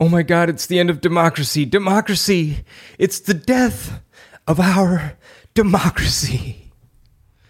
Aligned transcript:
Oh 0.00 0.08
my 0.08 0.22
God, 0.22 0.48
it's 0.48 0.66
the 0.66 0.78
end 0.78 0.90
of 0.90 1.00
democracy. 1.00 1.64
Democracy. 1.64 2.64
It's 2.98 3.20
the 3.20 3.34
death 3.34 4.00
of 4.46 4.58
our 4.58 5.14
democracy. 5.54 6.72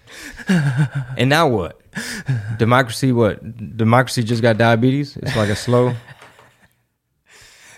and 0.48 1.30
now 1.30 1.48
what? 1.48 1.80
Democracy, 2.59 3.12
what? 3.12 3.77
Democracy 3.77 4.22
just 4.22 4.42
got 4.42 4.59
diabetes? 4.59 5.16
It's 5.16 5.36
like 5.36 5.48
a 5.48 5.56
slow. 5.56 5.95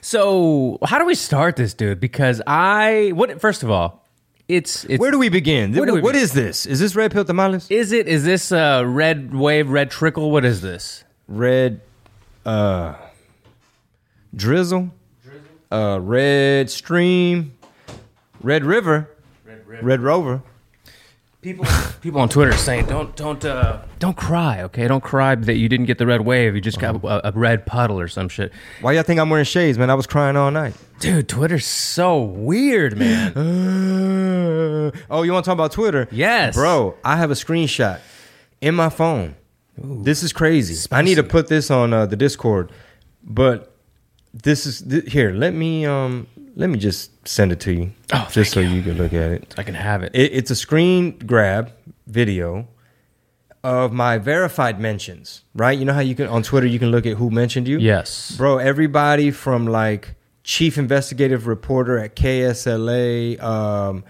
So, 0.00 0.78
how 0.84 0.98
do 0.98 1.04
we 1.04 1.14
start 1.14 1.56
this, 1.56 1.74
dude? 1.74 1.98
Because 2.00 2.40
I 2.46 3.12
what 3.14 3.40
first 3.40 3.62
of 3.62 3.70
all, 3.70 4.04
it's 4.48 4.84
it's 4.84 5.00
Where 5.00 5.10
do 5.10 5.18
we 5.18 5.28
begin? 5.28 5.74
Where 5.74 5.84
do 5.84 5.94
we 5.94 6.00
what 6.00 6.12
begin? 6.12 6.22
is 6.22 6.32
this? 6.32 6.64
Is 6.66 6.78
this 6.80 6.94
red 6.94 7.10
pill 7.12 7.24
tamales? 7.24 7.68
is 7.70 7.92
it 7.92 8.06
is 8.06 8.24
this 8.24 8.52
uh 8.52 8.84
red 8.86 9.34
wave, 9.34 9.68
red 9.68 9.90
trickle? 9.90 10.30
What 10.30 10.44
is 10.44 10.60
this? 10.60 11.02
red 11.28 11.80
uh 12.44 12.94
drizzle, 14.34 14.90
uh 15.70 15.98
red 16.00 16.70
stream, 16.70 17.52
red 18.42 18.64
river, 18.64 19.10
red, 19.82 20.00
rover. 20.00 20.42
People 21.42 21.66
people 22.00 22.20
on 22.20 22.28
Twitter 22.28 22.50
are 22.50 22.56
saying 22.56 22.86
don't 22.86 23.14
don't 23.14 23.44
uh 23.44 23.82
don't 23.98 24.16
cry, 24.16 24.62
okay? 24.62 24.88
Don't 24.88 25.02
cry 25.02 25.34
that 25.34 25.56
you 25.56 25.68
didn't 25.68 25.86
get 25.86 25.98
the 25.98 26.06
red 26.06 26.22
wave. 26.22 26.54
You 26.54 26.60
just 26.60 26.80
got 26.80 27.04
a, 27.04 27.28
a 27.28 27.32
red 27.32 27.66
puddle 27.66 28.00
or 28.00 28.08
some 28.08 28.28
shit. 28.28 28.52
Why 28.80 28.92
y'all 28.92 29.02
think 29.02 29.20
I'm 29.20 29.30
wearing 29.30 29.44
shades, 29.44 29.78
man? 29.78 29.90
I 29.90 29.94
was 29.94 30.06
crying 30.06 30.36
all 30.36 30.50
night. 30.50 30.74
Dude, 30.98 31.28
Twitter's 31.28 31.66
so 31.66 32.22
weird, 32.22 32.96
man. 32.96 33.32
oh, 35.10 35.22
you 35.22 35.32
want 35.32 35.44
to 35.44 35.48
talk 35.48 35.54
about 35.54 35.72
Twitter? 35.72 36.08
Yes. 36.10 36.54
bro. 36.54 36.96
I 37.04 37.16
have 37.16 37.30
a 37.30 37.34
screenshot 37.34 38.00
in 38.60 38.74
my 38.74 38.88
phone. 38.88 39.36
This 39.76 40.22
is 40.22 40.32
crazy. 40.32 40.88
I 40.90 41.02
need 41.02 41.16
to 41.16 41.22
put 41.22 41.48
this 41.48 41.70
on 41.70 41.92
uh, 41.92 42.06
the 42.06 42.16
Discord, 42.16 42.72
but 43.22 43.75
this 44.42 44.66
is 44.66 44.82
th- 44.82 45.10
here. 45.12 45.32
Let 45.32 45.54
me 45.54 45.84
um 45.86 46.26
let 46.54 46.70
me 46.70 46.78
just 46.78 47.26
send 47.28 47.52
it 47.52 47.60
to 47.60 47.72
you, 47.72 47.92
Oh, 48.12 48.28
just 48.30 48.52
so 48.52 48.62
thank 48.62 48.74
you 48.74 48.82
can 48.82 48.96
look 48.96 49.12
at 49.12 49.30
it. 49.30 49.54
I 49.58 49.62
can 49.62 49.74
have 49.74 50.02
it. 50.02 50.12
It, 50.14 50.32
it's 50.32 50.50
a 50.50 50.56
screen 50.56 51.18
grab 51.18 51.72
video 52.06 52.68
of 53.64 53.92
my 53.92 54.16
verified 54.18 54.80
mentions, 54.80 55.42
right? 55.54 55.76
You 55.78 55.84
know 55.84 55.92
how 55.92 56.00
you 56.00 56.14
can 56.14 56.28
on 56.28 56.42
Twitter 56.42 56.66
you 56.66 56.78
can 56.78 56.90
look 56.90 57.04
at 57.06 57.16
who 57.16 57.30
mentioned 57.30 57.66
you. 57.68 57.78
Yes. 57.78 58.34
bro. 58.36 58.58
Everybody 58.58 59.30
from 59.30 59.66
like 59.66 60.14
chief 60.44 60.78
investigative 60.78 61.46
reporter 61.46 61.98
at 61.98 62.14
KSLA. 62.16 63.42
Um, 63.42 64.04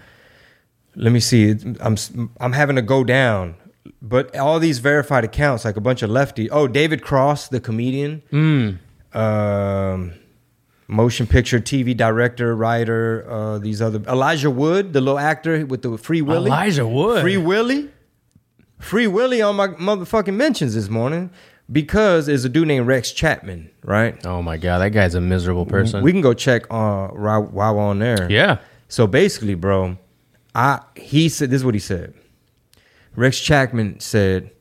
let 0.95 1.11
me 1.11 1.19
see. 1.19 1.55
I'm 1.79 1.95
I'm 2.39 2.53
having 2.53 2.75
to 2.75 2.81
go 2.81 3.03
down, 3.03 3.55
but 4.01 4.35
all 4.37 4.59
these 4.59 4.79
verified 4.79 5.23
accounts, 5.23 5.65
like 5.65 5.75
a 5.77 5.81
bunch 5.81 6.01
of 6.01 6.09
lefty. 6.09 6.49
Oh, 6.49 6.67
David 6.67 7.01
Cross, 7.01 7.49
the 7.49 7.59
comedian. 7.59 8.79
Um, 9.17 10.13
motion 10.87 11.27
picture, 11.27 11.59
TV 11.59 11.95
director, 11.95 12.55
writer. 12.55 13.25
Uh, 13.29 13.57
these 13.59 13.81
other 13.81 13.99
Elijah 14.09 14.51
Wood, 14.51 14.93
the 14.93 15.01
little 15.01 15.19
actor 15.19 15.65
with 15.65 15.81
the 15.81 15.97
Free 15.97 16.21
Willy. 16.21 16.47
Elijah 16.47 16.87
Wood. 16.87 17.21
Free 17.21 17.37
Willy. 17.37 17.89
Free 18.79 19.07
Willy 19.07 19.41
on 19.41 19.55
my 19.55 19.69
motherfucking 19.69 20.35
mentions 20.35 20.75
this 20.75 20.87
morning 20.87 21.31
because 21.71 22.27
there's 22.27 22.45
a 22.45 22.49
dude 22.49 22.67
named 22.67 22.85
Rex 22.87 23.11
Chapman, 23.11 23.71
right? 23.83 24.23
Oh 24.25 24.41
my 24.41 24.57
god, 24.57 24.79
that 24.79 24.89
guy's 24.89 25.15
a 25.15 25.21
miserable 25.21 25.65
person. 25.65 26.03
We 26.03 26.11
can 26.11 26.21
go 26.21 26.33
check 26.33 26.63
uh, 26.69 27.07
while 27.07 27.43
while 27.43 27.75
we're 27.75 27.81
on 27.81 27.99
there. 27.99 28.31
yeah. 28.31 28.59
So 28.87 29.05
basically, 29.07 29.55
bro, 29.55 29.97
I 30.55 30.79
he 30.95 31.27
said 31.27 31.49
this 31.49 31.61
is 31.61 31.65
what 31.65 31.73
he 31.73 31.79
said. 31.79 32.13
Rex 33.15 33.39
Chapman 33.39 33.99
said, 33.99 34.51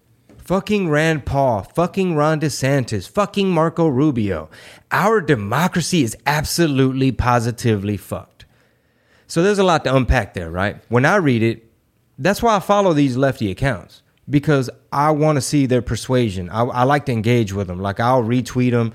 "Fucking 0.47 0.89
Rand 0.89 1.27
Paul, 1.27 1.63
fucking 1.75 2.15
Ron 2.15 2.41
DeSantis, 2.41 3.09
fucking 3.09 3.51
Marco 3.51 3.89
Rubio. 3.89 4.49
Our 4.93 5.21
democracy 5.21 6.03
is 6.03 6.17
absolutely 6.27 7.13
positively 7.13 7.97
fucked." 7.97 8.45
So 9.27 9.43
there's 9.43 9.59
a 9.59 9.65
lot 9.65 9.83
to 9.85 9.95
unpack 9.95 10.35
there, 10.35 10.51
right? 10.51 10.77
When 10.89 11.05
I 11.05 11.17
read 11.17 11.43
it, 11.43 11.65
that's 12.19 12.43
why 12.43 12.57
I 12.57 12.61
follow 12.61 12.93
these 12.93 13.17
lefty 13.17 13.51
accounts 13.51 14.03
because 14.31 14.71
I 14.93 15.11
want 15.11 15.37
to 15.37 15.41
see 15.41 15.67
their 15.67 15.83
persuasion. 15.83 16.49
I, 16.51 16.63
I 16.63 16.83
like 16.85 17.07
to 17.07 17.13
engage 17.13 17.53
with 17.53 17.67
them. 17.67 17.81
Like 17.81 17.99
I'll 18.01 18.23
retweet 18.23 18.71
them. 18.71 18.93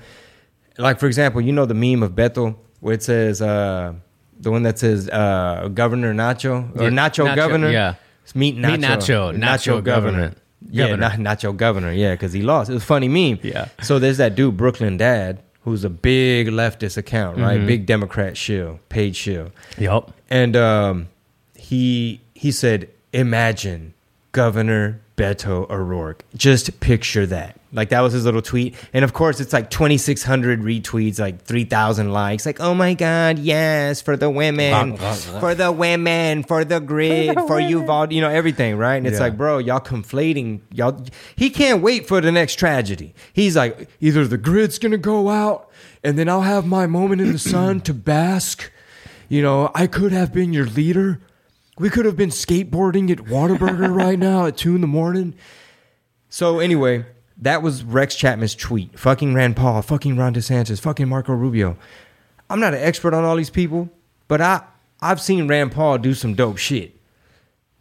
Like 0.78 0.98
for 0.98 1.06
example, 1.06 1.40
you 1.42 1.52
know 1.52 1.66
the 1.66 1.74
meme 1.74 2.02
of 2.02 2.14
Bethel 2.14 2.58
where 2.80 2.94
it 2.94 3.02
says 3.02 3.42
uh, 3.42 3.92
the 4.40 4.50
one 4.50 4.62
that 4.62 4.78
says 4.78 5.08
uh, 5.10 5.68
Governor 5.72 6.14
Nacho 6.14 6.74
or 6.80 6.84
Yeah, 6.84 6.88
Nacho, 6.88 7.26
Nacho, 7.26 7.36
Governor. 7.36 7.70
yeah. 7.70 7.94
It's 8.24 8.34
meet 8.34 8.56
Nacho. 8.56 8.70
Meet 8.70 8.80
Nacho, 8.80 9.38
Nacho 9.38 9.84
Governor. 9.84 10.34
Yeah, 10.70 10.88
Governor. 10.88 11.16
Na- 11.18 11.30
Nacho 11.34 11.56
Governor. 11.56 11.92
Yeah, 11.92 12.12
because 12.12 12.32
he 12.32 12.42
lost. 12.42 12.70
It 12.70 12.74
was 12.74 12.82
a 12.82 12.86
funny 12.86 13.08
meme. 13.08 13.38
Yeah. 13.42 13.68
So 13.82 13.98
there's 13.98 14.18
that 14.18 14.34
dude 14.34 14.56
Brooklyn 14.56 14.96
Dad 14.96 15.40
who's 15.64 15.84
a 15.84 15.90
big 15.90 16.48
leftist 16.48 16.96
account, 16.96 17.38
right? 17.38 17.58
Mm-hmm. 17.58 17.66
Big 17.66 17.86
Democrat 17.86 18.36
shill, 18.36 18.80
paid 18.88 19.14
shill. 19.16 19.52
Yep. 19.78 20.10
And 20.30 20.56
um, 20.56 21.08
he 21.54 22.20
he 22.34 22.50
said, 22.50 22.88
"Imagine 23.12 23.94
Governor 24.32 25.00
Beto 25.16 25.68
O'Rourke. 25.70 26.24
Just 26.34 26.80
picture 26.80 27.26
that." 27.26 27.58
Like 27.74 27.88
that 27.88 28.00
was 28.02 28.12
his 28.12 28.26
little 28.26 28.42
tweet, 28.42 28.74
and 28.92 29.02
of 29.02 29.14
course, 29.14 29.40
it's 29.40 29.52
like 29.54 29.70
twenty 29.70 29.96
six 29.96 30.22
hundred 30.22 30.60
retweets, 30.60 31.18
like 31.18 31.42
three 31.42 31.64
thousand 31.64 32.12
likes. 32.12 32.44
Like, 32.44 32.60
oh 32.60 32.74
my 32.74 32.92
god, 32.92 33.38
yes, 33.38 34.02
for 34.02 34.14
the 34.16 34.28
women, 34.28 34.98
for 35.40 35.54
the 35.54 35.72
women, 35.72 36.42
for 36.42 36.64
the 36.66 36.80
grid, 36.80 37.34
for 37.46 37.58
you, 37.58 37.80
Vald, 37.82 38.12
you 38.12 38.20
know 38.20 38.28
everything, 38.28 38.76
right? 38.76 38.96
And 38.96 39.06
it's 39.06 39.14
Yeah. 39.16 39.20
like, 39.24 39.38
bro, 39.38 39.56
y'all 39.56 39.80
conflating, 39.80 40.60
y'all. 40.70 41.02
He 41.34 41.48
can't 41.48 41.80
wait 41.82 42.06
for 42.06 42.20
the 42.20 42.30
next 42.30 42.56
tragedy. 42.58 43.14
He's 43.32 43.56
like, 43.56 43.88
either 44.00 44.26
the 44.26 44.36
grid's 44.38 44.78
gonna 44.78 44.98
go 44.98 45.30
out, 45.30 45.70
and 46.04 46.18
then 46.18 46.28
I'll 46.28 46.42
have 46.42 46.66
my 46.66 46.86
moment 46.86 47.22
in 47.22 47.32
the 47.32 47.38
sun 47.54 47.80
to 47.82 47.94
bask. 47.94 48.70
You 49.30 49.40
know, 49.40 49.70
I 49.74 49.86
could 49.86 50.12
have 50.12 50.30
been 50.30 50.52
your 50.52 50.66
leader. 50.66 51.20
We 51.78 51.88
could 51.88 52.04
have 52.04 52.18
been 52.18 52.28
skateboarding 52.28 53.10
at 53.10 53.16
Whataburger 53.16 53.94
right 53.94 54.18
now 54.18 54.44
at 54.44 54.58
two 54.58 54.74
in 54.74 54.82
the 54.82 54.86
morning. 54.86 55.34
So 56.28 56.58
anyway, 56.60 57.06
that 57.42 57.62
was 57.62 57.82
Rex 57.84 58.14
Chapman's 58.14 58.54
tweet. 58.54 58.98
Fucking 58.98 59.34
Rand 59.34 59.56
Paul, 59.56 59.82
fucking 59.82 60.16
Ron 60.16 60.34
DeSantis, 60.34 60.80
fucking 60.80 61.08
Marco 61.08 61.32
Rubio. 61.32 61.76
I'm 62.48 62.60
not 62.60 62.72
an 62.72 62.80
expert 62.80 63.14
on 63.14 63.24
all 63.24 63.36
these 63.36 63.50
people, 63.50 63.90
but 64.28 64.40
I 64.40 64.62
I've 65.00 65.20
seen 65.20 65.48
Rand 65.48 65.72
Paul 65.72 65.98
do 65.98 66.14
some 66.14 66.34
dope 66.34 66.58
shit. 66.58 66.96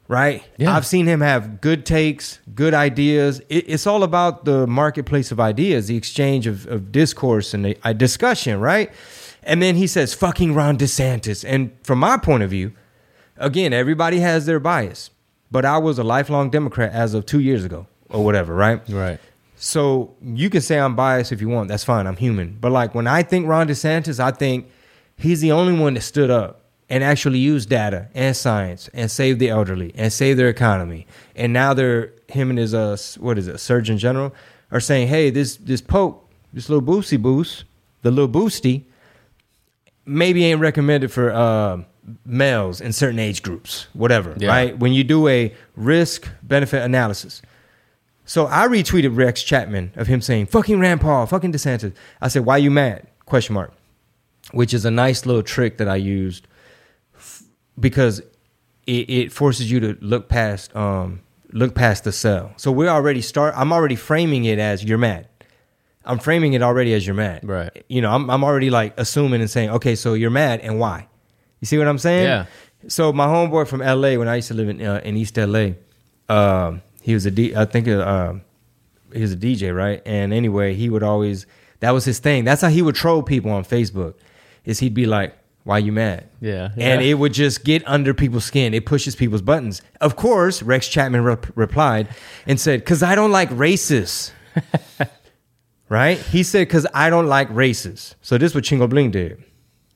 Right? 0.07 0.44
Yeah. 0.57 0.75
I've 0.75 0.85
seen 0.85 1.05
him 1.05 1.21
have 1.21 1.61
good 1.61 1.85
takes, 1.85 2.39
good 2.53 2.73
ideas. 2.73 3.39
It, 3.47 3.69
it's 3.69 3.88
all 3.88 4.03
about 4.03 4.44
the 4.44 4.67
marketplace 4.67 5.31
of 5.31 5.39
ideas, 5.39 5.88
the 5.88 5.95
exchange 5.95 6.47
of, 6.47 6.67
of 6.67 6.91
discourse 6.91 7.53
and 7.53 7.63
the 7.63 7.77
uh, 7.81 7.94
discussion, 7.94 8.59
right? 8.59 8.91
And 9.41 9.61
then 9.61 9.75
he 9.75 9.88
says, 9.88 10.13
fucking 10.13 10.53
Ron 10.53 10.77
DeSantis. 10.77 11.45
And 11.47 11.71
from 11.83 12.00
my 12.00 12.17
point 12.17 12.44
of 12.44 12.50
view, 12.50 12.73
again, 13.38 13.71
everybody 13.71 14.19
has 14.19 14.45
their 14.45 14.59
bias, 14.59 15.11
but 15.50 15.63
I 15.63 15.77
was 15.77 15.97
a 15.97 16.03
lifelong 16.03 16.50
Democrat 16.50 16.91
as 16.91 17.13
of 17.13 17.25
two 17.25 17.39
years 17.39 17.63
ago 17.63 17.88
or 18.09 18.25
whatever, 18.25 18.53
right? 18.53 18.81
Right. 18.89 19.17
So 19.63 20.16
you 20.23 20.49
can 20.49 20.61
say 20.61 20.79
I'm 20.79 20.95
biased 20.95 21.31
if 21.31 21.39
you 21.39 21.47
want. 21.47 21.67
That's 21.69 21.83
fine. 21.83 22.07
I'm 22.07 22.16
human. 22.16 22.57
But 22.59 22.72
like 22.72 22.95
when 22.95 23.05
I 23.05 23.22
think 23.22 23.47
Ron 23.47 23.67
DeSantis, 23.67 24.19
I 24.19 24.31
think 24.31 24.67
he's 25.18 25.39
the 25.41 25.51
only 25.51 25.77
one 25.80 25.94
that 25.94 26.01
stood 26.01 26.31
up 26.31 26.62
and 26.89 27.03
actually 27.03 27.38
used 27.38 27.69
data 27.69 28.07
and 28.15 28.36
science 28.36 28.89
and 28.91 29.12
saved 29.12 29.39
the 29.39 29.50
elderly 29.50 29.94
and 29.95 30.12
saved 30.12 30.39
their 30.39 30.50
economy. 30.50 31.06
And 31.36 31.53
now 31.53 31.75
they're 31.75 32.12
him 32.27 32.50
and 32.50 32.57
his 32.57 32.74
uh 32.74 32.97
what 33.19 33.38
is 33.38 33.47
it, 33.47 33.59
Surgeon 33.59 34.00
General 34.00 34.33
are 34.71 34.80
saying, 34.80 35.09
hey, 35.09 35.30
this 35.30 35.57
this 35.57 35.80
Pope, 35.80 36.27
this 36.51 36.68
little 36.68 36.83
boosty 36.83 37.21
boost, 37.21 37.65
the 38.01 38.09
little 38.09 38.27
boosty, 38.27 38.86
maybe 40.07 40.44
ain't 40.44 40.59
recommended 40.59 41.12
for 41.12 41.31
uh, 41.31 41.83
males 42.25 42.81
in 42.81 42.94
certain 42.94 43.19
age 43.19 43.44
groups, 43.44 43.88
whatever, 43.94 44.33
Yeah. 44.39 44.47
right? 44.50 44.80
When 44.80 44.91
you 44.91 45.03
do 45.03 45.27
a 45.27 45.53
risk 45.75 46.27
benefit 46.41 46.81
analysis. 46.81 47.44
So 48.31 48.48
I 48.48 48.66
retweeted 48.66 49.18
Rex 49.18 49.44
Chapman 49.44 49.92
of 49.98 50.07
him 50.07 50.22
saying, 50.22 50.45
fucking 50.45 50.80
Rand 50.80 51.01
Paul, 51.01 51.25
fucking 51.25 51.51
DeSantis. 51.51 51.94
I 52.22 52.30
said, 52.30 52.45
why 52.45 52.56
you 52.56 52.72
mad? 52.72 53.06
Question 53.25 53.56
mark. 53.56 53.74
Which 54.51 54.74
is 54.74 54.86
a 54.86 54.89
nice 54.89 55.25
little 55.25 55.44
trick 55.44 55.80
that 55.80 55.89
I 55.89 55.98
used 55.98 56.48
f- 57.13 57.44
because 57.78 58.19
it, 58.88 59.10
it 59.10 59.33
forces 59.33 59.69
you 59.69 59.81
to 59.81 59.98
look 60.00 60.30
past 60.30 60.74
um 60.78 61.19
look 61.51 61.75
past 61.75 62.06
the 62.06 62.13
cell. 62.13 62.54
So 62.56 62.72
we're 62.72 62.88
already 62.88 63.19
start 63.19 63.54
I'm 63.57 63.74
already 63.74 63.98
framing 63.98 64.45
it 64.45 64.60
as 64.60 64.81
you're 64.81 64.98
mad. 64.98 65.27
I'm 66.06 66.18
framing 66.18 66.54
it 66.54 66.62
already 66.62 66.94
as 66.94 67.06
you're 67.06 67.13
mad. 67.13 67.45
Right. 67.45 67.84
You 67.89 68.01
know, 68.01 68.13
I'm 68.13 68.30
I'm 68.30 68.45
already 68.45 68.69
like 68.69 68.94
assuming 68.98 69.42
and 69.42 69.50
saying, 69.50 69.72
okay, 69.72 69.94
so 69.94 70.13
you're 70.13 70.30
mad 70.30 70.62
and 70.62 70.80
why? 70.80 71.10
You 71.60 71.66
see 71.66 71.77
what 71.77 71.89
I'm 71.89 72.00
saying? 72.00 72.24
Yeah. 72.24 72.45
So 72.88 73.12
my 73.12 73.25
homeboy 73.25 73.68
from 73.68 73.81
LA, 73.81 74.16
when 74.16 74.30
I 74.30 74.38
used 74.38 74.48
to 74.48 74.54
live 74.54 74.69
in 74.69 74.81
uh, 74.81 75.01
in 75.04 75.18
East 75.18 75.36
LA, 75.36 75.72
um, 76.30 76.81
he 77.01 77.13
was 77.13 77.25
a 77.25 77.31
D. 77.31 77.56
I 77.56 77.65
think 77.65 77.88
uh, 77.88 78.33
he 79.13 79.21
was 79.21 79.33
a 79.33 79.38
DJ, 79.38 79.75
right? 79.75 80.01
And 80.06 80.33
anyway, 80.33 80.74
he 80.74 80.89
would 80.89 81.03
always 81.03 81.45
that 81.81 81.92
was 81.92 82.06
his 82.06 82.19
thing. 82.19 82.45
That's 82.45 82.62
how 82.62 82.69
he 82.69 82.81
would 82.81 82.95
troll 82.95 83.24
people 83.24 83.51
on 83.51 83.65
Facebook. 83.65 84.13
Is 84.63 84.80
he'd 84.80 84.94
be 84.94 85.07
like, 85.07 85.36
"Why 85.63 85.80
you 85.80 85.92
mad?" 85.92 86.30
Yeah, 86.39 86.69
and 86.77 87.01
it 87.01 87.15
would 87.15 87.33
just 87.33 87.63
get 87.65 87.86
under 87.88 88.13
people's 88.13 88.45
skin. 88.45 88.74
It 88.74 88.86
pushes 88.86 89.15
people's 89.15 89.42
buttons. 89.42 89.81
Of 90.00 90.15
course, 90.15 90.62
Rex 90.62 90.88
Chapman 90.88 91.24
re- 91.24 91.38
replied 91.56 92.07
and 92.45 92.59
said, 92.59 92.86
"Cause 92.86 93.01
I 93.03 93.15
don't 93.15 93.31
like 93.31 93.50
racists." 93.50 94.31
right? 95.89 96.19
He 96.19 96.44
said, 96.44 96.69
"Cause 96.69 96.86
I 96.94 97.09
don't 97.09 97.27
like 97.27 97.50
racists." 97.50 98.13
So 98.21 98.38
this 98.38 98.51
is 98.51 98.56
what 98.56 98.63
Chingo 98.63 98.88
Bling 98.88 99.09
did. 99.09 99.44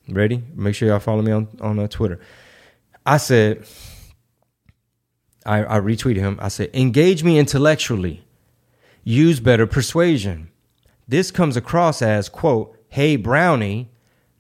Ready? 0.10 0.44
Make 0.56 0.74
sure 0.74 0.88
y'all 0.88 1.00
follow 1.00 1.22
me 1.22 1.32
on 1.32 1.48
on 1.62 1.78
uh, 1.78 1.88
Twitter. 1.88 2.20
I 3.06 3.18
said, 3.18 3.68
I, 5.46 5.64
I 5.64 5.80
retweeted 5.80 6.18
him. 6.18 6.40
I 6.42 6.48
said, 6.48 6.70
engage 6.74 7.24
me 7.24 7.38
intellectually. 7.38 8.26
Use 9.04 9.40
better 9.40 9.68
persuasion. 9.68 10.50
This 11.08 11.32
comes 11.32 11.56
across 11.56 12.02
as, 12.02 12.30
quote, 12.30 12.76
hey, 12.90 13.16
Brownie, 13.16 13.92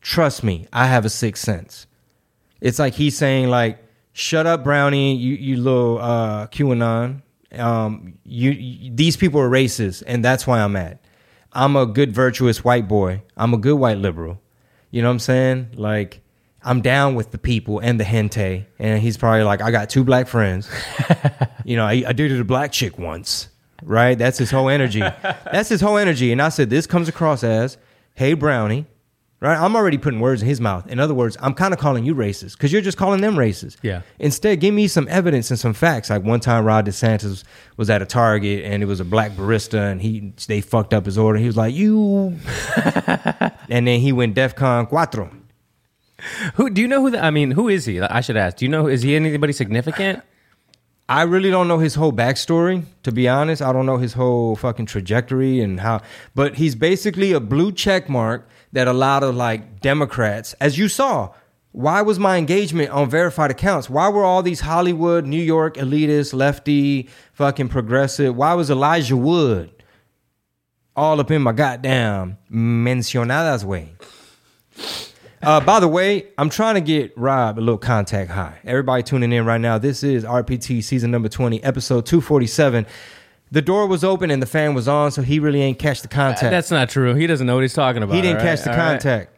trust 0.01 0.43
me, 0.43 0.67
I 0.73 0.87
have 0.87 1.05
a 1.05 1.09
sixth 1.09 1.43
sense. 1.43 1.85
It's 2.59 2.79
like 2.79 2.95
he's 2.95 3.15
saying, 3.17 3.49
like, 3.49 3.79
shut 4.13 4.47
up, 4.47 4.63
Brownie, 4.63 5.15
you, 5.15 5.35
you 5.35 5.57
little 5.57 5.99
uh, 5.99 6.47
QAnon. 6.47 7.21
Um, 7.51 8.17
you, 8.23 8.51
you, 8.51 8.91
these 8.95 9.15
people 9.15 9.39
are 9.39 9.49
racist, 9.49 10.03
and 10.07 10.25
that's 10.25 10.47
why 10.47 10.61
I'm 10.61 10.73
mad. 10.73 10.99
I'm 11.53 11.75
a 11.75 11.85
good, 11.85 12.11
virtuous 12.13 12.63
white 12.63 12.87
boy. 12.87 13.21
I'm 13.37 13.53
a 13.53 13.57
good 13.57 13.75
white 13.75 13.99
liberal. 13.99 14.41
You 14.89 15.01
know 15.01 15.09
what 15.09 15.13
I'm 15.13 15.19
saying? 15.19 15.69
Like, 15.75 16.21
I'm 16.65 16.81
down 16.81 17.13
with 17.13 17.29
the 17.29 17.38
people 17.38 17.79
and 17.79 18.00
the 18.00 18.03
hente. 18.03 18.65
And 18.79 19.00
he's 19.00 19.17
probably 19.17 19.44
like, 19.44 19.62
I 19.62 19.69
got 19.69 19.89
two 19.89 20.03
black 20.03 20.27
friends. 20.27 20.67
you 21.63 21.75
know, 21.75 21.85
I, 21.85 22.03
I 22.07 22.13
dated 22.13 22.39
a 22.39 22.44
black 22.44 22.71
chick 22.71 22.97
once, 22.97 23.50
right? 23.83 24.17
That's 24.17 24.39
his 24.39 24.50
whole 24.50 24.67
energy. 24.67 25.00
That's 25.21 25.69
his 25.69 25.79
whole 25.79 25.97
energy. 25.97 26.31
And 26.31 26.41
I 26.41 26.50
said, 26.50 26.71
this 26.71 26.88
comes 26.88 27.07
across 27.07 27.44
as, 27.44 27.77
hey, 28.15 28.33
Brownie, 28.33 28.88
right? 29.41 29.59
I'm 29.59 29.75
already 29.75 30.00
putting 30.00 30.19
words 30.19 30.41
in 30.41 30.47
his 30.47 30.59
mouth. 30.59 30.88
In 30.88 31.00
other 31.00 31.13
words, 31.13 31.38
I'm 31.39 31.53
kind 31.53 31.71
of 31.71 31.79
calling 31.79 32.03
you 32.03 32.15
racist 32.15 32.53
because 32.53 32.73
you're 32.73 32.81
just 32.81 32.97
calling 32.97 33.21
them 33.21 33.35
racist. 33.35 33.77
Yeah. 33.83 34.01
Instead, 34.17 34.59
give 34.59 34.73
me 34.73 34.88
some 34.88 35.07
evidence 35.07 35.51
and 35.51 35.59
some 35.59 35.73
facts. 35.73 36.09
Like 36.09 36.23
one 36.23 36.39
time, 36.39 36.65
Ron 36.65 36.83
DeSantis 36.83 37.44
was 37.77 37.91
at 37.91 38.01
a 38.01 38.07
Target 38.07 38.65
and 38.65 38.81
it 38.81 38.88
was 38.88 39.00
a 39.00 39.06
black 39.06 39.33
barista 39.33 39.91
and 39.91 40.01
he 40.01 40.33
they 40.47 40.62
fucked 40.62 40.95
up 40.95 41.06
his 41.06 41.19
order. 41.19 41.38
He 41.38 41.45
was 41.45 41.57
like, 41.57 41.75
you. 41.75 42.39
and 43.69 43.88
then 43.88 44.00
he 44.00 44.12
went 44.12 44.35
DEFCON 44.35 44.89
cuatro. 44.89 45.31
Who 46.56 46.69
do 46.69 46.81
you 46.81 46.88
know 46.88 47.01
who? 47.01 47.12
The, 47.12 47.24
I 47.24 47.30
mean, 47.30 47.51
who 47.51 47.69
is 47.69 47.86
he? 47.86 48.00
I 48.01 48.22
should 48.22 48.38
ask. 48.38 48.57
Do 48.57 48.66
you 48.66 48.69
know? 48.69 48.88
Is 48.88 49.01
he 49.01 49.16
anybody 49.16 49.54
significant? 49.54 50.24
I 51.07 51.22
really 51.22 51.51
don't 51.51 51.68
know 51.68 51.77
his 51.77 51.94
whole 51.95 52.12
backstory, 52.12 52.83
to 53.04 53.12
be 53.12 53.27
honest. 53.27 53.62
I 53.62 53.72
don't 53.72 53.86
know 53.86 53.98
his 53.98 54.13
whole 54.13 54.56
fucking 54.56 54.88
trajectory 54.88 55.60
and 55.62 55.80
how, 55.80 56.01
but 56.33 56.56
he's 56.56 56.74
basically 56.74 57.31
a 57.31 57.39
blue 57.39 57.72
check 57.72 58.10
mark 58.10 58.50
that 58.72 58.88
a 58.88 58.94
lot 58.94 59.22
of 59.24 59.36
like 59.36 59.81
Democrats, 59.81 60.54
as 60.54 60.80
you 60.80 60.88
saw, 60.88 61.31
why 61.72 62.01
was 62.01 62.18
my 62.18 62.38
engagement 62.38 62.89
on 62.89 63.10
verified 63.10 63.51
accounts? 63.51 63.89
Why 63.89 64.10
were 64.10 64.24
all 64.24 64.42
these 64.42 64.62
Hollywood, 64.62 65.27
New 65.27 65.42
York 65.42 65.75
elitist, 65.75 66.33
lefty, 66.33 67.10
fucking 67.33 67.68
progressive? 67.68 68.36
Why 68.36 68.54
was 68.54 68.72
Elijah 68.72 69.18
Wood 69.18 69.83
all 70.95 71.19
up 71.19 71.30
in 71.30 71.42
my 71.42 71.51
goddamn 71.51 72.38
mencionadas 72.50 73.63
way? 73.63 73.94
Uh, 75.45 75.59
by 75.62 75.80
the 75.80 75.88
way, 75.88 76.27
I'm 76.39 76.50
trying 76.50 76.75
to 76.75 76.81
get 76.81 77.15
Rob 77.18 77.59
a 77.59 77.62
little 77.62 77.77
contact 77.77 78.31
high. 78.31 78.57
Everybody 78.65 79.03
tuning 79.03 79.31
in 79.31 79.45
right 79.45 79.62
now. 79.62 79.77
This 79.77 80.03
is 80.03 80.24
RPT 80.24 80.83
season 80.83 81.12
number 81.12 81.30
20, 81.30 81.63
episode 81.63 82.06
247. 82.07 82.88
The 83.51 83.62
door 83.62 83.86
was 83.88 84.03
open 84.03 84.31
and 84.31 84.42
the 84.42 84.47
fan 84.47 84.74
was 84.74 84.88
on, 84.88 85.12
so 85.12 85.21
he 85.21 85.39
really 85.39 85.62
ain't 85.62 85.77
catch 85.77 86.01
the 86.01 86.07
contact. 86.07 86.50
That's 86.51 86.71
not 86.71 86.89
true. 86.89 87.13
He 87.13 87.27
doesn't 87.27 87.45
know 87.45 87.53
what 87.56 87.62
he's 87.62 87.75
talking 87.75 88.01
about. 88.01 88.15
he 88.15 88.21
didn't 88.21 88.38
all 88.39 88.44
right? 88.45 88.56
catch 88.56 88.63
the 88.65 88.71
All 88.71 88.77
right. 88.77 88.92
contact. 88.94 89.31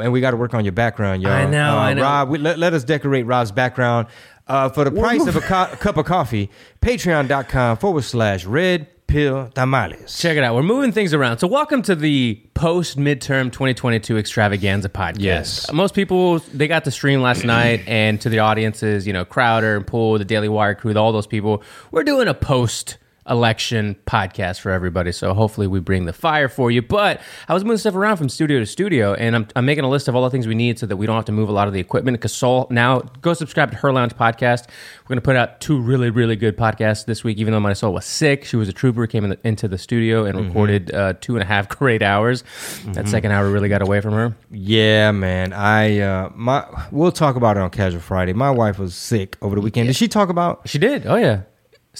And 0.00 0.10
we 0.12 0.20
got 0.22 0.30
to 0.30 0.36
work 0.38 0.54
on 0.54 0.64
your 0.64 0.72
background, 0.72 1.20
y'all. 1.22 1.32
I 1.32 1.44
know, 1.46 1.76
Uh, 1.76 1.80
I 1.80 1.94
know. 1.94 2.02
Rob, 2.02 2.28
we, 2.30 2.38
let, 2.38 2.58
let 2.58 2.72
us 2.72 2.84
decorate 2.84 3.26
Rob's 3.26 3.52
background. 3.52 4.06
Uh, 4.46 4.68
for 4.68 4.84
the 4.84 4.90
price 4.90 5.26
of 5.26 5.36
a, 5.36 5.40
co- 5.40 5.68
a 5.70 5.76
cup 5.76 5.96
of 5.96 6.06
coffee, 6.06 6.50
patreon.com 6.80 7.76
forward 7.76 8.02
slash 8.02 8.44
red 8.46 8.88
pill 9.10 9.48
tamales. 9.54 10.18
Check 10.18 10.36
it 10.36 10.44
out. 10.44 10.54
We're 10.54 10.62
moving 10.62 10.92
things 10.92 11.12
around. 11.12 11.38
So, 11.38 11.48
welcome 11.48 11.82
to 11.82 11.94
the 11.96 12.40
post 12.54 12.96
midterm 12.96 13.50
2022 13.52 14.16
extravaganza 14.16 14.88
podcast. 14.88 15.20
Yes. 15.20 15.68
Uh, 15.68 15.72
most 15.72 15.94
people, 15.94 16.38
they 16.38 16.68
got 16.68 16.84
the 16.84 16.90
stream 16.90 17.20
last 17.20 17.44
night, 17.58 17.82
and 17.86 18.20
to 18.20 18.28
the 18.28 18.38
audiences, 18.38 19.06
you 19.06 19.12
know, 19.12 19.24
Crowder 19.24 19.76
and 19.76 19.86
Pool, 19.86 20.18
the 20.18 20.24
Daily 20.24 20.48
Wire 20.48 20.74
crew, 20.74 20.94
all 20.94 21.12
those 21.12 21.26
people, 21.26 21.62
we're 21.90 22.04
doing 22.04 22.28
a 22.28 22.34
post 22.34 22.98
election 23.30 23.96
podcast 24.06 24.60
for 24.60 24.70
everybody. 24.70 25.12
So, 25.12 25.32
hopefully, 25.32 25.66
we 25.66 25.80
bring 25.80 26.04
the 26.04 26.12
fire 26.12 26.48
for 26.48 26.70
you. 26.70 26.82
But 26.82 27.20
I 27.48 27.54
was 27.54 27.64
moving 27.64 27.78
stuff 27.78 27.94
around 27.94 28.16
from 28.16 28.28
studio 28.28 28.58
to 28.58 28.66
studio, 28.66 29.14
and 29.14 29.36
I'm, 29.36 29.48
I'm 29.56 29.64
making 29.64 29.84
a 29.84 29.88
list 29.88 30.08
of 30.08 30.16
all 30.16 30.24
the 30.24 30.30
things 30.30 30.46
we 30.46 30.54
need 30.54 30.78
so 30.78 30.86
that 30.86 30.96
we 30.96 31.06
don't 31.06 31.16
have 31.16 31.24
to 31.26 31.32
move 31.32 31.48
a 31.48 31.52
lot 31.52 31.68
of 31.68 31.74
the 31.74 31.80
equipment. 31.80 32.16
Because 32.18 32.32
Soul, 32.32 32.66
now 32.70 33.00
go 33.22 33.32
subscribe 33.34 33.70
to 33.70 33.76
Her 33.78 33.92
Lounge 33.92 34.14
podcast. 34.14 34.68
We're 35.04 35.08
going 35.14 35.18
to 35.18 35.22
put 35.22 35.36
out 35.36 35.60
two 35.60 35.80
really, 35.80 36.10
really 36.10 36.36
good 36.36 36.56
podcasts 36.56 37.04
this 37.04 37.24
week, 37.24 37.38
even 37.38 37.52
though 37.52 37.60
my 37.60 37.72
soul 37.72 37.92
was 37.94 38.04
sick. 38.06 38.44
She 38.44 38.56
was 38.56 38.68
a 38.68 38.72
trooper, 38.72 39.06
came 39.06 39.24
in 39.24 39.30
the, 39.30 39.38
into 39.44 39.68
the 39.68 39.78
studio 39.78 40.24
and 40.24 40.46
recorded 40.46 40.92
uh, 40.94 41.14
two 41.20 41.34
and 41.36 41.42
a 41.42 41.46
half 41.46 41.68
great 41.78 42.02
hours. 42.02 42.44
That 42.86 43.08
second 43.08 43.32
hour 43.32 43.50
really 43.50 43.68
got 43.68 43.82
away 43.82 44.00
from 44.00 44.14
her. 44.14 44.36
Yeah, 44.50 45.12
man. 45.12 45.52
I 45.52 46.00
uh 46.00 46.30
my 46.34 46.66
we'll 46.90 47.12
talk 47.12 47.36
about 47.36 47.56
it 47.56 47.60
on 47.60 47.70
Casual 47.70 48.00
Friday. 48.00 48.32
My 48.32 48.50
wife 48.50 48.78
was 48.78 48.94
sick 48.94 49.36
over 49.42 49.54
the 49.54 49.60
weekend. 49.60 49.88
Did 49.88 49.96
she 49.96 50.08
talk 50.08 50.28
about 50.28 50.68
She 50.68 50.78
did. 50.78 51.06
Oh, 51.06 51.16
yeah. 51.16 51.42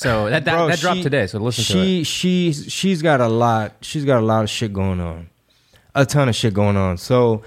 So 0.01 0.31
that, 0.31 0.45
that, 0.47 0.55
Bro, 0.57 0.69
that 0.69 0.79
dropped 0.81 0.97
she- 0.99 1.03
today. 1.03 1.27
So 1.27 1.39
listen 1.39 1.65
to 1.65 1.73
she, 1.73 2.01
it. 2.01 2.07
She 2.07 2.53
she's 2.53 3.03
got 3.03 3.21
a 3.21 3.29
lot. 3.29 3.75
She's 3.83 4.05
got 4.05 4.21
a 4.21 4.25
lot 4.27 4.43
of 4.45 4.51
shit 4.51 4.73
going 4.73 5.01
on, 5.01 5.29
a 5.95 6.07
ton 6.07 6.29
of 6.29 6.35
shit 6.35 6.55
going 6.55 6.77
on. 6.77 6.97
So, 6.97 7.43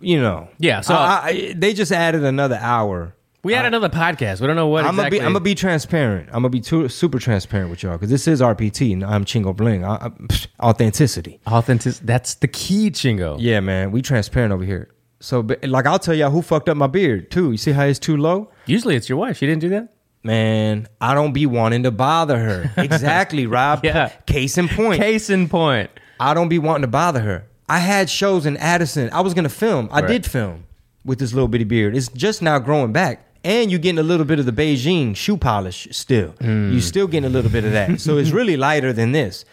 you 0.00 0.20
know, 0.20 0.48
Yeah, 0.58 0.80
so- 0.80 0.94
I, 0.94 1.20
I, 1.24 1.54
they 1.56 1.74
just 1.74 1.90
added 1.92 2.24
another 2.24 2.56
hour. 2.60 3.14
We 3.44 3.52
had 3.52 3.64
another 3.66 3.88
podcast. 3.88 4.40
We 4.40 4.46
don't 4.48 4.56
know 4.56 4.66
what 4.66 4.84
I'm 4.84 4.90
exactly. 4.90 5.18
gonna 5.18 5.22
be 5.22 5.26
I'm 5.26 5.32
gonna 5.32 5.44
be 5.44 5.54
transparent. 5.54 6.28
I'm 6.28 6.42
gonna 6.42 6.50
be 6.50 6.60
too, 6.60 6.88
super 6.88 7.18
transparent 7.18 7.70
with 7.70 7.82
y'all 7.82 7.92
because 7.92 8.10
this 8.10 8.26
is 8.28 8.40
RPT 8.40 8.92
and 8.92 9.04
I'm 9.04 9.24
Chingo 9.24 9.56
Bling. 9.56 9.84
I, 9.84 9.94
I, 9.94 10.08
psh, 10.08 10.48
authenticity. 10.60 11.40
Authentic. 11.46 11.94
That's 12.02 12.34
the 12.34 12.48
key, 12.48 12.90
Chingo. 12.90 13.36
Yeah, 13.38 13.60
man, 13.60 13.90
we 13.92 14.02
transparent 14.02 14.52
over 14.52 14.64
here. 14.64 14.88
So, 15.20 15.42
but, 15.42 15.64
like, 15.64 15.86
I'll 15.86 15.98
tell 15.98 16.14
y'all 16.14 16.30
who 16.30 16.42
fucked 16.42 16.68
up 16.68 16.76
my 16.76 16.86
beard 16.88 17.30
too. 17.30 17.50
You 17.52 17.56
see 17.56 17.72
how 17.72 17.84
it's 17.84 17.98
too 17.98 18.16
low? 18.16 18.50
Usually 18.66 18.96
it's 18.96 19.08
your 19.08 19.18
wife. 19.18 19.38
She 19.38 19.46
didn't 19.46 19.60
do 19.62 19.68
that. 19.70 19.94
Man, 20.24 20.88
I 21.00 21.14
don't 21.14 21.32
be 21.32 21.46
wanting 21.46 21.84
to 21.84 21.90
bother 21.90 22.38
her. 22.38 22.72
Exactly, 22.82 23.46
Rob. 23.46 23.84
Yeah. 23.84 24.08
Case 24.26 24.58
in 24.58 24.68
point. 24.68 25.00
Case 25.00 25.30
in 25.30 25.48
point. 25.48 25.90
I 26.20 26.34
don't 26.34 26.48
be 26.48 26.58
wanting 26.58 26.82
to 26.82 26.88
bother 26.88 27.20
her. 27.20 27.44
I 27.68 27.78
had 27.78 28.10
shows 28.10 28.44
in 28.46 28.56
Addison. 28.56 29.10
I 29.12 29.20
was 29.20 29.34
gonna 29.34 29.48
film. 29.48 29.88
I 29.92 30.00
Right. 30.00 30.08
did 30.08 30.26
film 30.26 30.64
with 31.04 31.18
this 31.18 31.32
little 31.32 31.48
bitty 31.48 31.64
beard. 31.64 31.96
It's 31.96 32.08
just 32.08 32.42
now 32.42 32.58
growing 32.58 32.92
back. 32.92 33.24
And 33.44 33.70
you're 33.70 33.78
getting 33.80 34.00
a 34.00 34.02
little 34.02 34.26
bit 34.26 34.40
of 34.40 34.46
the 34.46 34.52
Beijing 34.52 35.14
shoe 35.14 35.36
polish 35.36 35.86
still. 35.92 36.30
Hmm. 36.40 36.72
You 36.72 36.80
still 36.80 37.06
getting 37.06 37.30
a 37.30 37.32
little 37.32 37.50
bit 37.50 37.64
of 37.64 37.72
that. 37.72 38.00
so 38.00 38.18
it's 38.18 38.30
really 38.30 38.56
lighter 38.56 38.92
than 38.92 39.12
this. 39.12 39.44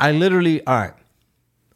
I 0.00 0.12
literally 0.12 0.66
all 0.66 0.74
right. 0.74 0.92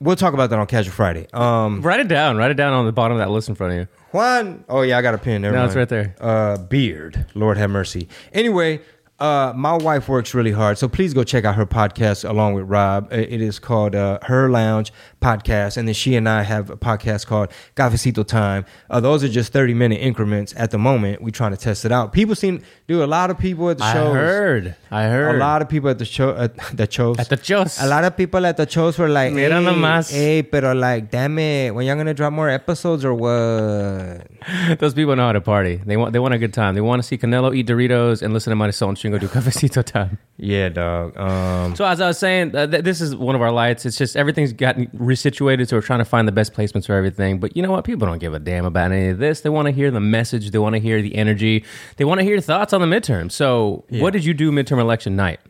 We'll 0.00 0.16
talk 0.16 0.34
about 0.34 0.50
that 0.50 0.58
on 0.58 0.66
Casual 0.66 0.92
Friday. 0.92 1.28
Um 1.32 1.80
Write 1.82 2.00
it 2.00 2.08
down. 2.08 2.36
Write 2.36 2.50
it 2.50 2.54
down 2.54 2.72
on 2.72 2.84
the 2.86 2.92
bottom 2.92 3.16
of 3.16 3.20
that 3.20 3.30
list 3.30 3.48
in 3.48 3.54
front 3.54 3.72
of 3.74 3.78
you. 3.78 3.88
Juan. 4.14 4.64
Oh 4.68 4.82
yeah, 4.82 4.96
I 4.96 5.02
got 5.02 5.14
a 5.14 5.18
pen. 5.18 5.42
Never 5.42 5.56
No, 5.56 5.64
it's 5.64 5.74
right 5.74 5.88
there. 5.88 6.14
Uh, 6.20 6.56
beard. 6.56 7.26
Lord 7.34 7.58
have 7.58 7.68
mercy. 7.68 8.08
Anyway, 8.32 8.80
uh, 9.20 9.52
my 9.54 9.76
wife 9.76 10.08
works 10.08 10.34
really 10.34 10.50
hard, 10.50 10.76
so 10.76 10.88
please 10.88 11.14
go 11.14 11.22
check 11.22 11.44
out 11.44 11.54
her 11.54 11.64
podcast 11.66 12.28
along 12.28 12.54
with 12.54 12.64
Rob. 12.68 13.08
Uh, 13.12 13.16
It 13.16 13.40
is 13.40 13.58
called 13.60 13.94
uh, 13.94 14.18
Her 14.22 14.50
Lounge 14.50 14.92
Podcast, 15.22 15.76
and 15.76 15.86
then 15.86 15.94
she 15.94 16.16
and 16.16 16.28
I 16.28 16.42
have 16.42 16.68
a 16.68 16.76
podcast 16.76 17.26
called 17.26 17.50
Cafecito 17.76 18.26
Time. 18.26 18.64
Uh, 18.90 18.98
those 19.00 19.22
are 19.22 19.28
just 19.28 19.52
thirty 19.52 19.72
minute 19.72 20.00
increments 20.00 20.52
at 20.56 20.70
the 20.72 20.78
moment. 20.78 21.22
We're 21.22 21.30
trying 21.30 21.52
to 21.52 21.56
test 21.56 21.84
it 21.84 21.92
out. 21.92 22.12
People 22.12 22.34
seem 22.34 22.62
do 22.88 23.04
a 23.04 23.06
lot 23.06 23.30
of 23.30 23.38
people 23.38 23.70
at 23.70 23.78
the 23.78 23.92
show. 23.92 24.10
I 24.10 24.14
heard. 24.14 24.76
I 24.90 25.02
heard. 25.04 25.36
A 25.36 25.38
lot 25.38 25.62
of 25.62 25.68
people 25.68 25.88
at 25.90 25.98
the 25.98 26.04
show 26.04 26.36
at 26.36 26.56
the 26.76 26.90
shows. 26.90 27.18
At 27.20 27.28
the 27.28 27.42
shows. 27.42 27.80
A 27.80 27.86
lot 27.86 28.02
of 28.04 28.16
people 28.16 28.44
at 28.44 28.56
the 28.56 28.68
shows 28.68 28.98
were 28.98 29.08
like, 29.08 29.32
Mira 29.32 29.60
hey, 29.60 29.66
nomás. 29.66 30.10
hey, 30.12 30.42
pero 30.42 30.74
like, 30.74 31.10
damn 31.10 31.38
it, 31.38 31.72
when 31.74 31.86
y'all 31.86 31.96
gonna 31.96 32.14
drop 32.14 32.32
more 32.32 32.48
episodes 32.50 33.04
or 33.04 33.14
what? 33.14 34.26
Those 34.80 34.92
people 34.94 35.14
know 35.16 35.26
how 35.26 35.32
to 35.32 35.40
party. 35.40 35.76
They 35.86 35.96
want. 35.96 36.12
They 36.12 36.18
want 36.18 36.34
a 36.34 36.38
good 36.38 36.52
time. 36.52 36.74
They 36.74 36.80
want 36.80 37.00
to 37.00 37.06
see 37.06 37.16
Canelo 37.16 37.54
eat 37.56 37.66
Doritos 37.66 38.20
and 38.22 38.34
listen 38.34 38.50
to 38.50 38.56
Money 38.56 38.72
Soul 38.72 38.90
and 39.04 39.14
Chingo 39.14 39.20
do 39.20 39.28
cafecito 39.28 39.84
time. 39.98 40.18
Yeah, 40.36 40.68
dog. 40.68 41.16
Um, 41.18 41.74
So 41.76 41.84
as 41.84 42.00
I 42.00 42.08
was 42.08 42.18
saying, 42.18 42.54
uh, 42.56 42.66
th- 42.66 42.84
this 42.84 43.00
is 43.00 43.14
one 43.14 43.34
of 43.34 43.42
our 43.42 43.52
lights. 43.52 43.84
It's 43.86 43.96
just 43.98 44.16
everything's 44.16 44.52
gotten 44.52 44.86
resituated, 44.88 45.68
so 45.68 45.76
we're 45.76 45.82
trying 45.82 46.00
to 46.00 46.04
find 46.04 46.26
the 46.26 46.32
best 46.32 46.52
placements 46.54 46.86
for 46.86 46.94
everything. 46.94 47.38
But 47.40 47.56
you 47.56 47.62
know 47.62 47.70
what? 47.70 47.84
People 47.84 48.06
don't 48.06 48.18
give 48.18 48.34
a 48.34 48.38
damn 48.38 48.64
about 48.64 48.92
any 48.92 49.08
of 49.08 49.18
this. 49.18 49.42
They 49.42 49.50
want 49.50 49.66
to 49.66 49.72
hear 49.72 49.90
the 49.90 50.00
message. 50.00 50.50
They 50.50 50.58
want 50.58 50.74
to 50.74 50.80
hear 50.80 51.02
the 51.02 51.14
energy. 51.14 51.64
They 51.96 52.04
want 52.04 52.20
to 52.20 52.24
hear 52.24 52.40
thoughts 52.40 52.72
on 52.72 52.80
the 52.80 52.86
midterm. 52.86 53.30
So, 53.30 53.84
what 53.90 54.12
did 54.12 54.24
you 54.24 54.34
do 54.34 54.50
midterm 54.50 54.78
election 54.80 55.16
night? 55.16 55.40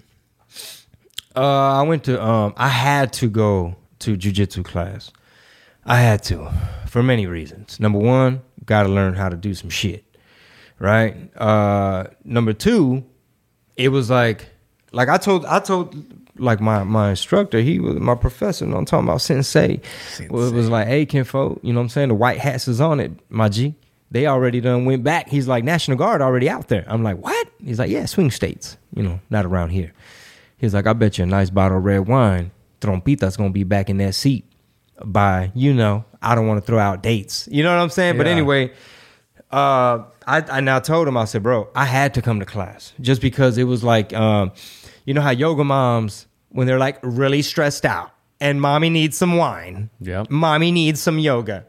Uh, 1.37 1.81
I 1.81 1.83
went 1.83 2.05
to. 2.05 2.23
Um, 2.23 2.55
I 2.57 2.69
had 2.69 3.13
to 3.15 3.29
go 3.29 3.77
to 4.01 4.17
jujitsu 4.17 4.65
class. 4.65 5.11
I 5.85 5.99
had 6.01 6.23
to, 6.25 6.51
for 6.87 7.03
many 7.03 7.27
reasons. 7.27 7.79
Number 7.81 7.99
one, 7.99 8.41
got 8.65 8.85
to 8.85 8.89
learn 8.89 9.15
how 9.15 9.29
to 9.29 9.37
do 9.37 9.53
some 9.53 9.69
shit, 9.69 10.05
right? 10.79 11.29
Uh, 11.37 12.05
number 12.25 12.53
two, 12.55 13.05
it 13.77 13.89
was 13.89 14.11
like, 14.11 14.47
like 14.93 15.09
I 15.09 15.17
told, 15.17 15.45
I 15.47 15.61
told, 15.61 15.95
like 16.37 16.61
my 16.61 16.83
my 16.83 17.11
instructor, 17.11 17.61
he 17.61 17.79
was 17.79 17.97
my 17.97 18.15
professor. 18.15 18.65
You 18.65 18.73
know, 18.73 18.79
I'm 18.79 18.85
talking 18.85 19.09
about 19.09 19.21
sensei. 19.21 19.81
Well, 20.29 20.49
it 20.49 20.53
was 20.53 20.69
like, 20.69 20.89
hey, 20.89 21.07
Kinfo, 21.07 21.61
you 21.63 21.73
know 21.73 21.79
what 21.79 21.85
I'm 21.85 21.89
saying? 21.89 22.09
The 22.09 22.15
white 22.15 22.39
hats 22.39 22.67
is 22.67 22.81
on 22.81 23.01
it, 23.01 23.13
my 23.31 23.49
G. 23.49 23.75
They 24.11 24.27
already 24.27 24.61
done 24.61 24.85
went 24.85 25.03
back. 25.03 25.29
He's 25.29 25.49
like, 25.49 25.65
National 25.65 25.97
Guard 25.97 26.23
already 26.23 26.49
out 26.49 26.69
there. 26.69 26.85
I'm 26.87 27.03
like, 27.03 27.19
what? 27.19 27.49
He's 27.63 27.79
like, 27.79 27.91
yeah, 27.91 28.07
swing 28.07 28.31
states. 28.31 28.77
You 28.95 29.03
know, 29.03 29.21
not 29.31 29.45
around 29.45 29.71
here. 29.71 29.93
He's 30.57 30.75
like, 30.75 30.87
I 30.87 30.93
bet 30.93 31.19
you 31.19 31.25
a 31.25 31.27
nice 31.27 31.51
bottle 31.51 31.79
of 31.79 31.85
red 31.85 32.07
wine, 32.07 32.51
Trompita's 32.81 33.37
gonna 33.37 33.51
be 33.51 33.65
back 33.65 33.89
in 33.89 33.99
that 33.99 34.15
seat 34.15 34.45
by, 35.05 35.51
you 35.55 35.73
know, 35.73 36.05
I 36.23 36.35
don't 36.35 36.47
want 36.47 36.61
to 36.61 36.67
throw 36.67 36.79
out 36.79 37.03
dates. 37.03 37.49
You 37.51 37.63
know 37.63 37.75
what 37.75 37.83
I'm 37.83 37.91
saying? 37.91 38.17
But 38.17 38.27
anyway, 38.27 38.73
uh, 39.51 40.05
I, 40.27 40.43
I 40.51 40.61
now 40.61 40.79
told 40.79 41.07
him, 41.09 41.17
I 41.17 41.25
said, 41.25 41.43
bro, 41.43 41.69
I 41.75 41.85
had 41.87 42.15
to 42.15 42.23
come 42.23 42.41
to 42.41 42.47
class 42.47 42.93
just 43.01 43.21
because 43.21 43.59
it 43.59 43.65
was 43.65 43.83
like, 43.85 44.13
um, 44.15 44.53
you 45.05 45.15
know 45.15 45.21
how 45.21 45.31
yoga 45.31 45.65
moms, 45.65 46.27
when 46.51 46.67
they're 46.67 46.79
like 46.79 46.99
really 47.03 47.43
stressed 47.43 47.85
out 47.85 48.11
and 48.41 48.61
mommy 48.61 48.91
needs 48.91 49.17
some 49.17 49.37
wine, 49.37 49.91
Yep. 50.01 50.31
mommy 50.31 50.71
needs 50.73 51.01
some 51.01 51.19
yoga. 51.19 51.67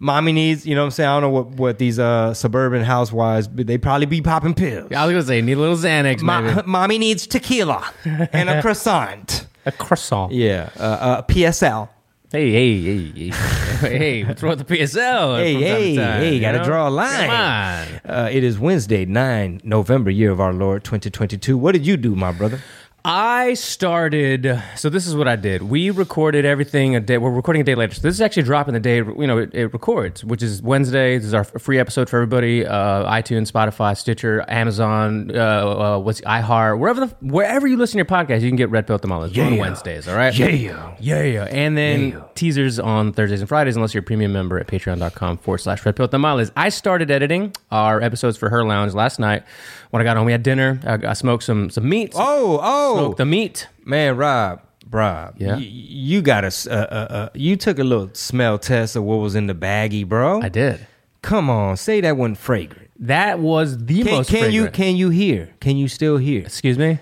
Mommy 0.00 0.30
needs, 0.30 0.64
you 0.64 0.76
know 0.76 0.82
what 0.82 0.86
I'm 0.86 0.90
saying? 0.92 1.08
I 1.08 1.12
don't 1.14 1.22
know 1.22 1.30
what, 1.30 1.46
what 1.48 1.78
these 1.78 1.98
uh, 1.98 2.32
suburban 2.32 2.84
housewives, 2.84 3.48
but 3.48 3.66
they 3.66 3.78
probably 3.78 4.06
be 4.06 4.20
popping 4.22 4.54
pills. 4.54 4.92
I 4.92 5.04
was 5.06 5.12
gonna 5.12 5.22
say 5.24 5.40
need 5.42 5.56
a 5.56 5.60
little 5.60 5.74
Xanax, 5.76 6.22
maybe 6.22 6.62
mommy 6.66 6.98
needs 6.98 7.26
tequila 7.26 7.90
and 8.04 8.48
a 8.48 8.62
croissant. 8.62 9.46
a 9.66 9.72
croissant. 9.72 10.30
Yeah, 10.32 10.70
uh, 10.78 10.82
uh, 10.82 11.22
PSL. 11.22 11.88
Hey, 12.30 12.50
hey, 12.50 12.82
hey, 12.82 13.30
hey, 13.30 13.30
hey! 13.80 14.24
What's 14.24 14.42
wrong 14.42 14.58
with 14.58 14.68
the 14.68 14.76
PSL? 14.76 15.38
Hey, 15.38 15.54
from 15.54 15.62
time 15.62 15.70
to 15.72 15.82
hey, 15.82 15.96
time, 15.96 16.20
hey, 16.20 16.34
you 16.34 16.40
gotta 16.40 16.58
know? 16.58 16.64
draw 16.64 16.86
a 16.86 16.90
line. 16.90 17.26
Come 17.26 17.30
on. 17.30 18.00
Uh, 18.04 18.28
it 18.30 18.44
is 18.44 18.58
Wednesday, 18.58 19.06
9 19.06 19.62
November, 19.64 20.10
year 20.10 20.30
of 20.30 20.38
our 20.38 20.52
Lord 20.52 20.84
2022. 20.84 21.56
What 21.56 21.72
did 21.72 21.86
you 21.86 21.96
do, 21.96 22.14
my 22.14 22.32
brother? 22.32 22.60
I 23.04 23.54
started. 23.54 24.60
So 24.76 24.90
this 24.90 25.06
is 25.06 25.14
what 25.14 25.28
I 25.28 25.36
did. 25.36 25.62
We 25.62 25.90
recorded 25.90 26.44
everything 26.44 26.96
a 26.96 27.00
day. 27.00 27.16
We're 27.16 27.30
recording 27.30 27.60
a 27.62 27.64
day 27.64 27.74
later. 27.76 27.94
So 27.94 28.02
this 28.02 28.14
is 28.14 28.20
actually 28.20 28.42
dropping 28.42 28.74
the 28.74 28.80
day. 28.80 28.96
You 28.96 29.26
know, 29.26 29.38
it, 29.38 29.54
it 29.54 29.72
records, 29.72 30.24
which 30.24 30.42
is 30.42 30.60
Wednesday. 30.60 31.16
This 31.16 31.28
is 31.28 31.32
our 31.34 31.44
free 31.44 31.78
episode 31.78 32.10
for 32.10 32.16
everybody. 32.16 32.66
Uh, 32.66 33.10
iTunes, 33.10 33.50
Spotify, 33.50 33.96
Stitcher, 33.96 34.44
Amazon. 34.48 35.30
Uh, 35.34 35.38
uh, 35.38 35.98
what's 36.00 36.20
iHeart? 36.22 36.78
Wherever 36.80 37.06
the 37.06 37.14
wherever 37.20 37.66
you 37.68 37.76
listen 37.76 37.92
to 37.92 37.98
your 37.98 38.04
podcast, 38.04 38.42
you 38.42 38.48
can 38.50 38.56
get 38.56 38.68
Red 38.70 38.86
Pill 38.86 38.98
Tamales 38.98 39.30
on 39.38 39.54
Yeah. 39.54 39.60
Wednesdays. 39.60 40.08
All 40.08 40.16
right. 40.16 40.36
Yeah. 40.36 40.48
Yeah, 40.48 40.96
Yeah, 41.00 41.22
yeah. 41.22 41.44
and 41.44 41.78
then 41.78 42.08
Yeah. 42.10 42.22
teasers 42.34 42.78
on 42.80 43.12
Thursdays 43.12 43.40
and 43.40 43.48
Fridays, 43.48 43.76
unless 43.76 43.94
you're 43.94 44.02
a 44.02 44.04
premium 44.04 44.32
member 44.32 44.58
at 44.58 44.66
patreon.com 44.66 45.38
forward 45.38 45.58
slash 45.58 45.86
red 45.86 45.94
pill 45.96 46.08
tamales. 46.08 46.50
I 46.56 46.68
started 46.68 47.10
editing 47.10 47.54
our 47.70 48.02
episodes 48.02 48.36
for 48.36 48.50
Her 48.50 48.64
Lounge 48.64 48.92
last 48.92 49.18
night. 49.20 49.44
When 49.90 50.02
I 50.02 50.04
got 50.04 50.16
home, 50.16 50.26
we 50.26 50.32
had 50.32 50.42
dinner. 50.42 50.80
I, 50.84 51.10
I 51.10 51.12
smoked 51.14 51.44
some 51.44 51.70
some 51.70 51.88
meat. 51.88 52.12
Oh, 52.14 52.60
oh. 52.62 52.96
Smoked 52.98 53.18
the 53.18 53.24
meat. 53.24 53.68
Man, 53.84 54.16
Rob, 54.16 54.60
Rob, 54.90 55.34
Yeah? 55.38 55.56
y- 55.56 55.62
you 55.70 56.20
got 56.22 56.44
a, 56.44 56.48
uh, 56.70 56.74
uh, 56.74 57.06
uh, 57.10 57.28
you 57.34 57.56
took 57.56 57.78
a 57.78 57.84
little 57.84 58.10
smell 58.12 58.58
test 58.58 58.96
of 58.96 59.02
what 59.04 59.16
was 59.16 59.34
in 59.34 59.46
the 59.46 59.54
baggie, 59.54 60.06
bro. 60.06 60.42
I 60.42 60.48
did. 60.50 60.86
Come 61.22 61.48
on, 61.50 61.76
say 61.76 62.00
that 62.02 62.16
wasn't 62.16 62.38
fragrant. 62.38 62.90
That 63.00 63.38
was 63.40 63.78
the 63.86 64.02
Can, 64.02 64.12
most 64.12 64.30
can 64.30 64.52
you 64.52 64.68
can 64.70 64.96
you 64.96 65.10
hear? 65.10 65.50
Can 65.60 65.76
you 65.76 65.88
still 65.88 66.16
hear? 66.18 66.42
Excuse 66.42 66.76
me? 66.78 66.98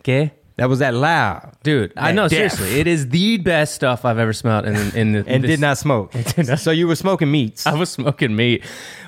Okay. 0.00 0.32
That 0.60 0.68
was 0.68 0.80
that 0.80 0.92
loud, 0.92 1.54
Dude, 1.62 1.94
I 1.96 2.12
know, 2.12 2.28
death. 2.28 2.52
seriously. 2.52 2.80
It 2.80 2.86
is 2.86 3.08
the 3.08 3.38
best 3.38 3.74
stuff 3.74 4.04
I've 4.04 4.18
ever 4.18 4.34
smelled 4.34 4.66
in, 4.66 4.76
in 4.94 5.12
the, 5.12 5.24
and 5.26 5.42
this- 5.42 5.52
did 5.52 5.60
not 5.60 5.78
smoke. 5.78 6.14
So 6.58 6.70
you 6.70 6.86
were 6.86 6.96
smoking 6.96 7.30
meats. 7.30 7.66
I 7.66 7.74
was 7.74 7.88
smoking 7.90 8.36
meat. 8.36 8.62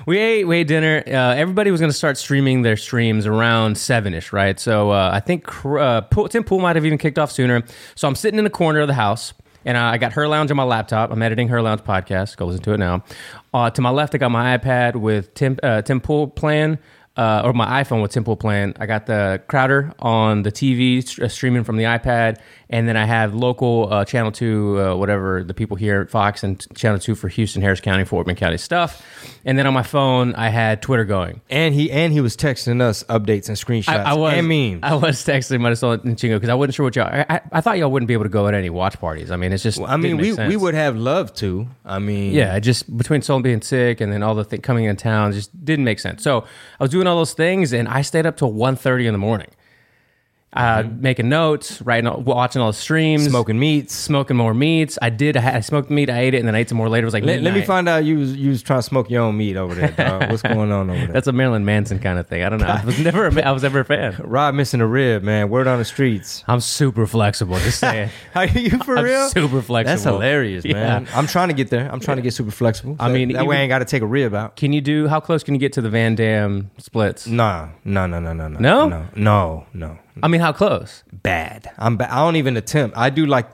We 0.07 0.17
ate, 0.17 0.45
we 0.45 0.57
ate 0.57 0.67
dinner. 0.67 1.03
Uh, 1.05 1.11
everybody 1.35 1.69
was 1.69 1.79
going 1.79 1.91
to 1.91 1.97
start 1.97 2.17
streaming 2.17 2.63
their 2.63 2.75
streams 2.75 3.27
around 3.27 3.77
seven 3.77 4.13
ish, 4.15 4.33
right? 4.33 4.59
So 4.59 4.89
uh, 4.91 5.11
I 5.13 5.19
think 5.19 5.47
uh, 5.63 6.01
Tim 6.29 6.43
Pool 6.43 6.59
might 6.59 6.75
have 6.75 6.85
even 6.85 6.97
kicked 6.97 7.19
off 7.19 7.31
sooner. 7.31 7.61
So 7.95 8.07
I'm 8.07 8.15
sitting 8.15 8.37
in 8.39 8.43
the 8.43 8.49
corner 8.49 8.79
of 8.79 8.87
the 8.87 8.93
house. 8.95 9.33
And 9.65 9.77
I 9.77 9.97
got 9.97 10.11
Her 10.11 10.27
Lounge 10.27 10.51
on 10.51 10.57
my 10.57 10.63
laptop. 10.65 11.09
I'm 11.09 11.21
editing 11.21 11.47
Her 11.47 11.61
Lounge 11.61 11.81
podcast. 11.81 12.35
Go 12.35 12.47
listen 12.47 12.63
to 12.63 12.73
it 12.73 12.79
now. 12.79 13.01
Uh, 13.53 13.69
to 13.69 13.81
my 13.81 13.91
left, 13.91 14.13
I 14.13 14.17
got 14.17 14.29
my 14.29 14.57
iPad 14.57 14.97
with 14.97 15.33
Tim 15.35 15.57
uh, 15.63 15.81
Tim 15.83 16.01
Pool 16.01 16.27
playing, 16.27 16.79
uh, 17.15 17.41
or 17.45 17.53
my 17.53 17.83
iPhone 17.83 18.01
with 18.01 18.11
Tim 18.11 18.23
Pool 18.23 18.35
playing. 18.35 18.73
I 18.79 18.85
got 18.85 19.05
the 19.05 19.41
Crowder 19.47 19.93
on 19.99 20.43
the 20.43 20.51
TV 20.51 21.05
st- 21.07 21.25
uh, 21.25 21.29
streaming 21.29 21.63
from 21.63 21.77
the 21.77 21.83
iPad, 21.83 22.39
and 22.73 22.87
then 22.87 22.97
I 22.97 23.05
have 23.05 23.35
local 23.35 23.87
uh, 23.93 24.03
Channel 24.03 24.31
Two, 24.31 24.81
uh, 24.81 24.95
whatever 24.95 25.43
the 25.43 25.53
people 25.53 25.77
here 25.77 26.01
at 26.01 26.09
Fox, 26.09 26.43
and 26.43 26.65
Channel 26.75 26.97
Two 26.97 27.13
for 27.13 27.27
Houston, 27.27 27.61
Harris 27.61 27.79
County, 27.79 28.03
Fort 28.03 28.25
Bend 28.25 28.39
County 28.39 28.57
stuff. 28.57 29.05
And 29.45 29.59
then 29.59 29.67
on 29.67 29.75
my 29.75 29.83
phone, 29.83 30.33
I 30.33 30.49
had 30.49 30.81
Twitter 30.81 31.05
going. 31.05 31.41
and 31.51 31.75
he 31.75 31.91
and 31.91 32.11
he 32.11 32.19
was 32.19 32.35
texting 32.35 32.81
us 32.81 33.03
updates 33.03 33.47
and 33.47 33.55
screenshots 33.55 33.89
I, 33.89 34.11
I 34.11 34.13
was 34.15 34.33
and 34.33 34.47
memes. 34.47 34.79
I 34.81 34.95
was 34.95 35.23
texting 35.23 35.59
Marisol 35.59 36.03
and 36.03 36.17
Chingo 36.17 36.37
because 36.37 36.49
I 36.49 36.55
wasn't 36.55 36.73
sure 36.73 36.85
what 36.85 36.95
y'all. 36.95 37.05
I, 37.05 37.25
I, 37.29 37.41
I 37.51 37.61
thought 37.61 37.77
y'all 37.77 37.91
wouldn't 37.91 38.07
be 38.07 38.15
able 38.15 38.23
to 38.23 38.29
go 38.29 38.47
at 38.47 38.55
any 38.55 38.71
watch 38.71 38.99
parties. 38.99 39.29
I 39.29 39.35
mean, 39.35 39.53
it's 39.53 39.61
just. 39.61 39.79
I 39.79 39.95
mean, 39.95 40.17
we 40.17 40.31
make 40.31 40.31
we 40.31 40.35
sense. 40.53 40.61
would 40.61 40.73
have 40.73 40.95
loved 40.95 41.35
to. 41.37 41.67
I 41.85 41.99
mean, 41.99 42.33
Yeah, 42.33 42.57
just 42.57 42.97
between 42.97 43.21
Soul 43.21 43.39
being 43.41 43.61
sick 43.61 44.01
and 44.01 44.11
then 44.11 44.23
all 44.23 44.33
the 44.33 44.45
thing 44.45 44.61
coming 44.61 44.85
in 44.85 44.95
town, 44.95 45.31
just 45.33 45.63
didn't 45.63 45.85
make 45.85 45.99
sense. 45.99 46.23
So 46.23 46.41
I 46.79 46.83
was 46.83 46.89
doing 46.89 47.05
all 47.05 47.17
those 47.17 47.33
things, 47.33 47.71
and 47.71 47.87
I 47.87 48.01
stayed 48.01 48.25
up 48.25 48.35
till 48.35 48.51
1.30 48.51 49.05
in 49.05 49.13
the 49.13 49.19
morning, 49.19 49.49
uh, 50.55 50.83
making 50.99 51.29
notes, 51.29 51.81
writing, 51.81 52.23
watching 52.23 52.61
all 52.61 52.67
the 52.71 52.77
streams, 52.77 53.25
smoking 53.27 53.59
meats. 53.59 53.93
smoking 53.93 54.37
more 54.37 54.53
meats. 54.53 54.97
I 55.01 55.09
did. 55.09 55.35
I, 55.37 55.39
had, 55.41 55.55
I 55.55 55.59
smoked 55.61 55.89
meat. 55.89 56.09
I 56.09 56.19
ate 56.19 56.33
it, 56.33 56.39
and 56.39 56.47
then 56.47 56.55
I 56.55 56.59
ate 56.59 56.69
some 56.69 56.77
more 56.77 56.89
later. 56.89 57.05
It 57.05 57.07
was 57.07 57.13
like 57.13 57.23
Let, 57.23 57.41
let 57.41 57.53
me 57.53 57.61
find 57.63 57.89
out 57.89 58.05
you 58.05 58.19
was 58.19 58.35
you 58.35 58.49
was 58.51 58.61
trying 58.61 58.79
to 58.79 58.83
smoke 58.83 59.09
your 59.09 59.21
own 59.23 59.37
meat 59.37 59.57
over 59.57 59.73
there, 59.73 59.91
dog. 59.91 60.29
What's 60.29 60.41
going 60.43 60.71
on 60.71 60.89
over 60.89 60.97
there? 60.99 61.07
That's 61.07 61.27
a 61.27 61.31
Marilyn 61.31 61.65
Manson 61.65 61.99
kind 61.99 62.19
of 62.19 62.27
thing. 62.27 62.43
I 62.43 62.49
don't 62.49 62.59
know. 62.59 62.67
I 62.67 62.83
was 62.85 62.99
never. 63.03 63.27
A, 63.27 63.41
I 63.41 63.51
was 63.51 63.63
never 63.63 63.79
a 63.79 63.85
fan. 63.85 64.15
Rob 64.23 64.53
missing 64.55 64.81
a 64.81 64.87
rib, 64.87 65.23
man. 65.23 65.49
Word 65.49 65.67
on 65.67 65.79
the 65.79 65.85
streets. 65.85 66.43
I'm 66.47 66.59
super 66.59 67.07
flexible. 67.07 67.57
Just 67.59 67.79
saying. 67.85 68.09
Are 68.35 68.45
you 68.47 68.77
for 68.79 68.97
I'm 68.97 69.05
real? 69.05 69.29
super 69.29 69.61
flexible. 69.61 69.83
That's 69.91 70.03
hilarious, 70.03 70.65
Yeah. 70.65 70.73
man. 70.73 71.07
I'm 71.13 71.27
trying 71.27 71.47
to 71.49 71.53
get 71.53 71.69
there. 71.69 71.91
I'm 71.91 71.99
trying 71.99 72.17
to 72.17 72.23
get 72.23 72.33
super 72.33 72.51
flexible. 72.51 72.95
I 72.99 73.11
mean, 73.11 73.33
that 73.33 73.45
way 73.47 73.57
I 73.57 73.61
ain't 73.61 73.69
got 73.69 73.79
to 73.79 73.85
take 73.85 74.01
a 74.01 74.07
rib 74.07 74.33
out. 74.35 74.55
Can 74.55 74.71
you 74.73 74.81
do? 74.81 75.07
How 75.07 75.19
close 75.19 75.43
can 75.43 75.53
you 75.55 75.59
get 75.59 75.73
to 75.73 75.81
the 75.81 75.89
Van 75.89 76.15
Damme 76.15 76.69
splits? 76.77 77.27
Nah, 77.27 77.69
no, 77.85 78.05
no, 78.07 78.19
no, 78.19 78.33
no, 78.33 78.47
no, 78.47 78.59
No? 78.59 78.87
no, 78.87 79.07
no, 79.15 79.65
no. 79.73 79.97
I 80.21 80.27
mean, 80.27 80.41
how 80.41 80.51
close? 80.53 81.03
Bad. 81.11 81.71
I'm. 81.77 81.97
Ba- 81.97 82.13
I 82.13 82.17
don't 82.17 82.35
even 82.35 82.57
attempt. 82.57 82.97
I 82.97 83.09
do 83.09 83.25
like. 83.25 83.47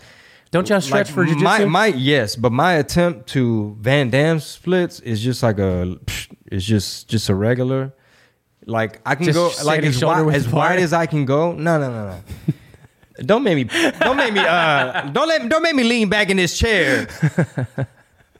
Don't 0.51 0.67
y'all 0.67 0.81
stretch 0.81 1.07
like 1.07 1.15
for 1.15 1.25
jujitsu? 1.25 1.41
my, 1.41 1.65
my 1.65 1.85
yes, 1.87 2.35
but 2.35 2.51
my 2.51 2.73
attempt 2.73 3.29
to 3.29 3.77
Van 3.79 4.09
Damme 4.09 4.39
splits 4.39 4.99
is 4.99 5.21
just 5.21 5.43
like 5.43 5.59
a. 5.59 5.97
It's 6.47 6.65
just 6.65 7.07
just 7.07 7.29
a 7.29 7.35
regular. 7.35 7.93
Like 8.65 8.99
I 9.05 9.15
can 9.15 9.25
Just 9.25 9.35
go 9.35 9.51
like 9.63 9.83
as 9.83 10.03
wide, 10.03 10.33
as 10.35 10.47
wide 10.49 10.79
as 10.79 10.93
I 10.93 11.05
can 11.05 11.25
go. 11.25 11.53
No, 11.53 11.79
no, 11.79 11.91
no, 11.91 12.09
no. 12.09 12.53
don't 13.25 13.43
make 13.43 13.55
me. 13.55 13.63
Don't 13.99 14.17
make 14.17 14.33
me. 14.33 14.39
Uh, 14.39 15.09
don't 15.11 15.27
let. 15.27 15.47
Don't 15.47 15.63
make 15.63 15.75
me 15.75 15.83
lean 15.83 16.09
back 16.09 16.29
in 16.29 16.37
this 16.37 16.57
chair. 16.57 17.07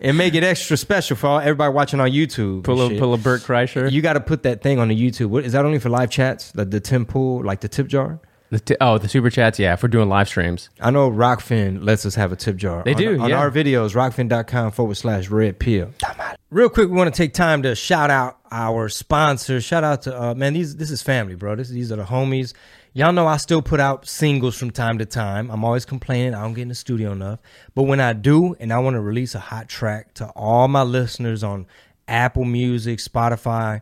And 0.01 0.17
make 0.17 0.33
it 0.33 0.43
extra 0.43 0.77
special 0.77 1.17
for 1.17 1.27
all, 1.27 1.39
everybody 1.39 1.73
watching 1.73 1.99
on 1.99 2.09
YouTube. 2.11 2.63
pull 2.63 2.81
a 2.81 2.97
pull 2.97 3.13
a 3.13 3.17
Bert 3.17 3.41
Kreischer. 3.41 3.91
You 3.91 4.01
got 4.01 4.13
to 4.13 4.21
put 4.21 4.43
that 4.43 4.61
thing 4.61 4.79
on 4.79 4.87
the 4.87 4.95
YouTube. 4.95 5.27
What 5.27 5.43
is 5.43 5.51
that 5.51 5.65
only 5.65 5.79
for 5.79 5.89
live 5.89 6.09
chats? 6.09 6.55
Like 6.55 6.69
the 6.69 6.79
Tim 6.79 7.05
Pool, 7.05 7.43
like 7.43 7.59
the 7.59 7.67
tip 7.67 7.87
jar? 7.87 8.21
The 8.49 8.59
ti- 8.59 8.77
oh, 8.81 8.97
the 8.97 9.07
super 9.07 9.29
chats. 9.29 9.59
Yeah, 9.59 9.73
if 9.73 9.83
we're 9.83 9.89
doing 9.89 10.09
live 10.09 10.27
streams. 10.27 10.69
I 10.79 10.89
know 10.89 11.11
Rokfin 11.11 11.83
lets 11.83 12.05
us 12.05 12.15
have 12.15 12.31
a 12.31 12.35
tip 12.35 12.55
jar. 12.55 12.83
They 12.83 12.93
on, 12.93 12.97
do, 12.97 13.19
On 13.19 13.29
yeah. 13.29 13.37
our 13.37 13.51
videos, 13.51 13.93
rokfin.com 13.93 14.71
forward 14.71 14.95
slash 14.95 15.29
red 15.29 15.59
pill. 15.59 15.91
Real 16.49 16.69
quick, 16.69 16.89
we 16.89 16.95
want 16.95 17.13
to 17.13 17.17
take 17.17 17.33
time 17.33 17.61
to 17.63 17.75
shout 17.75 18.09
out 18.09 18.39
our 18.51 18.89
sponsors. 18.89 19.63
Shout 19.63 19.83
out 19.83 20.01
to, 20.03 20.19
uh, 20.19 20.33
man, 20.33 20.53
these 20.53 20.77
this 20.77 20.89
is 20.89 21.03
family, 21.03 21.35
bro. 21.35 21.55
This, 21.55 21.69
these 21.69 21.91
are 21.91 21.97
the 21.97 22.05
homies. 22.05 22.53
Y'all 22.93 23.13
know 23.13 23.27
I 23.27 23.37
still 23.37 23.61
put 23.61 23.79
out 23.79 24.07
singles 24.07 24.57
from 24.57 24.71
time 24.71 24.97
to 24.97 25.05
time. 25.05 25.51
I'm 25.51 25.63
always 25.63 25.85
complaining 25.85 26.33
I 26.33 26.41
don't 26.41 26.53
get 26.53 26.63
in 26.63 26.69
the 26.69 26.75
studio 26.75 27.11
enough. 27.11 27.39
But 27.75 27.83
when 27.83 27.99
I 27.99 28.13
do, 28.13 28.55
and 28.59 28.73
I 28.73 28.79
want 28.79 28.95
to 28.95 29.01
release 29.01 29.35
a 29.35 29.39
hot 29.39 29.69
track 29.69 30.15
to 30.15 30.27
all 30.29 30.67
my 30.67 30.81
listeners 30.81 31.43
on 31.43 31.67
Apple 32.07 32.45
Music, 32.45 32.97
Spotify, 32.97 33.81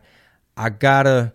I 0.56 0.68
gotta 0.68 1.32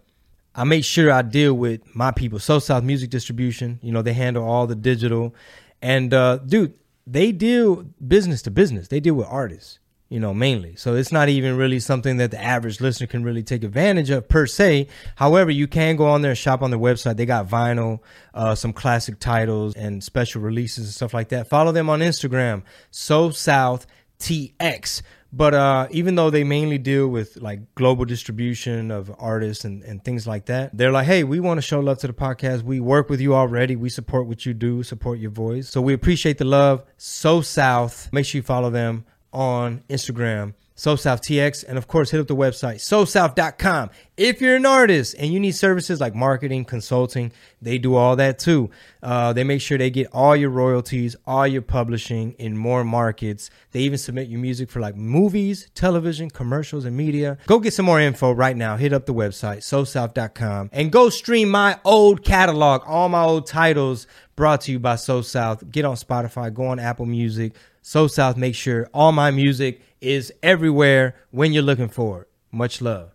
I 0.56 0.66
make 0.66 0.86
sure 0.86 1.12
I 1.12 1.24
deal 1.24 1.56
with 1.56 1.96
my 1.96 2.12
people. 2.12 2.38
So 2.38 2.60
South 2.60 2.84
Music 2.84 3.10
Distribution, 3.10 3.80
you 3.82 3.92
know, 3.92 4.04
they 4.04 4.14
handle 4.14 4.48
all 4.48 4.68
the 4.68 4.76
digital. 4.76 5.34
And 5.82 6.14
uh 6.14 6.38
dude, 6.38 6.78
they 7.08 7.32
deal 7.32 7.86
business 8.06 8.44
to 8.44 8.52
business. 8.52 8.88
They 8.88 9.00
deal 9.00 9.16
with 9.16 9.28
artists, 9.28 9.80
you 10.14 10.20
know, 10.20 10.32
mainly. 10.32 10.76
So 10.76 10.94
it's 10.94 11.12
not 11.12 11.28
even 11.28 11.58
really 11.58 11.80
something 11.80 12.18
that 12.18 12.30
the 12.30 12.40
average 12.40 12.80
listener 12.80 13.08
can 13.08 13.24
really 13.24 13.42
take 13.42 13.64
advantage 13.64 14.12
of 14.12 14.30
per 14.30 14.46
se. 14.46 14.88
However, 15.16 15.50
you 15.50 15.68
can 15.68 15.96
go 15.96 16.06
on 16.06 16.22
there 16.22 16.30
and 16.30 16.38
shop 16.38 16.62
on 16.62 16.70
their 16.70 16.80
website. 16.80 17.18
They 17.18 17.26
got 17.26 17.48
vinyl, 17.48 18.00
uh, 18.36 18.54
some 18.54 18.74
classic 18.74 19.18
titles 19.18 19.74
and 19.74 20.04
special 20.04 20.44
releases 20.44 20.86
and 20.86 20.94
stuff 20.94 21.16
like 21.16 21.30
that. 21.30 21.48
Follow 21.48 21.72
them 21.72 21.90
on 21.90 22.02
Instagram, 22.02 22.62
So 22.92 23.32
South 23.32 23.88
TX. 24.20 25.02
But 25.36 25.56
uh, 25.56 25.88
even 25.90 26.14
though 26.14 26.30
they 26.30 26.44
mainly 26.44 26.78
deal 26.78 27.08
with 27.08 27.38
like 27.38 27.74
global 27.74 28.06
distribution 28.06 28.92
of 28.92 29.12
artists 29.18 29.66
and, 29.66 29.82
and 29.82 30.06
things 30.06 30.28
like 30.28 30.46
that, 30.46 30.78
they're 30.78 30.92
like, 30.92 31.08
hey, 31.08 31.24
we 31.24 31.40
want 31.40 31.58
to 31.58 31.64
show 31.64 31.80
love 31.80 31.98
to 32.00 32.08
the 32.08 32.14
podcast. 32.14 32.62
We 32.62 32.80
work 32.80 33.10
with 33.10 33.20
you 33.20 33.34
already. 33.34 33.76
We 33.76 33.90
support 33.90 34.28
what 34.28 34.46
you 34.46 34.54
do, 34.54 34.84
support 34.84 35.18
your 35.18 35.32
voice. 35.32 35.70
So 35.70 35.82
we 35.82 35.92
appreciate 35.94 36.38
the 36.38 36.46
love. 36.46 36.84
So 36.98 37.42
South. 37.42 38.14
Make 38.14 38.28
sure 38.28 38.38
you 38.38 38.44
follow 38.44 38.70
them 38.70 39.06
on 39.34 39.84
Instagram. 39.90 40.54
So 40.76 40.96
South 40.96 41.22
TX. 41.22 41.64
And 41.68 41.78
of 41.78 41.88
course, 41.88 42.12
hit 42.12 42.20
up 42.20 42.28
the 42.28 42.36
website, 42.36 42.76
SoSouth.com. 42.76 43.90
If 44.18 44.42
you're 44.42 44.56
an 44.56 44.66
artist 44.66 45.16
and 45.18 45.32
you 45.32 45.40
need 45.40 45.54
services 45.54 46.00
like 46.02 46.16
marketing, 46.16 46.66
consulting, 46.66 47.32
they 47.62 47.78
do 47.78 47.96
all 47.96 48.16
that 48.16 48.40
too. 48.40 48.70
Uh, 49.02 49.34
they 49.34 49.44
make 49.44 49.62
sure 49.62 49.78
they 49.78 49.90
get 49.90 50.08
all 50.12 50.36
your 50.36 50.50
royalties, 50.50 51.16
all 51.26 51.48
your 51.48 51.62
publishing 51.62 52.34
in 52.34 52.58
more 52.58 52.84
markets. 52.84 53.50
They 53.72 53.82
even 53.82 53.98
submit 53.98 54.30
your 54.30 54.40
music 54.40 54.70
for 54.70 54.80
like 54.80 54.96
movies, 54.96 55.70
television, 55.76 56.30
commercials, 56.30 56.86
and 56.86 56.98
media. 56.98 57.38
Go 57.46 57.60
get 57.60 57.74
some 57.74 57.86
more 57.86 58.00
info 58.02 58.32
right 58.32 58.58
now. 58.58 58.76
Hit 58.76 58.94
up 58.94 59.06
the 59.06 59.14
website, 59.14 59.60
SoSouth.com, 59.60 60.70
and 60.74 60.92
go 60.92 61.10
stream 61.10 61.50
my 61.50 61.80
old 61.86 62.24
catalog, 62.24 62.82
all 62.86 63.10
my 63.10 63.24
old 63.24 63.48
titles 63.48 64.08
brought 64.36 64.62
to 64.62 64.72
you 64.72 64.80
by 64.80 64.96
So 64.96 65.22
South. 65.22 65.70
Get 65.72 65.86
on 65.86 65.96
Spotify, 65.96 66.54
go 66.54 66.66
on 66.66 66.80
Apple 66.80 67.06
Music. 67.06 67.54
So 67.86 68.08
South, 68.08 68.38
make 68.38 68.56
sure 68.56 68.90
all 68.94 69.12
my 69.12 69.30
music 69.30 69.82
is 70.02 70.32
everywhere 70.42 71.16
when 71.32 71.52
you're 71.54 71.64
looking 71.64 71.90
for 71.90 72.22
it. 72.24 72.30
Much 72.52 72.82
love. 72.82 73.12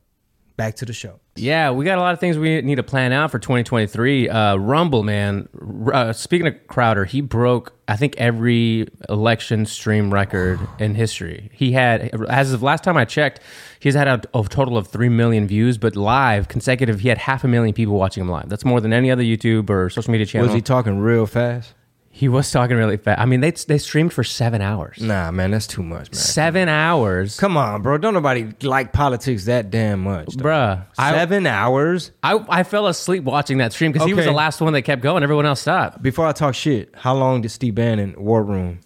Back 0.59 0.75
to 0.77 0.85
the 0.85 0.93
show. 0.93 1.21
Yeah, 1.37 1.71
we 1.71 1.85
got 1.85 1.99
a 1.99 2.01
lot 2.01 2.13
of 2.13 2.21
things 2.21 2.37
we 2.37 2.61
need 2.63 2.75
to 2.75 2.83
plan 2.83 3.13
out 3.13 3.31
for 3.31 3.39
2023. 3.39 4.29
Uh, 4.29 4.57
Rumble, 4.57 5.05
man. 5.05 5.49
R- 5.87 5.95
Uh, 5.95 6.13
speaking 6.13 6.49
of 6.49 6.55
Crowder, 6.67 7.05
he 7.05 7.21
broke, 7.21 7.73
I 7.87 7.97
think, 7.97 8.17
every 8.19 8.89
election 9.09 9.65
stream 9.67 10.13
record 10.13 10.59
in 10.81 10.97
history. 10.97 11.49
He 11.55 11.71
had, 11.73 12.11
as 12.29 12.53
of 12.53 12.61
last 12.63 12.83
time 12.85 12.97
I 12.97 13.05
checked, 13.05 13.39
he's 13.79 13.95
had 13.95 14.09
a, 14.09 14.21
a 14.37 14.43
total 14.49 14.77
of 14.77 14.89
3 14.89 15.09
million 15.09 15.47
views, 15.47 15.79
but 15.79 15.95
live, 15.95 16.49
consecutive, 16.49 17.01
he 17.01 17.09
had 17.09 17.19
half 17.19 17.45
a 17.45 17.49
million 17.49 17.73
people 17.73 17.95
watching 17.95 18.23
him 18.25 18.29
live. 18.29 18.49
That's 18.49 18.65
more 18.65 18.81
than 18.81 18.93
any 18.93 19.11
other 19.11 19.23
YouTube 19.23 19.71
or 19.71 19.89
social 19.91 20.11
media 20.11 20.27
channel. 20.27 20.49
Was 20.49 20.55
he 20.55 20.61
talking 20.61 20.99
real 20.99 21.25
fast? 21.27 21.73
He 22.19 22.27
was 22.29 22.51
talking 22.51 22.77
really 22.77 22.97
fast. 22.97 23.21
I 23.21 23.27
mean, 23.27 23.39
they, 23.43 23.53
they 23.53 23.79
streamed 23.79 24.13
for 24.13 24.25
seven 24.25 24.61
hours. 24.61 24.99
Nah, 25.01 25.31
man, 25.31 25.53
that's 25.53 25.69
too 25.69 25.85
much, 25.85 26.11
man. 26.11 26.15
Seven 26.15 26.69
hours. 26.69 27.39
Come 27.39 27.57
on, 27.57 27.81
bro. 27.83 27.97
Don't 27.97 28.13
nobody 28.13 28.53
like 28.63 28.93
politics 28.93 29.45
that 29.45 29.71
damn 29.71 30.01
much. 30.01 30.27
dog. 30.35 30.45
Bruh. 30.45 30.87
I, 30.99 31.13
Seven 31.13 31.47
hours? 31.47 32.11
I, 32.25 32.45
I 32.49 32.63
fell 32.65 32.89
asleep 32.89 33.23
watching 33.23 33.59
that 33.59 33.73
stream 33.73 33.93
because 33.93 34.05
he 34.05 34.15
was 34.15 34.25
Okay. 34.25 34.33
the 34.33 34.37
last 34.37 34.61
one 34.61 34.73
that 34.73 34.83
kept 34.83 35.01
going. 35.01 35.23
Everyone 35.23 35.47
else 35.47 35.61
stopped. 35.61 36.03
Before 36.03 36.27
I 36.27 36.33
talk 36.33 36.57
shit, 36.57 36.93
how 36.97 37.15
long 37.15 37.43
did 37.43 37.51
Steve 37.51 37.77
Bannon 37.77 38.17
War 38.19 38.43
Room 38.43 38.81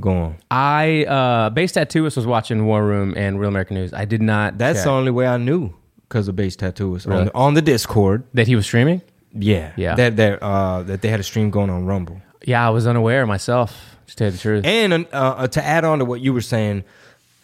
go 0.00 0.10
on? 0.10 0.36
I 0.50 1.04
uh 1.04 1.50
base 1.50 1.70
tattooist 1.74 2.16
was 2.16 2.26
watching 2.26 2.66
War 2.66 2.84
Room 2.84 3.14
and 3.16 3.38
Real 3.38 3.48
American 3.50 3.76
News. 3.76 3.94
I 3.94 4.06
did 4.06 4.22
not. 4.22 4.58
That's 4.58 4.80
check 4.80 4.86
the 4.86 4.90
only 4.90 5.12
way 5.12 5.28
I 5.28 5.36
knew 5.36 5.72
because 6.08 6.26
of 6.26 6.34
Base 6.34 6.56
Tattooist 6.56 7.06
on, 7.06 7.12
Really? 7.12 7.24
the, 7.26 7.34
on 7.34 7.54
the 7.54 7.62
Discord. 7.62 8.24
that 8.34 8.48
he 8.48 8.56
was 8.56 8.66
streaming. 8.66 9.02
Yeah, 9.32 9.70
Yeah. 9.76 9.94
That 9.94 10.16
that 10.16 10.42
uh, 10.42 10.82
that 10.82 11.00
they 11.00 11.08
had 11.08 11.20
a 11.20 11.22
stream 11.22 11.50
going 11.50 11.70
on 11.70 11.86
Rumble. 11.86 12.20
Yeah, 12.44 12.66
I 12.66 12.70
was 12.70 12.86
unaware 12.86 13.26
myself. 13.26 13.96
To 14.08 14.16
tell 14.16 14.26
you 14.26 14.32
the 14.32 14.38
truth. 14.38 14.64
And 14.64 14.92
uh, 14.92 15.06
uh, 15.12 15.46
to 15.48 15.64
add 15.64 15.84
on 15.84 16.00
to 16.00 16.04
what 16.04 16.20
you 16.20 16.32
were 16.34 16.40
saying, 16.40 16.84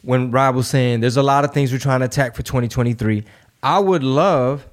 when 0.02 0.30
Rob 0.30 0.54
was 0.54 0.68
saying 0.68 1.00
there's 1.00 1.16
a 1.16 1.22
lot 1.22 1.44
of 1.44 1.52
things 1.52 1.72
we're 1.72 1.78
trying 1.78 2.00
to 2.00 2.06
attack 2.06 2.34
for 2.34 2.42
2023, 2.42 3.24
I 3.62 3.78
would 3.78 4.02
love 4.02 4.66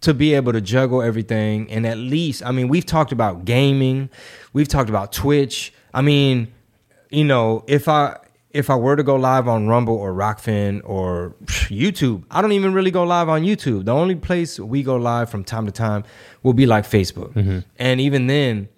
to 0.00 0.14
be 0.14 0.34
able 0.34 0.52
to 0.52 0.60
juggle 0.60 1.02
everything 1.02 1.70
and 1.70 1.86
at 1.86 1.98
least, 1.98 2.44
I 2.44 2.52
mean, 2.52 2.68
we've 2.68 2.86
talked 2.86 3.12
about 3.12 3.44
gaming, 3.44 4.10
we've 4.52 4.68
talked 4.68 4.88
about 4.88 5.12
Twitch. 5.12 5.72
I 5.92 6.02
mean, 6.02 6.52
you 7.10 7.24
know, 7.24 7.64
if 7.66 7.88
I 7.88 8.16
if 8.50 8.70
I 8.70 8.76
were 8.76 8.96
to 8.96 9.02
go 9.02 9.16
live 9.16 9.46
on 9.46 9.66
Rumble 9.68 9.94
or 9.96 10.12
Rokfin 10.12 10.80
or 10.84 11.34
YouTube, 11.46 12.24
I 12.30 12.40
don't 12.40 12.52
even 12.52 12.72
really 12.72 12.90
go 12.90 13.04
live 13.04 13.28
on 13.28 13.42
YouTube. 13.42 13.84
The 13.84 13.92
only 13.92 14.14
place 14.14 14.58
we 14.58 14.82
go 14.82 14.96
live 14.96 15.30
from 15.30 15.44
time 15.44 15.66
to 15.66 15.72
time 15.72 16.04
will 16.42 16.54
be 16.54 16.64
like 16.66 16.84
Facebook. 16.84 17.64
And 17.78 18.00
even 18.00 18.26
then, 18.26 18.68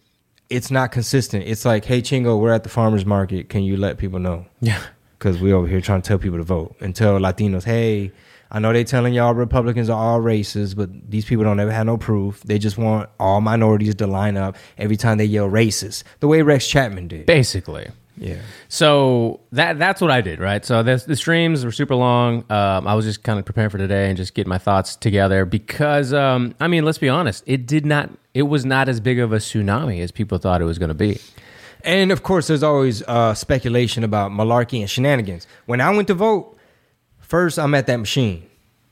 it's 0.51 0.71
not 0.71 0.93
consistent. 0.93 1.45
It's 1.47 1.65
like, 1.65 1.85
hey, 1.85 2.03
Chingo, 2.03 2.39
we're 2.39 2.53
at 2.53 2.65
the 2.65 2.69
farmer's 2.69 3.07
market. 3.07 3.49
Can 3.49 3.63
you 3.63 3.77
let 3.77 3.99
people 3.99 4.19
know? 4.19 4.47
yeah. 4.61 4.83
Because 5.19 5.39
we're 5.39 5.55
over 5.55 5.67
here 5.67 5.83
trying 5.83 6.01
to 6.01 6.09
tell 6.09 6.19
people 6.19 6.39
to 6.39 6.45
vote 6.45 6.77
and 6.81 6.97
tell 6.97 7.19
Latinos, 7.19 7.65
hey, 7.65 8.11
I 8.51 8.59
know 8.59 8.73
they're 8.73 8.85
telling 8.85 9.13
y'all 9.13 9.35
Republicans 9.35 9.91
are 9.91 10.03
all 10.03 10.19
racist, 10.19 10.77
but 10.77 10.89
these 11.11 11.27
people 11.27 11.45
don't 11.45 11.61
ever 11.61 11.71
have 11.71 11.85
no 11.85 11.99
proof. 11.99 12.43
They 12.43 12.59
just 12.59 12.79
want 12.79 13.11
all 13.21 13.43
minorities 13.43 13.95
to 13.97 14.07
line 14.07 14.39
up 14.39 14.57
every 14.79 14.97
time 14.97 15.19
they 15.19 15.27
yell 15.27 15.47
racist, 15.49 16.05
the 16.21 16.27
way 16.27 16.41
Rex 16.41 16.67
Chapman 16.67 17.09
did. 17.09 17.27
Basically. 17.27 17.89
Yeah. 18.21 18.37
So 18.69 19.41
that 19.53 19.79
that's 19.79 20.03
what 20.03 20.11
I 20.11 20.21
did, 20.21 20.41
right? 20.41 20.63
So 20.63 20.83
this, 20.83 21.05
the 21.05 21.17
streams 21.17 21.65
were 21.65 21.73
super 21.73 21.95
long. 21.95 22.45
Um, 22.51 22.87
I 22.87 22.95
was 22.95 23.07
just 23.07 23.23
kind 23.23 23.39
of 23.39 23.47
preparing 23.47 23.71
for 23.71 23.79
today 23.79 24.09
and 24.09 24.17
just 24.17 24.35
getting 24.35 24.51
my 24.51 24.59
thoughts 24.59 24.95
together 24.95 25.47
because, 25.47 26.13
um, 26.13 26.55
I 26.61 26.69
mean, 26.69 26.85
let's 26.85 26.99
be 26.99 27.09
honest, 27.09 27.43
it 27.47 27.67
did 27.67 27.87
not, 27.87 28.11
it 28.35 28.43
was 28.43 28.67
not 28.67 28.91
as 28.91 29.01
big 29.01 29.19
of 29.19 29.33
a 29.33 29.37
tsunami 29.39 30.03
as 30.03 30.13
people 30.13 30.37
thought 30.37 30.61
it 30.61 30.67
was 30.67 30.79
going 30.79 30.91
to 30.91 30.95
be. 30.95 31.19
And 31.83 32.13
of 32.13 32.23
course, 32.23 32.47
there's 32.47 32.63
always 32.63 33.03
uh, 33.05 33.33
speculation 33.33 34.05
about 34.05 34.33
malarkey 34.33 34.81
and 34.81 34.91
shenanigans. 34.91 35.47
When 35.65 35.81
I 35.81 35.89
went 35.89 36.09
to 36.09 36.15
vote, 36.15 36.59
first 37.21 37.59
I'm 37.59 37.75
at 37.75 37.87
that 37.87 37.97
machine, 37.97 38.50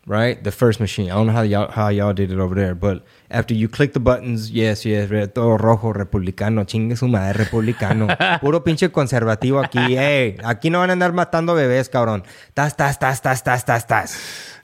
right? 0.08 0.42
The 0.42 0.50
first 0.50 0.80
machine. 0.80 1.10
I 1.10 1.14
don't 1.14 1.26
know 1.28 1.32
how 1.32 1.42
y'all 1.42 1.70
how 1.70 1.88
y'all 1.88 2.14
did 2.14 2.32
it 2.32 2.38
over 2.38 2.54
there, 2.54 2.74
but 2.74 3.04
after 3.30 3.54
you 3.54 3.68
click 3.68 3.92
the 3.92 4.00
buttons, 4.00 4.50
yes, 4.50 4.84
yes, 4.84 5.08
todo 5.34 5.56
rojo, 5.58 5.92
republicano, 5.92 6.64
chingue 6.64 6.96
su 6.96 7.06
madre, 7.06 7.44
republicano, 7.44 8.08
puro 8.40 8.64
pinche 8.64 8.90
conservativo 8.90 9.62
aquí, 9.62 9.96
hey, 9.96 10.36
aquí 10.42 10.70
no 10.70 10.80
van 10.80 10.90
a 10.90 10.92
andar 10.94 11.12
matando 11.12 11.54
bebés, 11.54 11.88
cabrón. 11.88 12.24
Tas, 12.54 12.76
tas, 12.76 12.98
tas, 12.98 13.20
tas, 13.22 13.44
tas, 13.44 13.64
tas, 13.64 13.86
tas. 13.86 14.18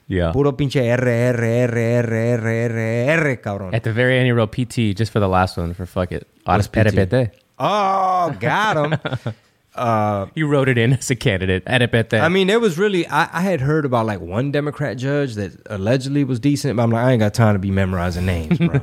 Yeah. 0.07 0.31
Puro 0.33 0.55
pinche 0.57 0.91
R, 0.91 1.07
R, 1.07 1.43
R, 1.43 1.77
R, 1.77 2.13
R, 2.13 2.71
R, 2.71 3.27
R, 3.29 3.41
cabrón. 3.41 3.73
At 3.73 3.83
the 3.83 3.93
very 3.93 4.17
end, 4.17 4.27
you 4.27 4.35
wrote 4.35 4.51
PT 4.51 4.97
just 4.97 5.11
for 5.11 5.19
the 5.19 5.29
last 5.29 5.57
one 5.57 5.73
for 5.73 5.85
fuck 5.85 6.11
it. 6.11 6.27
What's 6.43 6.67
PT? 6.67 6.93
RPT. 6.93 7.31
Oh, 7.57 8.35
got 8.39 8.77
him. 8.77 9.33
uh, 9.75 10.27
He 10.35 10.43
wrote 10.43 10.69
it 10.69 10.77
in 10.77 10.93
as 10.93 11.09
a 11.09 11.15
candidate. 11.15 11.65
RPT. 11.65 12.19
I 12.19 12.29
mean, 12.29 12.47
there 12.47 12.59
was 12.59 12.77
really 12.77 13.07
I, 13.07 13.29
I 13.31 13.41
had 13.41 13.61
heard 13.61 13.85
about 13.85 14.05
like 14.05 14.19
one 14.19 14.51
Democrat 14.51 14.97
judge 14.97 15.35
that 15.35 15.53
allegedly 15.67 16.23
was 16.23 16.39
decent, 16.39 16.77
but 16.77 16.83
I'm 16.83 16.91
like, 16.91 17.05
I 17.05 17.11
ain't 17.11 17.19
got 17.19 17.33
time 17.33 17.55
to 17.55 17.59
be 17.59 17.71
memorizing 17.71 18.25
names, 18.25 18.57
bro. 18.57 18.81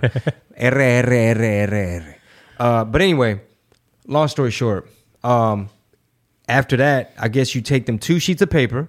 R 0.61 0.81
R 0.81 1.13
R 1.13 1.45
R 1.45 1.75
R. 1.75 2.17
Uh, 2.59 2.85
but 2.85 3.01
anyway, 3.01 3.41
long 4.07 4.29
story 4.29 4.51
short, 4.51 4.89
um, 5.25 5.69
after 6.49 6.77
that, 6.77 7.13
I 7.19 7.29
guess 7.29 7.55
you 7.55 7.63
take 7.63 7.87
them 7.87 7.99
two 7.99 8.19
sheets 8.19 8.43
of 8.43 8.51
paper, 8.51 8.89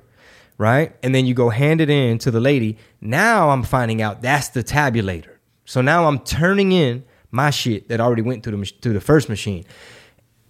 right, 0.58 0.96
and 1.02 1.16
then 1.16 1.26
you 1.26 1.34
go 1.34 1.50
hand 1.50 1.82
it 1.82 1.90
in 1.90 2.18
to 2.20 2.32
the 2.32 2.40
lady. 2.40 2.78
Now 3.02 3.50
I'm 3.50 3.64
finding 3.64 4.02
out 4.02 4.22
that's 4.22 4.50
the 4.50 4.64
tabulator. 4.64 5.38
So 5.66 5.82
now 5.82 6.08
I'm 6.08 6.20
turning 6.20 6.72
in 6.72 7.06
my 7.32 7.50
shit 7.50 7.88
that 7.88 8.00
already 8.00 8.22
went 8.22 8.44
through 8.44 8.58
the 8.58 8.66
through 8.82 8.94
the 8.94 9.02
first 9.02 9.30
machine 9.30 9.66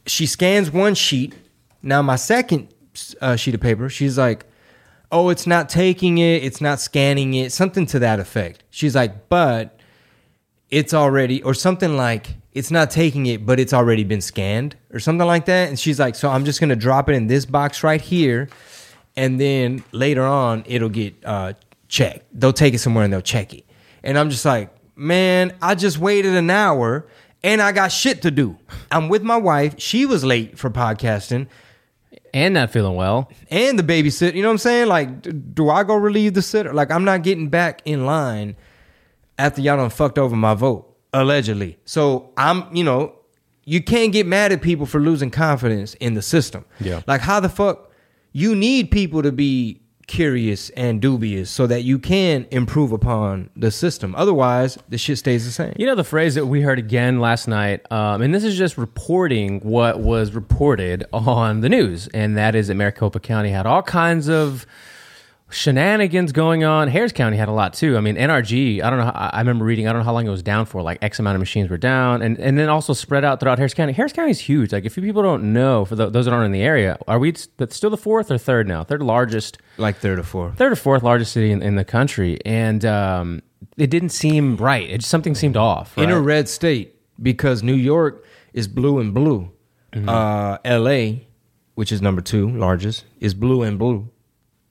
she 0.05 0.25
scans 0.25 0.71
one 0.71 0.95
sheet. 0.95 1.33
Now 1.83 2.01
my 2.01 2.15
second 2.15 2.73
uh, 3.21 3.35
sheet 3.35 3.53
of 3.53 3.61
paper, 3.61 3.89
she's 3.89 4.17
like, 4.17 4.45
"Oh, 5.11 5.29
it's 5.29 5.45
not 5.45 5.67
taking 5.67 6.17
it. 6.17 6.43
It's 6.43 6.61
not 6.61 6.79
scanning 6.79 7.33
it. 7.33 7.51
Something 7.51 7.85
to 7.87 7.99
that 7.99 8.19
effect." 8.19 8.63
She's 8.69 8.95
like, 8.95 9.27
"But 9.27 9.77
it's 10.71 10.93
already," 10.93 11.43
or 11.43 11.53
something 11.53 11.97
like, 11.97 12.35
"It's 12.53 12.71
not 12.71 12.89
taking 12.89 13.25
it, 13.25 13.45
but 13.45 13.59
it's 13.59 13.73
already 13.73 14.05
been 14.05 14.21
scanned," 14.21 14.77
or 14.93 14.99
something 14.99 15.27
like 15.27 15.45
that. 15.45 15.67
And 15.67 15.77
she's 15.77 15.99
like, 15.99 16.15
"So 16.15 16.29
I'm 16.29 16.45
just 16.45 16.61
gonna 16.61 16.77
drop 16.77 17.09
it 17.09 17.13
in 17.13 17.27
this 17.27 17.45
box 17.45 17.83
right 17.83 18.01
here, 18.01 18.47
and 19.17 19.39
then 19.39 19.83
later 19.91 20.23
on 20.23 20.63
it'll 20.65 20.89
get 20.89 21.15
uh, 21.25 21.53
checked. 21.89 22.25
They'll 22.33 22.53
take 22.53 22.73
it 22.73 22.79
somewhere 22.79 23.03
and 23.03 23.11
they'll 23.11 23.21
check 23.21 23.53
it." 23.53 23.65
And 24.03 24.17
I'm 24.17 24.29
just 24.29 24.45
like, 24.45 24.73
"Man, 24.95 25.53
I 25.61 25.75
just 25.75 25.97
waited 25.99 26.33
an 26.33 26.49
hour." 26.49 27.05
And 27.45 27.61
I 27.61 27.73
got 27.73 27.89
shit 27.89 28.21
to 28.21 28.31
do. 28.31 28.57
I'm 28.89 29.09
with 29.09 29.21
my 29.21 29.35
wife. 29.35 29.75
She 29.77 30.05
was 30.05 30.23
late 30.23 30.57
for 30.57 30.69
podcasting 30.69 31.47
and 32.33 32.53
not 32.55 32.71
feeling 32.71 32.95
well. 32.95 33.29
and 33.51 33.77
the 33.77 33.83
babysitter. 33.83 34.33
You 34.33 34.41
know 34.41 34.47
what 34.49 34.53
I'm 34.53 34.57
saying? 34.59 34.87
Like, 34.87 35.21
d- 35.21 35.31
do 35.31 35.69
I 35.69 35.83
go 35.83 35.95
relieve 35.95 36.33
the 36.33 36.41
sitter? 36.41 36.73
Like, 36.73 36.91
I'm 36.91 37.03
not 37.03 37.23
getting 37.23 37.49
back 37.49 37.81
in 37.85 38.05
line 38.05 38.55
after 39.37 39.61
y'all 39.61 39.77
done 39.77 39.89
fucked 39.89 40.17
over 40.17 40.35
my 40.35 40.53
vote, 40.53 40.95
allegedly. 41.13 41.77
So 41.85 42.31
I'm, 42.37 42.75
you 42.75 42.83
know, 42.83 43.13
you 43.65 43.81
can't 43.81 44.11
get 44.11 44.25
mad 44.27 44.51
at 44.51 44.61
people 44.61 44.85
for 44.85 44.99
losing 44.99 45.29
confidence 45.31 45.93
in 45.95 46.15
the 46.15 46.21
system. 46.21 46.65
Yeah. 46.79 47.01
Like, 47.07 47.21
how 47.21 47.39
the 47.39 47.49
fuck 47.49 47.91
you 48.31 48.55
need 48.55 48.89
people 48.91 49.21
to 49.21 49.31
be 49.31 49.82
curious 50.07 50.69
and 50.71 51.01
dubious 51.01 51.49
so 51.49 51.67
that 51.67 51.83
you 51.83 51.99
can 51.99 52.45
improve 52.51 52.91
upon 52.91 53.49
the 53.55 53.71
system. 53.71 54.13
Otherwise, 54.15 54.77
the 54.89 54.97
shit 54.97 55.17
stays 55.17 55.45
the 55.45 55.51
same. 55.51 55.73
You 55.77 55.85
know 55.85 55.95
the 55.95 56.03
phrase 56.03 56.35
that 56.35 56.45
we 56.45 56.61
heard 56.61 56.79
again 56.79 57.19
last 57.19 57.47
night, 57.47 57.85
um, 57.91 58.21
and 58.21 58.33
this 58.33 58.43
is 58.43 58.57
just 58.57 58.77
reporting 58.77 59.59
what 59.61 59.99
was 59.99 60.33
reported 60.33 61.05
on 61.13 61.61
the 61.61 61.69
news, 61.69 62.07
and 62.13 62.37
that 62.37 62.55
is 62.55 62.67
that 62.67 62.75
Maricopa 62.75 63.19
County 63.19 63.49
had 63.49 63.65
all 63.65 63.83
kinds 63.83 64.29
of 64.29 64.65
shenanigans 65.53 66.31
going 66.31 66.63
on. 66.63 66.87
Harris 66.87 67.11
County 67.11 67.37
had 67.37 67.47
a 67.47 67.51
lot 67.51 67.73
too. 67.73 67.95
I 67.97 68.01
mean, 68.01 68.15
NRG. 68.15 68.81
I 68.83 68.89
don't 68.89 68.99
know. 68.99 69.11
I 69.13 69.39
remember 69.39 69.63
reading. 69.65 69.87
I 69.87 69.93
don't 69.93 69.99
know 70.01 70.05
how 70.05 70.13
long 70.13 70.25
it 70.25 70.29
was 70.29 70.43
down 70.43 70.65
for. 70.65 70.81
Like 70.81 70.97
X 71.01 71.19
amount 71.19 71.35
of 71.35 71.39
machines 71.39 71.69
were 71.69 71.77
down, 71.77 72.21
and 72.21 72.37
and 72.39 72.57
then 72.57 72.69
also 72.69 72.93
spread 72.93 73.23
out 73.23 73.39
throughout 73.39 73.57
Harris 73.57 73.73
County. 73.73 73.93
Harris 73.93 74.13
County 74.13 74.31
is 74.31 74.39
huge. 74.39 74.73
Like 74.73 74.85
if 74.85 74.97
you 74.97 75.03
people 75.03 75.21
don't 75.23 75.53
know, 75.53 75.85
for 75.85 75.95
the, 75.95 76.09
those 76.09 76.25
that 76.25 76.33
aren't 76.33 76.45
in 76.47 76.51
the 76.51 76.61
area, 76.61 76.97
are 77.07 77.19
we 77.19 77.33
that's 77.57 77.75
still 77.75 77.89
the 77.89 77.97
fourth 77.97 78.31
or 78.31 78.37
third 78.37 78.67
now? 78.67 78.83
Third 78.83 79.01
largest, 79.03 79.57
Like 79.77 79.97
third 79.97 80.19
or 80.19 80.23
fourth. 80.23 80.57
third 80.57 80.71
or 80.71 80.75
fourth 80.75 81.03
largest 81.03 81.31
city 81.33 81.51
in, 81.51 81.61
in 81.61 81.75
the 81.75 81.85
country, 81.85 82.39
and 82.45 82.83
um, 82.85 83.41
it 83.77 83.89
didn't 83.89 84.09
seem 84.09 84.57
right. 84.57 84.89
It 84.89 84.97
just, 84.99 85.09
something 85.09 85.35
seemed 85.35 85.57
off. 85.57 85.97
in 85.97 86.09
a 86.09 86.19
red 86.19 86.49
state 86.49 86.95
because 87.21 87.63
New 87.63 87.75
York 87.75 88.25
is 88.53 88.67
blue 88.67 88.99
and 88.99 89.13
blue. 89.13 89.51
Mm-hmm. 89.93 90.09
Uh, 90.09 90.57
L.A., 90.65 91.27
which 91.75 91.91
is 91.91 92.01
number 92.01 92.21
two 92.21 92.49
largest, 92.49 93.05
is 93.19 93.33
blue 93.35 93.61
and 93.61 93.77
blue. 93.77 94.09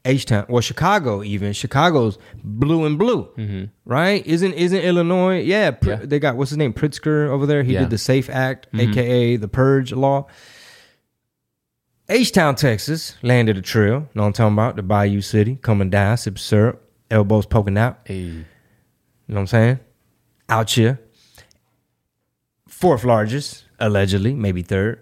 H 0.04 0.26
Town, 0.26 0.46
well, 0.48 0.60
Chicago 0.60 1.22
even 1.22 1.52
Chicago's 1.52 2.18
blue 2.42 2.84
and 2.86 2.98
blue, 2.98 3.68
right? 3.84 4.26
Isn't 4.26 4.52
isn't 4.54 4.80
Illinois? 4.80 5.40
Yeah, 5.40 5.70
Pr- 5.70 5.90
Mm-hmm. 5.90 6.00
Yeah. 6.02 6.06
they 6.06 6.18
got 6.18 6.36
what's 6.36 6.50
his 6.50 6.58
name 6.58 6.72
Pritzker 6.72 7.28
over 7.28 7.46
there. 7.46 7.62
He 7.62 7.72
Yeah. 7.74 7.80
Mm-hmm. 7.80 7.84
did 7.84 7.90
the 7.90 7.98
Safe 7.98 8.28
Act, 8.28 8.66
aka 8.74 9.36
the 9.36 9.46
Purge 9.48 9.92
law. 9.92 10.26
H 12.08 12.32
Town, 12.32 12.56
Texas, 12.56 13.16
landed 13.22 13.56
a 13.56 13.62
trail. 13.62 14.08
Know 14.14 14.22
what 14.22 14.26
I'm 14.26 14.32
talking 14.32 14.54
about? 14.54 14.76
The 14.76 14.82
Bayou 14.82 15.20
City, 15.20 15.56
coming 15.62 15.88
down, 15.88 16.16
sip 16.16 16.36
syrup, 16.38 16.82
elbows 17.10 17.46
poking 17.46 17.78
out. 17.78 18.00
Hey. 18.04 18.14
You 18.22 18.44
know 19.28 19.34
what 19.34 19.40
I'm 19.42 19.46
saying? 19.46 19.80
Out 20.48 20.70
here. 20.70 21.00
Fourth 22.68 23.04
largest, 23.04 23.64
allegedly, 23.78 24.34
maybe 24.34 24.62
third. 24.62 25.00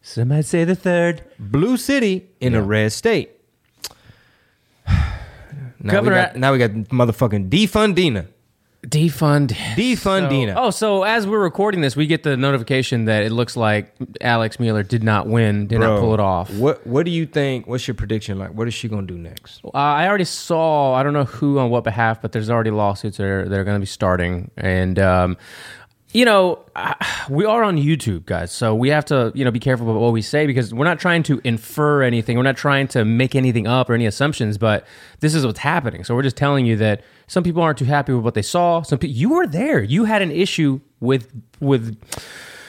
Some 0.00 0.28
might 0.28 0.46
say 0.46 0.64
the 0.64 0.74
third. 0.74 1.22
Blue 1.38 1.76
City 1.76 2.30
in 2.40 2.54
a 2.54 2.62
red 2.62 2.92
state. 2.92 3.30
Now 5.86 5.92
Governor- 5.92 6.16
we 6.16 6.22
got, 6.22 6.36
now 6.36 6.52
we 6.52 6.58
got 6.58 6.70
motherfucking 6.70 7.48
defundina. 7.48 8.26
Defund. 8.86 9.48
Defundina. 9.74 10.54
So, 10.54 10.60
oh, 10.62 10.70
so 10.70 11.02
as 11.02 11.26
we're 11.26 11.40
recording 11.40 11.80
this, 11.80 11.96
we 11.96 12.06
get 12.06 12.22
the 12.22 12.36
notification 12.36 13.06
that 13.06 13.24
it 13.24 13.32
looks 13.32 13.56
like 13.56 13.92
Alex 14.20 14.60
Mealer 14.60 14.84
did 14.84 15.02
not 15.02 15.26
win, 15.26 15.66
did 15.66 15.80
not 15.80 15.98
pull 15.98 16.14
it 16.14 16.20
off. 16.20 16.52
What 16.54 16.86
What 16.86 17.04
do 17.04 17.10
you 17.10 17.26
think? 17.26 17.66
What's 17.66 17.88
your 17.88 17.96
prediction 17.96 18.38
like? 18.38 18.50
What 18.50 18.68
is 18.68 18.74
she 18.74 18.86
gonna 18.88 19.06
do 19.06 19.18
next? 19.18 19.60
Uh, 19.64 19.70
I 19.74 20.06
already 20.06 20.24
saw. 20.24 20.94
I 20.94 21.02
don't 21.02 21.14
know 21.14 21.24
who 21.24 21.58
on 21.58 21.68
what 21.70 21.82
behalf, 21.82 22.22
but 22.22 22.30
there's 22.30 22.48
already 22.48 22.70
lawsuits 22.70 23.16
that 23.16 23.26
are, 23.26 23.48
that 23.48 23.58
are 23.58 23.64
going 23.64 23.76
to 23.76 23.80
be 23.80 23.86
starting, 23.86 24.52
and 24.56 25.00
um, 25.00 25.36
you 26.16 26.24
know, 26.24 26.64
we 27.28 27.44
are 27.44 27.62
on 27.62 27.76
YouTube, 27.76 28.24
guys, 28.24 28.50
so 28.50 28.74
we 28.74 28.88
have 28.88 29.04
to 29.06 29.30
you 29.34 29.44
know 29.44 29.50
be 29.50 29.60
careful 29.60 29.88
about 29.90 30.00
what 30.00 30.12
we 30.12 30.22
say 30.22 30.46
because 30.46 30.72
we're 30.72 30.86
not 30.86 30.98
trying 30.98 31.22
to 31.24 31.40
infer 31.44 32.02
anything. 32.02 32.38
We're 32.38 32.42
not 32.42 32.56
trying 32.56 32.88
to 32.88 33.04
make 33.04 33.34
anything 33.34 33.66
up 33.66 33.90
or 33.90 33.94
any 33.94 34.06
assumptions, 34.06 34.56
but 34.56 34.86
this 35.20 35.34
is 35.34 35.44
what's 35.44 35.58
happening. 35.58 36.04
So 36.04 36.14
we're 36.14 36.22
just 36.22 36.36
telling 36.36 36.64
you 36.64 36.76
that 36.76 37.04
some 37.26 37.44
people 37.44 37.60
aren't 37.60 37.78
too 37.78 37.84
happy 37.84 38.14
with 38.14 38.24
what 38.24 38.32
they 38.32 38.42
saw. 38.42 38.80
Some 38.80 38.98
people, 38.98 39.14
you 39.14 39.28
were 39.28 39.46
there. 39.46 39.82
You 39.82 40.04
had 40.04 40.22
an 40.22 40.30
issue 40.30 40.80
with 41.00 41.30
with 41.60 41.98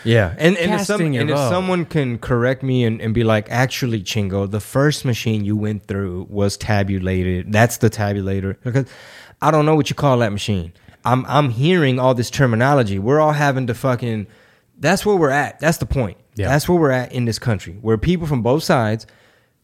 Yeah, 0.03 0.36
and 0.38 0.57
and 0.57 0.73
if, 0.73 0.81
some, 0.81 1.01
and 1.01 1.29
if 1.29 1.38
someone 1.38 1.86
can 1.86 2.19
correct 2.19 2.63
me 2.63 2.83
and, 2.83 2.99
and 2.99 3.13
be 3.13 3.23
like, 3.23 3.49
actually, 3.49 4.03
Chingo, 4.03 4.51
the 4.51 4.60
first 4.60 5.05
machine 5.05 5.45
you 5.45 5.55
went 5.55 5.88
through 5.88 6.27
was 6.29 6.57
tabulated. 6.57 7.53
That's 7.53 7.77
the 7.77 7.89
tabulator 7.89 8.57
because 8.62 8.88
I 9.41 9.51
don't 9.51 9.65
know 9.65 9.75
what 9.75 9.89
you 9.89 9.95
call 9.95 10.17
that 10.17 10.33
machine. 10.33 10.73
I'm 11.07 11.25
I'm 11.25 11.49
hearing 11.51 11.99
all 11.99 12.13
this 12.13 12.29
terminology. 12.29 12.99
We're 12.99 13.21
all 13.21 13.31
having 13.31 13.67
to 13.67 13.73
fucking. 13.73 14.27
That's 14.77 15.05
where 15.05 15.15
we're 15.15 15.29
at. 15.29 15.59
That's 15.61 15.77
the 15.77 15.85
point. 15.85 16.17
Yeah. 16.35 16.49
That's 16.49 16.67
where 16.67 16.77
we're 16.77 16.91
at 16.91 17.13
in 17.13 17.23
this 17.23 17.39
country, 17.39 17.77
where 17.81 17.97
people 17.97 18.27
from 18.27 18.41
both 18.41 18.63
sides 18.63 19.07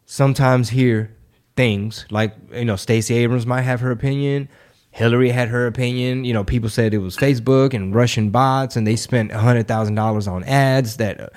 sometimes 0.05 0.69
hear 0.69 1.15
things 1.55 2.05
like 2.09 2.33
you 2.53 2.63
know 2.63 2.77
Stacey 2.77 3.15
Abrams 3.15 3.45
might 3.45 3.63
have 3.63 3.81
her 3.81 3.91
opinion. 3.91 4.47
Hillary 4.91 5.31
had 5.31 5.49
her 5.49 5.67
opinion. 5.67 6.23
You 6.23 6.33
know, 6.33 6.45
people 6.45 6.69
said 6.69 6.93
it 6.93 6.99
was 6.99 7.17
Facebook 7.17 7.73
and 7.73 7.93
Russian 7.93 8.29
bots, 8.29 8.77
and 8.77 8.87
they 8.87 8.95
spent 8.95 9.33
hundred 9.33 9.67
thousand 9.67 9.95
dollars 9.95 10.29
on 10.29 10.45
ads. 10.45 10.95
That 10.95 11.19
uh, 11.19 11.27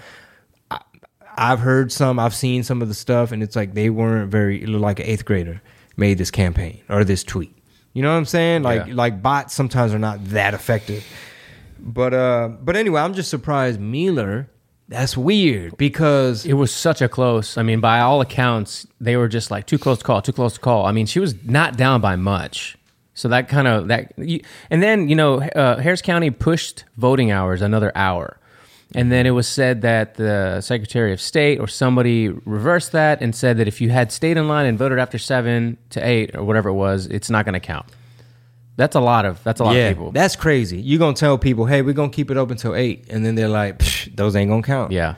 I, 0.70 0.80
I've 1.36 1.60
heard 1.60 1.90
some, 1.90 2.20
I've 2.20 2.34
seen 2.34 2.62
some 2.62 2.80
of 2.80 2.86
the 2.86 2.94
stuff, 2.94 3.32
and 3.32 3.42
it's 3.42 3.56
like 3.56 3.74
they 3.74 3.90
weren't 3.90 4.30
very. 4.30 4.62
It 4.62 4.68
looked 4.68 4.82
like 4.82 5.00
an 5.00 5.06
eighth 5.06 5.24
grader 5.24 5.62
made 5.96 6.18
this 6.18 6.30
campaign 6.30 6.82
or 6.88 7.02
this 7.02 7.24
tweet. 7.24 7.55
You 7.96 8.02
know 8.02 8.10
what 8.12 8.18
I'm 8.18 8.26
saying? 8.26 8.62
Like, 8.62 8.88
Yeah. 8.88 8.92
like 8.94 9.22
bots 9.22 9.54
sometimes 9.54 9.94
are 9.94 9.98
not 9.98 10.22
that 10.26 10.52
effective. 10.52 11.02
But 11.80 12.12
uh, 12.12 12.48
but 12.62 12.76
anyway, 12.76 13.00
I'm 13.00 13.14
just 13.14 13.30
surprised 13.30 13.80
Mealer. 13.80 14.48
That's 14.88 15.16
weird 15.16 15.78
because 15.78 16.44
It 16.44 16.52
was 16.52 16.70
such 16.72 17.00
a 17.00 17.08
close. 17.08 17.56
I 17.56 17.62
mean, 17.62 17.80
by 17.80 18.00
all 18.00 18.20
accounts, 18.20 18.86
they 19.00 19.16
were 19.16 19.28
just 19.28 19.50
like 19.50 19.66
too 19.66 19.78
close 19.78 19.98
to 19.98 20.04
call, 20.04 20.20
too 20.20 20.32
close 20.34 20.54
to 20.54 20.60
call. 20.60 20.84
I 20.84 20.92
mean, 20.92 21.06
she 21.06 21.20
was 21.20 21.34
not 21.44 21.78
down 21.78 22.02
by 22.02 22.16
much. 22.16 22.76
So 23.14 23.28
that 23.28 23.48
kind 23.48 23.66
of 23.66 23.88
that, 23.88 24.12
and 24.70 24.82
then 24.82 25.08
you 25.08 25.16
know, 25.16 25.40
uh, 25.40 25.78
Harris 25.78 26.02
County 26.02 26.28
pushed 26.30 26.84
voting 26.98 27.30
hours 27.30 27.62
another 27.62 27.90
hour, 27.94 28.36
and 28.96 29.12
then 29.12 29.26
it 29.26 29.30
was 29.30 29.46
said 29.46 29.82
that 29.82 30.14
the 30.14 30.60
Secretary 30.60 31.12
of 31.12 31.20
State 31.20 31.60
or 31.60 31.68
somebody 31.68 32.28
reversed 32.28 32.92
that 32.92 33.20
and 33.20 33.34
said 33.34 33.58
that 33.58 33.68
if 33.68 33.80
you 33.80 33.90
had 33.90 34.10
stayed 34.10 34.36
in 34.36 34.48
line 34.48 34.66
and 34.66 34.78
voted 34.78 34.98
after 34.98 35.18
seven 35.18 35.76
to 35.90 36.00
eight 36.06 36.34
or 36.34 36.42
whatever 36.44 36.70
it 36.70 36.74
was, 36.74 37.06
it's 37.06 37.30
not 37.30 37.44
going 37.44 37.52
to 37.52 37.60
count. 37.60 37.86
That's 38.76 38.94
a 38.94 39.00
lot 39.00 39.24
of 39.24 39.42
that's 39.42 39.60
a 39.60 39.64
lot 39.64 39.74
yeah, 39.74 39.88
of 39.88 39.96
people. 39.96 40.12
that's 40.12 40.36
crazy. 40.36 40.78
You're 40.78 40.98
gonna 40.98 41.14
tell 41.16 41.38
people, 41.38 41.64
hey, 41.64 41.80
we're 41.80 41.94
gonna 41.94 42.10
keep 42.10 42.30
it 42.30 42.36
open 42.36 42.58
till 42.58 42.74
eight, 42.74 43.06
and 43.08 43.24
then 43.24 43.34
they're 43.34 43.48
like, 43.48 43.78
"Psh, 43.78 44.14
those 44.14 44.36
ain't 44.36 44.50
gonna 44.50 44.62
count. 44.62 44.92
yeah, 44.92 45.14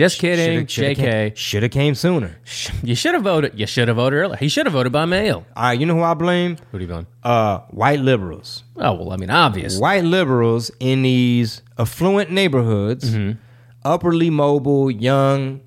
just 0.00 0.18
kidding, 0.18 0.66
Jk. 0.66 1.36
Should 1.36 1.62
have 1.62 1.72
came 1.72 1.94
sooner. 1.94 2.38
You 2.82 2.94
should 2.94 3.14
have 3.14 3.22
voted. 3.22 3.58
You 3.60 3.66
should 3.66 3.88
have 3.88 3.96
voted 3.98 4.18
earlier. 4.18 4.36
He 4.38 4.48
should 4.48 4.66
have 4.66 4.72
voted 4.72 4.92
by 4.92 5.04
mail. 5.04 5.44
All 5.54 5.62
right, 5.64 5.78
you 5.78 5.84
know 5.86 5.94
who 5.94 6.02
I 6.02 6.14
blame? 6.14 6.56
Who 6.72 6.78
do 6.78 6.84
you 6.84 6.88
blame? 6.88 7.06
Uh, 7.22 7.58
white 7.70 8.00
liberals. 8.00 8.64
Oh 8.76 8.94
well, 8.94 9.12
I 9.12 9.16
mean, 9.16 9.30
obvious. 9.30 9.78
White 9.78 10.04
liberals 10.04 10.70
in 10.80 11.02
these 11.02 11.62
affluent 11.78 12.30
neighborhoods, 12.30 13.10
Mm-hmm. 13.14 13.38
upperly 13.84 14.30
mobile, 14.30 14.90
young, 14.90 15.60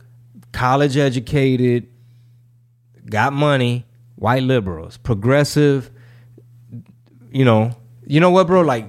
college 0.52 0.98
educated, 0.98 1.88
got 3.10 3.34
money. 3.34 3.86
White 4.16 4.44
liberals, 4.44 4.98
progressive. 4.98 5.92
You 7.32 7.46
know, 7.46 7.72
you 8.08 8.20
know 8.20 8.30
what, 8.32 8.48
bro? 8.48 8.62
Like, 8.62 8.86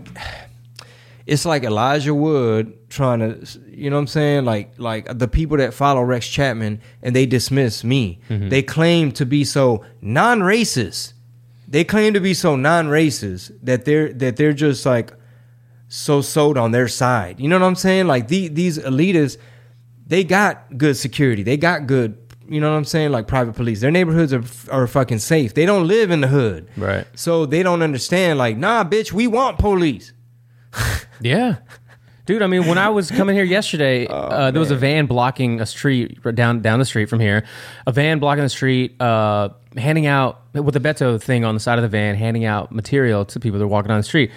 it's 1.26 1.44
like 1.44 1.64
Elijah 1.64 2.14
Wood 2.14 2.76
trying 2.94 3.18
to, 3.18 3.60
you 3.68 3.90
know 3.90 3.96
what 3.96 4.00
I'm 4.00 4.06
saying? 4.06 4.44
Like, 4.44 4.72
like 4.78 5.18
the 5.18 5.28
people 5.28 5.56
that 5.58 5.74
follow 5.74 6.02
Rex 6.02 6.28
Chapman 6.28 6.80
and 7.02 7.14
they 7.14 7.26
dismiss 7.26 7.84
me. 7.84 8.20
Mm-hmm. 8.30 8.48
They 8.48 8.62
claim 8.62 9.12
to 9.12 9.26
be 9.26 9.44
so 9.44 9.84
non-racist. 10.00 11.12
They 11.68 11.84
claim 11.84 12.14
to 12.14 12.20
be 12.20 12.34
so 12.34 12.56
non-racist 12.56 13.58
that 13.62 13.84
they're 13.84 14.12
that 14.12 14.36
they're 14.36 14.52
just 14.52 14.86
like 14.86 15.12
so 15.88 16.20
sold 16.20 16.56
on 16.56 16.70
their 16.70 16.88
side. 16.88 17.40
You 17.40 17.48
know 17.48 17.58
what 17.58 17.66
I'm 17.66 17.74
saying? 17.74 18.06
Like 18.06 18.28
the, 18.28 18.48
these 18.48 18.78
elitists, 18.78 19.38
they 20.06 20.22
got 20.22 20.78
good 20.78 20.96
security. 20.96 21.42
They 21.42 21.56
got 21.56 21.86
good, 21.86 22.16
you 22.48 22.60
know 22.60 22.70
what 22.70 22.76
I'm 22.76 22.84
saying? 22.84 23.10
Like 23.10 23.26
private 23.26 23.56
police. 23.56 23.80
Their 23.80 23.90
neighborhoods 23.90 24.32
are 24.32 24.44
are 24.70 24.86
fucking 24.86 25.18
safe. 25.18 25.54
They 25.54 25.66
don't 25.66 25.88
live 25.88 26.10
in 26.12 26.20
the 26.20 26.28
hood. 26.28 26.68
Right. 26.76 27.06
So 27.14 27.44
they 27.44 27.62
don't 27.64 27.82
understand 27.82 28.38
like, 28.38 28.56
"Nah, 28.56 28.84
bitch, 28.84 29.12
we 29.12 29.26
want 29.26 29.58
police." 29.58 30.12
Yeah. 31.20 31.56
Dude, 32.26 32.40
I 32.40 32.46
mean, 32.46 32.66
when 32.66 32.78
I 32.78 32.88
was 32.88 33.10
coming 33.10 33.36
here 33.36 33.44
yesterday, 33.44 34.06
Oh, 34.10 34.14
uh, 34.14 34.50
there 34.50 34.60
was 34.60 34.70
a 34.70 34.76
van 34.76 35.06
blocking 35.06 35.60
a 35.60 35.66
street 35.66 36.22
down 36.34 36.62
down 36.62 36.78
the 36.78 36.84
street 36.84 37.08
from 37.10 37.20
here. 37.20 37.44
A 37.86 37.92
van 37.92 38.18
blocking 38.18 38.42
the 38.44 38.48
street, 38.48 39.00
uh, 39.00 39.50
handing 39.76 40.06
out 40.06 40.40
with 40.54 40.74
a 40.76 40.80
Beto 40.80 41.20
thing 41.22 41.44
on 41.44 41.54
the 41.54 41.60
side 41.60 41.78
of 41.78 41.82
the 41.82 41.88
van, 41.88 42.14
handing 42.14 42.44
out 42.44 42.72
material 42.72 43.24
to 43.26 43.40
people 43.40 43.58
that 43.58 43.64
are 43.64 43.68
walking 43.68 43.88
down 43.88 43.98
the 43.98 44.04
street. 44.04 44.30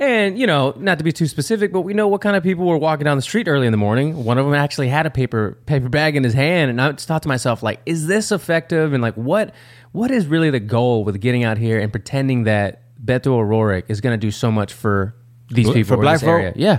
And 0.00 0.38
you 0.38 0.46
know, 0.46 0.74
not 0.78 0.98
to 0.98 1.04
be 1.04 1.12
too 1.12 1.26
specific, 1.26 1.70
but 1.72 1.82
we 1.82 1.92
know 1.94 2.08
what 2.08 2.20
kind 2.22 2.34
of 2.34 2.42
people 2.42 2.64
were 2.64 2.78
walking 2.78 3.04
down 3.04 3.16
the 3.18 3.22
street 3.22 3.46
early 3.46 3.66
in 3.66 3.72
the 3.72 3.76
morning. 3.78 4.24
One 4.24 4.38
of 4.38 4.46
them 4.46 4.54
actually 4.54 4.88
had 4.88 5.04
a 5.06 5.10
paper 5.10 5.58
paper 5.66 5.88
bag 5.88 6.16
in 6.16 6.24
his 6.24 6.32
hand, 6.34 6.70
and 6.70 6.80
I 6.80 6.92
just 6.92 7.06
thought 7.06 7.22
to 7.22 7.28
myself, 7.28 7.62
like, 7.62 7.80
is 7.84 8.06
this 8.06 8.32
effective? 8.32 8.92
And 8.92 9.02
like, 9.02 9.14
what 9.14 9.54
what 9.92 10.10
is 10.10 10.26
really 10.26 10.50
the 10.50 10.60
goal 10.60 11.04
with 11.04 11.20
getting 11.20 11.44
out 11.44 11.58
here 11.58 11.78
and 11.78 11.92
pretending 11.92 12.44
that 12.44 12.82
Beto 13.04 13.28
O'Rourke 13.28 13.84
is 13.88 14.00
going 14.00 14.18
to 14.18 14.26
do 14.26 14.30
so 14.30 14.50
much 14.50 14.72
for 14.72 15.14
these 15.50 15.66
For 15.68 15.74
people 15.74 15.94
in 15.94 16.00
black 16.00 16.20
this 16.20 16.28
area? 16.28 16.50
vote? 16.50 16.56
Yeah. 16.56 16.78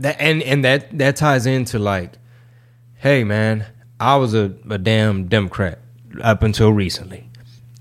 That 0.00 0.20
and 0.20 0.42
and 0.42 0.64
that 0.64 0.96
that 0.98 1.16
ties 1.16 1.46
into 1.46 1.78
like, 1.78 2.18
hey 2.96 3.24
man, 3.24 3.66
I 3.98 4.16
was 4.16 4.34
a, 4.34 4.54
a 4.70 4.78
damn 4.78 5.26
Democrat 5.26 5.80
up 6.20 6.42
until 6.42 6.72
recently. 6.72 7.28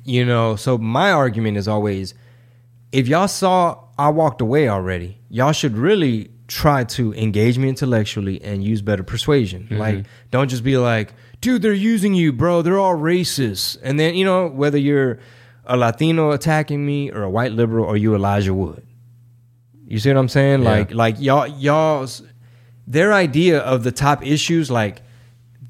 You 0.03 0.25
know, 0.25 0.55
so 0.55 0.77
my 0.77 1.11
argument 1.11 1.57
is 1.57 1.67
always 1.67 2.13
if 2.91 3.07
y'all 3.07 3.27
saw 3.27 3.83
I 3.97 4.09
walked 4.09 4.41
away 4.41 4.69
already, 4.69 5.19
y'all 5.29 5.51
should 5.51 5.77
really 5.77 6.31
try 6.47 6.83
to 6.85 7.13
engage 7.13 7.57
me 7.57 7.67
intellectually 7.67 8.41
and 8.41 8.63
use 8.63 8.81
better 8.81 9.03
persuasion. 9.03 9.63
Mm-hmm. 9.63 9.77
Like, 9.77 10.05
don't 10.31 10.47
just 10.47 10.63
be 10.63 10.77
like, 10.77 11.13
dude, 11.41 11.61
they're 11.61 11.73
using 11.73 12.13
you, 12.13 12.31
bro. 12.31 12.61
They're 12.61 12.79
all 12.79 12.95
racist. 12.95 13.77
And 13.83 13.99
then, 13.99 14.15
you 14.15 14.23
know, 14.23 14.47
whether 14.47 14.77
you're 14.77 15.19
a 15.65 15.75
Latino 15.75 16.31
attacking 16.31 16.85
me 16.85 17.11
or 17.11 17.23
a 17.23 17.29
white 17.29 17.51
liberal 17.51 17.85
or 17.85 17.97
you 17.97 18.15
Elijah 18.15 18.53
Wood. 18.53 18.86
You 19.87 19.99
see 19.99 20.09
what 20.09 20.17
I'm 20.17 20.27
saying? 20.27 20.63
Yeah. 20.63 20.69
Like, 20.69 20.91
like 20.93 21.15
y'all, 21.19 21.47
y'all's 21.47 22.21
their 22.85 23.13
idea 23.13 23.59
of 23.59 23.83
the 23.83 23.91
top 23.91 24.25
issues, 24.25 24.69
like 24.69 25.01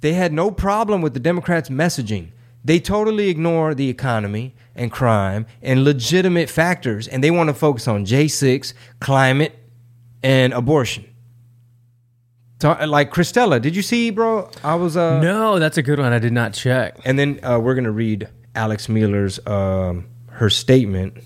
they 0.02 0.14
had 0.14 0.34
no 0.34 0.52
problem 0.52 1.02
with 1.02 1.14
the 1.14 1.20
Democrats' 1.20 1.70
messaging. 1.70 2.30
They 2.66 2.80
totally 2.80 3.30
ignore 3.30 3.74
the 3.74 3.90
economy 3.90 4.56
and 4.76 4.92
crime 4.92 5.46
and 5.62 5.84
legitimate 5.84 6.50
factors, 6.50 7.08
and 7.08 7.24
they 7.24 7.32
want 7.32 7.50
to 7.50 7.54
focus 7.54 7.88
on 7.88 8.06
J6, 8.06 8.74
climate, 9.00 9.58
and 10.24 10.52
abortion. 10.54 11.06
Like 12.64 13.12
Cristela, 13.12 13.62
did 13.62 13.76
you 13.76 13.84
see, 13.84 14.10
bro? 14.10 14.50
I 14.64 14.74
was 14.76 14.98
uh, 14.98 15.22
No, 15.22 15.60
that's 15.60 15.78
a 15.78 15.84
good 15.84 16.00
one. 16.00 16.12
I 16.12 16.18
did 16.18 16.34
not 16.34 16.54
check. 16.54 16.98
and 17.06 17.18
then 17.18 17.40
uh, 17.44 17.60
we're 17.60 17.76
gonna 17.76 17.92
read 17.92 18.28
Alex 18.56 18.90
Mealer's 18.90 19.40
um, 19.46 20.08
her 20.32 20.50
statement, 20.50 21.18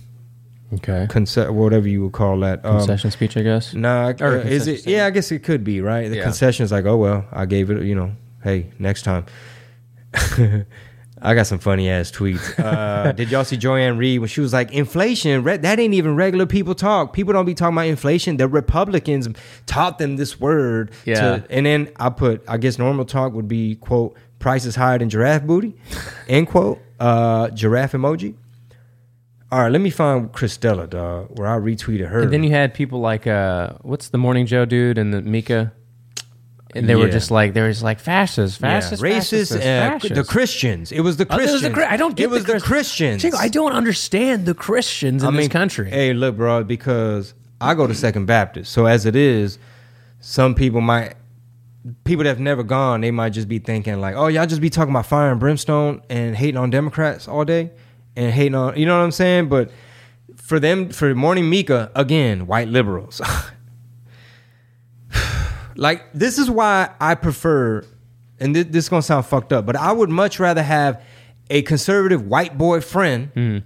Okay. 0.76 1.06
conce- 1.10 1.50
whatever 1.52 1.88
you 1.88 2.04
would 2.04 2.14
call 2.14 2.40
that. 2.40 2.66
Um, 2.66 2.78
Concession 2.78 3.12
speech, 3.12 3.36
I 3.38 3.42
guess. 3.42 3.74
Nah, 3.74 4.14
Or 4.22 4.38
uh, 4.40 4.44
is 4.44 4.68
it? 4.68 4.86
Yeah, 4.88 5.06
I 5.06 5.10
guess 5.10 5.32
it 5.32 5.40
could 5.44 5.64
be 5.64 5.82
right. 5.82 6.08
The 6.10 6.18
Yeah. 6.18 6.24
concession 6.24 6.64
is 6.64 6.72
like, 6.72 6.86
oh 6.86 6.98
well, 6.98 7.26
I 7.32 7.46
gave 7.46 7.70
it. 7.70 7.84
You 7.84 7.96
know, 7.96 8.12
hey, 8.44 8.72
next 8.80 9.04
time. 9.04 9.26
I 11.24 11.36
got 11.36 11.46
some 11.46 11.60
funny 11.60 11.88
ass 11.88 12.10
tweets. 12.10 12.60
Uh, 12.60 13.12
did 13.16 13.30
y'all 13.30 13.44
see 13.46 13.56
Joy-Ann 13.56 13.98
Reid 14.00 14.20
when 14.22 14.28
she 14.28 14.42
was 14.42 14.54
like, 14.54 14.72
inflation? 14.72 15.44
Re- 15.44 15.58
that 15.58 15.80
ain't 15.80 15.94
even 15.94 16.16
regular 16.16 16.48
people 16.48 16.74
talk. 16.74 17.14
People 17.14 17.32
don't 17.34 17.46
be 17.46 17.54
talking 17.54 17.76
about 17.78 17.86
inflation. 17.86 18.38
The 18.38 18.48
Republicans 18.48 19.28
taught 19.68 20.00
them 20.00 20.16
this 20.18 20.40
word. 20.40 20.90
Yeah. 21.06 21.38
To, 21.38 21.44
and 21.52 21.66
then 21.68 21.90
I 21.98 22.10
put, 22.10 22.44
I 22.48 22.58
guess 22.58 22.80
normal 22.80 23.06
talk 23.06 23.34
would 23.34 23.48
be 23.48 23.76
quote, 23.76 24.18
prices 24.40 24.76
higher 24.76 24.98
than 24.98 25.10
giraffe 25.10 25.44
booty, 25.44 25.76
end 26.28 26.48
quote. 26.48 26.80
Uh, 27.00 27.50
giraffe 27.50 27.92
emoji. 27.92 28.34
All 29.52 29.60
right, 29.60 29.72
let 29.72 29.82
me 29.82 29.90
find 29.90 30.32
Cristela, 30.32 30.90
dog, 30.90 31.38
where 31.38 31.48
I 31.48 31.58
retweeted 31.60 32.08
her. 32.08 32.22
And 32.22 32.32
then 32.32 32.44
you 32.44 32.52
had 32.52 32.74
people 32.74 33.02
like 33.02 33.28
uh, 33.28 33.74
what's 33.82 34.10
the 34.10 34.18
Morning 34.18 34.46
Joe 34.46 34.64
dude 34.64 34.98
and 34.98 35.14
the 35.14 35.22
Mika, 35.22 35.74
and 36.74 36.88
they 36.88 36.96
were 36.96 37.08
Yeah. 37.08 37.12
just 37.12 37.32
like 37.32 37.54
they 37.54 37.62
were 37.62 37.70
just 37.70 37.84
like 37.84 38.00
fascists, 38.00 38.62
Yeah, 38.62 38.80
fascist, 38.80 39.04
racist, 39.04 39.56
uh, 39.58 39.60
fascist. 39.60 40.16
the 40.16 40.24
Christians. 40.24 40.94
It 40.94 41.02
was 41.02 41.18
the 41.18 41.28
Oh, 41.30 41.36
Christians. 41.36 41.62
the 41.64 41.70
Chri- 41.72 41.86
I 41.90 41.98
don't 41.98 42.16
get 42.16 42.24
It 42.26 42.30
was 42.30 42.46
the, 42.46 42.54
the, 42.54 42.60
Chris- 42.60 42.64
Christians. 42.64 43.24
Chingo, 43.24 43.36
I 43.38 43.50
don't 43.50 43.74
understand 43.74 44.46
the 44.46 44.54
Christians 44.54 45.22
in 45.22 45.36
this 45.36 45.50
country. 45.50 45.90
Hey, 45.90 46.14
look, 46.14 46.38
bro, 46.38 46.64
because 46.64 47.34
I 47.60 47.74
go 47.74 47.88
to 47.88 47.94
Second 47.94 48.28
Baptist, 48.28 48.72
so 48.72 48.86
as 48.86 49.06
it 49.06 49.18
is, 49.18 49.60
some 50.22 50.56
people 50.56 50.80
might, 50.80 51.16
people 52.06 52.24
that 52.24 52.30
have 52.30 52.40
never 52.40 52.64
gone, 52.64 53.02
they 53.02 53.12
might 53.12 53.32
just 53.32 53.50
be 53.50 53.60
thinking 53.60 54.00
like, 54.00 54.16
oh, 54.16 54.28
y'all 54.28 54.46
just 54.46 54.62
be 54.62 54.70
talking 54.70 54.94
about 54.94 55.08
fire 55.08 55.30
and 55.30 55.42
brimstone 55.42 56.02
and 56.10 56.38
hating 56.38 56.56
on 56.58 56.70
Democrats 56.70 57.28
all 57.28 57.44
day 57.44 57.72
and 58.16 58.32
hating 58.32 58.56
on, 58.56 58.78
you 58.78 58.86
know 58.86 58.98
what 58.98 59.04
I'm 59.04 59.12
saying? 59.12 59.50
But 59.50 59.72
for 60.36 60.60
them, 60.60 60.90
for 60.90 61.14
Morning 61.16 61.50
Mika, 61.50 61.92
again, 61.96 62.48
white 62.48 62.68
liberals. 62.68 63.22
like 65.76 66.12
this 66.14 66.38
is 66.38 66.50
why 66.50 66.90
I 67.00 67.16
prefer, 67.16 67.84
and 68.40 68.56
this, 68.56 68.66
this 68.66 68.86
is 68.86 68.90
gonna 68.90 69.02
sound 69.02 69.26
fucked 69.26 69.54
up, 69.54 69.66
but 69.66 69.76
I 69.76 69.92
would 69.92 70.10
much 70.10 70.40
rather 70.40 70.64
have 70.64 71.02
a 71.50 71.62
conservative 71.64 72.28
white 72.28 72.58
boy 72.58 72.82
friend 72.82 73.30
hmm. 73.34 73.58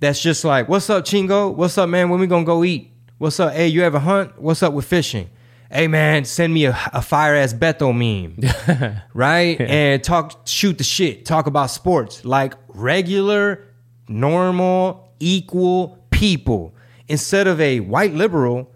that's 0.00 0.20
just 0.20 0.44
like, 0.44 0.68
"What's 0.68 0.88
up, 0.90 1.04
Chingo? 1.04 1.54
What's 1.54 1.78
up, 1.78 1.88
man? 1.88 2.10
When 2.10 2.20
we 2.20 2.26
gonna 2.26 2.44
go 2.44 2.64
eat? 2.64 2.92
What's 3.18 3.40
up? 3.40 3.52
Hey, 3.52 3.68
you 3.68 3.82
ever 3.82 3.98
hunt? 3.98 4.40
What's 4.40 4.62
up 4.62 4.72
with 4.72 4.84
fishing? 4.84 5.30
Hey, 5.70 5.88
man, 5.88 6.24
send 6.24 6.54
me 6.54 6.66
a, 6.66 6.78
a 6.92 7.02
fire 7.02 7.34
ass 7.34 7.52
Beto 7.52 7.92
meme, 7.92 9.02
right? 9.14 9.60
And 9.60 10.04
talk, 10.04 10.46
shoot 10.46 10.78
the 10.78 10.84
shit, 10.84 11.24
talk 11.24 11.46
about 11.46 11.70
sports 11.70 12.24
like 12.24 12.54
regular, 12.68 13.63
normal, 14.08 15.12
equal 15.20 15.98
people 16.10 16.74
instead 17.08 17.46
of 17.46 17.60
a 17.60 17.80
white 17.80 18.14
liberal 18.14 18.70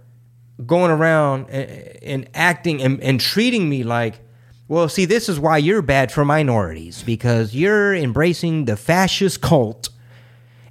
going 0.66 0.90
around 0.90 1.48
and, 1.50 1.70
and 2.02 2.30
acting 2.34 2.82
and, 2.82 3.00
and 3.00 3.20
treating 3.20 3.68
me 3.68 3.84
like, 3.84 4.20
well, 4.66 4.88
see, 4.88 5.04
this 5.04 5.28
is 5.28 5.40
why 5.40 5.56
you're 5.56 5.82
bad 5.82 6.12
for 6.12 6.24
minorities 6.24 7.02
because 7.02 7.54
you're 7.54 7.94
embracing 7.94 8.66
the 8.66 8.76
fascist 8.76 9.40
cult. 9.40 9.88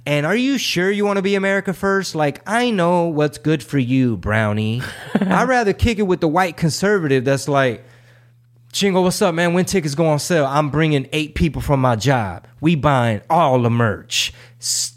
And 0.06 0.24
are 0.24 0.36
you 0.36 0.56
sure 0.56 0.90
you 0.90 1.04
want 1.04 1.16
to 1.16 1.22
be 1.22 1.34
America 1.34 1.74
first? 1.74 2.14
Like, 2.14 2.40
I 2.46 2.70
know 2.70 3.08
what's 3.08 3.38
good 3.38 3.62
for 3.62 3.78
you, 3.78 4.16
Brownie. 4.16 4.82
I'd 5.14 5.48
rather 5.48 5.72
kick 5.72 5.98
it 5.98 6.02
with 6.02 6.20
the 6.20 6.28
white 6.28 6.56
conservative 6.56 7.24
that's 7.24 7.48
like, 7.48 7.84
Chingo, 8.72 9.02
what's 9.02 9.20
up, 9.22 9.34
man? 9.34 9.54
When 9.54 9.64
tickets 9.64 9.94
go 9.94 10.06
on 10.06 10.18
sale, 10.18 10.44
I'm 10.44 10.70
bringing 10.70 11.08
eight 11.12 11.34
people 11.34 11.62
from 11.62 11.80
my 11.80 11.96
job. 11.96 12.46
We 12.60 12.74
buying 12.74 13.22
all 13.30 13.62
the 13.62 13.70
merch. 13.70 14.32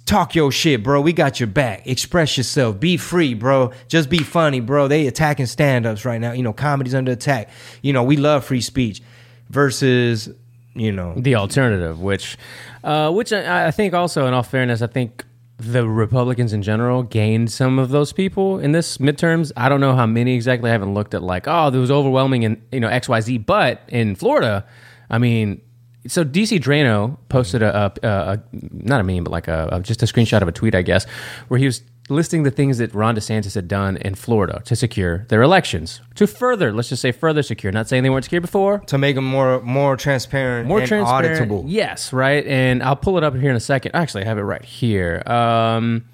Talk 0.06 0.36
your 0.36 0.52
shit, 0.52 0.84
bro. 0.84 1.00
We 1.00 1.14
got 1.14 1.40
your 1.40 1.48
back. 1.48 1.88
Express 1.88 2.36
yourself. 2.36 2.80
Be 2.80 2.98
free, 2.98 3.34
bro. 3.34 3.72
Just 3.88 4.10
be 4.10 4.20
funny, 4.20 4.60
bro. 4.60 4.90
They 4.90 5.08
attacking 5.08 5.46
stand-ups 5.46 6.04
right 6.04 6.20
now. 6.20 6.34
You 6.34 6.44
know, 6.44 6.52
comedy's 6.52 6.94
under 6.94 7.14
attack. 7.14 7.50
You 7.82 7.94
know, 7.94 8.04
we 8.04 8.18
love 8.18 8.44
free 8.44 8.62
speech. 8.62 9.02
Versus, 9.50 10.30
you 10.76 10.94
know, 10.94 11.14
the 11.18 11.36
alternative, 11.36 12.02
which, 12.02 12.38
uh, 12.86 13.12
which 13.12 13.34
I, 13.34 13.68
I 13.68 13.72
think 13.72 13.94
also, 13.94 14.26
in 14.28 14.34
all 14.34 14.44
fairness, 14.44 14.82
I 14.82 14.88
think 14.88 15.26
the 15.64 15.88
Republicans 15.88 16.54
in 16.54 16.62
general 16.62 17.04
gained 17.04 17.52
some 17.52 17.78
of 17.78 17.90
those 17.90 18.14
people 18.14 18.60
in 18.60 18.72
this 18.72 18.98
midterms. 18.98 19.52
I 19.56 19.70
don't 19.70 19.80
know 19.80 19.96
how 19.96 20.06
many 20.06 20.36
exactly. 20.36 20.70
I 20.70 20.74
haven't 20.74 20.94
looked 20.94 21.14
at 21.14 21.22
like, 21.22 21.48
oh, 21.48 21.70
there 21.70 21.82
was 21.82 21.92
overwhelming 21.92 22.44
in 22.44 22.62
you 22.72 22.80
know 22.80 22.88
X 22.88 23.08
Y 23.08 23.22
Z, 23.22 23.38
but 23.40 23.82
in 23.88 24.16
Florida, 24.16 24.66
I 25.10 25.18
mean. 25.18 25.62
So 26.08 26.26
DC 26.26 26.60
Drano 26.60 27.20
posted 27.30 27.62
a, 27.62 27.94
a, 28.02 28.08
a, 28.08 28.44
not 28.72 29.02
a 29.02 29.04
meme, 29.04 29.24
but 29.24 29.30
like 29.30 29.48
a, 29.48 29.70
a 29.72 29.82
just 29.82 30.02
a 30.02 30.08
screenshot 30.08 30.42
of 30.42 30.48
a 30.48 30.52
tweet, 30.52 30.74
I 30.74 30.82
guess, 30.82 31.06
where 31.48 31.60
he 31.60 31.68
was 31.68 31.84
listing 32.12 32.44
the 32.44 32.52
things 32.52 32.78
that 32.78 32.94
Ron 32.94 33.16
DeSantis 33.16 33.56
had 33.56 33.68
done 33.68 33.98
in 33.98 34.14
Florida 34.16 34.62
to 34.66 34.76
secure 34.76 35.26
their 35.30 35.42
elections, 35.42 36.02
to 36.16 36.28
further, 36.28 36.72
let's 36.72 36.90
just 36.90 37.02
say, 37.02 37.12
further 37.12 37.42
secure. 37.42 37.72
Not 37.72 37.88
saying 37.88 38.04
they 38.04 38.10
weren't 38.10 38.26
secure 38.26 38.42
before, 38.42 38.80
to 38.80 38.98
make 38.98 39.16
them 39.16 39.26
more 39.26 39.62
more 39.62 39.98
transparent, 39.98 40.68
more 40.68 40.80
and 40.80 40.88
transparent. 40.88 41.50
auditable. 41.50 41.64
Yes, 41.68 42.14
right. 42.14 42.46
And 42.46 42.84
I'll 42.84 42.96
pull 42.96 43.18
it 43.18 43.24
up 43.24 43.36
here 43.36 43.50
in 43.50 43.56
a 43.56 43.62
second. 43.62 43.96
Actually, 43.96 44.24
I 44.24 44.28
have 44.28 44.38
it 44.38 44.44
right 44.44 44.64
here. 44.64 45.24
Um, 45.26 46.06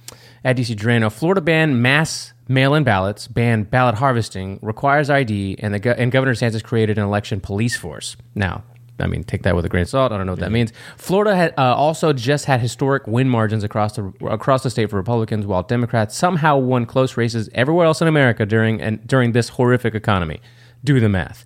at 0.44 0.56
DC 0.56 0.76
Drano, 0.76 1.12
Florida 1.12 1.42
ban 1.42 1.82
mass 1.82 2.34
mail-in 2.48 2.84
ballots, 2.84 3.28
ban 3.28 3.64
ballot 3.64 3.96
harvesting, 3.96 4.60
requires 4.62 5.10
ID, 5.10 5.58
and 5.60 5.74
the 5.74 6.00
and 6.00 6.12
Governor 6.12 6.34
DeSantis 6.34 6.64
created 6.64 6.98
an 6.98 7.04
election 7.04 7.42
police 7.42 7.76
force. 7.76 8.16
Now. 8.36 8.64
I 9.00 9.08
mean, 9.08 9.24
take 9.24 9.44
that 9.44 9.56
with 9.56 9.66
a 9.66 9.70
grain 9.70 9.84
of 9.84 9.90
salt. 9.90 10.12
I 10.12 10.18
don't 10.18 10.26
know 10.26 10.34
what 10.34 10.40
that 10.40 10.52
means. 10.52 10.74
Florida 10.98 11.36
had 11.36 11.54
uh, 11.58 11.76
also 11.76 12.14
just 12.14 12.46
had 12.46 12.60
historic 12.62 13.08
win 13.08 13.30
margins 13.30 13.64
across 13.64 13.96
the 13.96 14.12
across 14.26 14.64
the 14.64 14.70
state 14.70 14.90
for 14.90 14.96
Republicans, 14.96 15.46
while 15.46 15.64
Democrats 15.64 16.16
somehow 16.16 16.58
won 16.58 16.86
close 16.86 17.18
races 17.18 17.50
everywhere 17.54 17.86
else 17.86 18.02
in 18.02 18.08
America 18.08 18.46
during 18.46 18.82
and 18.82 19.06
during 19.08 19.32
this 19.34 19.50
horrific 19.50 19.96
economy. 19.96 20.42
Do 20.84 21.00
the 21.00 21.10
math. 21.10 21.46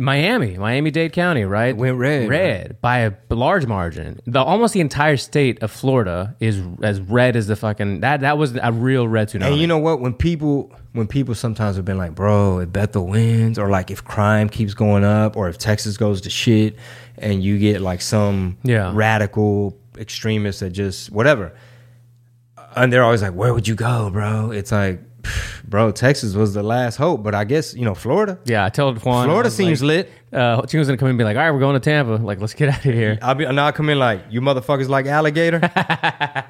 Miami, 0.00 0.56
Miami 0.56 0.92
Dade 0.92 1.12
County, 1.12 1.44
right? 1.44 1.76
Went 1.76 1.98
red, 1.98 2.28
Red 2.28 2.80
by 2.80 2.98
a 3.00 3.12
large 3.30 3.66
margin. 3.66 4.20
The 4.26 4.38
almost 4.40 4.72
the 4.72 4.80
entire 4.80 5.16
state 5.16 5.60
of 5.60 5.72
Florida 5.72 6.36
is 6.38 6.62
as 6.84 7.00
red 7.00 7.34
as 7.34 7.48
the 7.48 7.56
fucking 7.56 8.00
that. 8.00 8.20
That 8.20 8.38
was 8.38 8.56
a 8.62 8.70
real 8.70 9.08
red 9.08 9.28
tsunami. 9.28 9.46
And 9.50 9.56
you 9.56 9.66
know 9.66 9.78
what? 9.78 9.98
When 10.00 10.14
people 10.14 10.72
when 10.92 11.08
people 11.08 11.34
sometimes 11.34 11.74
have 11.74 11.84
been 11.84 11.98
like, 11.98 12.14
bro, 12.14 12.60
if 12.60 12.72
Bethel 12.72 13.08
wins, 13.08 13.58
or 13.58 13.70
like 13.70 13.90
if 13.90 14.04
crime 14.04 14.48
keeps 14.48 14.72
going 14.72 15.02
up, 15.02 15.36
or 15.36 15.48
if 15.48 15.58
Texas 15.58 15.96
goes 15.96 16.20
to 16.20 16.30
shit, 16.30 16.76
and 17.18 17.42
you 17.42 17.58
get 17.58 17.80
like 17.80 18.00
some 18.00 18.56
Yeah. 18.62 18.92
radical 18.94 19.76
extremists 19.98 20.60
that 20.60 20.70
just 20.70 21.10
whatever, 21.10 21.52
and 22.76 22.92
they're 22.92 23.02
always 23.02 23.22
like, 23.22 23.34
where 23.34 23.52
would 23.52 23.66
you 23.66 23.74
go, 23.74 24.10
bro? 24.10 24.52
It's 24.52 24.70
like, 24.70 25.00
bro, 25.64 25.90
Texas 25.90 26.34
was 26.34 26.54
the 26.54 26.62
last 26.62 26.96
hope, 26.96 27.22
but 27.22 27.34
I 27.34 27.44
guess 27.44 27.74
you 27.74 27.84
know 27.84 27.94
Florida. 27.94 28.38
yeah, 28.44 28.64
I 28.64 28.68
told 28.68 29.02
Juan. 29.04 29.26
Florida 29.26 29.50
seems 29.50 29.82
lit. 29.82 30.10
Uh, 30.32 30.62
Chingo's 30.62 30.86
gonna 30.86 30.96
come 30.98 31.06
in 31.06 31.10
and 31.10 31.18
be 31.18 31.24
like, 31.24 31.36
"All 31.36 31.42
right, 31.42 31.50
we're 31.50 31.60
going 31.60 31.74
to 31.74 31.80
Tampa. 31.80 32.12
Like, 32.22 32.40
let's 32.40 32.54
get 32.54 32.68
out 32.68 32.78
of 32.78 32.82
here." 32.94 33.18
I'll 33.22 33.34
be 33.34 33.46
now 33.46 33.66
I'll 33.66 33.72
come 33.72 33.88
in 33.90 33.98
like 33.98 34.22
you 34.30 34.40
motherfuckers 34.40 34.88
like 34.88 35.06
alligator. 35.06 35.60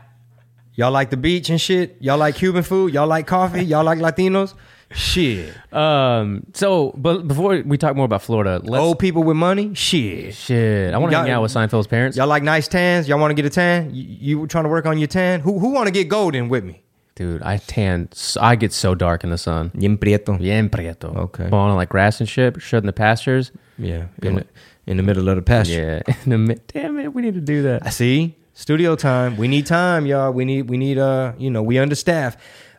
y'all 0.74 0.90
like 0.92 1.10
the 1.10 1.16
beach 1.16 1.50
and 1.50 1.60
shit. 1.60 1.96
Y'all 2.00 2.18
like 2.18 2.34
Cuban 2.36 2.62
food. 2.62 2.92
Y'all 2.94 3.06
like 3.06 3.26
coffee. 3.26 3.64
Y'all 3.64 3.84
like 3.84 3.98
Latinos. 3.98 4.54
Shit. 4.90 5.52
Um. 5.72 6.44
So, 6.54 6.92
but 6.96 7.28
before 7.28 7.60
we 7.64 7.76
talk 7.76 7.94
more 7.94 8.06
about 8.06 8.22
Florida, 8.22 8.60
let's. 8.64 8.80
Old 8.80 8.98
people 8.98 9.22
with 9.22 9.36
money. 9.36 9.74
Shit. 9.74 10.34
shit, 10.34 10.94
I 10.94 10.98
want 10.98 11.10
to 11.10 11.16
Y'all- 11.16 11.24
hang 11.24 11.32
out 11.32 11.42
with 11.42 11.52
Seinfeld's 11.52 11.86
parents. 11.86 12.16
Y'all 12.16 12.26
like 12.26 12.42
nice 12.42 12.68
tans? 12.68 13.06
Y'all 13.06 13.18
want 13.18 13.30
to 13.30 13.34
get 13.34 13.44
a 13.44 13.50
tan? 13.50 13.94
You, 13.94 14.40
you 14.40 14.46
trying 14.46 14.64
to 14.64 14.70
work 14.70 14.86
on 14.86 14.96
your 14.98 15.06
tan? 15.08 15.40
Who 15.40 15.58
who 15.58 15.70
want 15.72 15.88
to 15.88 15.92
get 15.92 16.08
golden 16.08 16.48
with 16.48 16.64
me? 16.64 16.82
Dude, 17.18 17.42
I 17.42 17.56
tan. 17.56 18.08
I 18.40 18.54
get 18.54 18.72
so 18.72 18.94
dark 18.94 19.24
in 19.24 19.30
the 19.30 19.38
sun. 19.38 19.72
Bien 19.76 19.98
prieto. 19.98 20.38
Bien 20.38 20.70
prieto. 20.70 21.16
Okay. 21.16 21.48
Balling 21.48 21.74
like 21.74 21.88
grass 21.88 22.20
and 22.20 22.28
shit, 22.28 22.62
shut 22.62 22.84
in 22.84 22.86
the 22.86 22.92
pastures. 22.92 23.50
Yeah. 23.76 24.06
In 24.22 24.36
the, 24.36 24.46
in 24.86 24.96
the 24.98 25.02
middle 25.02 25.28
of 25.28 25.34
the 25.34 25.42
pasture. 25.42 26.00
Yeah. 26.06 26.14
In 26.24 26.30
the 26.30 26.38
mi- 26.38 26.56
Damn 26.68 26.96
it, 27.00 27.12
we 27.12 27.22
need 27.22 27.34
to 27.34 27.40
do 27.40 27.62
that. 27.62 27.84
I 27.84 27.90
see. 27.90 28.36
Studio 28.54 28.94
time. 28.94 29.36
We 29.36 29.48
need 29.48 29.66
time, 29.66 30.06
y'all. 30.06 30.32
We 30.32 30.44
need 30.44 30.70
we 30.70 30.76
need 30.76 30.96
uh, 30.96 31.32
you 31.38 31.50
know, 31.50 31.60
we 31.60 31.74
understaff. 31.74 32.36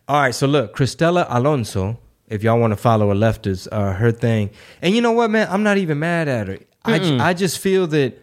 All 0.07 0.21
right, 0.21 0.33
so 0.33 0.47
look, 0.47 0.73
Cristela 0.73 1.25
Alonzo, 1.29 1.99
if 2.29 2.41
y'all 2.41 2.59
want 2.61 2.71
to 2.71 2.77
follow 2.77 3.11
a 3.11 3.15
leftist, 3.15 3.67
uh, 3.73 3.91
her 3.91 4.13
thing. 4.13 4.51
And 4.81 4.95
you 4.95 5.01
know 5.01 5.11
what, 5.11 5.29
man? 5.31 5.49
I'm 5.51 5.63
not 5.63 5.77
even 5.77 5.99
mad 5.99 6.29
at 6.29 6.47
her. 6.47 6.59
I, 6.85 7.29
I 7.29 7.33
just 7.33 7.59
feel 7.59 7.87
that 7.87 8.17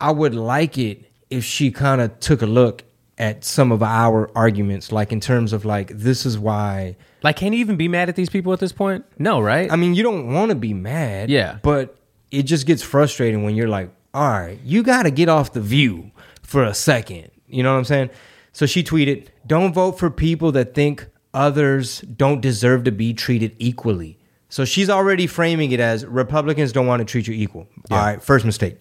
I 0.00 0.10
would 0.10 0.34
like 0.34 0.78
it 0.78 1.04
if 1.28 1.44
she 1.44 1.70
kind 1.70 2.00
of 2.00 2.18
took 2.18 2.40
a 2.40 2.46
look 2.46 2.82
at 3.18 3.44
some 3.44 3.70
of 3.70 3.82
our 3.82 4.30
arguments, 4.36 4.90
like 4.90 5.12
in 5.12 5.20
terms 5.20 5.52
of 5.52 5.64
like, 5.64 5.90
this 5.96 6.26
is 6.26 6.38
why. 6.38 6.96
Like, 7.22 7.36
can 7.36 7.52
you 7.52 7.60
even 7.60 7.76
be 7.76 7.88
mad 7.88 8.08
at 8.08 8.16
these 8.16 8.30
people 8.30 8.52
at 8.52 8.60
this 8.60 8.72
point? 8.72 9.04
No, 9.18 9.40
right? 9.40 9.70
I 9.70 9.76
mean, 9.76 9.94
you 9.94 10.02
don't 10.02 10.32
want 10.32 10.50
to 10.50 10.54
be 10.54 10.74
mad. 10.74 11.30
Yeah. 11.30 11.58
But 11.62 11.96
it 12.30 12.42
just 12.42 12.66
gets 12.66 12.82
frustrating 12.82 13.44
when 13.44 13.54
you're 13.54 13.68
like, 13.68 13.90
all 14.12 14.28
right, 14.28 14.58
you 14.64 14.82
got 14.82 15.04
to 15.04 15.10
get 15.10 15.28
off 15.28 15.52
the 15.52 15.60
view 15.60 16.10
for 16.42 16.64
a 16.64 16.74
second. 16.74 17.30
You 17.46 17.62
know 17.62 17.72
what 17.72 17.78
I'm 17.78 17.84
saying? 17.84 18.10
So 18.52 18.66
she 18.66 18.84
tweeted, 18.84 19.26
"Don't 19.46 19.72
vote 19.72 19.98
for 19.98 20.10
people 20.10 20.52
that 20.52 20.74
think 20.74 21.06
others 21.32 22.00
don't 22.02 22.40
deserve 22.40 22.84
to 22.84 22.92
be 22.92 23.12
treated 23.12 23.56
equally." 23.58 24.18
So 24.48 24.64
she's 24.64 24.88
already 24.88 25.26
framing 25.26 25.72
it 25.72 25.80
as 25.80 26.06
Republicans 26.06 26.70
don't 26.70 26.86
want 26.86 27.00
to 27.00 27.04
treat 27.04 27.26
you 27.26 27.34
equal. 27.34 27.66
All 27.90 27.98
right, 27.98 28.22
first 28.22 28.44
mistake. 28.44 28.80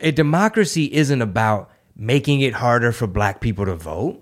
A 0.00 0.10
democracy 0.10 0.92
isn't 0.92 1.22
about 1.22 1.70
making 1.96 2.40
it 2.40 2.54
harder 2.54 2.92
for 2.92 3.06
black 3.06 3.40
people 3.40 3.64
to 3.66 3.74
vote. 3.74 4.20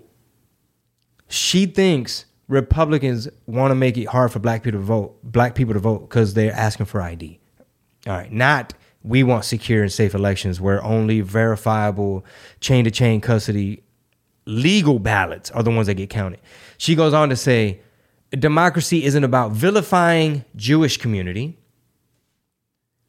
She 1.27 1.65
thinks 1.65 2.25
Republicans 2.47 3.27
want 3.47 3.71
to 3.71 3.75
make 3.75 3.97
it 3.97 4.05
hard 4.05 4.31
for 4.31 4.39
black 4.39 4.63
people 4.63 4.79
to 4.79 4.85
vote, 4.85 5.17
black 5.23 5.55
people 5.55 5.73
to 5.73 5.79
vote 5.79 6.01
because 6.01 6.33
they're 6.33 6.53
asking 6.53 6.85
for 6.85 7.01
ID. 7.01 7.39
All 8.05 8.13
right, 8.13 8.31
not 8.31 8.73
we 9.03 9.23
want 9.23 9.45
secure 9.45 9.81
and 9.81 9.91
safe 9.91 10.13
elections 10.13 10.61
where 10.61 10.83
only 10.83 11.21
verifiable 11.21 12.25
chain 12.61 12.85
to 12.85 12.91
chain 12.91 13.19
custody 13.21 13.83
legal 14.45 14.99
ballots 14.99 15.51
are 15.51 15.63
the 15.63 15.71
ones 15.71 15.87
that 15.87 15.95
get 15.95 16.09
counted. 16.09 16.39
She 16.77 16.95
goes 16.95 17.13
on 17.13 17.29
to 17.29 17.35
say, 17.35 17.81
democracy 18.31 19.05
isn't 19.05 19.23
about 19.23 19.51
vilifying 19.51 20.43
Jewish 20.55 20.97
community. 20.97 21.57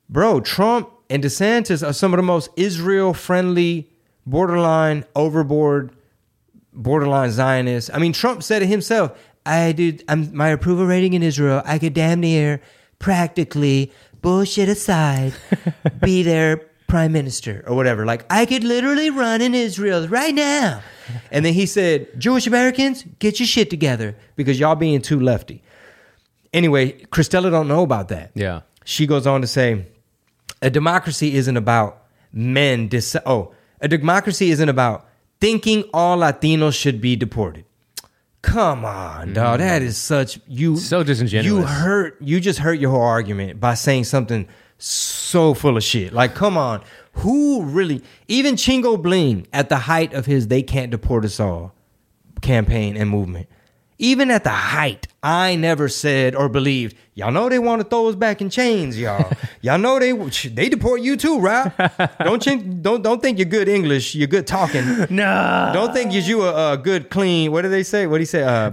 Bro, 0.09 0.43
Trump 0.43 0.91
and 1.11 1.25
DeSantis 1.25 1.87
are 1.87 1.93
some 1.93 2.13
of 2.13 2.19
the 2.19 2.23
most 2.23 2.51
Israel 2.57 3.15
friendly, 3.15 3.91
borderline 4.27 5.05
overboard, 5.15 5.95
borderline 6.73 7.31
Zionist. 7.31 7.91
I 7.93 7.99
mean, 7.99 8.13
Trump 8.13 8.43
said 8.43 8.63
it 8.63 8.67
himself. 8.67 9.13
I 9.47 9.73
did 9.73 10.05
I'm, 10.09 10.35
my 10.35 10.49
approval 10.49 10.87
rating 10.87 11.15
in 11.15 11.23
Israel. 11.23 11.63
I 11.65 11.79
could 11.79 11.95
damn 11.95 12.21
near 12.21 12.61
practically 12.99 13.93
bullshit 14.23 14.69
aside 14.69 15.35
be 16.01 16.23
their 16.23 16.57
prime 16.87 17.13
minister 17.13 17.63
or 17.67 17.75
whatever. 17.77 18.07
Like 18.07 18.25
I 18.31 18.47
could 18.47 18.65
literally 18.65 19.11
run 19.11 19.43
in 19.43 19.55
Israel 19.55 20.09
right 20.09 20.35
now. 20.35 20.83
And 21.31 21.45
then 21.45 21.53
he 21.53 21.67
said, 21.67 22.19
Jewish 22.19 22.47
Americans, 22.47 23.05
get 23.19 23.39
your 23.39 23.47
shit 23.47 23.69
together 23.69 24.17
because 24.37 24.59
y'all 24.59 24.75
being 24.75 25.03
too 25.03 25.21
lefty. 25.21 25.63
Anyway, 26.53 26.93
Cristela 27.07 27.51
don't 27.51 27.69
know 27.69 27.83
about 27.83 28.09
that. 28.09 28.31
Yeah. 28.35 28.61
She 28.85 29.07
goes 29.07 29.27
on 29.27 29.41
to 29.41 29.47
say, 29.47 29.87
a 30.63 30.71
democracy 30.71 31.35
isn't 31.35 31.57
about 31.57 32.05
men. 32.33 32.89
Dis- 32.89 33.17
oh, 33.27 33.55
a 33.85 33.89
democracy 33.89 34.51
isn't 34.51 34.69
about 34.69 35.07
thinking 35.41 35.85
all 35.93 36.19
Latinos 36.19 36.75
should 36.75 37.01
be 37.01 37.17
deported. 37.17 37.67
Come 38.41 38.85
on, 38.85 39.35
dog. 39.35 39.57
Mm. 39.57 39.63
That 39.63 39.83
is 39.83 39.97
such 39.97 40.41
you. 40.49 40.77
So 40.77 41.03
disingenuous. 41.03 41.47
You 41.47 41.67
hurt. 41.67 42.17
You 42.21 42.41
just 42.41 42.59
hurt 42.59 42.79
your 42.79 42.91
whole 42.91 43.03
argument 43.03 43.61
by 43.61 43.75
saying 43.75 44.05
something 44.05 44.49
so 44.79 45.55
full 45.55 45.77
of 45.77 45.83
shit. 45.83 46.13
Like, 46.13 46.35
come 46.35 46.57
on. 46.57 46.83
Who 47.19 47.63
really? 47.63 48.03
Even 48.27 48.57
Chingo 48.57 49.01
Bling, 49.01 49.47
at 49.53 49.69
the 49.69 49.79
height 49.79 50.13
of 50.15 50.27
his 50.27 50.49
"They 50.49 50.63
Can't 50.63 50.91
Deport 50.91 51.25
Us 51.25 51.39
All" 51.39 51.75
campaign 52.41 52.97
and 52.97 53.09
movement, 53.09 53.49
even 54.05 54.31
at 54.31 54.45
the 54.45 54.51
height, 54.51 55.07
I 55.23 55.57
never 55.57 55.89
said 55.89 56.35
or 56.35 56.49
believed. 56.49 56.95
Y'all 57.15 57.31
know 57.31 57.49
they 57.49 57.59
want 57.59 57.81
to 57.81 57.89
throw 57.89 58.09
us 58.09 58.15
back 58.17 58.41
in 58.43 58.51
chains, 58.51 58.99
y'all. 58.99 59.31
y'all 59.63 59.79
know 59.79 59.99
they 59.99 60.13
they 60.49 60.69
deport 60.69 61.01
you 61.01 61.17
too, 61.17 61.39
right? 61.41 61.73
don't 62.19 62.45
you, 62.45 62.59
don't 62.61 63.03
don't 63.03 63.23
think 63.23 63.39
you're 63.39 63.49
good 63.49 63.69
English. 63.69 64.15
You're 64.15 64.29
good 64.37 64.47
talking. 64.47 64.85
No. 65.11 65.71
Don't 65.73 65.93
think 65.95 66.13
is 66.15 66.29
you 66.29 66.43
a, 66.43 66.73
a 66.73 66.77
good 66.77 67.09
clean. 67.09 67.51
What 67.53 67.63
do 67.63 67.69
they 67.69 67.83
say? 67.85 68.07
What 68.07 68.17
do 68.19 68.23
you 68.23 68.27
say? 68.27 68.43
Uh, 68.43 68.71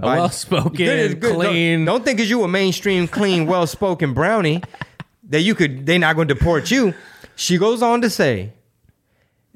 Good- 1.10 1.20
good- 1.20 1.34
clean- 1.36 1.84
Don't, 1.84 1.94
don't 1.96 2.04
think 2.04 2.20
is 2.20 2.28
you 2.28 2.42
a 2.44 2.48
mainstream, 2.48 3.06
clean, 3.08 3.46
well 3.46 3.66
spoken 3.66 4.12
brownie 4.12 4.62
that 5.30 5.40
you 5.40 5.54
could. 5.54 5.86
They 5.86 5.98
not 5.98 6.16
going 6.16 6.28
to 6.28 6.34
deport 6.34 6.70
you. 6.70 6.94
She 7.36 7.56
goes 7.58 7.80
on 7.82 8.02
to 8.02 8.10
say, 8.10 8.52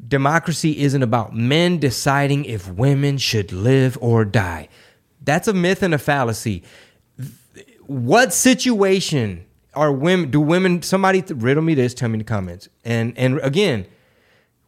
democracy 0.08 0.78
isn't 0.80 1.02
about 1.02 1.34
men 1.34 1.78
deciding 1.78 2.44
if 2.44 2.68
women 2.70 3.18
should 3.18 3.52
live 3.52 3.98
or 4.00 4.24
die. 4.24 4.68
That's 5.26 5.46
a 5.48 5.52
myth 5.52 5.82
and 5.82 5.92
a 5.92 5.98
fallacy. 5.98 6.62
What 7.86 8.32
situation 8.32 9.44
are 9.74 9.92
women? 9.92 10.30
Do 10.30 10.40
women? 10.40 10.80
Somebody 10.82 11.22
riddle 11.28 11.62
me 11.62 11.74
this. 11.74 11.92
Tell 11.94 12.08
me 12.08 12.14
in 12.14 12.18
the 12.20 12.24
comments. 12.24 12.68
And 12.84 13.16
and 13.18 13.38
again, 13.40 13.86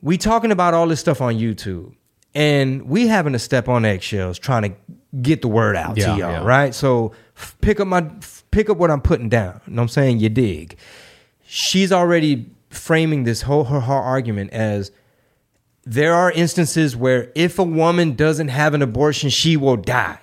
we 0.02 0.18
talking 0.18 0.52
about 0.52 0.74
all 0.74 0.86
this 0.86 1.00
stuff 1.00 1.20
on 1.20 1.34
YouTube, 1.34 1.94
and 2.34 2.82
we 2.88 3.06
having 3.08 3.32
to 3.32 3.38
step 3.38 3.68
on 3.68 3.84
eggshells 3.84 4.38
trying 4.38 4.62
to 4.70 4.72
get 5.22 5.40
the 5.42 5.48
word 5.48 5.74
out 5.76 5.96
Yeah, 5.96 6.06
to 6.06 6.10
y'all, 6.18 6.18
yeah. 6.32 6.44
right? 6.44 6.74
So 6.74 7.12
f- 7.36 7.56
pick 7.60 7.80
up 7.80 7.88
my 7.88 8.02
f- 8.20 8.44
pick 8.50 8.68
up 8.70 8.76
what 8.76 8.90
I'm 8.90 9.00
putting 9.00 9.28
down. 9.28 9.60
You 9.66 9.72
know 9.74 9.80
what 9.80 9.84
I'm 9.84 9.88
saying? 9.88 10.20
You 10.20 10.28
dig. 10.28 10.76
She's 11.46 11.90
already 11.90 12.46
framing 12.70 13.24
this 13.24 13.42
whole 13.42 13.64
her, 13.64 13.80
her 13.80 13.92
argument 13.94 14.52
as 14.52 14.92
there 15.84 16.12
are 16.14 16.30
instances 16.30 16.94
where 16.94 17.32
if 17.34 17.58
a 17.58 17.64
woman 17.64 18.14
doesn't 18.14 18.48
have 18.48 18.74
an 18.74 18.82
abortion, 18.82 19.30
she 19.30 19.56
will 19.56 19.76
die. 19.78 20.20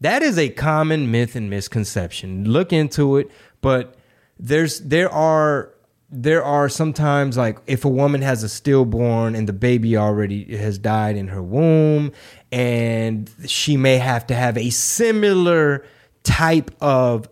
That 0.00 0.22
is 0.22 0.38
a 0.38 0.48
common 0.48 1.10
myth 1.10 1.36
and 1.36 1.50
misconception. 1.50 2.50
Look 2.50 2.72
into 2.72 3.16
it, 3.16 3.30
but 3.60 3.96
there's 4.38 4.80
there 4.80 5.10
are 5.10 5.74
there 6.10 6.42
are 6.42 6.68
sometimes 6.68 7.36
like 7.36 7.58
if 7.66 7.84
a 7.84 7.88
woman 7.88 8.22
has 8.22 8.42
a 8.42 8.48
stillborn 8.48 9.34
and 9.34 9.48
the 9.48 9.52
baby 9.52 9.96
already 9.96 10.56
has 10.56 10.78
died 10.78 11.16
in 11.16 11.28
her 11.28 11.42
womb 11.42 12.12
and 12.50 13.30
she 13.46 13.76
may 13.76 13.98
have 13.98 14.26
to 14.26 14.34
have 14.34 14.58
a 14.58 14.70
similar 14.70 15.84
type 16.24 16.70
of 16.80 17.28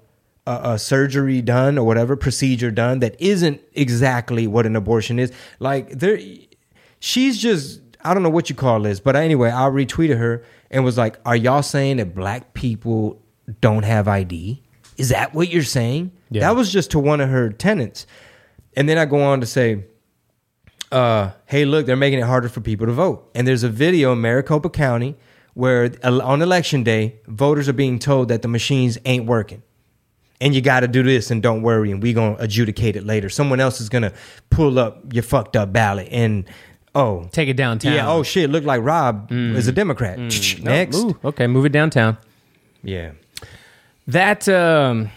uh, 0.47 0.51
uh, 0.51 0.77
surgery 0.77 1.43
done 1.43 1.77
or 1.77 1.85
whatever 1.85 2.15
procedure 2.15 2.71
done 2.71 3.01
that 3.01 3.21
isn't 3.21 3.61
exactly 3.73 4.47
what 4.47 4.65
an 4.65 4.77
abortion 4.77 5.19
is 5.19 5.33
like 5.59 5.91
there 5.91 6.21
she's 7.01 7.37
just 7.37 7.81
I 8.05 8.15
don't 8.15 8.23
know 8.23 8.31
what 8.31 8.49
you 8.49 8.55
call 8.55 8.81
this, 8.81 9.01
but 9.01 9.17
anyway, 9.17 9.51
I 9.51 9.69
retweeted 9.69 10.19
her 10.19 10.45
and 10.71 10.85
was 10.85 10.99
like, 10.99 11.19
"Are 11.25 11.37
y'all 11.37 11.63
saying 11.63 11.99
that 11.99 12.15
black 12.15 12.55
people 12.55 13.21
don't 13.61 13.85
have 13.85 14.09
ID? 14.09 14.63
Is 14.97 15.11
that 15.11 15.35
what 15.35 15.49
you're 15.49 15.63
saying?" 15.63 16.13
Yeah. 16.31 16.41
That 16.41 16.57
was 16.57 16.73
just 16.73 16.91
to 16.93 16.99
one 16.99 17.21
of 17.21 17.29
her 17.29 17.51
tenants, 17.51 18.07
and 18.77 18.89
then 18.89 18.99
I 18.99 19.05
go 19.05 19.23
on 19.23 19.41
to 19.41 19.47
say, 19.47 19.85
uh, 20.93 21.31
"Hey, 21.47 21.65
look, 21.65 21.87
they're 21.87 21.97
making 21.97 22.19
it 22.19 22.27
harder 22.27 22.49
for 22.49 22.61
people 22.61 22.87
to 22.87 22.93
vote." 22.93 23.31
And 23.35 23.47
there's 23.47 23.63
a 23.63 23.69
video 23.69 24.13
in 24.13 24.21
Maricopa 24.21 24.71
County 24.71 25.17
where 25.55 25.91
on 26.05 26.41
election 26.41 26.85
day, 26.85 27.17
voters 27.27 27.69
are 27.69 27.73
being 27.73 27.99
told 27.99 28.29
that 28.29 28.43
the 28.43 28.49
machines 28.49 28.97
ain't 29.05 29.27
working 29.27 29.63
and 30.41 30.55
you 30.55 30.61
got 30.61 30.81
to 30.81 30.89
do 30.89 31.03
this 31.03 31.31
and 31.31 31.43
don't 31.43 31.63
worry 31.63 31.91
and 31.91 32.03
we 32.03 32.13
going 32.13 32.37
to 32.37 32.43
adjudicate 32.43 32.97
it 32.97 33.05
later 33.05 33.29
someone 33.29 33.61
else 33.61 33.81
is 33.81 33.89
going 33.89 34.03
to 34.03 34.13
pull 34.51 34.79
up 34.79 35.13
your 35.13 35.23
fucked 35.23 35.57
up 35.57 35.73
ballot 35.73 36.09
and 36.11 36.45
oh 36.99 37.29
Take 37.33 37.49
it 37.49 37.57
downtown. 37.57 37.93
yeah 37.95 38.09
oh 38.11 38.23
shit 38.23 38.51
look 38.51 38.65
like 38.65 38.81
rob 38.83 39.31
is 39.31 39.67
a 39.69 39.73
democrat 39.73 40.19
next 40.63 40.97
Ooh, 40.99 41.19
okay, 41.25 41.47
move 41.47 41.65
it 41.65 41.73
downtown. 41.73 42.17
yeah 42.83 43.13
That 44.07 44.49
um, 44.49 45.11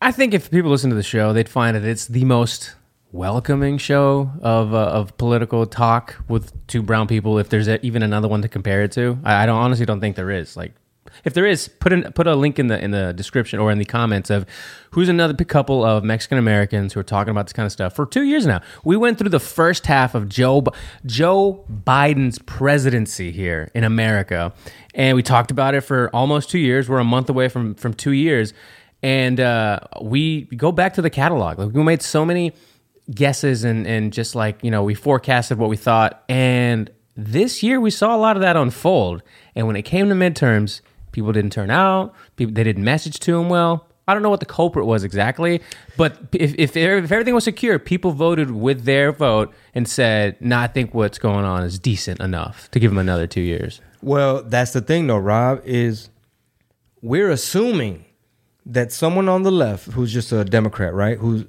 I 0.00 0.12
think 0.12 0.34
if 0.34 0.50
people 0.50 0.70
listen 0.70 0.90
to 0.90 0.96
the 0.96 1.02
show, 1.14 1.32
they'd 1.32 1.48
find 1.48 1.74
that 1.76 1.84
it's 1.84 2.06
the 2.06 2.24
most 2.24 2.74
welcoming 3.12 3.78
show 3.78 4.30
of 4.42 4.74
uh, 4.74 4.98
of 4.98 5.16
political 5.16 5.64
talk 5.66 6.16
with 6.28 6.52
two 6.66 6.82
brown 6.82 7.06
people. 7.06 7.38
If 7.38 7.48
there's 7.48 7.66
a, 7.68 7.76
even 7.84 8.02
another 8.02 8.28
one 8.28 8.42
to 8.42 8.48
compare 8.48 8.82
it 8.84 8.92
to, 8.92 9.18
I, 9.24 9.42
I 9.42 9.46
don't 9.46 9.56
honestly 9.56 9.86
don't 9.86 10.00
think 10.00 10.14
there 10.16 10.30
is. 10.30 10.56
Like, 10.56 10.72
if 11.24 11.34
there 11.34 11.46
is, 11.46 11.68
put 11.68 11.92
in 11.92 12.02
put 12.12 12.26
a 12.26 12.34
link 12.34 12.58
in 12.58 12.68
the 12.68 12.82
in 12.82 12.90
the 12.90 13.12
description 13.12 13.58
or 13.58 13.70
in 13.70 13.78
the 13.78 13.84
comments 13.84 14.30
of 14.30 14.46
who's 14.90 15.08
another 15.08 15.34
couple 15.44 15.84
of 15.84 16.04
Mexican 16.04 16.38
Americans 16.38 16.92
who 16.92 17.00
are 17.00 17.04
talking 17.04 17.30
about 17.30 17.46
this 17.46 17.52
kind 17.52 17.66
of 17.66 17.72
stuff 17.72 17.94
for 17.94 18.06
two 18.06 18.22
years 18.22 18.46
now. 18.46 18.60
We 18.84 18.96
went 18.96 19.18
through 19.18 19.30
the 19.30 19.40
first 19.40 19.86
half 19.86 20.14
of 20.14 20.28
Joe 20.28 20.64
Joe 21.04 21.64
Biden's 21.84 22.38
presidency 22.40 23.32
here 23.32 23.70
in 23.74 23.84
America, 23.84 24.52
and 24.94 25.16
we 25.16 25.22
talked 25.22 25.50
about 25.50 25.74
it 25.74 25.82
for 25.82 26.10
almost 26.14 26.50
two 26.50 26.58
years. 26.58 26.88
We're 26.88 26.98
a 26.98 27.04
month 27.04 27.28
away 27.28 27.48
from 27.48 27.74
from 27.74 27.94
two 27.94 28.12
years, 28.12 28.54
and 29.02 29.40
uh, 29.40 29.80
we 30.00 30.42
go 30.42 30.72
back 30.72 30.94
to 30.94 31.02
the 31.02 31.10
catalog. 31.10 31.58
Like 31.58 31.72
we 31.72 31.82
made 31.82 32.02
so 32.02 32.24
many 32.24 32.52
guesses 33.12 33.64
and 33.64 33.86
and 33.86 34.12
just 34.12 34.34
like 34.34 34.62
you 34.64 34.70
know 34.70 34.82
we 34.82 34.94
forecasted 34.94 35.58
what 35.58 35.68
we 35.68 35.76
thought 35.76 36.24
and 36.28 36.90
this 37.16 37.62
year 37.62 37.80
we 37.80 37.90
saw 37.90 38.14
a 38.14 38.18
lot 38.18 38.36
of 38.36 38.42
that 38.42 38.56
unfold 38.56 39.22
and 39.54 39.66
when 39.66 39.76
it 39.76 39.82
came 39.82 40.08
to 40.08 40.14
midterms 40.14 40.80
people 41.16 41.32
didn't 41.32 41.50
turn 41.50 41.70
out. 41.70 42.14
People 42.36 42.52
they 42.52 42.62
didn't 42.62 42.84
message 42.84 43.18
to 43.20 43.38
him 43.38 43.48
well. 43.48 43.88
I 44.06 44.12
don't 44.12 44.22
know 44.22 44.30
what 44.30 44.38
the 44.38 44.46
culprit 44.46 44.86
was 44.86 45.02
exactly 45.02 45.60
but 45.96 46.16
if, 46.32 46.54
if, 46.56 46.76
if 46.76 47.10
everything 47.10 47.34
was 47.34 47.42
secure 47.42 47.76
people 47.80 48.12
voted 48.12 48.52
with 48.52 48.84
their 48.84 49.10
vote 49.10 49.52
and 49.74 49.88
said 49.88 50.36
nah 50.40 50.60
i 50.60 50.66
think 50.68 50.94
what's 50.94 51.18
going 51.18 51.44
on 51.44 51.64
is 51.64 51.76
decent 51.80 52.20
enough 52.20 52.70
to 52.70 52.78
give 52.78 52.92
him 52.92 52.98
another 52.98 53.26
two 53.26 53.40
years. 53.40 53.80
Well 54.02 54.44
that's 54.44 54.72
the 54.72 54.80
thing 54.80 55.08
though 55.08 55.18
rob 55.18 55.60
is 55.64 56.08
we're 57.02 57.30
assuming 57.30 58.04
that 58.64 58.92
someone 58.92 59.28
on 59.28 59.42
the 59.42 59.50
left 59.50 59.86
who's 59.86 60.12
just 60.12 60.30
a 60.30 60.44
democrat 60.44 60.94
right 60.94 61.18
who's 61.18 61.44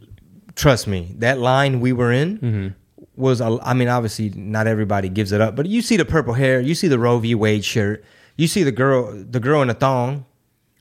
trust 0.55 0.87
me 0.87 1.13
that 1.19 1.37
line 1.37 1.79
we 1.79 1.93
were 1.93 2.11
in 2.11 2.37
mm-hmm. 2.39 2.67
was 3.15 3.39
a, 3.39 3.59
i 3.61 3.75
mean 3.75 3.87
obviously 3.87 4.29
not 4.29 4.65
everybody 4.65 5.09
gives 5.09 5.31
it 5.31 5.41
up 5.41 5.55
but 5.55 5.67
you 5.67 5.83
see 5.83 5.95
the 5.95 6.05
purple 6.05 6.33
hair 6.33 6.59
you 6.59 6.73
see 6.73 6.87
the 6.87 6.97
roe 6.97 7.19
v. 7.19 7.35
Wade 7.35 7.63
shirt 7.63 8.03
you 8.37 8.47
see 8.47 8.63
the 8.63 8.71
girl 8.71 9.11
the 9.13 9.39
girl 9.39 9.61
in 9.61 9.69
a 9.69 9.73
thong 9.73 10.25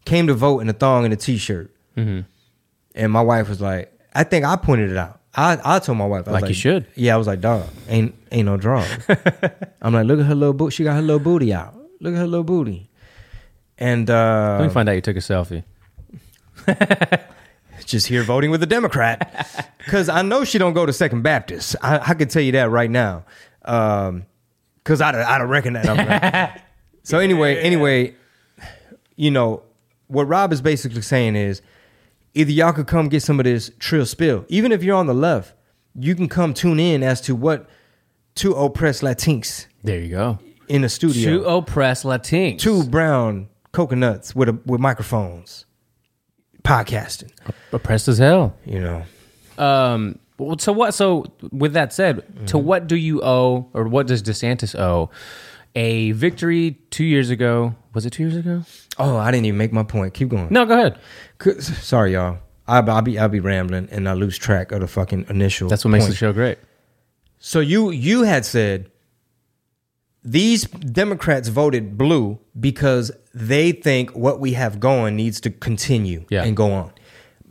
came 0.04 0.26
to 0.28 0.34
vote 0.34 0.60
in 0.60 0.68
a 0.68 0.72
thong 0.72 1.04
and 1.04 1.12
a 1.12 1.16
t-shirt 1.16 1.74
and 1.96 3.12
my 3.12 3.20
wife 3.22 3.48
was 3.48 3.60
like 3.60 3.92
i 4.14 4.22
think 4.22 4.44
i 4.44 4.54
pointed 4.56 4.90
it 4.90 4.96
out 4.96 5.20
I 5.38 5.58
I 5.62 5.78
told 5.80 5.98
my 5.98 6.06
wife 6.06 6.26
I 6.26 6.32
was 6.32 6.42
Like 6.42 6.48
you 6.48 6.54
should. 6.54 6.86
Yeah, 6.94 7.14
I 7.14 7.18
was 7.18 7.26
like, 7.26 7.42
dog, 7.42 7.68
ain't 7.88 8.14
ain't 8.32 8.46
no 8.46 8.56
drawers. 8.56 8.88
I'm 9.82 9.92
like, 9.92 10.06
look 10.06 10.18
at 10.18 10.24
her 10.24 10.34
little 10.34 10.54
boot. 10.54 10.72
She 10.72 10.82
got 10.82 10.94
her 10.94 11.02
little 11.02 11.20
booty 11.20 11.52
out. 11.52 11.74
Look 12.00 12.14
at 12.14 12.18
her 12.18 12.26
little 12.26 12.42
booty. 12.42 12.88
And 13.76 14.08
uh, 14.08 14.56
Let 14.60 14.68
me 14.68 14.72
find 14.72 14.88
out 14.88 14.92
you 14.92 15.02
took 15.02 15.16
a 15.16 15.20
selfie. 15.20 15.62
just 17.84 18.06
here 18.06 18.22
voting 18.22 18.50
with 18.50 18.62
a 18.62 18.66
Democrat 18.66 19.70
because 19.78 20.08
I 20.08 20.22
know 20.22 20.44
she 20.44 20.56
don't 20.56 20.72
go 20.72 20.86
to 20.86 20.92
Second 20.92 21.20
Baptist. 21.22 21.76
I, 21.82 21.98
I 21.98 22.14
can 22.14 22.28
tell 22.28 22.42
you 22.42 22.52
that 22.52 22.70
right 22.70 22.90
now. 22.90 23.24
Um, 23.66 24.24
because 24.82 25.02
I 25.02 25.34
I 25.34 25.36
don't 25.36 25.48
reckon 25.48 25.74
that. 25.74 26.64
So 27.06 27.20
anyway, 27.20 27.58
anyway, 27.58 28.16
you 29.14 29.30
know 29.30 29.62
what 30.08 30.26
Rob 30.26 30.52
is 30.52 30.60
basically 30.60 31.02
saying 31.02 31.36
is 31.36 31.62
either 32.34 32.50
y'all 32.50 32.72
could 32.72 32.88
come 32.88 33.08
get 33.08 33.22
some 33.22 33.38
of 33.38 33.44
this 33.44 33.70
trill 33.78 34.04
spill, 34.06 34.44
even 34.48 34.72
if 34.72 34.82
you're 34.82 34.96
on 34.96 35.06
the 35.06 35.14
left, 35.14 35.54
you 35.94 36.16
can 36.16 36.28
come 36.28 36.52
tune 36.52 36.80
in 36.80 37.04
as 37.04 37.20
to 37.22 37.36
what 37.36 37.68
two 38.34 38.52
oppressed 38.54 39.02
Latinx 39.02 39.66
There 39.84 40.00
you 40.00 40.10
go. 40.10 40.38
in 40.66 40.82
the 40.82 40.88
studio, 40.88 41.30
Two 41.38 41.44
oppressed 41.44 42.02
Latinx. 42.04 42.58
two 42.58 42.82
brown 42.82 43.48
coconuts 43.70 44.34
with 44.34 44.48
a, 44.48 44.58
with 44.66 44.80
microphones, 44.80 45.64
podcasting. 46.64 47.30
oppressed 47.72 48.08
as 48.08 48.18
hell. 48.18 48.56
You 48.64 48.80
know. 48.80 49.02
Um. 49.64 50.18
Well, 50.38 50.58
so 50.58 50.72
what? 50.72 50.92
So 50.92 51.24
with 51.52 51.72
that 51.74 51.92
said, 51.92 52.16
to 52.48 52.56
Mm-hmm. 52.56 52.66
what 52.66 52.86
do 52.88 52.96
you 52.96 53.22
owe, 53.22 53.70
or 53.72 53.84
what 53.88 54.06
does 54.06 54.22
DeSantis 54.22 54.78
owe? 54.78 55.08
A 55.76 56.12
victory 56.12 56.78
two 56.90 57.04
years 57.04 57.28
ago. 57.30 57.74
Was 57.92 58.06
it 58.06 58.10
two 58.10 58.22
years 58.24 58.36
ago? 58.36 58.62
Oh, 58.98 59.16
I 59.18 59.30
didn't 59.30 59.44
even 59.46 59.58
make 59.58 59.72
my 59.72 59.82
point. 59.82 60.14
Keep 60.14 60.30
going. 60.30 60.48
No, 60.50 60.64
go 60.64 60.74
ahead. 60.78 60.98
Sorry, 61.62 62.14
y'all. 62.14 62.38
I, 62.66 62.78
I'll 62.80 63.02
be 63.02 63.18
I'll 63.18 63.28
be 63.28 63.40
rambling 63.40 63.88
and 63.92 64.08
I 64.08 64.14
lose 64.14 64.36
track 64.38 64.72
of 64.72 64.80
the 64.80 64.86
fucking 64.88 65.26
initial. 65.28 65.68
That's 65.68 65.84
what 65.84 65.90
makes 65.92 66.04
point. 66.04 66.12
the 66.12 66.16
show 66.16 66.32
great. 66.32 66.58
So 67.38 67.60
you 67.60 67.90
you 67.90 68.22
had 68.22 68.44
said 68.44 68.90
these 70.24 70.64
Democrats 70.64 71.48
voted 71.48 71.96
blue 71.96 72.38
because 72.58 73.12
they 73.34 73.70
think 73.70 74.10
what 74.16 74.40
we 74.40 74.54
have 74.54 74.80
going 74.80 75.14
needs 75.14 75.40
to 75.42 75.50
continue 75.50 76.24
Yeah. 76.30 76.42
and 76.42 76.56
go 76.56 76.72
on. 76.72 76.90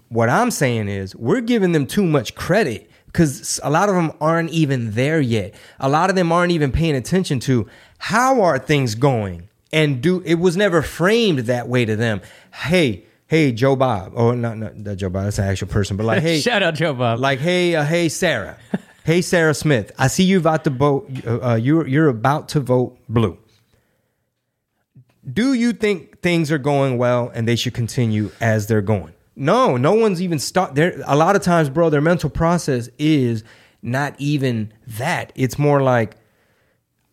What 0.09 0.29
I'm 0.29 0.51
saying 0.51 0.89
is 0.89 1.15
we're 1.15 1.41
giving 1.41 1.71
them 1.71 1.85
too 1.87 2.03
much 2.03 2.35
credit 2.35 2.89
because 3.15 3.61
a 3.63 3.69
lot 3.69 3.87
of 3.87 3.95
them 3.95 4.11
aren't 4.19 4.49
even 4.49 4.91
there 4.91 5.21
yet. 5.21 5.53
A 5.79 5.87
lot 5.87 6.09
of 6.09 6.17
them 6.17 6.33
aren't 6.33 6.51
even 6.51 6.73
paying 6.73 6.95
attention 6.97 7.39
to 7.41 7.65
how 7.97 8.41
are 8.41 8.59
things 8.59 8.93
going 8.93 9.47
and 9.71 10.01
do 10.01 10.21
it 10.25 10.35
was 10.35 10.57
never 10.57 10.81
framed 10.81 11.39
that 11.39 11.69
way 11.69 11.85
to 11.85 11.95
them. 11.95 12.19
Hey, 12.53 13.05
hey, 13.27 13.53
Joe 13.53 13.77
Bob, 13.77 14.11
or 14.15 14.35
not, 14.35 14.57
not 14.57 14.97
Joe 14.97 15.09
Bob, 15.09 15.23
that's 15.23 15.39
an 15.39 15.45
actual 15.45 15.69
person, 15.69 15.95
but 15.95 16.05
like, 16.05 16.21
hey, 16.23 16.39
Shout 16.41 16.61
out 16.61 16.75
Joe 16.75 16.93
Bob. 16.93 17.19
like, 17.19 17.39
hey, 17.39 17.73
uh, 17.73 17.85
hey, 17.85 18.09
Sarah, 18.09 18.57
hey, 19.05 19.21
Sarah 19.21 19.53
Smith. 19.53 19.93
I 19.97 20.07
see 20.07 20.25
you 20.25 20.37
about 20.37 20.65
to 20.65 20.69
vote. 20.69 21.09
Uh, 21.25 21.51
uh, 21.51 21.55
you're 21.55 21.87
you're 21.87 22.09
about 22.09 22.49
to 22.49 22.59
vote 22.59 22.97
blue. 23.07 23.37
Do 25.31 25.53
you 25.53 25.71
think 25.71 26.19
things 26.19 26.51
are 26.51 26.57
going 26.57 26.97
well 26.97 27.31
and 27.33 27.47
they 27.47 27.55
should 27.55 27.73
continue 27.73 28.31
as 28.41 28.67
they're 28.67 28.81
going? 28.81 29.14
No, 29.35 29.77
no 29.77 29.93
one's 29.93 30.21
even 30.21 30.39
start 30.39 30.75
there. 30.75 31.01
A 31.05 31.15
lot 31.15 31.35
of 31.35 31.41
times, 31.41 31.69
bro, 31.69 31.89
their 31.89 32.01
mental 32.01 32.29
process 32.29 32.89
is 32.97 33.43
not 33.81 34.15
even 34.17 34.73
that. 34.87 35.31
It's 35.35 35.59
more 35.59 35.81
like, 35.81 36.15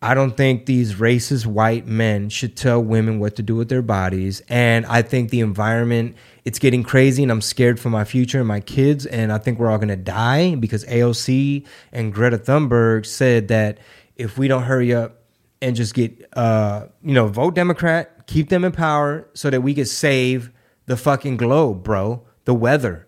I 0.01 0.13
don't 0.13 0.35
think 0.35 0.65
these 0.65 0.95
racist 0.95 1.45
white 1.45 1.87
men 1.87 2.27
should 2.27 2.57
tell 2.57 2.83
women 2.83 3.19
what 3.19 3.37
to 3.37 3.43
do 3.43 3.55
with 3.55 3.69
their 3.69 3.81
bodies. 3.81 4.41
And 4.49 4.85
I 4.85 5.01
think 5.01 5.29
the 5.29 5.39
environment, 5.39 6.17
it's 6.43 6.59
getting 6.59 6.83
crazy 6.83 7.23
and 7.23 7.31
I'm 7.31 7.41
scared 7.41 7.79
for 7.79 7.89
my 7.89 8.03
future 8.03 8.39
and 8.39 8.47
my 8.47 8.59
kids. 8.59 9.05
And 9.05 9.31
I 9.31 9.37
think 9.37 9.59
we're 9.59 9.71
all 9.71 9.77
going 9.77 9.87
to 9.87 9.95
die 9.95 10.55
because 10.55 10.83
AOC 10.85 11.65
and 11.93 12.13
Greta 12.13 12.37
Thunberg 12.37 13.05
said 13.05 13.47
that 13.47 13.77
if 14.17 14.37
we 14.37 14.49
don't 14.49 14.63
hurry 14.63 14.93
up 14.93 15.21
and 15.61 15.73
just 15.73 15.93
get, 15.93 16.27
uh, 16.35 16.87
you 17.01 17.13
know, 17.13 17.27
vote 17.27 17.55
Democrat, 17.55 18.27
keep 18.27 18.49
them 18.49 18.65
in 18.65 18.73
power 18.73 19.27
so 19.33 19.49
that 19.49 19.61
we 19.61 19.73
could 19.73 19.87
save 19.87 20.51
the 20.85 20.97
fucking 20.97 21.37
globe, 21.37 21.83
bro, 21.83 22.23
the 22.45 22.53
weather. 22.53 23.07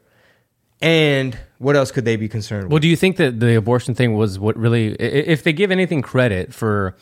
And 0.81 1.37
what 1.57 1.75
else 1.75 1.91
could 1.91 2.05
they 2.05 2.15
be 2.15 2.27
concerned 2.27 2.65
with? 2.65 2.71
Well, 2.71 2.79
do 2.79 2.87
you 2.87 2.95
think 2.95 3.17
that 3.17 3.39
the 3.39 3.55
abortion 3.55 3.95
thing 3.95 4.15
was 4.15 4.37
what 4.37 4.57
really, 4.57 4.93
if 4.95 5.43
they 5.43 5.53
give 5.53 5.71
anything 5.71 6.01
credit 6.01 6.53
for 6.53 6.95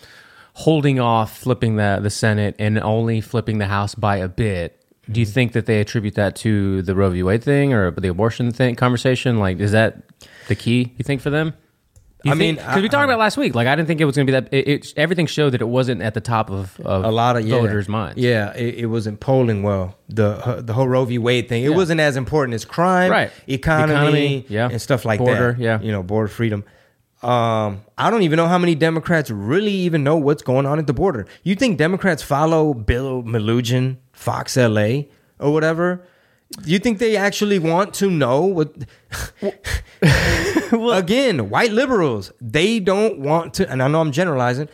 holding 0.54 1.00
off 1.00 1.38
flipping 1.38 1.76
the, 1.76 2.00
the 2.02 2.10
Senate 2.10 2.56
and 2.60 2.80
only 2.80 3.20
flipping 3.20 3.58
the 3.58 3.66
House 3.68 3.96
by 3.96 4.18
a 4.18 4.28
bit, 4.28 4.80
do 5.12 5.20
you 5.20 5.26
mm-hmm. 5.26 5.34
think 5.34 5.52
that 5.54 5.66
they 5.66 5.82
attribute 5.82 6.16
that 6.16 6.36
to 6.38 6.82
the 6.84 6.96
Roe 6.96 7.10
v. 7.10 7.24
Wade 7.24 7.44
thing 7.44 7.74
or 7.74 7.92
the 7.92 8.08
abortion 8.08 8.52
thing 8.52 8.76
conversation? 8.76 9.38
Like, 9.38 9.60
is 9.60 9.72
that 9.72 10.04
the 10.48 10.56
key, 10.56 10.94
you 10.98 11.04
think, 11.04 11.22
for 11.22 11.30
them? 11.30 11.54
You 12.24 12.32
I 12.32 12.36
mean, 12.36 12.56
because 12.56 12.78
we 12.82 12.86
I- 12.86 12.88
talked 12.88 13.04
about 13.04 13.20
last 13.20 13.36
week. 13.36 13.54
Like, 13.54 13.68
I 13.68 13.76
didn't 13.76 13.88
think 13.88 14.00
it 14.00 14.06
was 14.06 14.16
going 14.16 14.26
to 14.28 14.32
be 14.34 14.40
that. 14.40 14.54
It, 14.54 14.68
it, 14.68 14.94
everything 14.96 15.26
showed 15.26 15.50
that 15.52 15.62
it 15.62 15.68
wasn't 15.68 16.02
at 16.02 16.14
the 16.14 16.22
top 16.22 16.50
of, 16.50 16.80
of 16.80 17.04
a 17.04 17.12
lot 17.12 17.36
of 17.36 17.46
yeah. 17.46 17.60
voters' 17.60 17.90
minds. 17.90 18.18
Yeah, 18.18 18.54
it, 18.56 18.76
it 18.76 18.86
wasn't 18.86 19.20
polling 19.20 19.62
well. 19.62 19.98
The 20.08 20.28
uh, 20.46 20.62
the 20.62 20.72
whole 20.74 20.88
Roe 20.88 21.04
v. 21.06 21.18
Wade 21.18 21.50
thing. 21.50 21.64
It 21.64 21.72
Yeah. 21.72 21.76
wasn't 21.76 22.00
as 22.00 22.16
important 22.16 22.56
as 22.56 22.64
crime, 22.66 23.12
Right. 23.12 23.32
Economy, 23.48 23.94
Economy, 23.94 24.46
yeah. 24.48 24.70
and 24.72 24.82
stuff 24.82 25.04
like 25.04 25.20
Border, 25.20 25.54
that. 25.54 25.60
yeah. 25.62 25.82
you 25.82 25.92
know, 25.92 26.02
border 26.02 26.30
freedom. 26.30 26.64
Um, 27.22 27.82
I 27.98 28.10
don't 28.10 28.24
even 28.24 28.38
know 28.38 28.48
how 28.48 28.58
many 28.58 28.76
Democrats 28.76 29.30
really 29.30 29.72
even 29.72 30.04
know 30.04 30.18
what's 30.18 30.44
going 30.44 30.66
on 30.66 30.78
at 30.80 30.88
the 30.88 30.94
border. 30.94 31.26
You 31.44 31.56
think 31.56 31.78
Democrats 31.78 32.22
follow 32.22 32.74
Bill 32.74 33.24
Melugin, 33.24 33.98
Fox 34.12 34.58
LA, 34.58 35.04
or 35.40 35.52
whatever? 35.54 36.06
Do 36.62 36.70
you 36.70 36.80
think 36.80 37.00
they 37.00 37.18
actually 37.18 37.58
want 37.58 37.94
to 37.96 38.12
know 38.12 38.42
what? 38.46 38.76
Again, 40.72 41.50
white 41.50 41.72
liberals, 41.72 42.32
they 42.40 42.80
don't 42.80 43.20
want 43.20 43.56
to, 43.56 43.70
and 43.70 43.82
I 43.82 43.88
know 43.88 44.02
I'm 44.02 44.12
generalizing, 44.12 44.70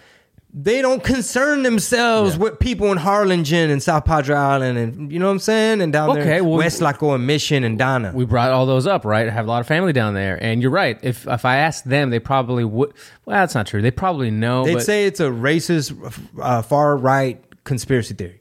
they 0.51 0.81
don't 0.81 1.03
concern 1.03 1.61
themselves 1.61 2.37
with 2.37 2.59
people 2.59 2.91
in 2.91 2.97
Harlingen 2.97 3.69
and 3.69 3.83
South 3.83 4.03
Padre 4.05 4.35
Island 4.35 4.79
and 4.79 5.11
you 5.11 5.19
know 5.19 5.27
what 5.27 5.33
I'm 5.33 5.39
saying? 5.39 5.79
And 5.81 5.93
down 5.93 6.09
Okay, 6.09 6.23
there 6.23 6.43
well- 6.43 6.57
West 6.57 6.81
Laco 6.81 7.13
and 7.13 7.27
Mission 7.27 7.63
and 7.63 7.77
Donna. 7.77 8.11
we 8.15 8.25
brought 8.25 8.51
all 8.51 8.65
those 8.65 8.87
up, 8.87 9.05
right? 9.05 9.27
I 9.27 9.31
have 9.31 9.45
a 9.45 9.49
lot 9.49 9.61
of 9.61 9.67
family 9.67 9.93
down 9.93 10.15
there, 10.15 10.41
and 10.43 10.61
you're 10.61 10.71
right. 10.71 10.97
If 11.03 11.27
if 11.27 11.45
I 11.45 11.57
asked 11.57 11.87
them, 11.87 12.09
they 12.09 12.19
probably 12.19 12.65
would. 12.65 12.93
Well, 13.25 13.37
that's 13.37 13.53
not 13.53 13.67
true. 13.67 13.81
They 13.81 13.91
probably 13.91 14.31
know. 14.31 14.65
They'd 14.65 14.73
but, 14.75 14.83
say 14.83 15.05
it's 15.05 15.19
a 15.19 15.29
racist, 15.29 15.93
uh, 16.41 16.63
far 16.63 16.97
right 16.97 17.43
conspiracy 17.63 18.15
theory. 18.15 18.38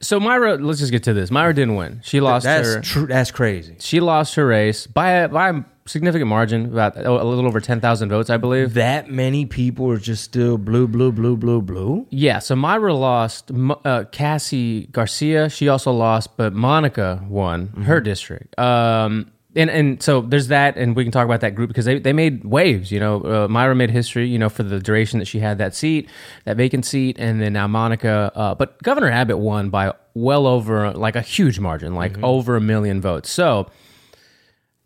So. 0.00 0.20
Myra, 0.20 0.56
let's 0.56 0.80
just 0.80 0.92
get 0.92 1.04
to 1.04 1.14
this. 1.14 1.30
Myra 1.30 1.54
didn't 1.54 1.76
win. 1.76 2.00
She 2.04 2.20
lost 2.20 2.44
That's 2.44 2.74
her. 2.74 2.80
true. 2.80 3.06
That's 3.06 3.30
crazy. 3.30 3.76
She 3.80 4.00
lost 4.00 4.34
her 4.34 4.46
race 4.46 4.86
by 4.86 5.10
a, 5.10 5.28
by 5.28 5.50
a 5.50 5.62
significant 5.86 6.28
margin, 6.28 6.66
about 6.66 6.96
a 6.96 7.12
little 7.24 7.46
over 7.46 7.60
ten 7.60 7.80
thousand 7.80 8.08
votes, 8.08 8.28
I 8.28 8.36
believe. 8.36 8.74
That 8.74 9.08
many 9.08 9.46
people 9.46 9.90
are 9.90 9.98
just 9.98 10.24
still 10.24 10.58
blue, 10.58 10.88
blue, 10.88 11.12
blue, 11.12 11.36
blue, 11.36 11.62
blue. 11.62 12.06
Yeah, 12.10 12.40
so 12.40 12.56
Myra 12.56 12.92
lost. 12.94 13.50
Uh, 13.84 14.04
Cassy 14.10 14.86
Garcia, 14.86 15.48
she 15.48 15.68
also 15.68 15.92
lost, 15.92 16.36
but 16.36 16.52
Monica 16.52 17.24
won 17.28 17.68
her 17.84 18.00
district. 18.00 18.58
Um, 18.58 19.30
and 19.56 19.70
and 19.70 20.02
so 20.02 20.20
there's 20.20 20.48
that, 20.48 20.76
and 20.76 20.94
we 20.94 21.04
can 21.04 21.12
talk 21.12 21.24
about 21.24 21.40
that 21.40 21.54
group 21.54 21.68
because 21.68 21.84
they, 21.84 21.98
they 21.98 22.12
made 22.12 22.44
waves. 22.44 22.92
You 22.92 23.00
know, 23.00 23.22
uh, 23.22 23.48
Myra 23.48 23.74
made 23.74 23.90
history. 23.90 24.28
You 24.28 24.38
know, 24.38 24.48
for 24.48 24.62
the 24.62 24.78
duration 24.78 25.18
that 25.18 25.24
she 25.26 25.40
had 25.40 25.58
that 25.58 25.74
seat, 25.74 26.08
that 26.44 26.56
vacant 26.56 26.84
seat, 26.84 27.16
and 27.18 27.40
then 27.40 27.54
now 27.54 27.66
Monica. 27.66 28.30
Uh, 28.34 28.54
but 28.54 28.82
Governor 28.82 29.10
Abbott 29.10 29.38
won 29.38 29.70
by 29.70 29.92
well 30.14 30.46
over 30.46 30.92
like 30.92 31.16
a 31.16 31.22
huge 31.22 31.58
margin, 31.58 31.94
like 31.94 32.16
over 32.22 32.56
a 32.56 32.60
million 32.60 33.00
votes. 33.00 33.30
So 33.30 33.70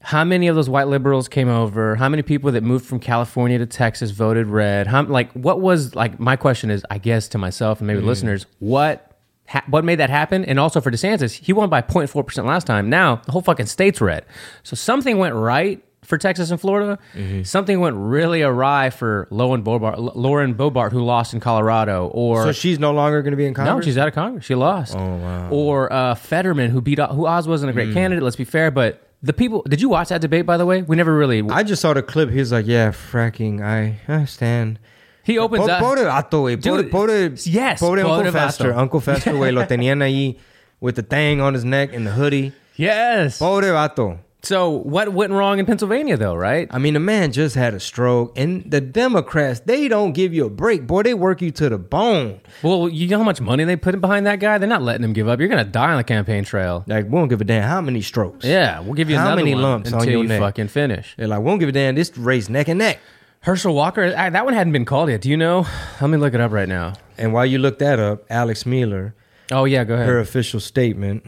how 0.02 0.24
many 0.24 0.48
of 0.48 0.56
those 0.56 0.68
white 0.68 0.88
liberals 0.88 1.28
came 1.28 1.48
over? 1.48 1.94
How 1.96 2.08
many 2.08 2.22
people 2.22 2.50
that 2.52 2.62
moved 2.62 2.86
from 2.86 3.00
California 3.00 3.58
to 3.58 3.66
Texas 3.66 4.10
voted 4.12 4.46
red? 4.46 4.86
How 4.86 5.02
like 5.02 5.30
what 5.32 5.60
was 5.60 5.94
like 5.94 6.18
my 6.18 6.36
question 6.36 6.70
is 6.70 6.84
I 6.90 6.98
guess 6.98 7.28
to 7.28 7.38
myself 7.38 7.80
and 7.80 7.86
maybe 7.86 8.00
listeners 8.00 8.46
what 8.60 9.09
ha- 9.50 9.64
what 9.68 9.84
made 9.84 9.96
that 9.96 10.10
happen? 10.10 10.44
And 10.44 10.58
also 10.58 10.80
for 10.80 10.90
DeSantis, 10.90 11.32
he 11.44 11.52
won 11.52 11.68
by 11.68 11.82
0.4 11.82 12.26
percent 12.26 12.46
last 12.46 12.66
time. 12.66 12.88
Now 12.88 13.16
the 13.26 13.32
whole 13.32 13.42
fucking 13.42 13.66
state's 13.66 14.00
red. 14.00 14.24
So 14.62 14.74
something 14.76 15.18
went 15.18 15.34
right 15.34 15.82
for 16.02 16.16
Texas 16.16 16.50
and 16.50 16.58
Florida. 16.60 16.98
Something 17.44 17.78
went 17.78 17.94
really 17.96 18.42
awry 18.42 18.88
for 18.90 19.28
Lauren 19.30 19.62
Boebert, 19.62 20.16
Lauren 20.16 20.54
Boebert, 20.54 20.92
who 20.92 21.04
lost 21.04 21.34
in 21.34 21.40
Colorado, 21.40 22.08
or 22.14 22.44
So 22.44 22.52
she's 22.52 22.78
no 22.78 22.92
longer 22.92 23.20
going 23.22 23.32
to 23.32 23.36
be 23.36 23.44
in 23.46 23.52
Congress. 23.54 23.74
no, 23.76 23.80
she's 23.90 23.98
out 23.98 24.08
of 24.08 24.14
Congress. 24.14 24.44
She 24.46 24.54
lost. 24.54 24.94
Oh 24.96 25.16
wow. 25.16 25.50
Or 25.50 25.92
uh, 25.92 26.14
Fetterman, 26.14 26.70
who 26.70 26.80
beat 26.80 26.98
who 26.98 27.26
Oz 27.26 27.46
wasn't 27.46 27.70
a 27.70 27.72
great 27.74 27.88
Hmm. 27.88 27.94
candidate. 27.94 28.22
Let's 28.24 28.36
be 28.36 28.44
fair, 28.44 28.70
but 28.70 29.06
the 29.22 29.34
people. 29.34 29.62
Did 29.68 29.82
you 29.82 29.90
watch 29.90 30.08
that 30.08 30.22
debate? 30.22 30.46
By 30.46 30.56
the 30.56 30.64
way, 30.64 30.80
we 30.82 30.96
never 30.96 31.14
really. 31.14 31.42
I 31.50 31.62
just 31.62 31.82
saw 31.82 31.92
the 31.92 32.02
clip. 32.02 32.30
He 32.30 32.38
was 32.38 32.50
like, 32.50 32.66
"Yeah, 32.66 32.90
fracking. 32.92 33.60
I 33.62 33.98
understand." 34.10 34.78
He 35.24 35.38
opens 35.38 35.68
up. 35.68 35.80
Pobre 35.80 36.04
vato, 36.04 36.42
güey. 36.42 36.56
Pobre, 36.56 36.82
Dude, 36.82 36.90
pobre, 36.90 37.30
yes, 37.44 37.80
pobre 37.80 38.02
pobre 38.02 38.26
Uncle 38.28 38.32
vato. 38.32 38.46
Fester. 38.46 38.72
Uncle 38.74 39.00
Fester, 39.00 39.32
güey, 39.32 39.52
lo 39.52 39.64
tenían 39.66 40.02
ahí 40.02 40.36
with 40.80 40.96
the 40.96 41.02
thing 41.02 41.40
on 41.40 41.54
his 41.54 41.64
neck 41.64 41.92
and 41.92 42.06
the 42.06 42.12
hoodie. 42.12 42.52
Yes. 42.76 43.38
Pobre 43.38 43.68
vato. 43.72 44.18
So 44.42 44.70
what 44.70 45.12
went 45.12 45.32
wrong 45.34 45.58
in 45.58 45.66
Pennsylvania, 45.66 46.16
though? 46.16 46.34
Right? 46.34 46.66
I 46.70 46.78
mean, 46.78 46.94
the 46.94 47.00
man 47.00 47.30
just 47.30 47.54
had 47.54 47.74
a 47.74 47.78
stroke, 47.80 48.32
and 48.38 48.64
the 48.70 48.80
Democrats, 48.80 49.60
they 49.60 49.86
don't 49.86 50.12
give 50.12 50.32
you 50.32 50.46
a 50.46 50.48
break. 50.48 50.86
Boy, 50.86 51.02
they 51.02 51.12
work 51.12 51.42
you 51.42 51.50
to 51.50 51.68
the 51.68 51.76
bone. 51.76 52.40
Well, 52.62 52.88
you 52.88 53.06
know 53.08 53.18
how 53.18 53.24
much 53.24 53.42
money 53.42 53.64
they 53.64 53.76
put 53.76 54.00
behind 54.00 54.26
that 54.26 54.40
guy? 54.40 54.56
They're 54.56 54.66
not 54.66 54.80
letting 54.80 55.04
him 55.04 55.12
give 55.12 55.28
up. 55.28 55.40
You're 55.40 55.50
gonna 55.50 55.64
die 55.64 55.90
on 55.90 55.98
the 55.98 56.04
campaign 56.04 56.44
trail. 56.44 56.84
Like, 56.86 57.04
we 57.04 57.10
don't 57.10 57.28
give 57.28 57.42
a 57.42 57.44
damn 57.44 57.64
how 57.68 57.82
many 57.82 58.00
strokes. 58.00 58.46
Yeah, 58.46 58.80
we'll 58.80 58.94
give 58.94 59.10
you 59.10 59.16
How 59.16 59.26
another 59.26 59.42
many 59.44 59.54
lumps 59.54 59.92
on 59.92 60.00
until 60.00 60.22
you 60.22 60.28
neck? 60.28 60.40
fucking 60.40 60.68
finish. 60.68 61.14
They're 61.18 61.28
like, 61.28 61.40
we 61.40 61.44
don't 61.44 61.58
give 61.58 61.68
a 61.68 61.72
damn. 61.72 61.94
This 61.94 62.16
race 62.16 62.48
neck 62.48 62.68
and 62.68 62.78
neck. 62.78 62.98
Herschel 63.42 63.74
Walker, 63.74 64.14
I, 64.16 64.28
that 64.30 64.44
one 64.44 64.52
hadn't 64.52 64.72
been 64.74 64.84
called 64.84 65.08
yet. 65.08 65.22
Do 65.22 65.30
you 65.30 65.36
know? 65.36 65.66
Let 66.00 66.10
me 66.10 66.18
look 66.18 66.34
it 66.34 66.40
up 66.40 66.52
right 66.52 66.68
now. 66.68 66.92
And 67.16 67.32
while 67.32 67.46
you 67.46 67.58
look 67.58 67.78
that 67.78 67.98
up, 67.98 68.24
Alex 68.30 68.66
Mealer, 68.66 69.14
Oh 69.50 69.64
yeah, 69.64 69.82
go 69.84 69.94
ahead. 69.94 70.06
her 70.06 70.20
official 70.20 70.60
statement. 70.60 71.24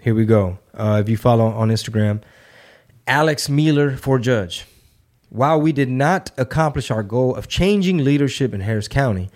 Here 0.00 0.14
we 0.14 0.24
go. 0.24 0.58
Uh, 0.72 0.98
if 1.02 1.08
you 1.08 1.16
follow 1.16 1.46
on 1.46 1.68
Instagram, 1.68 2.22
Alex 3.06 3.48
Mealer 3.48 3.96
for 3.96 4.18
judge. 4.18 4.66
While 5.30 5.60
we 5.60 5.72
did 5.72 5.90
not 5.90 6.30
accomplish 6.38 6.90
our 6.90 7.02
goal 7.02 7.34
of 7.34 7.48
changing 7.48 7.98
leadership 7.98 8.54
in 8.54 8.60
Harris 8.60 8.88
County, 8.88 9.28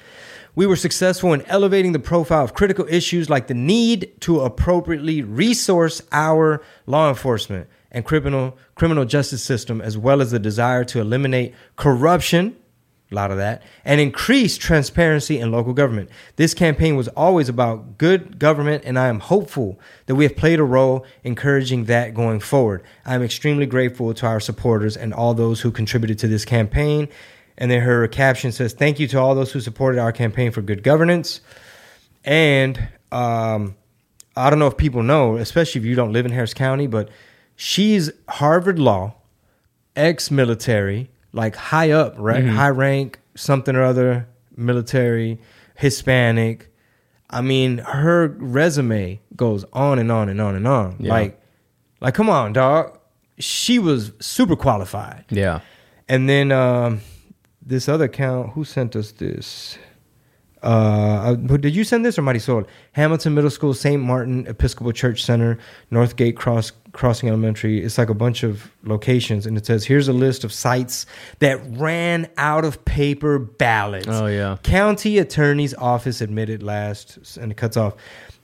we 0.55 0.65
were 0.65 0.77
successful 0.77 1.33
in 1.33 1.43
elevating 1.43 1.93
the 1.93 1.99
profile 1.99 2.45
of 2.45 2.55
critical 2.55 2.87
issues 2.89 3.29
like 3.29 3.49
the 3.49 3.55
need 3.55 4.13
to 4.21 4.41
appropriately 4.41 5.23
resource 5.23 6.01
our 6.13 6.63
law 6.87 7.09
enforcement 7.09 7.69
and 7.93 8.05
criminal 8.05 8.57
criminal 8.75 9.05
justice 9.05 9.43
system, 9.43 9.81
as 9.81 9.97
well 9.97 10.21
as 10.21 10.33
the 10.33 10.41
desire 10.41 10.83
to 10.85 11.01
eliminate 11.01 11.55
corruption 11.77 12.57
a 13.13 13.15
lot 13.15 13.31
of 13.31 13.37
that, 13.37 13.63
and 13.85 14.01
increase 14.01 14.57
transparency 14.57 15.39
in 15.39 15.53
local 15.53 15.73
government. 15.73 16.09
This 16.37 16.55
campaign 16.55 16.97
was 16.97 17.09
always 17.09 17.49
about 17.49 17.99
good 17.99 18.39
government, 18.39 18.83
and 18.85 18.99
I 18.99 19.09
am 19.09 19.21
hopeful 19.21 19.79
that 20.07 20.15
we 20.15 20.25
have 20.25 20.37
played 20.37 20.59
a 20.59 20.65
role 20.65 21.05
encouraging 21.23 21.85
that 21.85 22.15
going 22.15 22.41
forward. 22.41 22.83
I 23.05 23.15
am 23.15 23.23
extremely 23.23 23.67
grateful 23.67 24.13
to 24.15 24.27
our 24.27 24.41
supporters 24.41 24.97
and 24.97 25.13
all 25.13 25.35
those 25.35 25.61
who 25.61 25.71
contributed 25.71 26.19
to 26.21 26.29
this 26.29 26.45
campaign. 26.45 27.09
And 27.59 27.71
then 27.71 27.83
her 27.83 28.09
caption 28.09 28.51
says, 28.51 28.73
Thank 28.73 28.99
you 28.99 29.07
to 29.09 29.21
all 29.21 29.35
those 29.35 29.53
who 29.53 29.61
supported 29.61 30.01
our 30.01 30.13
campaign 30.13 30.51
for 30.51 30.63
good 30.63 30.83
governance. 30.83 31.43
And 32.25 32.89
um, 33.13 33.77
I 34.35 34.49
don't 34.49 34.59
know 34.59 34.69
if 34.69 34.77
people 34.79 35.03
know, 35.03 35.37
especially 35.37 35.81
if 35.81 35.85
you 35.85 35.95
don't 35.95 36.13
live 36.13 36.25
in 36.25 36.33
Harris 36.33 36.55
County, 36.55 36.87
but 36.87 37.11
she's 37.63 38.11
Harvard 38.29 38.81
Law, 38.81 39.15
ex 39.95 40.33
military, 40.33 41.11
like 41.33 41.55
high 41.55 41.93
up, 41.93 42.15
right? 42.19 42.45
High 42.45 42.71
rank, 42.71 43.21
something 43.37 43.77
or 43.77 43.85
other, 43.85 44.29
military, 44.57 45.41
Hispanic. 45.77 46.75
I 47.31 47.41
mean, 47.41 47.79
her 47.79 48.29
resume 48.39 49.21
goes 49.37 49.65
on 49.73 50.01
and 50.01 50.11
on 50.11 50.29
and 50.29 50.41
on 50.41 50.57
and 50.57 50.67
on. 50.67 50.97
Yeah. 50.99 51.13
Like, 51.13 51.41
like, 52.01 52.15
come 52.15 52.29
on, 52.29 52.53
dog. 52.53 52.99
She 53.39 53.79
was 53.79 54.13
super 54.21 54.57
qualified. 54.57 55.25
yeah. 55.31 55.61
And 56.09 56.29
then 56.29 56.51
um, 56.51 57.01
this 57.65 57.89
other 57.89 58.05
account, 58.05 58.51
who 58.51 58.65
sent 58.65 58.97
us 58.97 59.13
this? 59.13 59.79
Uh, 60.63 60.67
uh, 60.67 61.35
did 61.35 61.75
you 61.75 61.85
send 61.85 62.05
this 62.05 62.19
or 62.19 62.23
Marisol? 62.23 62.67
Hamilton 62.93 63.35
Middle 63.35 63.51
School, 63.51 63.73
St. 63.73 64.01
Martin 64.03 64.47
Episcopal 64.47 64.93
Church 64.93 65.25
Center, 65.25 65.59
Northgate 65.91 66.37
Cross 66.37 66.73
Crossing 66.93 67.29
Elementary. 67.29 67.83
It's 67.83 67.97
like 67.97 68.11
a 68.11 68.15
bunch 68.15 68.43
of 68.43 68.71
locations, 68.85 69.47
and 69.47 69.57
it 69.57 69.65
says 69.65 69.85
here's 69.85 70.09
a 70.09 70.13
list 70.13 70.45
of 70.45 70.53
sites 70.53 71.07
that 71.39 71.59
ran 71.79 72.29
out 72.37 72.65
of 72.65 72.85
paper 72.85 73.39
ballots. 73.39 74.09
Oh, 74.09 74.27
yeah. 74.27 74.59
County 74.63 75.19
Attorney's 75.19 75.75
Office 75.75 76.21
admitted 76.21 76.63
last, 76.63 77.37
and 77.37 77.51
it 77.51 77.57
cuts 77.57 77.77
off. 77.77 77.95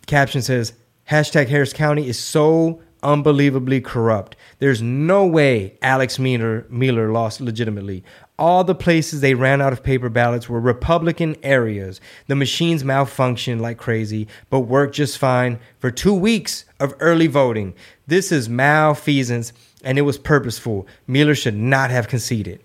Caption 0.07 0.40
says 0.40 0.72
hashtag 1.11 1.49
Harris 1.49 1.72
County 1.72 2.09
is 2.09 2.18
so 2.18 2.80
unbelievably 3.03 3.82
corrupt. 3.82 4.36
There's 4.59 4.82
no 4.82 5.26
way 5.26 5.78
Alex 5.82 6.18
Mealer, 6.18 6.66
Mealer 6.68 7.12
lost 7.12 7.40
legitimately. 7.40 8.03
All 8.39 8.62
the 8.62 8.74
places 8.74 9.20
they 9.20 9.34
ran 9.34 9.61
out 9.61 9.72
of 9.72 9.82
paper 9.82 10.09
ballots 10.09 10.49
were 10.49 10.61
Republican 10.61 11.36
areas. 11.43 12.01
The 12.28 12.36
machines 12.36 12.84
malfunctioned 12.84 13.61
like 13.61 13.78
crazy, 13.78 14.28
but 14.49 14.61
worked 14.61 14.95
just 14.95 15.18
fine 15.18 15.59
for 15.80 15.91
two 15.91 16.14
weeks 16.14 16.64
of 16.78 16.95
early 17.01 17.26
voting. 17.26 17.74
This 18.07 18.30
is 18.30 18.49
malfeasance, 18.49 19.53
and 19.82 19.99
it 19.99 20.03
was 20.03 20.18
purposeful. 20.18 20.86
Mealer 21.09 21.34
should 21.34 21.57
not 21.57 21.91
have 21.91 22.07
conceded 22.07 22.61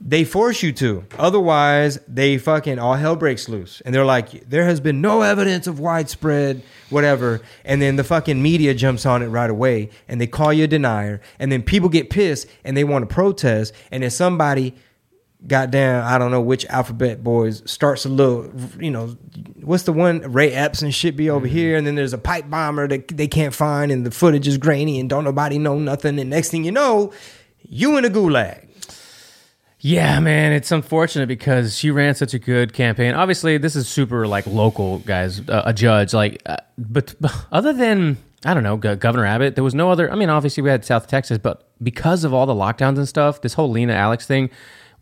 they 0.00 0.24
force 0.24 0.62
you 0.62 0.72
to. 0.72 1.04
Otherwise, 1.18 1.98
they 2.08 2.38
fucking 2.38 2.78
all 2.78 2.94
hell 2.94 3.16
breaks 3.16 3.48
loose. 3.48 3.82
And 3.82 3.94
they're 3.94 4.04
like, 4.04 4.48
there 4.48 4.64
has 4.64 4.80
been 4.80 5.00
no 5.00 5.20
evidence 5.22 5.66
of 5.66 5.78
widespread 5.78 6.62
whatever. 6.90 7.40
And 7.64 7.80
then 7.80 7.96
the 7.96 8.04
fucking 8.04 8.40
media 8.42 8.74
jumps 8.74 9.06
on 9.06 9.22
it 9.22 9.26
right 9.26 9.50
away 9.50 9.90
and 10.08 10.20
they 10.20 10.26
call 10.26 10.52
you 10.52 10.64
a 10.64 10.66
denier. 10.66 11.20
And 11.38 11.50
then 11.50 11.62
people 11.62 11.88
get 11.88 12.10
pissed 12.10 12.46
and 12.64 12.76
they 12.76 12.84
want 12.84 13.08
to 13.08 13.14
protest. 13.14 13.74
And 13.90 14.02
then 14.02 14.10
somebody, 14.10 14.74
goddamn, 15.46 16.04
I 16.04 16.18
don't 16.18 16.30
know 16.30 16.40
which 16.40 16.66
alphabet 16.66 17.22
boys, 17.22 17.62
starts 17.70 18.04
a 18.04 18.08
little, 18.08 18.50
you 18.78 18.90
know, 18.90 19.16
what's 19.62 19.84
the 19.84 19.92
one? 19.92 20.20
Ray 20.32 20.52
Epps 20.52 20.82
and 20.82 20.94
shit 20.94 21.16
be 21.16 21.30
over 21.30 21.46
mm-hmm. 21.46 21.56
here. 21.56 21.76
And 21.76 21.86
then 21.86 21.94
there's 21.94 22.12
a 22.12 22.18
pipe 22.18 22.50
bomber 22.50 22.88
that 22.88 23.08
they 23.08 23.28
can't 23.28 23.54
find 23.54 23.92
and 23.92 24.04
the 24.04 24.10
footage 24.10 24.48
is 24.48 24.58
grainy 24.58 24.98
and 24.98 25.08
don't 25.08 25.24
nobody 25.24 25.58
know 25.58 25.78
nothing. 25.78 26.18
And 26.18 26.30
next 26.30 26.50
thing 26.50 26.64
you 26.64 26.72
know, 26.72 27.12
you 27.62 27.96
in 27.96 28.04
a 28.04 28.10
gulag. 28.10 28.69
Yeah, 29.80 30.20
man, 30.20 30.52
it's 30.52 30.70
unfortunate 30.70 31.26
because 31.26 31.76
she 31.76 31.90
ran 31.90 32.14
such 32.14 32.34
a 32.34 32.38
good 32.38 32.72
campaign. 32.74 33.14
Obviously, 33.14 33.56
this 33.58 33.74
is 33.76 33.88
super 33.88 34.26
like 34.26 34.46
local 34.46 34.98
guys, 35.00 35.40
uh, 35.48 35.62
a 35.64 35.72
judge 35.72 36.12
like, 36.12 36.42
uh, 36.46 36.56
but, 36.76 37.14
but 37.20 37.34
other 37.50 37.72
than 37.72 38.18
I 38.44 38.54
don't 38.54 38.62
know, 38.62 38.76
Go- 38.76 38.96
Governor 38.96 39.26
Abbott, 39.26 39.54
there 39.54 39.64
was 39.64 39.74
no 39.74 39.90
other. 39.90 40.10
I 40.10 40.14
mean, 40.16 40.30
obviously 40.30 40.62
we 40.62 40.70
had 40.70 40.84
South 40.84 41.06
Texas, 41.08 41.38
but 41.38 41.68
because 41.82 42.24
of 42.24 42.32
all 42.34 42.46
the 42.46 42.54
lockdowns 42.54 42.96
and 42.98 43.08
stuff, 43.08 43.40
this 43.42 43.54
whole 43.54 43.70
Lina 43.70 43.92
Alex 43.94 44.26
thing 44.26 44.50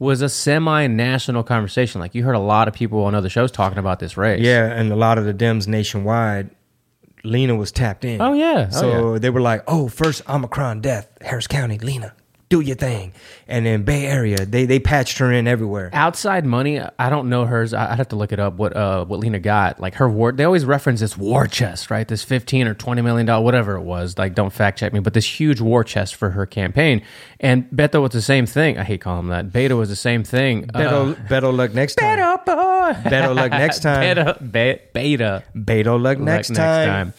was 0.01 0.22
a 0.22 0.29
semi-national 0.29 1.43
conversation. 1.43 2.01
Like 2.01 2.14
you 2.14 2.22
heard 2.24 2.35
a 2.37 2.41
lot 2.41 2.68
of 2.68 2.74
people 2.74 3.05
on 3.05 3.14
other 3.14 3.29
shows 3.29 3.51
talking 3.51 3.79
about 3.79 3.99
this 4.01 4.16
race. 4.16 4.41
Yeah, 4.41 4.66
and 4.66 4.93
a 4.93 4.97
lot 4.97 5.18
of 5.18 5.24
the 5.24 5.35
Dems 5.35 5.66
nationwide, 5.66 6.51
Lina 7.24 7.55
was 7.57 7.72
tapped 7.72 8.05
in. 8.05 8.20
Oh, 8.20 8.33
yeah. 8.33 8.68
Oh, 8.72 8.81
So 8.81 9.18
they 9.18 9.31
were 9.31 9.41
like, 9.41 9.62
"Oh, 9.66 9.89
first 9.89 10.29
Omicron 10.29 10.81
death, 10.81 11.09
Harris 11.20 11.47
County, 11.49 11.79
Lina, 11.79 12.14
do 12.49 12.61
your 12.61 12.77
thing." 12.77 13.13
And 13.47 13.67
in 13.67 13.85
Bay 13.85 14.07
Area, 14.07 14.45
they 14.45 14.67
they 14.67 14.79
patched 14.79 15.19
her 15.19 15.33
in 15.33 15.47
everywhere. 15.47 15.91
outside 15.93 16.45
money 16.45 16.81
i 16.99 17.11
don't 17.11 17.29
know 17.29 17.45
hers. 17.45 17.75
I'd 17.75 17.97
have 17.97 18.09
to 18.09 18.17
look 18.17 18.33
it 18.33 18.39
up 18.41 18.55
what 18.55 18.77
uh 18.77 19.05
what 19.05 19.21
lina 19.21 19.39
got. 19.41 19.81
Like 19.81 19.95
her 19.95 20.09
war 20.09 20.33
they 20.33 20.45
always 20.45 20.65
reference 20.65 21.01
this 21.01 21.17
war 21.17 21.47
chest 21.47 21.91
right? 21.91 22.07
This 22.07 22.25
15 22.25 22.67
or 22.69 22.75
20 22.75 23.03
million 23.03 23.27
dollar 23.27 23.45
whatever 23.45 23.77
it 23.77 23.83
was. 23.83 24.17
Like 24.19 24.35
don't 24.35 24.53
fact 24.53 24.79
check 24.79 24.93
me 24.93 25.01
but 25.01 25.15
this 25.15 25.27
huge 25.27 25.61
war 25.61 25.85
chest 25.85 26.15
for 26.15 26.31
her 26.31 26.47
campaign 26.47 27.03
and 27.41 27.68
beto 27.70 28.03
was 28.03 28.11
the 28.11 28.20
same 28.22 28.47
thing 28.47 28.76
i 28.78 28.82
hate 28.82 29.01
calling 29.01 29.20
him 29.24 29.28
that 29.28 29.53
beta 29.53 29.76
was 29.76 29.89
the 29.89 29.97
same 29.97 30.24
thing 30.24 30.66
Beto, 30.66 31.14
Beto 31.28 31.55
luck 31.57 31.72
next 31.72 31.95
time. 31.95 32.18
Beto 32.18 32.45
boy. 32.45 33.09
Beto 33.11 33.34
luck 33.34 33.51
next 33.53 33.80
time. 33.89 34.01
beta 34.01 34.36
be, 34.41 34.78
beta 34.93 35.45
Beto 35.55 36.01
luck 36.01 36.18
next, 36.18 36.51
next 36.51 36.59
time. 36.59 37.12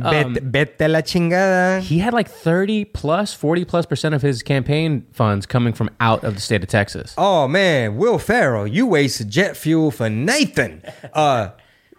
Um, 0.00 0.34
Bet- 0.34 0.42
Vete 0.78 0.88
la 0.90 1.00
chingada. 1.00 1.80
he 1.80 1.98
had 1.98 2.12
like 2.14 2.28
30 2.28 2.84
plus 2.86 3.34
40 3.34 3.64
plus 3.64 3.86
percent 3.86 4.14
of 4.14 4.22
his 4.22 4.42
campaign 4.42 5.06
funds 5.12 5.44
coming 5.46 5.72
from 5.72 5.90
out 6.00 6.22
of 6.24 6.34
the 6.34 6.40
state 6.40 6.62
of 6.62 6.68
texas 6.68 7.14
Oh 7.18 7.48
man, 7.48 7.96
Will 7.96 8.18
Ferrell, 8.18 8.66
you 8.66 8.86
wasted 8.86 9.28
jet 9.30 9.56
fuel 9.56 9.90
for 9.90 10.08
Nathan. 10.08 10.82
Uh, 11.12 11.50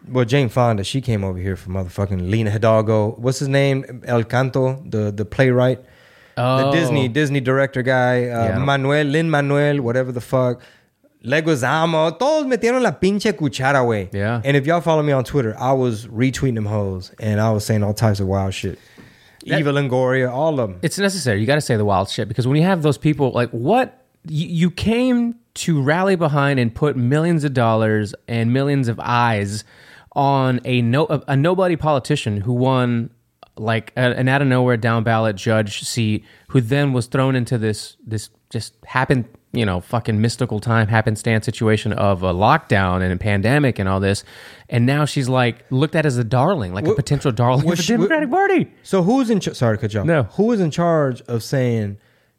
well, 0.08 0.24
Jane 0.26 0.50
Fonda, 0.50 0.84
she 0.84 1.02
came 1.02 1.24
over 1.24 1.40
here 1.40 1.56
for 1.56 1.70
motherfucking 1.72 2.30
Lina 2.30 2.52
Hidalgo. 2.52 3.16
What's 3.18 3.40
his 3.40 3.48
name? 3.48 4.04
El 4.06 4.24
Canto, 4.24 4.82
the 4.88 5.12
the 5.12 5.26
playwright, 5.26 5.80
the 6.36 6.68
Oh. 6.68 6.72
Disney 6.72 7.08
Disney 7.08 7.40
director 7.40 7.82
guy, 7.82 8.26
uh, 8.30 8.48
Yeah. 8.50 8.58
Manuel 8.60 9.06
Lin 9.06 9.30
Manuel, 9.30 9.82
whatever 9.82 10.12
the 10.12 10.22
fuck. 10.22 10.62
Leguizamo, 11.24 12.18
todos 12.20 12.46
metieron 12.46 12.84
la 12.84 12.92
pinche 12.92 13.34
cuchara, 13.34 13.86
way. 13.88 14.10
Yeah. 14.14 14.42
And 14.44 14.56
if 14.56 14.68
y'all 14.68 14.82
follow 14.82 15.02
me 15.02 15.12
on 15.12 15.24
Twitter, 15.24 15.56
I 15.60 15.74
was 15.74 16.06
retweeting 16.08 16.56
them 16.56 16.66
hoes, 16.68 17.12
and 17.20 17.42
I 17.42 17.52
was 17.52 17.66
saying 17.66 17.84
all 17.84 17.94
types 17.94 18.20
of 18.20 18.28
wild 18.28 18.54
shit. 18.54 18.78
That- 19.48 19.60
Eva 19.60 19.72
Longoria, 19.72 20.32
all 20.32 20.60
of 20.60 20.70
them. 20.70 20.80
it's 20.82 20.98
necessary. 21.00 21.40
You 21.40 21.46
got 21.48 21.56
to 21.56 21.62
say 21.62 21.78
the 21.78 21.86
wild 21.86 22.10
shit 22.10 22.28
because 22.28 22.48
when 22.48 22.58
you 22.58 22.64
have 22.64 22.82
those 22.84 22.98
people, 22.98 23.32
like 23.32 23.50
what 23.52 24.04
you, 24.28 24.48
you 24.48 24.72
came 24.72 25.36
to 25.56 25.82
rally 25.82 26.16
behind 26.16 26.60
and 26.60 26.74
put 26.74 26.96
millions 26.96 27.44
of 27.44 27.54
dollars 27.54 28.14
and 28.28 28.52
millions 28.54 28.88
of 28.88 29.00
eyes 29.02 29.64
on 30.14 30.60
a 30.66 30.82
no 30.82 31.06
a 31.28 31.36
nobody 31.36 31.76
politician 31.76 32.42
who 32.42 32.54
won 32.54 33.10
like 33.58 33.92
a, 33.96 34.02
an 34.18 34.28
out 34.28 34.42
of 34.42 34.48
nowhere 34.48 34.78
down 34.78 35.04
ballot 35.04 35.36
judge 35.36 35.82
seat, 35.84 36.24
who 36.50 36.62
then 36.62 36.94
was 36.94 37.08
thrown 37.08 37.36
into 37.36 37.58
this 37.58 37.98
this 38.06 38.30
just 38.50 38.74
happened 38.86 39.26
you 39.54 39.66
know 39.66 39.80
fucking 39.80 40.20
mystical 40.20 40.60
time 40.60 40.88
happenstance 40.88 41.46
situation 41.46 41.94
of 41.94 42.24
a 42.24 42.34
lockdown 42.34 43.02
and 43.02 43.14
a 43.14 43.18
pandemic 43.18 43.80
and 43.80 43.88
all 43.88 44.00
this, 44.00 44.24
and 44.70 44.86
now 44.86 45.06
she's 45.06 45.30
like 45.30 45.64
looked 45.72 45.96
at 45.96 46.06
as 46.06 46.18
a 46.18 46.24
darling, 46.24 46.74
like 46.74 46.86
a 46.86 46.90
What- 46.90 46.98
potential 46.98 47.32
darling 47.32 47.68
for 47.68 47.76
the 47.76 47.82
she- 47.82 47.94
Democratic 47.94 48.30
Party. 48.30 48.72
So 48.84 49.02
who's 49.04 49.30
in? 49.30 49.40
Ch- 49.40 49.54
sorry 49.56 49.78
to 49.78 49.82
cut 49.82 49.94
you 49.94 50.02
off. 50.02 50.06
No. 50.06 50.24
Who 50.24 50.52
is 50.52 50.60
in 50.60 50.72
charge 50.72 51.22
of 51.24 51.42
saying 51.44 51.98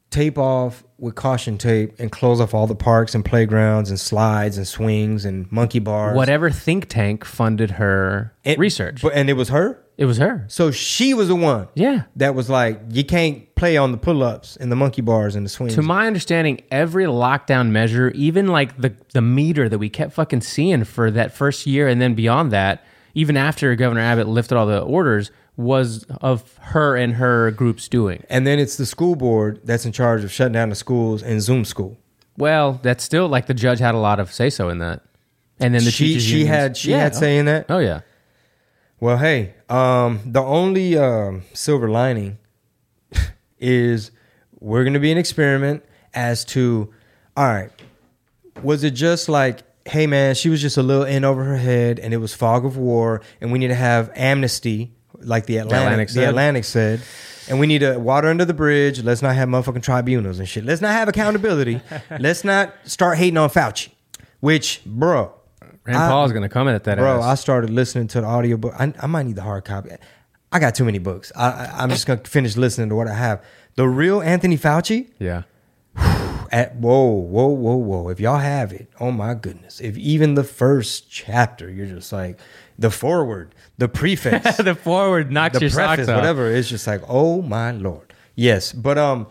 tape 0.09 0.37
off 0.37 0.83
with 0.99 1.15
caution 1.15 1.57
tape 1.57 1.93
and 1.99 2.11
close 2.11 2.39
off 2.39 2.53
all 2.53 2.65
the 2.67 2.75
parks 2.75 3.13
and 3.13 3.25
playgrounds 3.25 3.89
and 3.89 3.99
slides 3.99 4.57
and 4.57 4.67
swings 4.67 5.25
and 5.25 5.51
monkey 5.51 5.79
bars? 5.79 6.15
whatever 6.15 6.49
think 6.51 6.87
tank 6.87 7.25
funded 7.25 7.71
her 7.71 8.33
research. 8.57 9.01
But 9.01 9.13
and 9.13 9.29
it 9.29 9.33
was 9.33 9.49
her. 9.49 9.83
It 9.97 10.05
was 10.05 10.17
her. 10.19 10.45
So 10.47 10.69
she 10.69 11.13
was 11.15 11.27
the 11.27 11.35
one. 11.35 11.67
Yeah. 11.73 12.03
That 12.17 12.35
was 12.35 12.49
like, 12.51 12.79
you 12.91 13.03
can't 13.03 13.53
play 13.55 13.77
on 13.77 13.91
the 13.91 13.97
pull 13.97 14.21
ups 14.21 14.55
and 14.55 14.71
the 14.71 14.75
monkey 14.75 15.01
bars 15.01 15.35
and 15.35 15.43
the 15.43 15.49
swings. 15.49 15.73
To 15.73 15.81
my 15.81 16.05
understanding, 16.05 16.61
every 16.69 17.05
lockdown 17.05 17.71
measure, 17.71 18.11
even 18.11 18.45
like 18.47 18.79
the 18.79 18.93
the 19.13 19.21
meter 19.21 19.67
that 19.67 19.79
we 19.79 19.89
kept 19.89 20.13
fucking 20.13 20.41
seeing 20.41 20.83
for 20.83 21.09
that 21.11 21.33
first 21.33 21.65
year 21.65 21.87
and 21.87 21.99
then 21.99 22.13
beyond 22.13 22.51
that, 22.51 22.83
even 23.15 23.35
after 23.35 23.75
Governor 23.75 24.01
Abbott 24.01 24.27
lifted 24.27 24.55
all 24.55 24.67
the 24.67 24.81
orders, 24.81 25.31
was 25.55 26.05
of 26.21 26.55
her 26.57 26.95
and 26.95 27.15
her 27.15 27.49
groups 27.49 27.87
doing. 27.87 28.23
and 28.29 28.45
then 28.45 28.59
it's 28.59 28.75
the 28.77 28.85
school 28.85 29.15
board 29.15 29.59
that's 29.63 29.87
in 29.87 29.91
charge 29.91 30.23
of 30.23 30.31
shutting 30.31 30.53
down 30.53 30.69
the 30.69 30.75
schools 30.75 31.23
and 31.23 31.41
Zoom 31.41 31.65
school. 31.65 31.97
Well, 32.37 32.79
that's 32.83 33.03
still 33.03 33.27
like 33.27 33.47
the 33.47 33.55
judge 33.55 33.79
had 33.79 33.95
a 33.95 33.97
lot 33.97 34.19
of 34.19 34.31
say 34.31 34.51
so 34.51 34.69
in 34.69 34.77
that. 34.77 35.01
And 35.59 35.73
then 35.73 35.83
the 35.83 35.89
she 35.89 36.09
teachers 36.09 36.23
she 36.23 36.31
unions- 36.41 36.49
had 36.55 36.77
she 36.77 36.91
Yeah. 36.91 36.99
had 36.99 37.15
saying 37.15 37.45
that. 37.45 37.65
Oh 37.69 37.79
yeah. 37.79 38.01
Well, 38.99 39.17
hey, 39.17 39.53
um, 39.69 40.21
the 40.25 40.41
only 40.41 40.97
um, 40.97 41.43
silver 41.53 41.87
lining 41.87 42.39
is 43.59 44.09
we're 44.59 44.83
going 44.83 44.95
to 44.95 44.99
be 44.99 45.11
an 45.11 45.19
experiment 45.19 45.85
as 46.15 46.43
to, 46.45 46.91
all 47.35 47.45
right, 47.45 47.69
was 48.63 48.83
it 48.83 48.91
just 48.91 49.29
like, 49.29 49.61
hey, 49.87 50.07
man, 50.07 50.33
she 50.33 50.49
was 50.49 50.61
just 50.61 50.77
a 50.77 50.83
little 50.83 51.03
in 51.03 51.23
over 51.23 51.43
her 51.43 51.57
head 51.57 51.99
and 51.99 52.11
it 52.11 52.17
was 52.17 52.33
fog 52.33 52.65
of 52.65 52.75
war 52.75 53.21
and 53.39 53.51
we 53.51 53.59
need 53.59 53.67
to 53.67 53.75
have 53.75 54.11
amnesty, 54.15 54.91
like 55.19 55.45
the 55.45 55.57
Atlantic, 55.57 55.83
Atlantic 55.91 56.09
the. 56.09 56.27
Atlantic 56.27 56.63
said. 56.63 57.01
And 57.49 57.59
we 57.59 57.67
need 57.67 57.79
to 57.79 57.97
water 57.99 58.29
under 58.29 58.45
the 58.45 58.53
bridge. 58.53 59.03
Let's 59.03 59.21
not 59.21 59.35
have 59.35 59.47
motherfucking 59.47 59.83
tribunals 59.83 60.39
and 60.39 60.49
shit. 60.49 60.65
Let's 60.65 60.81
not 60.81 60.91
have 60.91 61.07
accountability. 61.07 61.81
Let's 62.19 62.43
not 62.43 62.73
start 62.85 63.19
hating 63.19 63.37
on 63.37 63.49
Fauci. 63.49 63.89
Which, 64.39 64.81
bro, 64.85 65.33
Rand 65.87 65.97
I- 65.97 66.09
Paul's 66.09 66.31
gonna 66.33 66.49
comment 66.49 66.75
at 66.75 66.83
that. 66.85 66.97
Bro, 66.97 67.19
ass. 67.19 67.23
I 67.23 67.35
started 67.35 67.69
listening 67.69 68.07
to 68.09 68.21
the 68.21 68.27
audiobook. 68.27 68.73
I, 68.77 68.93
I 69.01 69.07
might 69.07 69.23
need 69.25 69.35
the 69.37 69.41
hard 69.43 69.65
copy. 69.65 69.89
I 70.51 70.59
got 70.59 70.75
too 70.75 70.85
many 70.85 70.99
books. 70.99 71.31
I, 71.35 71.49
I, 71.49 71.73
I'm 71.83 71.89
just 71.89 72.05
gonna 72.05 72.21
finish 72.21 72.55
listening 72.57 72.89
to 72.89 72.95
what 72.95 73.07
I 73.07 73.13
have. 73.13 73.43
The 73.75 73.87
real 73.87 74.21
Anthony 74.21 74.57
Fauci. 74.57 75.09
yeah. 75.19 75.43
At 76.49 76.75
whoa, 76.77 77.09
whoa, 77.11 77.47
whoa, 77.47 77.75
whoa! 77.75 78.07
If 78.09 78.21
y'all 78.21 78.37
have 78.37 78.71
it, 78.71 78.89
oh 79.01 79.11
my 79.11 79.33
goodness! 79.33 79.81
If 79.81 79.97
even 79.97 80.35
the 80.35 80.45
first 80.45 81.11
chapter, 81.11 81.69
you're 81.69 81.85
just 81.87 82.13
like 82.13 82.39
the 82.79 82.89
forward, 82.89 83.53
the 83.77 83.89
preface, 83.99 84.55
the 84.55 84.73
forward 84.73 85.29
knocks 85.29 85.55
the 85.59 85.65
your 85.65 85.71
preface, 85.71 86.05
socks 86.05 86.09
off. 86.09 86.15
whatever. 86.15 86.49
It's 86.49 86.69
just 86.69 86.87
like, 86.87 87.01
oh 87.09 87.41
my 87.41 87.71
lord. 87.71 88.13
Yes, 88.35 88.71
but 88.71 88.97
um, 88.97 89.27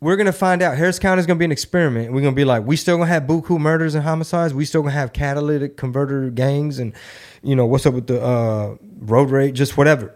we're 0.00 0.16
gonna 0.16 0.32
find 0.32 0.62
out. 0.62 0.76
Harris 0.76 0.98
County 0.98 1.20
is 1.20 1.26
gonna 1.26 1.38
be 1.38 1.44
an 1.44 1.52
experiment. 1.52 2.12
We're 2.12 2.22
gonna 2.22 2.34
be 2.34 2.44
like, 2.44 2.64
we 2.64 2.76
still 2.76 2.96
gonna 2.96 3.08
have 3.08 3.24
buku 3.24 3.58
murders 3.58 3.94
and 3.94 4.02
homicides. 4.02 4.54
We 4.54 4.64
still 4.64 4.82
gonna 4.82 4.92
have 4.92 5.12
catalytic 5.12 5.76
converter 5.76 6.30
gangs, 6.30 6.78
and 6.78 6.94
you 7.42 7.54
know 7.54 7.66
what's 7.66 7.86
up 7.86 7.94
with 7.94 8.06
the 8.06 8.22
uh, 8.22 8.76
road 8.98 9.30
rage, 9.30 9.56
just 9.56 9.76
whatever. 9.76 10.14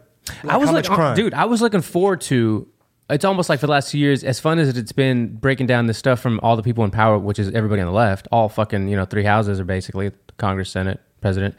I 0.48 0.56
was 0.56 0.70
like, 0.70 0.88
much 0.88 1.16
dude, 1.16 1.34
I 1.34 1.44
was 1.44 1.60
looking 1.60 1.82
forward 1.82 2.20
to. 2.22 2.66
It's 3.10 3.26
almost 3.26 3.50
like 3.50 3.60
for 3.60 3.66
the 3.66 3.72
last 3.72 3.90
two 3.90 3.98
years, 3.98 4.24
as 4.24 4.40
fun 4.40 4.58
as 4.58 4.74
it's 4.78 4.92
been 4.92 5.36
breaking 5.36 5.66
down 5.66 5.86
this 5.86 5.98
stuff 5.98 6.20
from 6.20 6.40
all 6.42 6.56
the 6.56 6.62
people 6.62 6.84
in 6.84 6.90
power, 6.90 7.18
which 7.18 7.38
is 7.38 7.50
everybody 7.50 7.82
on 7.82 7.86
the 7.86 7.92
left, 7.92 8.26
all 8.32 8.48
fucking 8.48 8.88
you 8.88 8.96
know 8.96 9.04
three 9.04 9.24
houses 9.24 9.60
are 9.60 9.64
basically 9.64 10.10
Congress, 10.38 10.70
Senate, 10.70 11.00
President. 11.20 11.54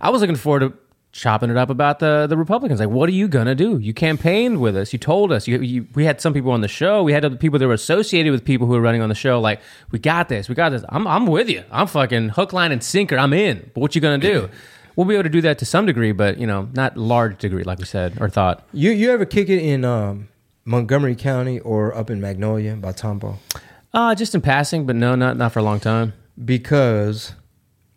I 0.00 0.08
was 0.08 0.22
looking 0.22 0.36
forward 0.36 0.60
to 0.60 0.72
chopping 1.16 1.50
it 1.50 1.56
up 1.56 1.70
about 1.70 1.98
the 1.98 2.26
the 2.28 2.36
Republicans. 2.36 2.80
Like, 2.80 2.90
what 2.90 3.08
are 3.08 3.12
you 3.12 3.28
gonna 3.28 3.54
do? 3.54 3.78
You 3.78 3.94
campaigned 3.94 4.60
with 4.60 4.76
us. 4.76 4.92
You 4.92 4.98
told 4.98 5.32
us. 5.32 5.48
You, 5.48 5.60
you 5.60 5.86
we 5.94 6.04
had 6.04 6.20
some 6.20 6.32
people 6.34 6.50
on 6.52 6.60
the 6.60 6.68
show. 6.68 7.02
We 7.02 7.12
had 7.12 7.24
other 7.24 7.36
people 7.36 7.58
that 7.58 7.66
were 7.66 7.74
associated 7.74 8.30
with 8.30 8.44
people 8.44 8.66
who 8.66 8.74
were 8.74 8.80
running 8.80 9.02
on 9.02 9.08
the 9.08 9.14
show. 9.14 9.40
Like, 9.40 9.60
we 9.90 9.98
got 9.98 10.28
this. 10.28 10.48
We 10.48 10.54
got 10.54 10.70
this. 10.70 10.84
I'm 10.90 11.06
I'm 11.06 11.26
with 11.26 11.48
you. 11.48 11.64
I'm 11.70 11.86
fucking 11.86 12.30
hook, 12.30 12.52
line, 12.52 12.72
and 12.72 12.82
sinker. 12.82 13.18
I'm 13.18 13.32
in. 13.32 13.70
But 13.74 13.80
what 13.80 13.94
you 13.94 14.00
gonna 14.00 14.18
do? 14.18 14.48
We'll 14.96 15.06
be 15.06 15.12
able 15.12 15.24
to 15.24 15.28
do 15.28 15.42
that 15.42 15.58
to 15.58 15.66
some 15.66 15.84
degree, 15.84 16.12
but 16.12 16.38
you 16.38 16.46
know, 16.46 16.70
not 16.72 16.96
large 16.96 17.36
degree, 17.36 17.64
like 17.64 17.78
we 17.78 17.84
said 17.84 18.16
or 18.18 18.30
thought. 18.30 18.66
You 18.72 18.92
you 18.92 19.10
ever 19.10 19.26
kick 19.26 19.50
it 19.50 19.62
in 19.62 19.84
um, 19.84 20.28
Montgomery 20.64 21.14
County 21.14 21.60
or 21.60 21.94
up 21.94 22.08
in 22.08 22.18
Magnolia 22.18 22.76
by 22.76 22.92
Tomball? 22.92 23.36
Uh, 23.92 24.14
just 24.14 24.34
in 24.34 24.40
passing, 24.40 24.86
but 24.86 24.96
no, 24.96 25.14
not 25.14 25.36
not 25.36 25.52
for 25.52 25.58
a 25.58 25.62
long 25.62 25.80
time. 25.80 26.14
Because, 26.42 27.34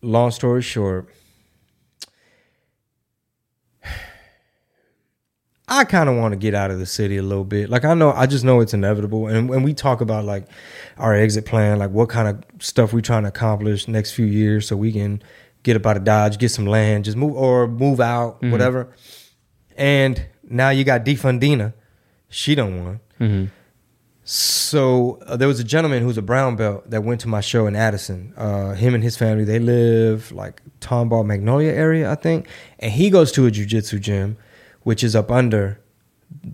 long 0.01 0.31
story 0.31 0.61
short, 0.61 1.09
I 5.71 5.83
kind 5.85 6.09
of 6.09 6.15
want 6.17 6.31
to 6.31 6.35
get 6.35 6.53
out 6.55 6.71
of 6.71 6.79
the 6.79 6.85
city 6.85 7.17
a 7.17 7.23
little 7.23 7.43
bit. 7.43 7.69
Like 7.69 7.85
I 7.85 7.93
know, 7.93 8.11
I 8.11 8.25
just 8.25 8.43
know 8.43 8.59
it's 8.59 8.73
inevitable. 8.73 9.27
And 9.27 9.47
when 9.47 9.63
we 9.63 9.73
talk 9.73 10.01
about 10.01 10.25
like 10.25 10.47
our 10.97 11.13
exit 11.13 11.45
plan, 11.45 11.77
like 11.79 11.91
what 11.91 12.09
kind 12.09 12.27
of 12.27 12.43
stuff 12.63 12.91
we 12.91 13.01
trying 13.01 13.23
to 13.23 13.29
accomplish 13.29 13.87
next 13.87 14.11
few 14.11 14.25
years, 14.25 14.67
so 14.67 14.75
we 14.75 14.91
can 14.91 15.21
get 15.63 15.75
up 15.75 15.85
out 15.85 15.97
of 15.97 16.03
Dodge, 16.03 16.37
get 16.39 16.49
some 16.49 16.65
land, 16.65 17.05
just 17.05 17.17
move 17.17 17.35
or 17.35 17.67
move 17.67 17.99
out, 17.99 18.41
whatever. 18.51 18.89
And 19.77 20.25
now 20.43 20.69
you 20.71 20.83
got 20.83 21.05
Defundina, 21.05 21.73
she 22.29 22.55
don't 22.55 22.83
want. 22.83 23.49
So 24.23 25.19
uh, 25.25 25.37
there 25.37 25.47
was 25.47 25.59
a 25.59 25.63
gentleman 25.63 26.03
who's 26.03 26.17
a 26.17 26.21
brown 26.21 26.55
belt 26.55 26.89
that 26.91 27.03
went 27.03 27.21
to 27.21 27.27
my 27.27 27.41
show 27.41 27.65
in 27.65 27.75
Addison. 27.75 28.33
Uh, 28.37 28.73
him 28.73 28.93
and 28.93 29.03
his 29.03 29.17
family, 29.17 29.43
they 29.43 29.57
live 29.59 30.31
like 30.31 30.61
Tomball 30.81 31.25
Magnolia 31.25 31.71
area, 31.71 32.11
I 32.11 32.15
think, 32.15 32.47
and 32.77 32.91
he 32.91 33.09
goes 33.09 33.31
to 33.33 33.47
a 33.47 33.51
jujitsu 33.51 33.99
gym, 33.99 34.37
which 34.89 35.03
is 35.03 35.15
up 35.15 35.29
under 35.29 35.79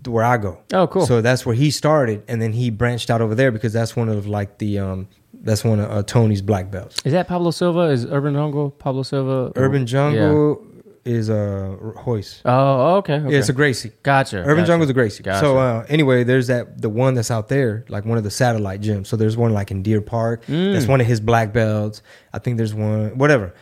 where 0.04 0.22
I 0.22 0.36
go. 0.36 0.58
Oh, 0.74 0.86
cool. 0.86 1.06
So 1.06 1.22
that's 1.22 1.46
where 1.46 1.54
he 1.54 1.70
started, 1.70 2.22
and 2.28 2.42
then 2.42 2.52
he 2.52 2.68
branched 2.68 3.08
out 3.08 3.22
over 3.22 3.34
there 3.34 3.50
because 3.50 3.72
that's 3.72 3.96
one 3.96 4.10
of 4.10 4.26
like 4.26 4.58
the 4.58 4.78
um, 4.78 5.08
that's 5.32 5.64
one 5.64 5.80
of 5.80 5.90
uh, 5.90 6.02
Tony's 6.02 6.42
black 6.42 6.70
belts. 6.70 6.96
Is 7.06 7.14
that 7.14 7.28
Pablo 7.28 7.50
Silva? 7.50 7.88
Is 7.96 8.04
Urban 8.04 8.34
Jungle 8.34 8.72
Pablo 8.72 9.04
Silva? 9.04 9.52
Urban 9.56 9.80
Yeah. 9.82 9.86
Jungle 9.86 10.66
is 11.06 11.30
uh, 11.30 11.76
Hoist. 11.96 12.42
Oh, 12.44 12.96
okay. 12.96 13.14
okay. 13.14 13.32
Yeah, 13.32 13.38
it's 13.38 13.48
a 13.48 13.54
Gracie. 13.54 13.92
gotcha. 14.02 14.40
Urban 14.40 14.56
gotcha. 14.56 14.66
Jungle's 14.72 14.90
a 14.90 14.92
Gracie. 14.92 15.22
Gotcha. 15.22 15.40
So 15.40 15.56
uh, 15.56 15.86
anyway, 15.88 16.22
there's 16.22 16.48
that 16.48 16.82
the 16.82 16.90
one 16.90 17.14
that's 17.14 17.30
out 17.30 17.48
there, 17.48 17.86
like 17.88 18.04
one 18.04 18.18
of 18.18 18.24
the 18.24 18.30
satellite 18.30 18.82
gyms. 18.82 19.06
So 19.06 19.16
there's 19.16 19.38
one 19.38 19.54
like 19.54 19.70
in 19.70 19.82
Deer 19.82 20.02
Park. 20.02 20.44
Mm. 20.44 20.74
That's 20.74 20.86
one 20.86 21.00
of 21.00 21.06
his 21.06 21.20
black 21.20 21.54
belts. 21.54 22.02
I 22.34 22.38
think 22.38 22.58
there's 22.58 22.74
one, 22.74 23.16
whatever. 23.16 23.54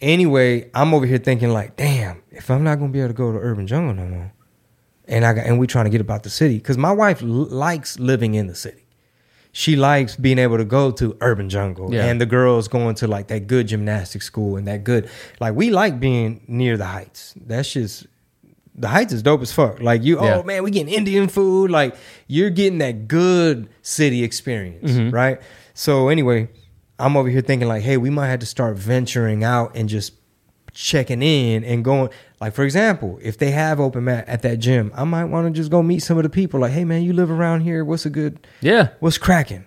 Anyway, 0.00 0.70
I'm 0.74 0.94
over 0.94 1.06
here 1.06 1.18
thinking 1.18 1.50
like, 1.50 1.76
damn, 1.76 2.22
if 2.30 2.50
I'm 2.50 2.62
not 2.62 2.76
gonna 2.78 2.92
be 2.92 3.00
able 3.00 3.08
to 3.08 3.14
go 3.14 3.32
to 3.32 3.38
Urban 3.38 3.66
Jungle 3.66 3.94
no 3.94 4.06
more, 4.06 4.32
and 5.08 5.24
I 5.24 5.32
got, 5.32 5.46
and 5.46 5.58
we 5.58 5.66
trying 5.66 5.86
to 5.86 5.90
get 5.90 6.00
about 6.00 6.22
the 6.22 6.30
city 6.30 6.56
because 6.58 6.78
my 6.78 6.92
wife 6.92 7.22
l- 7.22 7.28
likes 7.28 7.98
living 7.98 8.34
in 8.34 8.46
the 8.46 8.54
city. 8.54 8.84
She 9.50 9.74
likes 9.74 10.14
being 10.14 10.38
able 10.38 10.58
to 10.58 10.64
go 10.64 10.90
to 10.92 11.16
Urban 11.20 11.48
Jungle 11.48 11.92
Yeah. 11.92 12.04
and 12.04 12.20
the 12.20 12.26
girls 12.26 12.68
going 12.68 12.94
to 12.96 13.08
like 13.08 13.28
that 13.28 13.46
good 13.48 13.66
gymnastic 13.66 14.22
school 14.22 14.56
and 14.56 14.68
that 14.68 14.84
good 14.84 15.08
like 15.40 15.54
we 15.54 15.70
like 15.70 15.98
being 15.98 16.44
near 16.46 16.76
the 16.76 16.84
heights. 16.84 17.34
That's 17.46 17.72
just 17.72 18.06
the 18.76 18.86
heights 18.86 19.12
is 19.12 19.22
dope 19.22 19.40
as 19.42 19.50
fuck. 19.50 19.80
Like 19.80 20.04
you, 20.04 20.22
Yeah. 20.22 20.36
oh 20.36 20.42
man, 20.44 20.62
we 20.62 20.70
getting 20.70 20.92
Indian 20.94 21.26
food. 21.26 21.70
Like 21.72 21.96
you're 22.28 22.50
getting 22.50 22.78
that 22.78 23.08
good 23.08 23.68
city 23.82 24.22
experience, 24.22 24.92
Mm-hmm. 24.92 25.10
right? 25.10 25.40
So 25.74 26.08
anyway, 26.08 26.50
I'm 26.98 27.16
over 27.16 27.28
here 27.28 27.40
thinking 27.40 27.68
like, 27.68 27.82
hey, 27.82 27.96
we 27.96 28.10
might 28.10 28.28
have 28.28 28.40
to 28.40 28.46
start 28.46 28.76
venturing 28.76 29.44
out 29.44 29.76
and 29.76 29.88
just 29.88 30.14
checking 30.72 31.22
in 31.22 31.64
and 31.64 31.84
going. 31.84 32.10
Like 32.40 32.54
for 32.54 32.64
example, 32.64 33.18
if 33.22 33.38
they 33.38 33.50
have 33.50 33.80
open 33.80 34.04
mat 34.04 34.28
at 34.28 34.42
that 34.42 34.58
gym, 34.58 34.92
I 34.94 35.04
might 35.04 35.24
want 35.24 35.46
to 35.52 35.58
just 35.58 35.70
go 35.70 35.82
meet 35.82 36.00
some 36.00 36.16
of 36.18 36.22
the 36.22 36.28
people. 36.30 36.60
Like, 36.60 36.72
hey 36.72 36.84
man, 36.84 37.02
you 37.02 37.12
live 37.12 37.30
around 37.30 37.62
here? 37.62 37.84
What's 37.84 38.06
a 38.06 38.10
good? 38.10 38.46
Yeah. 38.60 38.88
What's 39.00 39.18
cracking? 39.18 39.64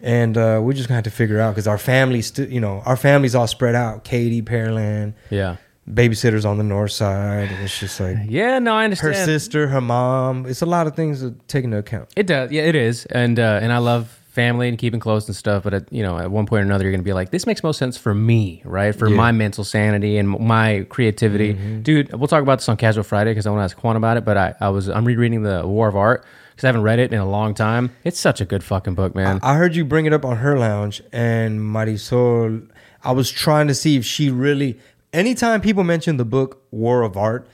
And 0.00 0.36
uh, 0.36 0.60
we're 0.62 0.74
just 0.74 0.88
gonna 0.88 0.96
have 0.96 1.04
to 1.04 1.10
figure 1.10 1.40
out 1.40 1.50
because 1.54 1.66
our 1.66 1.78
families, 1.78 2.28
st- 2.28 2.50
you 2.50 2.60
know, 2.60 2.82
our 2.86 2.96
families 2.96 3.34
all 3.34 3.46
spread 3.46 3.74
out. 3.74 4.04
Katie, 4.04 4.42
Pearland, 4.42 5.14
Yeah. 5.30 5.56
babysitters 5.90 6.44
on 6.48 6.56
the 6.58 6.64
north 6.64 6.92
side, 6.92 7.50
and 7.50 7.62
it's 7.64 7.78
just 7.80 7.98
like 7.98 8.16
Yeah. 8.26 8.58
No, 8.58 8.74
I 8.74 8.84
understand. 8.84 9.16
her 9.16 9.24
sister, 9.24 9.68
her 9.68 9.80
mom. 9.80 10.46
It's 10.46 10.62
a 10.62 10.66
lot 10.66 10.86
of 10.86 10.94
things 10.94 11.20
to 11.20 11.34
take 11.48 11.64
into 11.64 11.78
account. 11.78 12.10
It 12.16 12.26
does. 12.26 12.50
Yeah, 12.52 12.62
it 12.62 12.74
is. 12.76 13.06
And 13.06 13.38
uh, 13.40 13.58
and 13.62 13.72
I 13.72 13.78
love 13.78 14.17
family 14.38 14.68
and 14.68 14.78
keeping 14.78 15.00
close 15.00 15.26
and 15.26 15.34
stuff. 15.34 15.64
But 15.64 15.74
at, 15.74 15.92
you 15.92 16.04
know, 16.04 16.16
at 16.16 16.30
one 16.30 16.46
point 16.46 16.60
or 16.60 16.64
another, 16.64 16.84
you're 16.84 16.92
gonna 16.92 17.02
be 17.02 17.12
like, 17.12 17.30
this 17.30 17.44
makes 17.44 17.64
most 17.64 17.76
sense 17.76 17.96
for 17.96 18.14
me, 18.14 18.62
right? 18.64 18.94
For 18.94 19.10
my 19.10 19.32
mental 19.32 19.64
sanity 19.64 20.16
and 20.16 20.28
my 20.28 20.86
creativity, 20.88 21.54
mm-hmm. 21.54 21.82
dude. 21.82 22.12
We'll 22.12 22.28
talk 22.28 22.42
about 22.42 22.58
this 22.58 22.68
on 22.68 22.76
Casual 22.76 23.02
Friday 23.02 23.32
because 23.32 23.48
I 23.48 23.50
want 23.50 23.60
to 23.60 23.64
ask 23.64 23.82
Juan 23.82 23.96
about 23.96 24.16
it. 24.16 24.24
But 24.24 24.36
I, 24.36 24.54
I 24.60 24.68
was 24.68 24.88
I'm 24.88 25.04
rereading 25.04 25.42
the 25.42 25.66
War 25.66 25.88
of 25.88 25.96
Art 25.96 26.24
because 26.52 26.64
I 26.64 26.68
haven't 26.68 26.82
read 26.82 27.00
it 27.00 27.12
in 27.12 27.18
a 27.18 27.28
long 27.28 27.52
time. 27.52 27.90
It's 28.04 28.20
such 28.20 28.40
a 28.40 28.44
good 28.44 28.62
fucking 28.62 28.94
book, 28.94 29.16
man. 29.16 29.40
I 29.42 29.56
heard 29.56 29.74
you 29.74 29.84
bring 29.84 30.06
it 30.06 30.12
up 30.12 30.24
on 30.24 30.36
her 30.36 30.56
lounge, 30.56 31.02
and 31.12 31.58
Marisol. 31.60 32.68
I 33.02 33.12
was 33.12 33.30
trying 33.30 33.66
to 33.66 33.74
see 33.74 33.96
if 33.96 34.04
she 34.04 34.30
really. 34.30 34.78
Anytime 35.12 35.60
people 35.62 35.82
mention 35.82 36.16
the 36.16 36.24
book 36.24 36.62
War 36.70 37.02
of 37.02 37.16
Art, 37.16 37.48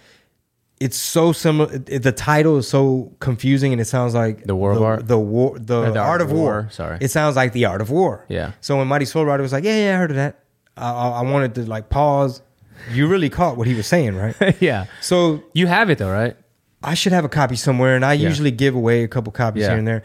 it's 0.85 0.97
so 0.99 1.32
similar. 1.32 1.68
it- 1.87 2.03
the 2.03 2.12
title 2.12 2.59
is 2.59 2.68
so 2.68 3.12
confusing, 3.18 3.72
and 3.72 3.80
it 3.80 3.87
sounds 3.87 4.12
like 4.14 4.45
The 4.45 4.55
War 4.55 4.72
of 4.72 4.82
Art? 4.82 5.09
The 5.09 5.18
war, 5.18 5.59
the, 5.59 5.91
the 5.93 5.99
art, 5.99 6.20
of 6.20 6.30
war. 6.30 6.68
sorry. 6.70 6.99
it 7.01 7.11
sounds 7.11 7.37
like 7.37 7.53
the 7.53 7.64
art 7.64 7.80
of 7.80 7.91
war. 7.91 8.26
Yeah. 8.28 8.53
So 8.61 8.76
when 8.78 8.87
Mighty 8.89 9.07
wrote 9.14 9.24
Rider 9.24 9.43
was 9.43 9.53
like, 9.53 9.64
yeah, 9.64 9.76
yeah, 9.87 9.95
I 9.95 9.99
heard 9.99 10.11
of 10.11 10.16
that. 10.16 10.41
I, 10.76 10.91
I, 10.91 11.22
wanted 11.22 11.55
to 11.55 11.62
like 11.62 11.89
pause. 11.89 12.43
You 12.93 13.07
really 13.09 13.30
caught 13.30 13.57
what 13.57 13.66
he 13.66 13.74
was 13.74 13.87
saying, 13.87 14.14
right? 14.16 14.37
yeah. 14.61 14.87
so 15.01 15.43
You 15.55 15.66
have 15.68 15.89
it 15.91 15.99
though, 15.99 16.11
right? 16.11 16.37
I 16.82 16.95
should 16.95 17.12
have 17.12 17.24
a 17.24 17.28
copy 17.30 17.57
somewhere, 17.57 17.97
and 17.97 18.05
I 18.05 18.12
usually 18.12 18.51
give 18.51 18.74
away 18.74 19.05
a 19.05 19.09
couple 19.09 19.32
copies 19.32 19.62
Yeah. 19.62 19.70
here 19.70 19.78
and 19.78 19.89
there. 19.89 20.03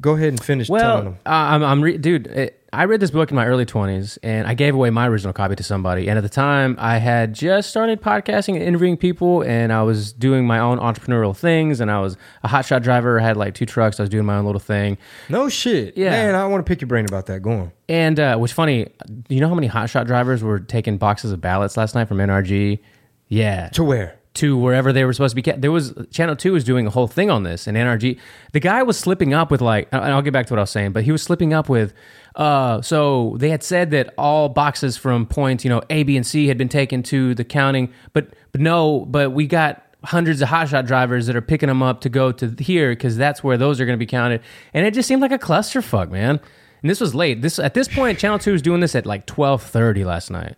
Go 0.00 0.14
ahead 0.16 0.30
and 0.30 0.42
finish 0.42 0.66
telling 0.66 0.82
Well, 0.84 1.02
them. 1.04 1.16
uh, 1.24 1.28
I'm, 1.30 1.62
I'm 1.62 1.80
re- 1.82 1.98
dude. 1.98 2.26
It, 2.26 2.57
I 2.70 2.84
read 2.84 3.00
this 3.00 3.10
book 3.10 3.30
in 3.30 3.36
my 3.36 3.46
early 3.46 3.64
20s 3.64 4.18
and 4.22 4.46
I 4.46 4.52
gave 4.52 4.74
away 4.74 4.90
my 4.90 5.08
original 5.08 5.32
copy 5.32 5.56
to 5.56 5.62
somebody. 5.62 6.08
And 6.08 6.18
at 6.18 6.20
the 6.20 6.28
time, 6.28 6.76
I 6.78 6.98
had 6.98 7.32
just 7.32 7.70
started 7.70 8.02
podcasting 8.02 8.54
and 8.54 8.62
interviewing 8.62 8.98
people 8.98 9.42
and 9.42 9.72
I 9.72 9.82
was 9.82 10.12
doing 10.12 10.46
my 10.46 10.58
own 10.58 10.78
entrepreneurial 10.78 11.34
things. 11.34 11.80
And 11.80 11.90
I 11.90 12.00
was 12.00 12.18
a 12.42 12.48
hotshot 12.48 12.82
driver, 12.82 13.18
I 13.18 13.24
had 13.24 13.38
like 13.38 13.54
two 13.54 13.64
trucks. 13.64 13.98
I 13.98 14.02
was 14.02 14.10
doing 14.10 14.26
my 14.26 14.36
own 14.36 14.44
little 14.44 14.60
thing. 14.60 14.98
No 15.30 15.48
shit. 15.48 15.96
Yeah. 15.96 16.10
Man, 16.10 16.34
I 16.34 16.46
want 16.46 16.64
to 16.64 16.68
pick 16.68 16.82
your 16.82 16.88
brain 16.88 17.06
about 17.06 17.26
that. 17.26 17.40
Go 17.40 17.52
on. 17.52 17.72
And 17.88 18.20
uh, 18.20 18.36
what's 18.36 18.52
funny, 18.52 18.92
you 19.30 19.40
know 19.40 19.48
how 19.48 19.54
many 19.54 19.68
hotshot 19.68 20.06
drivers 20.06 20.42
were 20.42 20.58
taking 20.60 20.98
boxes 20.98 21.32
of 21.32 21.40
ballots 21.40 21.78
last 21.78 21.94
night 21.94 22.06
from 22.06 22.18
NRG? 22.18 22.80
Yeah. 23.28 23.70
To 23.70 23.84
where? 23.84 24.17
To 24.38 24.56
wherever 24.56 24.92
they 24.92 25.04
were 25.04 25.12
supposed 25.12 25.36
to 25.36 25.42
be. 25.42 25.52
There 25.52 25.72
was 25.72 25.94
Channel 26.10 26.36
Two 26.36 26.52
was 26.52 26.64
doing 26.64 26.86
a 26.86 26.90
whole 26.90 27.06
thing 27.06 27.30
on 27.30 27.42
this, 27.42 27.66
and 27.66 27.76
NRG. 27.76 28.18
The 28.52 28.60
guy 28.60 28.82
was 28.82 28.98
slipping 28.98 29.34
up 29.34 29.50
with 29.50 29.60
like, 29.60 29.88
and 29.92 30.04
I'll 30.04 30.22
get 30.22 30.32
back 30.32 30.46
to 30.46 30.52
what 30.52 30.58
I 30.58 30.62
was 30.62 30.70
saying, 30.70 30.92
but 30.92 31.04
he 31.04 31.12
was 31.12 31.22
slipping 31.22 31.52
up 31.52 31.68
with. 31.68 31.92
Uh, 32.36 32.80
so 32.82 33.36
they 33.38 33.50
had 33.50 33.62
said 33.62 33.90
that 33.90 34.14
all 34.16 34.48
boxes 34.48 34.96
from 34.96 35.26
points, 35.26 35.64
you 35.64 35.70
know, 35.70 35.82
A, 35.90 36.04
B, 36.04 36.16
and 36.16 36.26
C 36.26 36.46
had 36.46 36.56
been 36.56 36.68
taken 36.68 37.02
to 37.04 37.34
the 37.34 37.44
counting, 37.44 37.92
but 38.12 38.34
but 38.52 38.60
no, 38.60 39.04
but 39.06 39.30
we 39.30 39.46
got 39.46 39.84
hundreds 40.04 40.40
of 40.40 40.48
hotshot 40.48 40.86
drivers 40.86 41.26
that 41.26 41.34
are 41.34 41.42
picking 41.42 41.66
them 41.66 41.82
up 41.82 42.00
to 42.02 42.08
go 42.08 42.30
to 42.30 42.54
here 42.62 42.90
because 42.90 43.16
that's 43.16 43.42
where 43.42 43.56
those 43.56 43.80
are 43.80 43.86
going 43.86 43.98
to 43.98 44.02
be 44.02 44.06
counted, 44.06 44.40
and 44.72 44.86
it 44.86 44.94
just 44.94 45.08
seemed 45.08 45.22
like 45.22 45.32
a 45.32 45.38
clusterfuck, 45.38 46.10
man. 46.10 46.40
And 46.80 46.88
this 46.88 47.00
was 47.00 47.14
late. 47.14 47.42
This 47.42 47.58
at 47.58 47.74
this 47.74 47.88
point, 47.88 48.18
Channel 48.18 48.38
Two 48.38 48.52
was 48.52 48.62
doing 48.62 48.80
this 48.80 48.94
at 48.94 49.04
like 49.04 49.26
twelve 49.26 49.62
thirty 49.62 50.04
last 50.04 50.30
night. 50.30 50.54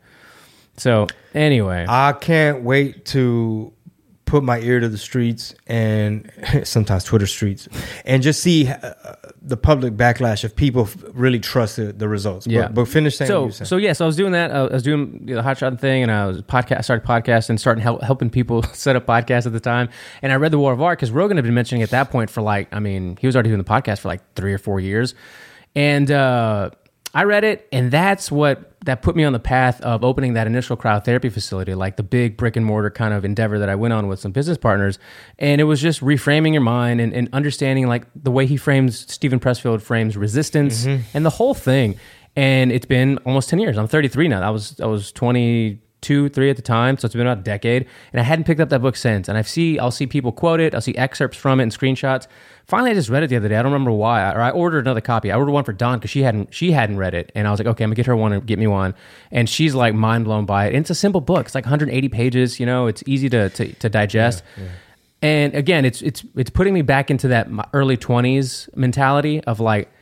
So 0.76 1.06
anyway, 1.34 1.86
I 1.88 2.12
can't 2.12 2.62
wait 2.62 3.04
to 3.06 3.72
put 4.30 4.44
my 4.44 4.60
ear 4.60 4.78
to 4.78 4.88
the 4.88 4.96
streets 4.96 5.56
and 5.66 6.30
sometimes 6.62 7.02
Twitter 7.02 7.26
streets 7.26 7.68
and 8.04 8.22
just 8.22 8.40
see 8.40 8.68
uh, 8.68 8.94
the 9.42 9.56
public 9.56 9.94
backlash 9.94 10.44
if 10.44 10.54
people 10.54 10.88
really 11.12 11.40
trust 11.40 11.76
the, 11.76 11.92
the 11.92 12.08
results. 12.08 12.46
Yeah. 12.46 12.66
But, 12.66 12.74
but 12.74 12.84
finish 12.88 13.16
saying 13.16 13.28
what 13.28 13.34
so 13.34 13.44
you 13.46 13.50
said. 13.50 13.66
so 13.66 13.76
yeah, 13.76 13.92
so 13.92 14.04
I 14.04 14.06
was 14.06 14.14
doing 14.14 14.30
that. 14.30 14.52
I 14.52 14.62
was 14.62 14.84
doing 14.84 15.26
the 15.26 15.42
hot 15.42 15.58
shot 15.58 15.80
thing, 15.80 16.04
and 16.04 16.12
I 16.12 16.26
was 16.26 16.42
podcast 16.42 16.84
started 16.84 17.04
podcast 17.04 17.50
and 17.50 17.60
starting 17.60 17.82
help, 17.82 18.02
helping 18.02 18.30
people 18.30 18.62
set 18.72 18.94
up 18.94 19.04
podcasts 19.04 19.46
at 19.46 19.52
the 19.52 19.60
time. 19.60 19.88
And 20.22 20.32
I 20.32 20.36
read 20.36 20.52
the 20.52 20.60
War 20.60 20.72
of 20.72 20.80
Art 20.80 20.96
because 20.96 21.10
Rogan 21.10 21.36
had 21.36 21.44
been 21.44 21.54
mentioning 21.54 21.82
at 21.82 21.90
that 21.90 22.12
point 22.12 22.30
for 22.30 22.40
like, 22.40 22.68
I 22.72 22.78
mean, 22.78 23.18
he 23.20 23.26
was 23.26 23.34
already 23.34 23.48
doing 23.48 23.58
the 23.62 23.64
podcast 23.64 23.98
for 23.98 24.08
like 24.08 24.20
three 24.34 24.54
or 24.54 24.58
four 24.58 24.78
years, 24.78 25.16
and 25.74 26.08
uh, 26.08 26.70
I 27.12 27.24
read 27.24 27.42
it, 27.42 27.66
and 27.72 27.90
that's 27.90 28.30
what 28.30 28.69
that 28.84 29.02
put 29.02 29.14
me 29.14 29.24
on 29.24 29.32
the 29.32 29.40
path 29.40 29.80
of 29.82 30.02
opening 30.02 30.32
that 30.34 30.46
initial 30.46 30.76
cryotherapy 30.76 31.30
facility, 31.30 31.74
like 31.74 31.96
the 31.96 32.02
big 32.02 32.36
brick 32.36 32.56
and 32.56 32.64
mortar 32.64 32.90
kind 32.90 33.12
of 33.12 33.24
endeavor 33.24 33.58
that 33.58 33.68
I 33.68 33.74
went 33.74 33.92
on 33.92 34.08
with 34.08 34.20
some 34.20 34.32
business 34.32 34.56
partners. 34.56 34.98
And 35.38 35.60
it 35.60 35.64
was 35.64 35.82
just 35.82 36.00
reframing 36.00 36.52
your 36.52 36.62
mind 36.62 37.00
and, 37.00 37.12
and 37.12 37.28
understanding 37.32 37.86
like 37.88 38.06
the 38.14 38.30
way 38.30 38.46
he 38.46 38.56
frames 38.56 39.10
Steven 39.12 39.38
Pressfield 39.38 39.82
frames 39.82 40.16
resistance 40.16 40.86
mm-hmm. 40.86 41.02
and 41.12 41.26
the 41.26 41.30
whole 41.30 41.54
thing. 41.54 41.96
And 42.36 42.72
it's 42.72 42.86
been 42.86 43.18
almost 43.18 43.50
10 43.50 43.58
years. 43.58 43.76
I'm 43.76 43.88
33 43.88 44.28
now. 44.28 44.40
I 44.40 44.50
was 44.50 44.80
I 44.80 44.86
was 44.86 45.12
22, 46.00 46.30
3 46.30 46.50
at 46.50 46.56
the 46.56 46.62
time, 46.62 46.96
so 46.98 47.06
it's 47.06 47.14
been 47.14 47.26
about 47.26 47.38
a 47.38 47.42
decade. 47.42 47.86
And 48.12 48.20
I 48.20 48.24
hadn't 48.24 48.44
picked 48.44 48.60
up 48.60 48.68
that 48.70 48.80
book 48.80 48.96
since. 48.96 49.28
And 49.28 49.36
I 49.36 49.42
see 49.42 49.78
I'll 49.78 49.90
see 49.90 50.06
people 50.06 50.32
quote 50.32 50.60
it, 50.60 50.74
I'll 50.74 50.80
see 50.80 50.96
excerpts 50.96 51.36
from 51.36 51.60
it 51.60 51.64
and 51.64 51.72
screenshots. 51.72 52.26
Finally, 52.66 52.92
I 52.92 52.94
just 52.94 53.08
read 53.08 53.22
it 53.22 53.28
the 53.28 53.36
other 53.36 53.48
day. 53.48 53.56
I 53.56 53.62
don't 53.62 53.72
remember 53.72 53.90
why, 53.90 54.30
or 54.32 54.40
I 54.40 54.50
ordered 54.50 54.86
another 54.86 55.00
copy. 55.00 55.32
I 55.32 55.36
ordered 55.36 55.50
one 55.50 55.64
for 55.64 55.72
Dawn 55.72 55.98
because 55.98 56.10
she 56.10 56.22
hadn't 56.22 56.54
she 56.54 56.72
hadn't 56.72 56.98
read 56.98 57.14
it, 57.14 57.32
and 57.34 57.46
I 57.46 57.50
was 57.50 57.60
like, 57.60 57.66
okay, 57.66 57.84
I'm 57.84 57.90
gonna 57.90 57.96
get 57.96 58.06
her 58.06 58.16
one 58.16 58.32
and 58.32 58.46
get 58.46 58.58
me 58.58 58.66
one. 58.66 58.94
And 59.30 59.48
she's 59.48 59.74
like 59.74 59.94
mind 59.94 60.24
blown 60.24 60.46
by 60.46 60.66
it. 60.66 60.68
And 60.68 60.78
it's 60.78 60.90
a 60.90 60.94
simple 60.94 61.20
book. 61.20 61.46
It's 61.46 61.54
like 61.54 61.64
180 61.64 62.08
pages. 62.08 62.60
You 62.60 62.66
know, 62.66 62.86
it's 62.86 63.02
easy 63.06 63.28
to 63.30 63.50
to, 63.50 63.72
to 63.72 63.88
digest. 63.88 64.42
And 65.22 65.54
again, 65.54 65.84
it's 65.84 66.00
it's 66.02 66.24
it's 66.36 66.50
putting 66.50 66.72
me 66.72 66.82
back 66.82 67.10
into 67.10 67.28
that 67.28 67.48
early 67.74 67.96
20s 67.96 68.74
mentality 68.74 69.42
of 69.42 69.60
like 69.60 69.92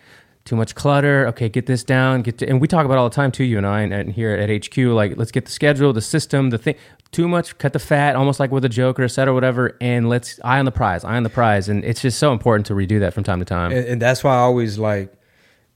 too 0.49 0.57
much 0.57 0.75
clutter. 0.75 1.27
Okay, 1.29 1.49
get 1.49 1.67
this 1.67 1.85
down. 1.85 2.23
Get 2.23 2.39
to, 2.39 2.49
and 2.49 2.59
we 2.59 2.67
talk 2.67 2.87
about 2.87 2.97
all 2.97 3.09
the 3.09 3.15
time 3.15 3.31
too, 3.31 3.45
you 3.45 3.59
and 3.59 3.67
I, 3.67 3.83
and, 3.83 3.93
and 3.93 4.13
here 4.13 4.31
at 4.31 4.49
HQ. 4.49 4.77
Like, 4.79 5.17
let's 5.17 5.31
get 5.31 5.45
the 5.45 5.51
schedule, 5.53 5.93
the 5.93 6.01
system, 6.01 6.51
the 6.51 6.59
thing. 6.59 6.75
Too 7.13 7.29
much, 7.29 7.57
cut 7.59 7.73
the 7.73 7.79
fat, 7.79 8.17
almost 8.17 8.41
like 8.41 8.51
with 8.51 8.65
a 8.65 8.69
joke 8.69 8.99
or 8.99 9.05
a 9.05 9.09
set 9.09 9.29
or 9.29 9.35
whatever, 9.35 9.77
and 9.81 10.09
let's 10.09 10.41
eye 10.45 10.59
on 10.59 10.65
the 10.65 10.71
prize, 10.73 11.05
eye 11.05 11.17
on 11.17 11.23
the 11.23 11.31
prize. 11.31 11.69
And 11.69 11.85
it's 11.85 12.03
just 12.03 12.19
so 12.19 12.33
important 12.33 12.67
to 12.67 12.75
redo 12.75 13.01
that 13.01 13.15
from 13.15 13.25
time 13.25 13.39
to 13.39 13.45
time. 13.45 13.73
and, 13.73 13.87
and 13.87 14.03
that's 14.03 14.25
why 14.25 14.35
I 14.35 14.39
always 14.39 14.79
like 14.79 15.13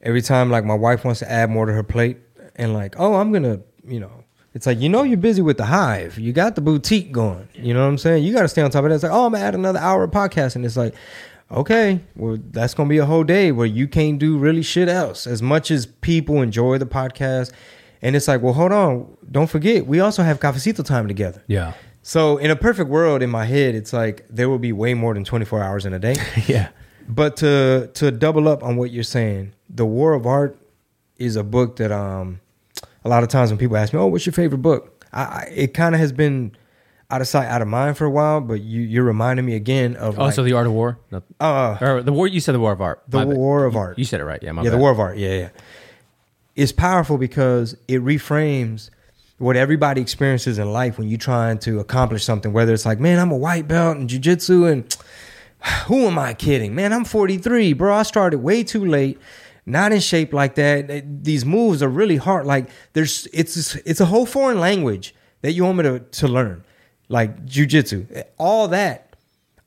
every 0.02 0.22
time 0.22 0.50
like 0.50 0.64
my 0.64 0.74
wife 0.74 1.04
wants 1.04 1.20
to 1.20 1.30
add 1.30 1.50
more 1.50 1.66
to 1.66 1.72
her 1.72 1.82
plate 1.82 2.18
and 2.56 2.74
like 2.74 2.98
oh 2.98 3.14
I'm 3.14 3.32
gonna 3.32 3.60
you 3.86 4.00
know 4.00 4.24
it's 4.52 4.66
like 4.66 4.80
you 4.80 4.88
know 4.88 5.04
you're 5.04 5.16
busy 5.16 5.42
with 5.42 5.58
the 5.58 5.66
hive 5.66 6.18
you 6.18 6.32
got 6.32 6.54
the 6.56 6.60
boutique 6.60 7.12
going 7.12 7.48
you 7.54 7.72
know 7.72 7.82
what 7.82 7.88
I'm 7.88 7.98
saying 7.98 8.24
you 8.24 8.32
got 8.32 8.42
to 8.42 8.48
stay 8.48 8.62
on 8.62 8.70
top 8.70 8.84
of 8.84 8.90
that 8.90 8.96
it's 8.96 9.04
like 9.04 9.12
oh 9.12 9.26
I'm 9.26 9.32
gonna 9.32 9.44
add 9.44 9.54
another 9.54 9.78
hour 9.78 10.02
of 10.04 10.10
podcast 10.10 10.56
and 10.56 10.64
it's 10.64 10.76
like 10.76 10.94
okay 11.52 12.00
well 12.16 12.38
that's 12.50 12.74
gonna 12.74 12.88
be 12.88 12.98
a 12.98 13.04
whole 13.06 13.24
day 13.24 13.52
where 13.52 13.66
you 13.66 13.86
can't 13.86 14.18
do 14.18 14.38
really 14.38 14.62
shit 14.62 14.88
else. 14.88 15.26
As 15.26 15.42
much 15.42 15.70
as 15.70 15.86
people 15.86 16.42
enjoy 16.42 16.78
the 16.78 16.86
podcast 16.86 17.52
and 18.00 18.16
it's 18.16 18.26
like 18.28 18.42
well 18.42 18.54
hold 18.54 18.72
on 18.72 19.16
don't 19.30 19.48
forget 19.50 19.86
we 19.86 20.00
also 20.00 20.22
have 20.22 20.40
cafecito 20.40 20.84
time 20.84 21.08
together. 21.08 21.42
Yeah, 21.46 21.74
so 22.02 22.36
in 22.38 22.50
a 22.50 22.56
perfect 22.56 22.88
world 22.90 23.22
in 23.22 23.30
my 23.30 23.44
head 23.44 23.74
it's 23.74 23.92
like 23.92 24.26
there 24.30 24.48
will 24.48 24.58
be 24.58 24.72
way 24.72 24.94
more 24.94 25.14
than 25.14 25.24
24 25.24 25.62
hours 25.62 25.86
in 25.86 25.92
a 25.92 25.98
day. 25.98 26.16
Yeah, 26.46 26.70
but 27.08 27.36
to 27.38 27.90
to 27.94 28.10
double 28.10 28.48
up 28.48 28.62
on 28.62 28.76
what 28.76 28.90
you're 28.90 29.04
saying, 29.04 29.52
The 29.68 29.86
War 29.86 30.14
of 30.14 30.26
Art 30.26 30.56
is 31.18 31.36
a 31.36 31.44
book 31.44 31.76
that 31.76 31.92
um 31.92 32.40
a 33.04 33.08
lot 33.08 33.22
of 33.22 33.28
times 33.28 33.50
when 33.50 33.58
people 33.58 33.76
ask 33.76 33.92
me, 33.92 33.98
"Oh, 33.98 34.06
what's 34.06 34.26
your 34.26 34.32
favorite 34.32 34.62
book?" 34.62 35.04
I, 35.12 35.22
I 35.22 35.52
it 35.54 35.74
kind 35.74 35.94
of 35.94 36.00
has 36.00 36.12
been 36.12 36.52
out 37.12 37.20
of 37.20 37.28
sight, 37.28 37.46
out 37.46 37.62
of 37.62 37.68
mind 37.68 37.96
for 37.96 38.04
a 38.06 38.10
while. 38.10 38.40
But 38.40 38.60
you 38.62 38.80
you're 38.82 39.04
reminding 39.04 39.44
me 39.46 39.54
again 39.54 39.94
of 39.96 40.18
Oh, 40.18 40.24
like, 40.24 40.34
so 40.34 40.42
the 40.42 40.54
art 40.54 40.66
of 40.66 40.72
war, 40.72 40.98
no, 41.10 41.22
uh, 41.38 41.78
or 41.80 42.02
the 42.02 42.12
war. 42.12 42.26
You 42.26 42.40
said 42.40 42.54
the 42.54 42.60
war 42.60 42.72
of 42.72 42.80
art. 42.80 43.02
the 43.08 43.18
My 43.18 43.24
bad. 43.26 43.36
War 43.36 43.64
of 43.64 43.76
Art. 43.76 43.98
You 43.98 44.04
said 44.04 44.20
it 44.20 44.24
right. 44.24 44.42
Yeah, 44.42 44.52
my 44.52 44.62
yeah, 44.62 44.70
bad. 44.70 44.74
the 44.74 44.80
War 44.80 44.90
of 44.90 44.98
Art. 44.98 45.18
Yeah, 45.18 45.34
yeah. 45.34 45.48
It's 46.56 46.72
powerful 46.72 47.16
because 47.18 47.76
it 47.88 48.00
reframes 48.02 48.90
what 49.38 49.56
everybody 49.56 50.00
experiences 50.00 50.58
in 50.58 50.72
life 50.72 50.98
when 50.98 51.08
you're 51.08 51.18
trying 51.18 51.58
to 51.58 51.80
accomplish 51.80 52.24
something. 52.24 52.52
Whether 52.52 52.72
it's 52.74 52.84
like, 52.86 53.00
man, 53.00 53.18
I'm 53.18 53.30
a 53.30 53.36
white 53.36 53.66
belt 53.68 53.96
in 53.98 54.06
jujitsu, 54.08 54.70
and 54.70 54.96
who 55.86 56.06
am 56.06 56.18
I 56.18 56.34
kidding? 56.34 56.74
Man, 56.74 56.92
I'm 56.92 57.04
43, 57.04 57.72
bro. 57.74 57.94
I 57.94 58.02
started 58.02 58.38
way 58.38 58.64
too 58.64 58.84
late. 58.84 59.18
Not 59.64 59.92
in 59.92 60.00
shape 60.00 60.32
like 60.32 60.56
that. 60.56 61.22
These 61.24 61.44
moves 61.44 61.82
are 61.84 61.88
really 61.88 62.16
hard. 62.16 62.46
Like 62.46 62.68
there's, 62.94 63.28
it's 63.32 63.76
it's 63.76 64.00
a 64.00 64.06
whole 64.06 64.26
foreign 64.26 64.58
language 64.58 65.14
that 65.42 65.52
you 65.52 65.64
want 65.64 65.78
me 65.78 65.84
to 65.84 66.00
to 66.00 66.26
learn, 66.28 66.64
like 67.12 67.44
jujitsu. 67.46 68.24
All 68.38 68.68
that, 68.68 69.14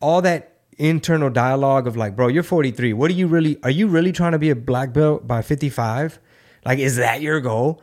all 0.01 0.21
that 0.23 0.57
internal 0.77 1.29
dialogue 1.29 1.87
of 1.87 1.95
like, 1.95 2.15
bro, 2.15 2.27
you're 2.27 2.43
43. 2.43 2.93
What 2.93 3.09
are 3.11 3.13
you 3.13 3.27
really? 3.27 3.57
Are 3.63 3.69
you 3.69 3.87
really 3.87 4.11
trying 4.11 4.33
to 4.33 4.39
be 4.39 4.49
a 4.49 4.55
black 4.55 4.91
belt 4.91 5.27
by 5.27 5.41
55? 5.41 6.19
Like, 6.65 6.79
is 6.79 6.95
that 6.97 7.21
your 7.21 7.39
goal? 7.39 7.81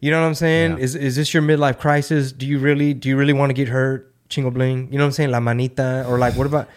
You 0.00 0.10
know 0.10 0.20
what 0.20 0.26
I'm 0.26 0.34
saying? 0.34 0.72
Yeah. 0.72 0.84
Is 0.84 0.94
is 0.94 1.16
this 1.16 1.32
your 1.34 1.42
midlife 1.42 1.78
crisis? 1.78 2.32
Do 2.32 2.46
you 2.46 2.58
really 2.58 2.94
do 2.94 3.08
you 3.08 3.16
really 3.16 3.32
want 3.32 3.50
to 3.50 3.54
get 3.54 3.68
hurt? 3.68 4.12
Chingo 4.28 4.52
bling. 4.52 4.90
You 4.90 4.98
know 4.98 5.04
what 5.04 5.08
I'm 5.08 5.12
saying? 5.12 5.30
La 5.30 5.40
manita 5.40 6.04
or 6.08 6.18
like 6.18 6.34
what 6.34 6.46
about 6.46 6.68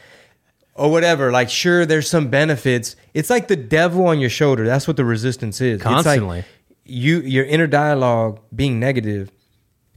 or 0.75 0.91
whatever. 0.91 1.31
Like 1.31 1.49
sure, 1.49 1.85
there's 1.85 2.09
some 2.09 2.29
benefits. 2.29 2.95
It's 3.13 3.29
like 3.29 3.47
the 3.47 3.55
devil 3.55 4.07
on 4.07 4.19
your 4.19 4.29
shoulder. 4.29 4.65
That's 4.65 4.87
what 4.87 4.97
the 4.97 5.05
resistance 5.05 5.59
is. 5.61 5.75
It's 5.75 5.85
like 5.85 5.93
Constantly. 5.95 6.43
you 6.85 7.21
your 7.21 7.45
inner 7.45 7.67
dialogue 7.67 8.39
being 8.55 8.79
negative, 8.79 9.31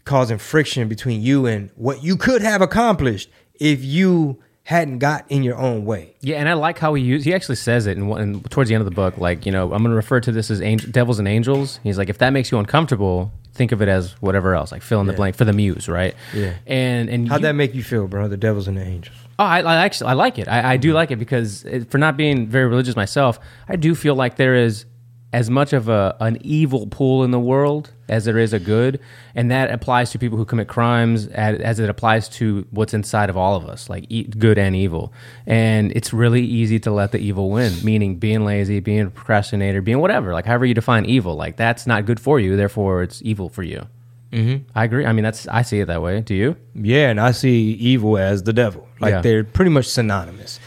causing 0.05 0.39
friction 0.39 0.89
between 0.89 1.23
you 1.23 1.47
and 1.47 1.71
what 1.77 2.03
you 2.03 2.17
could 2.17 2.43
have 2.43 2.61
accomplished 2.61 3.31
if 3.55 3.85
you 3.85 4.43
hadn't 4.65 4.99
got 4.99 5.25
in 5.29 5.43
your 5.43 5.57
own 5.57 5.85
way. 5.85 6.15
Yeah, 6.21 6.37
and 6.37 6.49
I 6.49 6.53
like 6.55 6.79
how 6.79 6.95
he 6.95 7.03
used. 7.03 7.25
He 7.25 7.35
actually 7.35 7.57
says 7.57 7.87
it 7.87 7.99
in 7.99 8.43
towards 8.45 8.69
the 8.69 8.75
end 8.75 8.83
of 8.83 8.85
the 8.85 8.95
book. 8.95 9.19
Like, 9.19 9.45
you 9.45 9.53
know, 9.53 9.65
I'm 9.73 9.83
going 9.83 9.91
to 9.91 9.97
refer 9.97 10.21
to 10.21 10.33
this 10.33 10.51
as 10.51 10.61
angel, 10.61 10.91
devils 10.91 11.19
and 11.19 11.27
angels. 11.27 11.81
He's 11.83 11.99
like, 11.99 12.09
if 12.09 12.19
that 12.19 12.31
makes 12.31 12.53
you 12.53 12.59
uncomfortable, 12.59 13.33
think 13.55 13.73
of 13.73 13.83
it 13.83 13.89
as 13.89 14.13
whatever 14.21 14.55
else, 14.55 14.71
like 14.73 14.83
fill 14.83 15.01
in 15.01 15.07
the 15.07 15.13
blank 15.13 15.37
for 15.37 15.45
the 15.45 15.53
muse, 15.53 15.89
right? 15.89 16.15
Yeah. 16.33 16.55
And 16.67 17.09
and 17.09 17.29
How'd 17.29 17.41
you- 17.41 17.49
that 17.49 17.55
make 17.55 17.75
you 17.75 17.83
feel, 17.83 18.07
bro? 18.07 18.29
The 18.29 18.37
devils 18.37 18.69
and 18.69 18.77
the 18.77 18.85
angels. 18.85 19.17
Oh, 19.39 19.45
I, 19.45 19.61
I 19.61 19.77
actually 19.85 20.11
I 20.11 20.13
like 20.13 20.39
it. 20.39 20.47
I, 20.47 20.75
I 20.75 20.77
do 20.77 20.93
mm. 20.93 20.95
like 20.95 21.11
it 21.11 21.17
because 21.17 21.65
it, 21.65 21.91
for 21.91 21.99
not 21.99 22.17
being 22.17 22.47
very 22.47 22.67
religious 22.67 22.95
myself, 22.95 23.41
I 23.69 23.77
do 23.77 23.95
feel 23.95 24.15
like 24.15 24.37
there 24.37 24.55
is 24.55 24.85
as 25.33 25.49
much 25.49 25.73
of 25.73 25.89
a 25.89 26.15
an 26.21 26.37
evil 26.43 26.87
pool 26.87 27.25
in 27.25 27.31
the 27.31 27.41
world 27.41 27.91
as 28.09 28.27
there 28.27 28.37
is 28.39 28.53
a 28.53 28.59
good, 28.59 29.01
and 29.35 29.51
that 29.51 29.71
applies 29.71 30.11
to 30.11 30.19
people 30.19 30.37
who 30.37 30.45
commit 30.45 30.69
crimes 30.69 31.27
as, 31.29 31.59
as 31.61 31.79
it 31.81 31.89
applies 31.89 32.29
to 32.29 32.67
what's 32.71 32.93
inside 32.93 33.31
of 33.31 33.37
all 33.37 33.57
of 33.57 33.67
us, 33.67 33.89
like 33.89 34.05
e- 34.11 34.25
good 34.25 34.59
and 34.59 34.77
evil. 34.77 35.11
And 35.47 35.91
it's 35.93 36.13
really 36.13 36.43
easy 36.45 36.79
to 36.81 36.91
let 36.91 37.13
the 37.13 37.19
evil 37.19 37.49
win, 37.51 37.73
meaning 37.83 38.17
being 38.17 38.45
lazy, 38.45 38.81
being 38.81 39.01
a 39.07 39.11
procrastinator, 39.11 39.81
being 39.81 40.01
whatever, 40.01 40.35
like 40.35 40.45
however 40.45 40.67
you 40.67 40.75
define 40.75 41.07
evil. 41.07 41.35
Like 41.37 41.57
that's 41.57 41.87
not 41.87 42.05
good 42.05 42.21
for 42.21 42.39
you, 42.39 42.57
therefore 42.57 43.03
it's 43.03 43.23
evil 43.23 43.49
for 43.49 43.63
you. 43.63 43.87
Mm-hmm. 44.33 44.65
I 44.75 44.85
agree. 44.85 45.05
I 45.07 45.13
mean, 45.13 45.25
that's 45.25 45.47
I 45.49 45.63
see 45.63 45.81
it 45.81 45.87
that 45.87 46.01
way. 46.03 46.21
Do 46.21 46.35
you? 46.35 46.57
Yeah, 46.75 47.09
and 47.11 47.21
I 47.21 47.33
see 47.33 47.73
evil 47.73 48.17
as 48.19 48.43
the 48.43 48.53
devil. 48.53 48.87
Like 49.01 49.11
Yeah. 49.13 49.21
they're 49.23 49.45
pretty 49.45 49.71
much 49.71 49.87
synonymous 49.87 50.59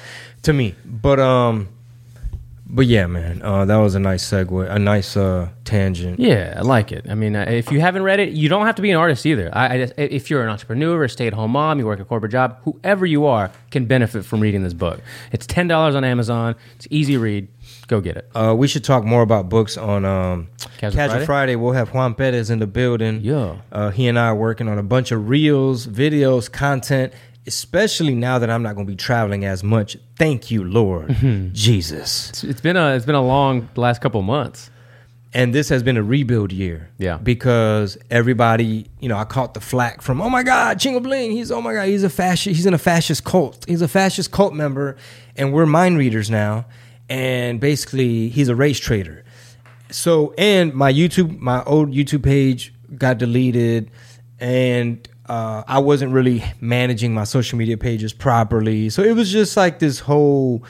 to 0.44 0.54
me. 0.54 0.76
But 0.86 1.20
um 1.20 1.70
but 2.76 2.86
yeah, 2.86 3.08
man, 3.08 3.42
uh 3.42 3.66
that 3.66 3.78
was 3.78 3.96
a 3.96 4.00
nice 4.00 4.24
segue, 4.30 4.70
a 4.70 4.78
nice 4.78 5.18
uh 5.18 5.50
tangent. 5.64 6.20
Yeah, 6.20 6.54
I 6.58 6.62
like 6.62 6.92
it. 6.92 7.06
I 7.10 7.16
mean, 7.16 7.36
uh, 7.36 7.46
if 7.48 7.72
you 7.72 7.80
haven't 7.82 8.04
read 8.04 8.20
it, 8.20 8.34
you 8.34 8.50
don't 8.50 8.66
have 8.68 8.76
to 8.76 8.82
be 8.82 8.92
an 8.92 8.98
artist 8.98 9.26
either. 9.26 9.50
I, 9.52 9.74
I 9.74 9.78
just, 9.78 9.94
if 9.98 10.30
you're 10.30 10.44
an 10.44 10.50
entrepreneur, 10.50 11.04
a 11.04 11.10
stay-at-home 11.10 11.52
mom, 11.52 11.80
you 11.80 11.86
work 11.86 12.00
a 12.00 12.06
corporate 12.06 12.32
job, 12.32 12.60
whoever 12.64 13.06
you 13.06 13.26
are 13.26 13.50
can 13.72 13.86
benefit 13.86 14.26
from 14.26 14.42
reading 14.42 14.62
this 14.62 14.74
book. 14.74 15.00
It's 15.32 15.48
ten 15.48 15.68
dollars 15.68 15.96
on 15.96 16.04
Amazon. 16.04 16.56
It's 16.76 16.88
easy 16.92 17.18
read. 17.18 17.48
Go 17.88 18.02
get 18.02 18.18
it. 18.18 18.30
Uh, 18.36 18.54
we 18.58 18.68
should 18.68 18.84
talk 18.84 19.04
more 19.04 19.22
about 19.22 19.50
books 19.50 19.78
on 19.78 20.06
um, 20.06 20.48
Casual 20.78 20.98
Casual, 20.98 21.08
Friday? 21.08 21.26
Friday? 21.26 21.56
We'll 21.56 21.74
have 21.74 21.94
Juan 21.94 22.14
Perez 22.14 22.50
in 22.50 22.60
the 22.60 22.68
building. 22.68 23.22
Yeah. 23.22 23.58
Uh, 23.72 23.90
he 23.92 24.08
and 24.08 24.20
I 24.20 24.28
are 24.28 24.36
working 24.36 24.68
on 24.68 24.78
a 24.78 24.84
bunch 24.84 25.12
of 25.12 25.30
reels, 25.30 25.88
videos, 25.88 26.52
content, 26.52 27.14
especially 27.48 28.16
now 28.16 28.40
that 28.40 28.50
I'm 28.50 28.64
not 28.64 28.76
going 28.76 28.88
to 28.88 28.92
be 28.92 28.98
traveling 28.98 29.46
as 29.46 29.64
much. 29.64 29.98
Thank 30.18 30.52
you, 30.52 30.64
Lord 30.64 31.10
Mm-hmm. 31.10 31.54
Jesus. 31.54 32.30
It's- 32.30 32.44
It's 32.44 32.62
been 32.62 32.78
a 32.78 32.96
it's 32.96 33.06
been 33.06 33.16
a 33.16 33.26
long 33.26 33.70
last 33.76 34.02
couple 34.02 34.22
months. 34.22 34.70
And 35.34 35.54
this 35.54 35.68
has 35.68 35.84
been 35.84 35.98
a 35.98 36.02
rebuild 36.04 36.54
year. 36.54 36.90
Yeah. 36.98 37.18
Because 37.18 37.98
everybody, 38.10 38.86
you 39.02 39.10
know, 39.10 39.18
I 39.18 39.26
caught 39.26 39.54
the 39.54 39.60
flack 39.60 40.02
from, 40.02 40.22
oh 40.22 40.30
my 40.30 40.44
God, 40.44 40.78
Chingo 40.80 41.04
Bling, 41.04 41.32
he's, 41.32 41.52
oh 41.52 41.60
my 41.62 41.74
God, 41.74 41.90
he's 41.90 42.04
a 42.04 42.10
fascist, 42.10 42.56
he's 42.56 42.66
in 42.66 42.74
a 42.74 42.78
fascist 42.78 43.26
cult. 43.26 43.66
He's 43.68 43.82
a 43.82 43.90
fascist 43.90 44.32
cult 44.32 44.54
member, 44.54 44.96
and 45.36 45.52
we're 45.52 45.66
mind 45.66 45.98
readers 45.98 46.30
now. 46.30 46.66
And 47.10 47.60
basically, 47.60 48.30
he's 48.30 48.48
a 48.48 48.56
race 48.56 48.80
trader. 48.80 49.26
So, 49.92 50.34
and 50.38 50.74
my 50.74 50.92
YouTube, 50.94 51.38
my 51.42 51.62
old 51.66 51.90
YouTube 51.92 52.24
page 52.24 52.74
got 52.98 53.18
deleted, 53.18 53.92
and 54.40 55.06
uh, 55.28 55.64
I 55.68 55.80
wasn't 55.80 56.12
really 56.12 56.44
managing 56.62 57.14
my 57.14 57.24
social 57.24 57.58
media 57.58 57.78
pages 57.78 58.14
properly. 58.14 58.90
So 58.90 59.04
it 59.04 59.14
was 59.14 59.32
just 59.32 59.58
like 59.58 59.80
this 59.80 60.00
whole 60.00 60.64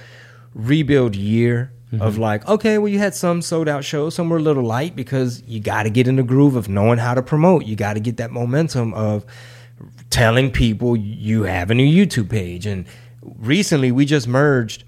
rebuild 0.54 1.16
year 1.16 1.72
of 2.00 2.18
like, 2.18 2.46
okay, 2.48 2.78
well, 2.78 2.90
you 2.90 3.00
had 3.00 3.16
some 3.16 3.42
sold 3.42 3.70
out 3.70 3.84
shows, 3.84 4.16
some 4.16 4.30
were 4.30 4.38
a 4.38 4.42
little 4.42 4.64
light 4.64 4.96
because 4.96 5.42
you 5.44 5.60
got 5.60 5.84
to 5.84 5.90
get 5.90 6.08
in 6.08 6.18
the 6.18 6.24
groove 6.24 6.56
of 6.56 6.68
knowing 6.68 6.98
how 6.98 7.14
to 7.14 7.22
promote. 7.22 7.66
You 7.66 7.76
got 7.76 7.94
to 7.94 8.00
get 8.00 8.18
that 8.18 8.32
momentum 8.32 8.94
of 8.94 9.26
telling 10.10 10.52
people 10.52 10.96
you 10.96 11.44
have 11.44 11.72
a 11.72 11.74
new 11.74 11.86
YouTube 11.86 12.30
page. 12.30 12.66
And 12.66 12.86
recently, 13.22 13.92
we 13.92 14.06
just 14.06 14.28
merged 14.28 14.84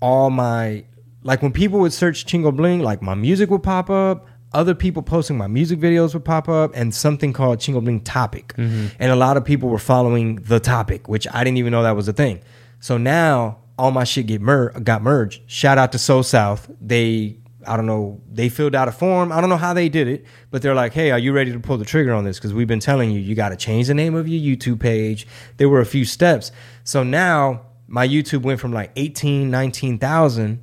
all 0.00 0.30
my 0.30 0.84
like 1.22 1.42
when 1.42 1.52
people 1.52 1.80
would 1.80 1.92
search 1.92 2.24
Chingo 2.26 2.54
Bling, 2.54 2.80
like 2.80 3.02
my 3.02 3.14
music 3.14 3.50
would 3.50 3.62
pop 3.62 3.90
up. 3.90 4.26
Other 4.56 4.74
people 4.74 5.02
posting 5.02 5.36
my 5.36 5.48
music 5.48 5.78
videos 5.78 6.14
would 6.14 6.24
pop 6.24 6.48
up, 6.48 6.72
and 6.74 6.94
something 6.94 7.34
called 7.34 7.58
Chingo 7.58 7.84
Bling 7.84 8.00
Topic. 8.00 8.54
Mm-hmm. 8.56 8.86
And 8.98 9.12
a 9.12 9.16
lot 9.16 9.36
of 9.36 9.44
people 9.44 9.68
were 9.68 9.78
following 9.78 10.36
the 10.36 10.58
topic, 10.58 11.08
which 11.08 11.26
I 11.30 11.44
didn't 11.44 11.58
even 11.58 11.72
know 11.72 11.82
that 11.82 11.94
was 11.94 12.08
a 12.08 12.14
thing. 12.14 12.40
So 12.80 12.96
now 12.96 13.58
all 13.78 13.90
my 13.90 14.04
shit 14.04 14.26
get 14.26 14.40
mer- 14.40 14.70
got 14.80 15.02
merged. 15.02 15.42
Shout 15.46 15.76
out 15.76 15.92
to 15.92 15.98
Soul 15.98 16.22
South. 16.22 16.70
They 16.80 17.38
I 17.66 17.76
don't 17.76 17.86
know, 17.86 18.22
they 18.32 18.48
filled 18.48 18.74
out 18.74 18.88
a 18.88 18.92
form. 18.92 19.32
I 19.32 19.40
don't 19.40 19.50
know 19.50 19.56
how 19.56 19.74
they 19.74 19.88
did 19.88 20.08
it, 20.08 20.24
but 20.50 20.62
they're 20.62 20.74
like, 20.74 20.92
"Hey, 20.94 21.10
are 21.10 21.18
you 21.18 21.32
ready 21.32 21.52
to 21.52 21.60
pull 21.60 21.76
the 21.76 21.84
trigger 21.84 22.14
on 22.14 22.24
this? 22.24 22.38
Because 22.38 22.54
we've 22.54 22.68
been 22.68 22.80
telling 22.80 23.10
you, 23.10 23.20
you 23.20 23.34
got 23.34 23.50
to 23.50 23.56
change 23.56 23.88
the 23.88 23.94
name 23.94 24.14
of 24.14 24.26
your 24.26 24.40
YouTube 24.40 24.80
page." 24.80 25.26
There 25.56 25.68
were 25.68 25.80
a 25.80 25.86
few 25.86 26.04
steps. 26.04 26.52
So 26.84 27.02
now 27.02 27.66
my 27.88 28.06
YouTube 28.06 28.42
went 28.42 28.60
from 28.60 28.72
like 28.72 28.92
18, 28.96 29.50
19,000 29.50 30.62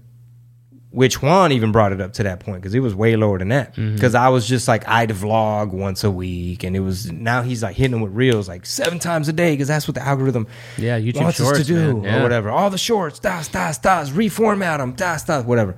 which 0.93 1.23
Juan 1.23 1.51
even 1.51 1.71
brought 1.71 1.91
it 1.91 1.99
up 1.99 2.13
to 2.13 2.23
that 2.23 2.39
point 2.39 2.61
because 2.61 2.75
it 2.75 2.79
was 2.79 2.93
way 2.93 3.15
lower 3.15 3.39
than 3.39 3.47
that. 3.49 3.71
Mm-hmm. 3.75 3.95
Because 3.95 4.13
I 4.13 4.29
was 4.29 4.47
just 4.47 4.67
like 4.67 4.87
I'd 4.87 5.09
vlog 5.09 5.71
once 5.71 6.03
a 6.03 6.11
week, 6.11 6.63
and 6.63 6.75
it 6.75 6.81
was 6.81 7.11
now 7.11 7.41
he's 7.41 7.63
like 7.63 7.75
hitting 7.75 7.91
them 7.91 8.01
with 8.01 8.13
reels 8.13 8.47
like 8.47 8.65
seven 8.65 8.99
times 8.99 9.27
a 9.27 9.33
day 9.33 9.53
because 9.53 9.67
that's 9.67 9.87
what 9.87 9.95
the 9.95 10.03
algorithm 10.03 10.45
Yeah, 10.77 10.99
YouTube 10.99 11.23
wants 11.23 11.39
us 11.41 11.57
to 11.57 11.63
do. 11.63 12.01
Yeah. 12.05 12.19
or 12.19 12.23
whatever. 12.23 12.49
All 12.51 12.69
the 12.69 12.77
shorts, 12.77 13.19
das 13.19 13.47
das 13.47 13.79
das, 13.79 14.11
reformat 14.11 14.77
them, 14.77 14.93
das 14.93 15.23
das, 15.23 15.43
whatever. 15.45 15.75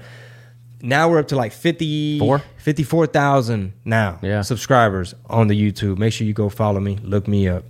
Now 0.82 1.10
we're 1.10 1.20
up 1.20 1.30
to 1.30 1.36
like 1.38 1.54
50, 1.54 2.20
54,000 2.58 3.74
now 3.86 4.20
Yeah. 4.22 4.42
subscribers 4.42 5.16
on 5.28 5.48
the 5.48 5.56
YouTube. 5.60 5.98
Make 5.98 6.14
sure 6.14 6.28
you 6.28 6.34
go 6.34 6.50
follow 6.50 6.80
me, 6.80 7.00
look 7.02 7.28
me 7.28 7.48
up. 7.48 7.64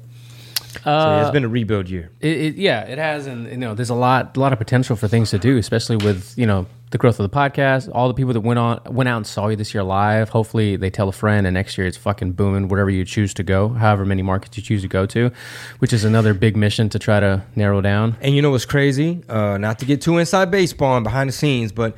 So 0.83 0.89
yeah, 0.89 1.21
it's 1.21 1.31
been 1.31 1.45
a 1.45 1.47
rebuild 1.47 1.89
year. 1.89 2.11
It, 2.19 2.37
it, 2.37 2.55
yeah, 2.55 2.81
it 2.81 2.97
has, 2.97 3.27
and 3.27 3.49
you 3.49 3.55
know, 3.55 3.75
there's 3.75 3.89
a 3.91 3.95
lot, 3.95 4.35
a 4.35 4.39
lot 4.39 4.51
of 4.51 4.59
potential 4.59 4.95
for 4.97 5.07
things 5.07 5.29
to 5.29 5.37
do, 5.39 5.57
especially 5.57 5.95
with 5.95 6.33
you 6.37 6.45
know 6.45 6.65
the 6.91 6.97
growth 6.97 7.19
of 7.19 7.29
the 7.29 7.35
podcast. 7.35 7.89
All 7.93 8.07
the 8.07 8.13
people 8.13 8.33
that 8.33 8.41
went 8.41 8.59
on, 8.59 8.81
went 8.89 9.09
out 9.09 9.17
and 9.17 9.27
saw 9.27 9.47
you 9.47 9.55
this 9.55 9.73
year 9.73 9.83
live. 9.83 10.29
Hopefully, 10.29 10.75
they 10.75 10.89
tell 10.89 11.09
a 11.09 11.11
friend, 11.11 11.47
and 11.47 11.53
next 11.53 11.77
year 11.77 11.87
it's 11.87 11.97
fucking 11.97 12.33
booming. 12.33 12.67
Wherever 12.67 12.89
you 12.89 13.05
choose 13.05 13.33
to 13.35 13.43
go, 13.43 13.69
however 13.69 14.05
many 14.05 14.21
markets 14.21 14.57
you 14.57 14.63
choose 14.63 14.81
to 14.83 14.87
go 14.87 15.05
to, 15.07 15.31
which 15.79 15.93
is 15.93 16.03
another 16.03 16.33
big 16.33 16.55
mission 16.55 16.89
to 16.89 16.99
try 16.99 17.19
to 17.19 17.43
narrow 17.55 17.81
down. 17.81 18.17
And 18.21 18.35
you 18.35 18.41
know 18.41 18.51
what's 18.51 18.65
crazy? 18.65 19.23
Uh, 19.27 19.57
not 19.57 19.79
to 19.79 19.85
get 19.85 20.01
too 20.01 20.17
inside 20.17 20.51
baseball 20.51 20.95
and 20.95 21.03
behind 21.03 21.29
the 21.29 21.33
scenes, 21.33 21.71
but 21.71 21.97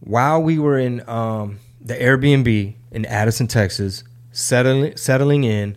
while 0.00 0.42
we 0.42 0.58
were 0.58 0.78
in 0.78 1.06
um, 1.08 1.58
the 1.80 1.94
Airbnb 1.94 2.74
in 2.90 3.06
Addison, 3.06 3.46
Texas, 3.46 4.04
settling 4.32 4.96
settling 4.96 5.44
in, 5.44 5.76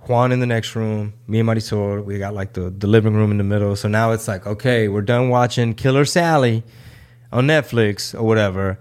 Juan 0.00 0.32
in 0.32 0.40
the 0.40 0.46
next 0.46 0.76
room, 0.76 1.14
me 1.26 1.40
and 1.40 1.48
Marisol, 1.48 2.04
we 2.04 2.18
got 2.18 2.34
like 2.34 2.52
the, 2.52 2.70
the 2.70 2.86
living 2.86 3.14
room 3.14 3.30
in 3.30 3.38
the 3.38 3.44
middle. 3.44 3.74
So 3.76 3.88
now 3.88 4.12
it's 4.12 4.28
like, 4.28 4.46
okay, 4.46 4.88
we're 4.88 5.02
done 5.02 5.30
watching 5.30 5.74
Killer 5.74 6.04
Sally 6.04 6.62
on 7.34 7.46
Netflix 7.46 8.14
or 8.18 8.22
whatever. 8.22 8.78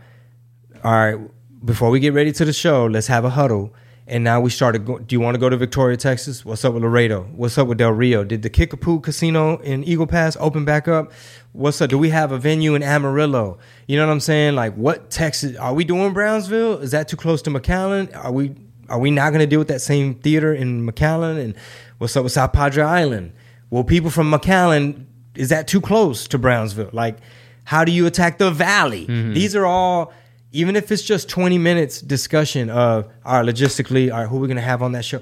All 0.84 0.92
right, 0.92 1.18
before 1.66 1.90
we 1.90 2.00
get 2.00 2.14
ready 2.14 2.32
to 2.34 2.46
the 2.46 2.54
show, 2.54 2.86
let's 2.86 3.08
have 3.08 3.26
a 3.26 3.32
huddle. 3.32 3.74
And 4.06 4.22
now 4.24 4.42
we 4.42 4.50
started. 4.50 4.86
Go- 4.86 5.00
Do 5.00 5.16
you 5.16 5.22
want 5.22 5.36
to 5.36 5.40
go 5.40 5.48
to 5.48 5.56
Victoria, 5.56 5.96
Texas? 5.96 6.44
What's 6.44 6.66
up 6.66 6.74
with 6.74 6.84
Laredo? 6.84 7.24
What's 7.38 7.58
up 7.58 7.68
with 7.70 7.78
Del 7.78 7.92
Rio? 7.92 8.26
Did 8.26 8.42
the 8.42 8.50
Kickapoo 8.50 9.00
Casino 9.00 9.58
in 9.60 9.82
Eagle 9.86 10.08
Pass 10.08 10.36
open 10.42 10.66
back 10.66 10.90
up? 10.90 11.14
What's 11.54 11.82
up? 11.82 11.90
Do 11.90 11.98
we 11.98 12.10
have 12.10 12.34
a 12.34 12.38
venue 12.38 12.76
in 12.76 12.84
Amarillo? 12.84 13.60
You 13.88 13.96
know 13.98 14.06
what 14.06 14.12
I'm 14.12 14.20
saying? 14.20 14.56
Like, 14.56 14.76
what 14.76 15.10
Texas? 15.10 15.56
Are 15.56 15.74
we 15.74 15.86
doing 15.86 16.12
Brownsville? 16.12 16.80
Is 16.80 16.92
that 16.92 17.08
too 17.08 17.16
close 17.16 17.42
to 17.44 17.50
McAllen? 17.50 18.14
Are 18.14 18.32
we? 18.32 18.54
Are 18.90 19.00
we 19.00 19.10
not 19.10 19.30
going 19.30 19.40
to 19.40 19.48
deal 19.48 19.60
with 19.60 19.70
that 19.70 19.80
same 19.82 20.16
theater 20.16 20.54
in 20.54 20.86
McAllen? 20.86 21.40
And 21.42 21.56
what's 21.98 22.16
up 22.18 22.26
with 22.26 22.34
South 22.34 22.52
Padre 22.52 22.84
Island? 22.84 23.32
Well, 23.70 23.86
people 23.86 24.10
from 24.10 24.30
McAllen, 24.30 25.06
is 25.36 25.48
that 25.48 25.66
too 25.70 25.80
close 25.80 26.28
to 26.28 26.38
Brownsville? 26.38 26.90
Like, 26.92 27.20
how 27.64 27.86
do 27.86 27.92
you 27.92 28.06
attack 28.06 28.38
the 28.38 28.52
valley? 28.52 29.06
These 29.06 29.56
are 29.56 29.66
all, 29.66 30.14
even 30.52 30.76
if 30.76 30.92
it's 30.92 31.02
just 31.04 31.30
20 31.30 31.58
minutes 31.58 32.02
discussion 32.02 32.70
of, 32.70 33.08
all 33.26 33.42
right, 33.42 33.46
logistically, 33.46 34.12
all 34.14 34.20
right, 34.20 34.30
who 34.30 34.38
are 34.38 34.40
we 34.40 34.48
going 34.48 34.58
to 34.58 34.62
have 34.64 34.82
on 34.82 34.92
that 34.94 35.06
show? 35.06 35.22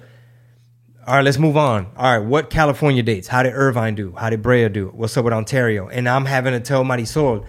All 1.08 1.16
right, 1.16 1.24
let's 1.24 1.38
move 1.40 1.58
on. 1.58 1.88
All 1.98 2.18
right, 2.20 2.26
what 2.26 2.50
California 2.50 3.02
dates? 3.04 3.28
How 3.28 3.42
did 3.44 3.54
Irvine 3.54 3.96
do? 3.96 4.14
How 4.16 4.30
did 4.30 4.42
Brea 4.42 4.70
do? 4.70 4.88
What's 4.94 5.18
up 5.18 5.26
with 5.26 5.34
Ontario? 5.34 5.88
And 5.88 6.08
I'm 6.08 6.26
having 6.26 6.54
to 6.54 6.60
tell 6.60 6.84
Marisol, 6.84 7.46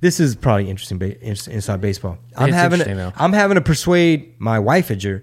this 0.00 0.18
is 0.20 0.34
probably 0.36 0.68
interesting 0.68 0.98
ba- 0.98 1.20
inside 1.24 1.80
baseball. 1.80 2.18
I'm 2.36 2.48
It's 2.48 2.56
having 2.56 2.80
to. 2.80 3.12
I'm 3.16 3.32
having 3.32 3.54
to 3.54 3.60
persuade 3.60 4.34
my 4.40 4.58
wifeager, 4.58 5.22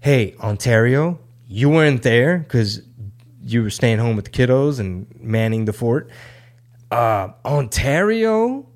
hey, 0.00 0.34
Ontario, 0.40 1.18
you 1.46 1.70
weren't 1.70 2.02
there 2.02 2.38
because 2.38 2.82
you 3.42 3.62
were 3.62 3.70
staying 3.70 3.98
home 3.98 4.16
with 4.16 4.24
the 4.26 4.30
kiddos 4.30 4.80
and 4.80 5.06
manning 5.20 5.66
the 5.66 5.72
fort. 5.72 6.10
Uh, 6.94 7.32
Ontario, 7.44 8.66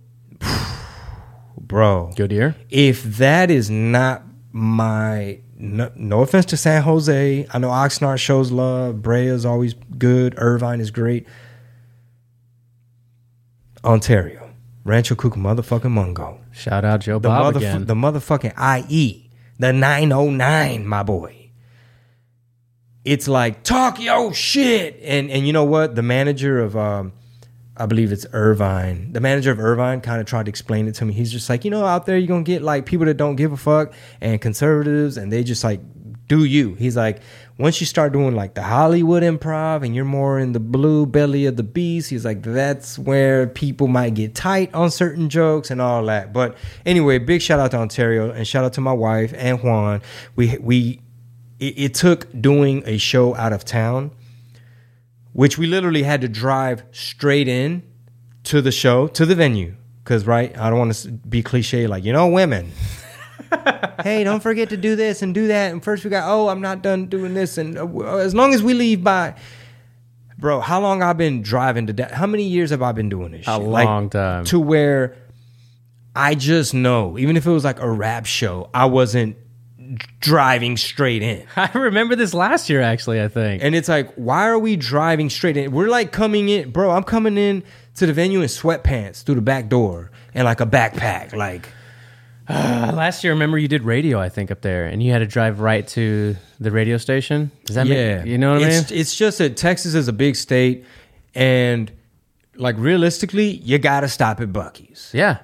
bro, 1.56 2.10
Good 2.16 2.32
year. 2.32 2.56
if 2.68 3.02
that 3.04 3.48
is 3.50 3.70
not 3.70 4.22
my 4.52 5.38
no, 5.56 5.90
no 5.94 6.22
offense 6.22 6.46
to 6.46 6.56
San 6.56 6.82
Jose, 6.82 7.46
I 7.52 7.58
know 7.58 7.68
Oxnard 7.68 8.18
shows 8.18 8.50
love. 8.50 9.02
Brea 9.02 9.26
is 9.28 9.44
always 9.46 9.74
good. 9.98 10.34
Irvine 10.38 10.80
is 10.80 10.90
great. 10.90 11.26
Ontario, 13.84 14.50
Rancho 14.84 15.14
Cucamonga, 15.14 15.60
motherfucking 15.60 15.90
Mungo, 15.90 16.40
Shout 16.52 16.84
out 16.84 17.00
Joe 17.00 17.20
the 17.20 17.28
Bob 17.28 17.56
again. 17.56 17.86
the 17.86 17.94
motherfucking 17.94 18.54
IE, 18.90 19.30
the 19.60 19.72
909, 19.72 20.86
my 20.86 21.02
boy. 21.04 21.50
It's 23.04 23.28
like 23.28 23.62
talk 23.62 24.00
your 24.00 24.34
shit, 24.34 24.98
and 25.04 25.30
and 25.30 25.46
you 25.46 25.52
know 25.52 25.64
what? 25.64 25.94
The 25.94 26.02
manager 26.02 26.58
of 26.60 26.76
um, 26.76 27.12
I 27.78 27.86
believe 27.86 28.10
it's 28.12 28.26
Irvine. 28.32 29.12
The 29.12 29.20
manager 29.20 29.50
of 29.52 29.60
Irvine 29.60 30.00
kind 30.00 30.20
of 30.20 30.26
tried 30.26 30.46
to 30.46 30.48
explain 30.48 30.88
it 30.88 30.94
to 30.96 31.04
me. 31.04 31.12
He's 31.12 31.30
just 31.30 31.48
like, 31.48 31.64
you 31.64 31.70
know, 31.70 31.84
out 31.84 32.06
there 32.06 32.18
you're 32.18 32.28
gonna 32.28 32.42
get 32.42 32.62
like 32.62 32.86
people 32.86 33.06
that 33.06 33.16
don't 33.16 33.36
give 33.36 33.52
a 33.52 33.56
fuck 33.56 33.92
and 34.20 34.40
conservatives, 34.40 35.16
and 35.16 35.32
they 35.32 35.44
just 35.44 35.62
like 35.62 35.80
do 36.28 36.44
you. 36.44 36.74
He's 36.74 36.96
like, 36.96 37.20
once 37.58 37.80
you 37.80 37.86
start 37.86 38.12
doing 38.12 38.36
like 38.36 38.54
the 38.54 38.62
Hollywood 38.62 39.22
improv 39.22 39.84
and 39.84 39.94
you're 39.94 40.04
more 40.04 40.38
in 40.38 40.52
the 40.52 40.60
blue 40.60 41.06
belly 41.06 41.46
of 41.46 41.56
the 41.56 41.62
beast, 41.62 42.10
he's 42.10 42.24
like, 42.24 42.42
that's 42.42 42.98
where 42.98 43.46
people 43.46 43.88
might 43.88 44.14
get 44.14 44.34
tight 44.34 44.72
on 44.74 44.90
certain 44.90 45.28
jokes 45.28 45.70
and 45.70 45.80
all 45.80 46.04
that. 46.06 46.32
But 46.32 46.56
anyway, 46.84 47.18
big 47.18 47.42
shout 47.42 47.58
out 47.58 47.70
to 47.72 47.78
Ontario 47.78 48.30
and 48.30 48.46
shout 48.46 48.64
out 48.64 48.74
to 48.74 48.80
my 48.80 48.92
wife 48.92 49.32
and 49.36 49.62
Juan. 49.62 50.02
We 50.36 50.58
we 50.58 51.00
it, 51.58 51.78
it 51.78 51.94
took 51.94 52.28
doing 52.40 52.82
a 52.86 52.98
show 52.98 53.34
out 53.34 53.52
of 53.52 53.64
town 53.64 54.12
which 55.32 55.58
we 55.58 55.66
literally 55.66 56.02
had 56.02 56.20
to 56.20 56.28
drive 56.28 56.82
straight 56.90 57.48
in 57.48 57.82
to 58.44 58.60
the 58.62 58.72
show 58.72 59.06
to 59.08 59.26
the 59.26 59.34
venue 59.34 59.74
because 60.02 60.26
right 60.26 60.56
i 60.58 60.70
don't 60.70 60.78
want 60.78 60.94
to 60.94 61.10
be 61.10 61.42
cliche 61.42 61.86
like 61.86 62.04
you 62.04 62.12
know 62.12 62.28
women 62.28 62.70
hey 64.02 64.24
don't 64.24 64.40
forget 64.42 64.68
to 64.70 64.76
do 64.76 64.96
this 64.96 65.22
and 65.22 65.34
do 65.34 65.48
that 65.48 65.72
and 65.72 65.82
first 65.82 66.04
we 66.04 66.10
got 66.10 66.28
oh 66.28 66.48
i'm 66.48 66.60
not 66.60 66.82
done 66.82 67.06
doing 67.06 67.34
this 67.34 67.58
and 67.58 67.76
uh, 67.78 68.16
as 68.16 68.34
long 68.34 68.54
as 68.54 68.62
we 68.62 68.74
leave 68.74 69.02
by 69.04 69.34
bro 70.38 70.60
how 70.60 70.80
long 70.80 71.02
i've 71.02 71.16
been 71.18 71.42
driving 71.42 71.86
to 71.86 71.92
that 71.92 72.12
how 72.12 72.26
many 72.26 72.44
years 72.44 72.70
have 72.70 72.82
i 72.82 72.92
been 72.92 73.08
doing 73.08 73.32
this 73.32 73.46
A 73.48 73.56
shit? 73.56 73.62
Like, 73.66 73.86
long 73.86 74.08
time. 74.10 74.44
to 74.46 74.58
where 74.60 75.16
i 76.14 76.34
just 76.34 76.74
know 76.74 77.18
even 77.18 77.36
if 77.36 77.46
it 77.46 77.50
was 77.50 77.64
like 77.64 77.80
a 77.80 77.90
rap 77.90 78.24
show 78.26 78.70
i 78.72 78.84
wasn't 78.86 79.36
driving 80.20 80.76
straight 80.76 81.22
in. 81.22 81.46
I 81.56 81.70
remember 81.74 82.16
this 82.16 82.34
last 82.34 82.68
year, 82.68 82.80
actually. 82.80 83.20
I 83.22 83.28
think. 83.28 83.62
And 83.62 83.74
it's 83.74 83.88
like, 83.88 84.12
why 84.14 84.46
are 84.48 84.58
we 84.58 84.76
driving 84.76 85.30
straight 85.30 85.56
in? 85.56 85.72
We're 85.72 85.88
like 85.88 86.12
coming 86.12 86.48
in, 86.48 86.70
bro. 86.70 86.90
I'm 86.90 87.04
coming 87.04 87.36
in 87.38 87.62
to 87.96 88.06
the 88.06 88.12
venue 88.12 88.40
in 88.40 88.46
sweatpants 88.48 89.22
through 89.22 89.36
the 89.36 89.40
back 89.42 89.68
door 89.68 90.10
and 90.34 90.44
like 90.44 90.60
a 90.60 90.66
backpack. 90.66 91.34
Like, 91.34 91.68
Uh, 92.48 92.92
last 92.96 93.24
year, 93.24 93.32
remember 93.32 93.58
you 93.58 93.68
did 93.68 93.82
radio, 93.82 94.18
I 94.20 94.28
think, 94.28 94.50
up 94.50 94.62
there, 94.62 94.86
and 94.86 95.02
you 95.02 95.12
had 95.12 95.18
to 95.18 95.26
drive 95.26 95.60
right 95.60 95.86
to 95.88 96.36
the 96.60 96.70
radio 96.70 96.96
station. 96.96 97.50
Does 97.66 97.76
that 97.76 97.86
yeah, 97.86 98.18
make 98.18 98.26
you 98.26 98.38
know 98.38 98.52
what 98.54 98.62
I 98.62 98.68
mean? 98.68 98.78
it's, 98.78 98.90
It's 98.90 99.14
just 99.14 99.38
that 99.38 99.56
Texas 99.56 99.94
is 99.94 100.08
a 100.08 100.12
big 100.12 100.34
state, 100.36 100.84
and 101.34 101.90
like 102.56 102.76
realistically, 102.78 103.50
you 103.50 103.78
gotta 103.78 104.08
stop 104.08 104.40
at 104.40 104.48
Buc-ee's. 104.48 105.10
Yeah, 105.12 105.38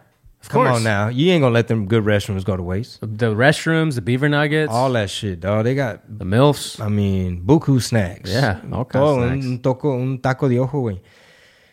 of 0.44 0.50
Come 0.50 0.66
course. 0.66 0.76
on 0.76 0.84
now, 0.84 1.08
you 1.08 1.32
ain't 1.32 1.40
gonna 1.42 1.54
let 1.54 1.68
them 1.68 1.86
good 1.86 2.04
restrooms 2.04 2.44
go 2.44 2.56
to 2.56 2.62
waste. 2.62 3.00
The 3.00 3.34
restrooms, 3.34 3.94
the 3.94 4.02
beaver 4.02 4.28
nuggets, 4.28 4.70
All 4.72 4.92
that 4.92 5.08
shit, 5.10 5.40
dog. 5.40 5.64
They 5.64 5.74
got, 5.74 6.02
the 6.06 6.24
milfs. 6.24 6.80
I 6.80 6.88
mean, 6.88 7.42
buku 7.44 7.80
snacks. 7.82 8.30
Yeah, 8.30 8.60
all 8.72 8.84
kinds 8.84 9.08
of 9.08 9.16
Todo, 9.16 9.28
snacks. 9.28 9.46
Un, 9.46 9.58
toco, 9.60 10.00
un 10.00 10.18
taco 10.18 10.48
de 10.48 10.58
ojo, 10.58 10.82
güey. 10.82 11.00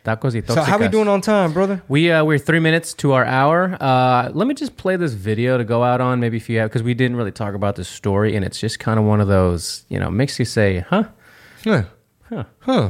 Tacos 0.03 0.33
y 0.33 0.41
So 0.47 0.63
how 0.63 0.79
we 0.79 0.87
doing 0.87 1.07
on 1.07 1.21
time, 1.21 1.53
brother? 1.53 1.83
We 1.87 2.11
uh, 2.11 2.23
we're 2.23 2.39
three 2.39 2.59
minutes 2.59 2.93
to 2.95 3.11
our 3.11 3.23
hour. 3.23 3.77
Uh, 3.79 4.31
let 4.33 4.47
me 4.47 4.55
just 4.55 4.75
play 4.75 4.95
this 4.95 5.13
video 5.13 5.59
to 5.59 5.63
go 5.63 5.83
out 5.83 6.01
on. 6.01 6.19
Maybe 6.19 6.37
if 6.37 6.49
you 6.49 6.57
have, 6.57 6.69
because 6.71 6.81
we 6.81 6.95
didn't 6.95 7.17
really 7.17 7.31
talk 7.31 7.53
about 7.53 7.75
this 7.75 7.87
story, 7.87 8.35
and 8.35 8.43
it's 8.43 8.59
just 8.59 8.79
kind 8.79 8.97
of 8.97 9.05
one 9.05 9.21
of 9.21 9.27
those, 9.27 9.85
you 9.89 9.99
know, 9.99 10.09
makes 10.09 10.39
you 10.39 10.45
say, 10.45 10.79
"Huh." 10.89 11.03
Huh. 11.63 11.83
Huh. 12.29 12.45
Huh. 12.59 12.89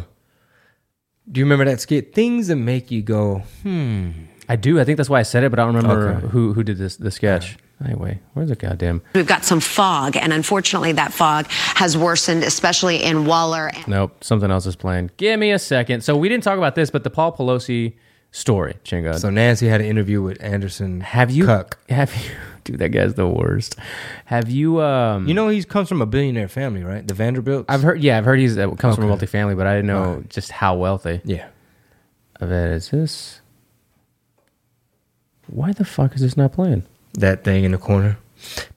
Do 1.30 1.40
you 1.40 1.46
remember 1.46 1.66
that 1.66 1.82
skit? 1.82 2.14
Things 2.14 2.48
that 2.48 2.56
make 2.56 2.92
you 2.92 3.02
go, 3.02 3.44
hmm. 3.64 4.12
I 4.52 4.56
do. 4.58 4.80
I 4.80 4.84
think 4.84 4.98
that's 4.98 5.10
why 5.10 5.20
I 5.20 5.24
said 5.24 5.44
it, 5.44 5.50
but 5.50 5.60
I 5.60 5.66
don't 5.66 5.76
remember 5.76 6.10
Okay. 6.10 6.28
who 6.28 6.54
who 6.54 6.64
did 6.64 6.78
this 6.78 6.98
the 6.98 7.10
sketch. 7.12 7.58
Anyway, 7.84 8.20
where's 8.34 8.50
the 8.50 8.56
goddamn? 8.56 9.02
We've 9.16 9.26
got 9.26 9.44
some 9.46 9.60
fog, 9.60 10.16
and 10.18 10.32
unfortunately, 10.34 10.92
that 10.94 11.14
fog 11.14 11.48
has 11.50 11.98
worsened, 11.98 12.44
especially 12.44 13.02
in 13.02 13.26
Waller. 13.26 13.72
Nope, 13.88 14.24
something 14.24 14.52
else 14.52 14.66
is 14.68 14.76
playing. 14.76 15.10
Give 15.18 15.40
me 15.40 15.52
a 15.52 15.58
second. 15.58 16.04
So 16.04 16.16
we 16.16 16.30
didn't 16.30 16.44
talk 16.44 16.58
about 16.58 16.76
this, 16.76 16.92
but 16.92 17.04
the 17.04 17.10
Paul 17.10 17.32
Pelosi 17.36 17.94
story, 18.32 18.76
Chinga. 18.86 19.18
So 19.20 19.30
Nancy 19.32 19.68
had 19.68 19.82
an 19.82 19.88
interview 19.88 20.22
with 20.22 20.38
Anderson. 20.44 21.02
have 21.02 21.32
you? 21.32 21.46
Cuck. 21.46 21.78
Have 21.90 22.14
you? 22.16 22.32
Dude, 22.66 22.78
that 22.80 22.90
guy's 22.90 23.16
the 23.16 23.28
worst. 23.28 23.76
Have 24.26 24.48
you? 24.50 24.80
Um, 24.82 25.28
You 25.28 25.34
know 25.34 25.48
he 25.48 25.64
comes 25.64 25.90
from 25.90 26.02
a 26.04 26.06
billionaire 26.06 26.48
family, 26.50 26.84
right? 26.84 27.08
The 27.08 27.16
Vanderbilts. 27.16 27.66
I've 27.68 27.82
heard. 27.82 28.00
Yeah, 28.04 28.18
I've 28.20 28.26
heard 28.26 28.40
he's 28.40 28.58
uh, 28.58 28.70
comes 28.76 28.96
from 28.96 29.06
a 29.10 29.14
Okay. 29.14 29.26
multifamily, 29.26 29.58
but 29.58 29.66
I 29.66 29.74
didn't 29.78 29.88
know 29.88 30.04
Alright. 30.04 30.30
just 30.30 30.52
how 30.52 30.76
wealthy. 30.76 31.22
Yeah. 31.26 31.48
I 32.40 32.46
bet 32.46 32.70
is 32.70 32.90
this. 32.92 33.41
Why 35.52 35.74
the 35.74 35.86
fuck 35.86 36.16
is 36.16 36.22
this 36.22 36.38
not 36.38 36.54
playing? 36.54 36.84
That 37.14 37.44
thing 37.44 37.66
in 37.66 37.72
the 37.72 37.78
corner. 37.78 38.18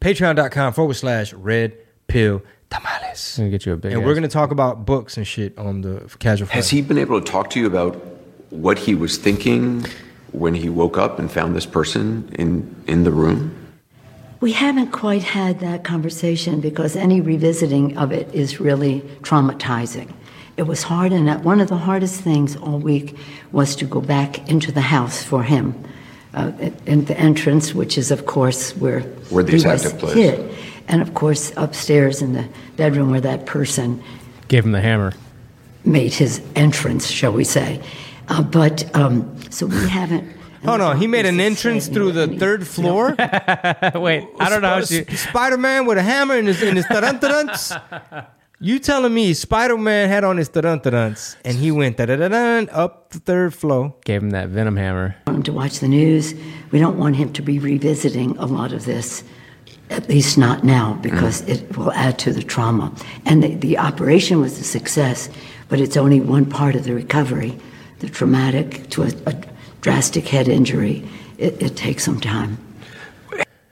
Patreon.com 0.01 0.73
forward 0.73 0.95
slash 0.95 1.33
red 1.33 1.73
pill 2.09 2.43
tamales. 2.69 3.39
I'm 3.39 3.45
gonna 3.45 3.51
get 3.51 3.65
you 3.65 3.73
a 3.73 3.77
big. 3.77 3.93
And 3.93 4.03
ass- 4.03 4.07
we're 4.07 4.15
gonna 4.15 4.29
talk 4.29 4.51
about 4.51 4.85
books 4.85 5.17
and 5.17 5.27
shit 5.27 5.57
on 5.57 5.83
the 5.83 6.11
casual. 6.19 6.49
Has 6.49 6.69
Friday. 6.69 6.83
he 6.83 6.89
been 6.89 6.99
able 6.99 7.21
to 7.21 7.33
talk 7.33 7.51
to 7.51 7.61
you 7.61 7.67
about 7.67 7.95
what 8.51 8.79
he 8.79 8.95
was 8.95 9.17
thinking 9.17 9.87
when 10.33 10.55
he 10.55 10.69
woke 10.69 10.99
up 10.99 11.19
and 11.19 11.31
found 11.31 11.55
this 11.55 11.67
person 11.67 12.29
in, 12.39 12.75
in 12.89 13.05
the 13.05 13.13
room? 13.13 13.55
We 14.41 14.53
haven't 14.53 14.91
quite 14.91 15.23
had 15.23 15.61
that 15.61 15.85
conversation 15.85 16.61
because 16.61 16.97
any 16.97 17.21
revisiting 17.21 17.97
of 17.97 18.13
it 18.13 18.35
is 18.35 18.61
really 18.61 19.01
traumatizing. 19.23 20.13
It 20.57 20.65
was 20.65 20.83
hard, 20.83 21.13
and 21.13 21.43
one 21.45 21.61
of 21.61 21.69
the 21.69 21.79
hardest 21.79 22.21
things 22.21 22.55
all 22.57 22.79
week 22.79 23.17
was 23.53 23.75
to 23.77 23.85
go 23.85 24.01
back 24.01 24.49
into 24.51 24.71
the 24.71 24.83
house 24.83 25.23
for 25.23 25.45
him. 25.45 25.75
Uh, 26.35 26.51
in 26.85 27.05
the 27.05 27.17
entrance, 27.17 27.73
which 27.75 27.97
is, 27.97 28.11
of 28.11 28.27
course, 28.27 28.77
where, 28.77 29.01
Where 29.31 29.45
the 29.45 29.57
he 29.57 29.65
was 29.67 29.83
took 29.85 29.99
place. 30.01 30.15
hit. 30.15 30.53
And 30.89 31.01
of 31.01 31.15
course, 31.15 31.53
upstairs 31.57 32.21
in 32.23 32.33
the 32.33 32.45
bedroom 32.77 33.11
where 33.13 33.21
that 33.21 33.47
person 33.47 34.03
gave 34.49 34.65
him 34.65 34.73
the 34.73 34.81
hammer. 34.81 35.13
made 35.85 36.13
his 36.13 36.41
entrance, 36.57 37.07
shall 37.07 37.33
we 37.33 37.45
say. 37.45 37.81
Uh, 38.29 38.43
but, 38.43 38.85
um, 38.97 39.31
so 39.51 39.67
we 39.67 39.89
haven't. 39.89 40.25
Oh 40.67 40.79
no, 40.79 40.93
he 40.95 41.07
made 41.07 41.27
an 41.27 41.41
entrance 41.41 41.89
through 41.89 42.13
the 42.13 42.23
any- 42.23 42.39
third 42.39 42.67
floor. 42.67 43.09
Wait, 43.95 44.27
I 44.41 44.49
don't 44.49 44.63
know 44.63 44.69
how 44.69 44.81
she. 44.81 45.05
Spider 45.15 45.59
Man 45.59 45.85
with 45.85 45.99
a 45.99 46.03
hammer 46.03 46.37
in 46.37 46.47
his 46.47 46.63
in 46.63 46.75
his 46.77 46.87
tarantadunts. 46.91 47.79
You 48.65 48.79
telling 48.79 49.13
me 49.13 49.35
Spider 49.35 49.77
Man 49.77 50.09
had 50.09 50.25
on 50.25 50.39
his 50.39 50.49
tarantadunts 50.49 51.37
and 51.45 51.59
he 51.59 51.71
went 51.71 51.99
da 51.99 52.07
da 52.07 52.17
da 52.17 52.29
dun 52.29 52.71
up 52.71 53.11
the 53.11 53.19
third 53.19 53.53
floor? 53.53 53.95
Gave 54.07 54.23
him 54.23 54.31
that 54.31 54.49
venom 54.49 54.79
hammer. 54.79 55.17
want 55.27 55.37
him 55.37 55.43
to 55.43 55.53
watch 55.53 55.81
the 55.81 55.89
news. 55.89 56.33
We 56.71 56.79
don't 56.79 56.97
want 56.97 57.17
him 57.17 57.31
to 57.35 57.43
be 57.43 57.59
revisiting 57.59 58.39
a 58.39 58.47
lot 58.47 58.73
of 58.73 58.87
this, 58.87 59.23
at 59.91 60.09
least 60.09 60.39
not 60.39 60.65
now, 60.65 60.95
because 61.03 61.43
it 61.43 61.77
will 61.77 61.93
add 61.93 62.19
to 62.21 62.33
the 62.33 62.43
trauma. 62.43 62.91
And 63.27 63.43
the, 63.43 63.55
the 63.55 63.77
operation 63.77 64.41
was 64.41 64.59
a 64.59 64.65
success, 64.65 65.29
but 65.69 65.79
it's 65.79 65.99
only 65.99 66.23
one 66.23 66.47
part 66.47 66.75
of 66.75 66.85
the 66.85 66.95
recovery. 66.95 67.59
The 67.99 68.09
traumatic 68.09 68.89
to 68.93 69.03
a, 69.03 69.11
a 69.27 69.35
drastic 69.83 70.27
head 70.29 70.49
injury, 70.49 71.07
it, 71.37 71.61
it 71.63 71.77
takes 71.77 72.03
some 72.03 72.19
time. 72.19 72.64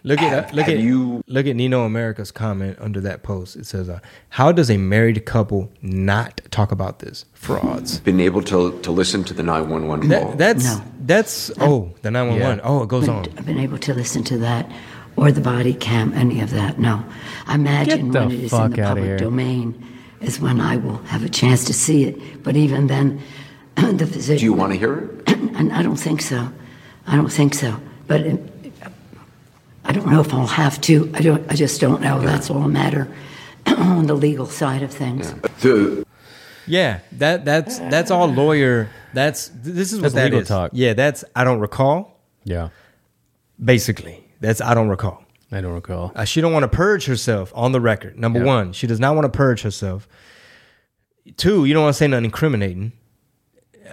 Look 0.05 0.21
at 0.21 0.33
Have- 0.33 0.53
look 0.55 0.67
have 0.67 0.75
at 0.77 0.81
you- 0.83 1.23
look 1.29 1.47
at 1.47 1.55
Nino 1.55 1.85
America's 1.85 2.31
comment 2.33 2.77
under 2.81 3.01
that 3.03 3.23
post. 3.23 3.55
It 3.57 3.67
says, 3.67 3.89
uh, 3.89 4.01
"How 4.31 4.51
does 4.51 4.69
a 4.71 4.77
married 4.77 5.25
couple 5.25 5.71
not 5.81 6.41
talk 6.51 6.73
about 6.73 6.99
this? 6.99 7.25
Frauds." 7.35 8.01
Been 8.01 8.19
able 8.21 8.43
to, 8.43 8.79
to 8.83 8.91
listen 8.91 9.23
to 9.25 9.35
the 9.35 9.43
911 9.45 10.11
call? 10.11 10.33
That's 10.37 10.65
No. 10.65 10.83
that's 11.07 11.51
oh 11.61 11.91
the 12.03 12.11
nine 12.11 12.29
one 12.31 12.41
one. 12.41 12.61
Oh, 12.65 12.83
it 12.83 12.89
goes 12.89 13.07
Been- 13.07 13.15
on. 13.15 13.27
I've 13.39 13.47
been 13.47 13.61
able 13.61 13.79
to 13.79 13.95
listen 13.95 14.25
to 14.25 14.39
that 14.39 14.69
or 15.17 15.31
the 15.31 15.41
body 15.41 15.75
cam, 15.75 16.13
any 16.15 16.41
of 16.41 16.51
that. 16.51 16.79
No. 16.81 17.05
I 17.47 17.55
imagine 17.55 18.11
when 18.11 18.31
it 18.33 18.41
is 18.45 18.53
in 18.53 18.71
the 18.71 18.77
public 18.83 19.19
domain 19.19 19.75
is 20.21 20.41
when 20.41 20.61
I 20.61 20.77
will 20.79 21.01
have 21.07 21.23
a 21.25 21.29
chance 21.29 21.65
to 21.67 21.73
see 21.73 22.05
it. 22.05 22.43
But 22.43 22.57
even 22.57 22.87
then, 22.89 23.21
the 23.77 24.07
physician. 24.07 24.39
Do 24.39 24.45
you 24.45 24.53
want 24.53 24.73
to 24.73 24.79
hear 24.79 24.95
it? 25.27 25.37
And 25.55 25.73
I 25.73 25.83
don't 25.83 25.97
think 26.01 26.23
so. 26.23 26.49
I 27.07 27.15
don't 27.15 27.31
think 27.33 27.55
so. 27.55 27.77
But 28.09 28.23
it, 28.23 28.52
I 29.93 29.95
don't 29.97 30.07
know 30.11 30.23
if 30.23 30.33
I'll 30.33 30.47
have 30.47 30.81
to. 30.83 31.11
I 31.13 31.21
don't. 31.21 31.53
I 31.53 31.55
just 31.55 31.79
don't 31.79 32.01
know. 32.01 32.19
That's 32.19 32.49
all 32.49 32.63
a 32.63 32.69
matter 32.69 33.15
on 33.67 34.07
the 34.07 34.15
legal 34.15 34.47
side 34.47 34.83
of 34.83 34.91
things. 34.91 35.35
The, 35.61 36.07
Yeah, 36.67 37.01
that 37.19 37.45
that's 37.45 37.79
that's 37.79 38.11
all 38.11 38.27
lawyer. 38.27 38.89
That's 39.13 39.51
this 39.55 39.93
is 39.93 39.99
what 39.99 40.05
That's 40.05 40.15
that 40.15 40.25
legal 40.25 40.41
is. 40.41 40.49
talk. 40.49 40.71
Yeah, 40.73 40.95
that's 40.95 41.27
I 41.37 41.45
don't 41.45 41.61
recall. 41.61 42.19
Yeah, 42.45 42.71
Basically, 43.63 44.27
that's 44.41 44.63
I 44.63 44.73
don't 44.73 44.89
recall. 44.89 45.23
I 45.51 45.61
don't 45.61 45.75
recall. 45.75 46.11
Uh, 46.17 46.25
she 46.25 46.41
don't 46.41 46.55
want 46.55 46.63
to 46.63 46.69
purge 46.75 47.05
herself 47.05 47.53
on 47.55 47.73
the 47.73 47.81
record. 47.81 48.19
Number 48.19 48.39
Yeah. 48.39 48.47
one, 48.47 48.73
she 48.73 48.87
does 48.87 48.99
not 48.99 49.15
want 49.15 49.27
to 49.31 49.37
purge 49.37 49.61
herself. 49.61 50.09
Two, 51.37 51.67
you 51.67 51.75
don't 51.75 51.83
want 51.83 51.93
to 51.95 51.99
say 51.99 52.07
nothing 52.07 52.25
incriminating. 52.25 52.93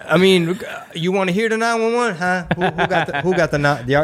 I 0.02 0.16
mean, 0.16 0.58
you 0.94 1.12
want 1.12 1.28
to 1.28 1.34
hear 1.34 1.50
the 1.50 1.58
nine 1.58 1.82
one 1.82 1.92
one, 1.94 2.14
huh? 2.14 2.46
Who, 2.56 2.62
who 2.62 2.86
got 2.86 3.06
the 3.06 3.20
who 3.20 3.34
got 3.34 3.50
the 3.50 3.58
not 3.58 3.84
the 3.84 3.96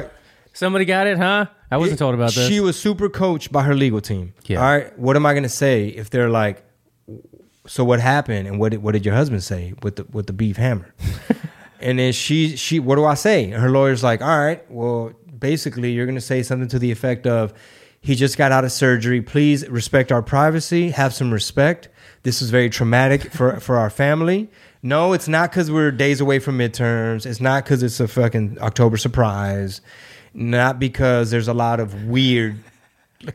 Somebody 0.56 0.86
got 0.86 1.06
it, 1.06 1.18
huh? 1.18 1.44
I 1.70 1.76
wasn't 1.76 1.98
told 1.98 2.14
about 2.14 2.32
this. 2.32 2.48
She 2.48 2.60
was 2.60 2.80
super 2.80 3.10
coached 3.10 3.52
by 3.52 3.62
her 3.64 3.74
legal 3.74 4.00
team. 4.00 4.32
Yeah. 4.46 4.64
All 4.64 4.74
right. 4.74 4.98
What 4.98 5.14
am 5.14 5.26
I 5.26 5.34
going 5.34 5.42
to 5.42 5.50
say 5.50 5.88
if 5.88 6.08
they're 6.08 6.30
like, 6.30 6.64
so 7.66 7.84
what 7.84 8.00
happened 8.00 8.48
and 8.48 8.58
what 8.58 8.70
did, 8.70 8.82
what 8.82 8.92
did 8.92 9.04
your 9.04 9.14
husband 9.14 9.42
say 9.42 9.74
with 9.82 9.96
the 9.96 10.04
with 10.04 10.28
the 10.28 10.32
beef 10.32 10.56
hammer? 10.56 10.94
and 11.80 11.98
then 11.98 12.10
she 12.14 12.56
she 12.56 12.80
what 12.80 12.94
do 12.94 13.04
I 13.04 13.12
say? 13.12 13.44
And 13.44 13.60
Her 13.60 13.68
lawyer's 13.68 14.02
like, 14.02 14.22
all 14.22 14.38
right, 14.38 14.64
well, 14.70 15.12
basically 15.38 15.92
you're 15.92 16.06
going 16.06 16.14
to 16.14 16.22
say 16.22 16.42
something 16.42 16.68
to 16.68 16.78
the 16.78 16.90
effect 16.90 17.26
of, 17.26 17.52
he 18.00 18.14
just 18.14 18.38
got 18.38 18.50
out 18.50 18.64
of 18.64 18.72
surgery. 18.72 19.20
Please 19.20 19.68
respect 19.68 20.10
our 20.10 20.22
privacy. 20.22 20.88
Have 20.88 21.12
some 21.12 21.34
respect. 21.34 21.90
This 22.22 22.40
is 22.40 22.48
very 22.48 22.70
traumatic 22.70 23.30
for 23.30 23.60
for 23.66 23.76
our 23.76 23.90
family. 23.90 24.50
No, 24.82 25.12
it's 25.12 25.28
not 25.28 25.50
because 25.50 25.70
we're 25.70 25.90
days 25.90 26.22
away 26.22 26.38
from 26.38 26.56
midterms. 26.56 27.26
It's 27.26 27.42
not 27.42 27.64
because 27.64 27.82
it's 27.82 28.00
a 28.00 28.08
fucking 28.08 28.56
October 28.62 28.96
surprise. 28.96 29.82
Not 30.36 30.78
because 30.78 31.30
there's 31.30 31.48
a 31.48 31.54
lot 31.54 31.80
of 31.80 32.04
weird 32.04 32.58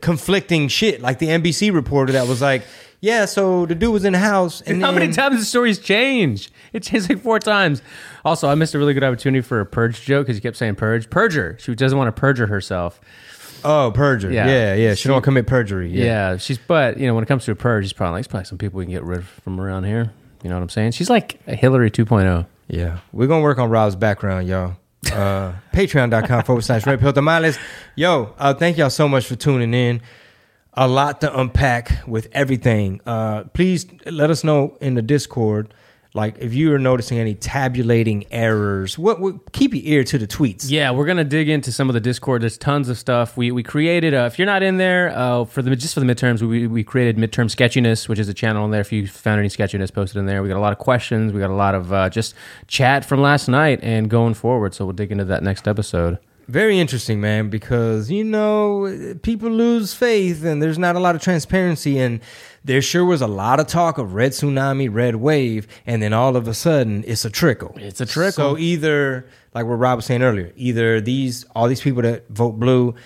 conflicting 0.00 0.68
shit 0.68 1.00
like 1.00 1.18
the 1.18 1.26
NBC 1.26 1.74
reporter 1.74 2.12
that 2.12 2.28
was 2.28 2.40
like, 2.40 2.62
yeah, 3.00 3.24
so 3.24 3.66
the 3.66 3.74
dude 3.74 3.92
was 3.92 4.04
in 4.04 4.12
the 4.12 4.20
house 4.20 4.60
and 4.60 4.80
How 4.80 4.92
many 4.92 5.12
times 5.12 5.40
the 5.40 5.44
stories 5.44 5.80
changed? 5.80 6.52
It 6.72 6.84
changed 6.84 7.10
like 7.10 7.18
four 7.18 7.40
times. 7.40 7.82
Also, 8.24 8.48
I 8.48 8.54
missed 8.54 8.74
a 8.74 8.78
really 8.78 8.94
good 8.94 9.02
opportunity 9.02 9.42
for 9.42 9.58
a 9.58 9.66
purge 9.66 10.02
joke 10.02 10.26
because 10.26 10.36
you 10.36 10.42
kept 10.42 10.56
saying 10.56 10.76
purge. 10.76 11.10
Perjure. 11.10 11.56
She 11.58 11.74
doesn't 11.74 11.98
want 11.98 12.14
to 12.14 12.18
perjure 12.18 12.46
herself. 12.46 13.00
Oh, 13.64 13.90
perjury. 13.92 14.36
Yeah. 14.36 14.46
Yeah, 14.46 14.74
yeah. 14.74 14.94
She, 14.94 15.08
don't 15.08 15.14
want 15.14 15.24
to 15.24 15.26
commit 15.26 15.48
perjury. 15.48 15.90
Yeah. 15.90 16.04
Yeah. 16.04 16.36
she's 16.36 16.58
but 16.58 16.98
you 16.98 17.08
know 17.08 17.14
when 17.14 17.24
it 17.24 17.26
comes 17.26 17.44
to 17.46 17.50
a 17.50 17.56
purge, 17.56 17.84
she's 17.84 17.92
probably 17.92 18.12
like, 18.12 18.24
there's 18.24 18.28
probably 18.28 18.46
some 18.46 18.58
people 18.58 18.78
we 18.78 18.84
can 18.84 18.92
get 18.92 19.02
rid 19.02 19.18
of 19.18 19.26
from 19.26 19.60
around 19.60 19.84
here. 19.84 20.12
You 20.44 20.50
know 20.50 20.56
what 20.56 20.62
I'm 20.62 20.68
saying? 20.68 20.92
She's 20.92 21.10
like 21.10 21.40
a 21.48 21.56
Hillary 21.56 21.88
oh. 21.88 22.04
2.0. 22.04 22.46
Yeah. 22.68 22.98
We're 23.12 23.26
gonna 23.26 23.42
work 23.42 23.58
on 23.58 23.68
Rob's 23.68 23.96
background, 23.96 24.46
y'all. 24.46 24.76
Uh 25.10 25.52
patreon.com 25.72 26.44
forward 26.44 26.62
slash 26.62 26.86
red 26.86 27.00
pill 27.00 27.12
tamales. 27.12 27.58
Yo, 27.96 28.34
uh 28.38 28.54
thank 28.54 28.76
y'all 28.78 28.90
so 28.90 29.08
much 29.08 29.26
for 29.26 29.34
tuning 29.34 29.74
in. 29.74 30.00
A 30.74 30.86
lot 30.86 31.20
to 31.22 31.38
unpack 31.40 32.06
with 32.06 32.28
everything. 32.32 33.00
Uh 33.04 33.44
please 33.52 33.86
let 34.06 34.30
us 34.30 34.44
know 34.44 34.76
in 34.80 34.94
the 34.94 35.02
Discord 35.02 35.74
Like 36.14 36.36
if 36.38 36.52
you 36.52 36.74
are 36.74 36.78
noticing 36.78 37.18
any 37.18 37.34
tabulating 37.34 38.26
errors, 38.30 38.98
what, 38.98 39.18
what 39.18 39.52
keep 39.52 39.72
your 39.72 39.82
ear 39.84 40.04
to 40.04 40.18
the 40.18 40.26
tweets. 40.26 40.66
Yeah, 40.68 40.90
we're 40.90 41.06
gonna 41.06 41.24
dig 41.24 41.48
into 41.48 41.72
some 41.72 41.88
of 41.88 41.94
the 41.94 42.00
Discord. 42.00 42.42
There's 42.42 42.58
tons 42.58 42.90
of 42.90 42.98
stuff. 42.98 43.36
We 43.36 43.50
we 43.50 43.62
created. 43.62 44.12
If 44.12 44.38
you're 44.38 44.46
not 44.46 44.62
in 44.62 44.76
there 44.76 45.10
uh, 45.16 45.46
for 45.46 45.62
the 45.62 45.74
just 45.74 45.94
for 45.94 46.00
the 46.00 46.06
midterms, 46.06 46.42
we 46.42 46.66
we 46.66 46.84
created 46.84 47.16
midterm 47.16 47.50
sketchiness, 47.50 48.10
which 48.10 48.18
is 48.18 48.28
a 48.28 48.34
channel 48.34 48.64
in 48.66 48.70
there. 48.70 48.82
If 48.82 48.92
you 48.92 49.06
found 49.06 49.38
any 49.38 49.48
sketchiness 49.48 49.90
posted 49.90 50.18
in 50.18 50.26
there, 50.26 50.42
we 50.42 50.48
got 50.48 50.58
a 50.58 50.60
lot 50.60 50.72
of 50.72 50.78
questions. 50.78 51.32
We 51.32 51.40
got 51.40 51.50
a 51.50 51.54
lot 51.54 51.74
of 51.74 51.92
uh, 51.92 52.10
just 52.10 52.34
chat 52.66 53.06
from 53.06 53.22
last 53.22 53.48
night 53.48 53.80
and 53.82 54.10
going 54.10 54.34
forward. 54.34 54.74
So 54.74 54.84
we'll 54.84 54.92
dig 54.92 55.12
into 55.12 55.24
that 55.24 55.42
next 55.42 55.66
episode. 55.66 56.18
Very 56.52 56.78
interesting, 56.78 57.18
man, 57.18 57.48
because 57.48 58.10
you 58.10 58.22
know 58.22 59.16
people 59.22 59.48
lose 59.48 59.94
faith, 59.94 60.44
and 60.44 60.60
there's 60.60 60.78
not 60.78 60.96
a 60.96 61.00
lot 61.00 61.14
of 61.14 61.22
transparency, 61.22 61.98
and 61.98 62.20
there 62.62 62.82
sure 62.82 63.06
was 63.06 63.22
a 63.22 63.26
lot 63.26 63.58
of 63.58 63.68
talk 63.68 63.96
of 63.96 64.12
red 64.12 64.32
tsunami, 64.32 64.86
red 64.92 65.16
wave, 65.16 65.66
and 65.86 66.02
then 66.02 66.12
all 66.12 66.36
of 66.36 66.46
a 66.46 66.52
sudden 66.52 67.04
it's 67.06 67.24
a 67.24 67.30
trickle. 67.30 67.72
It's 67.78 68.02
a 68.02 68.06
trickle. 68.06 68.56
So 68.56 68.58
either, 68.58 69.26
like 69.54 69.64
what 69.64 69.76
Rob 69.76 69.96
was 69.96 70.04
saying 70.04 70.22
earlier, 70.22 70.52
either 70.54 71.00
these 71.00 71.46
all 71.56 71.68
these 71.68 71.80
people 71.80 72.02
that 72.02 72.28
vote 72.28 72.60
blue 72.60 72.96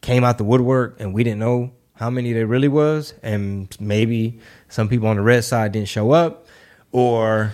came 0.00 0.24
out 0.24 0.38
the 0.38 0.44
woodwork, 0.44 0.98
and 0.98 1.12
we 1.12 1.24
didn't 1.24 1.40
know 1.40 1.72
how 1.96 2.08
many 2.08 2.32
there 2.32 2.46
really 2.46 2.68
was, 2.68 3.12
and 3.22 3.76
maybe 3.78 4.38
some 4.70 4.88
people 4.88 5.08
on 5.08 5.16
the 5.16 5.22
red 5.22 5.44
side 5.44 5.72
didn't 5.72 5.88
show 5.88 6.12
up, 6.12 6.46
or 6.90 7.52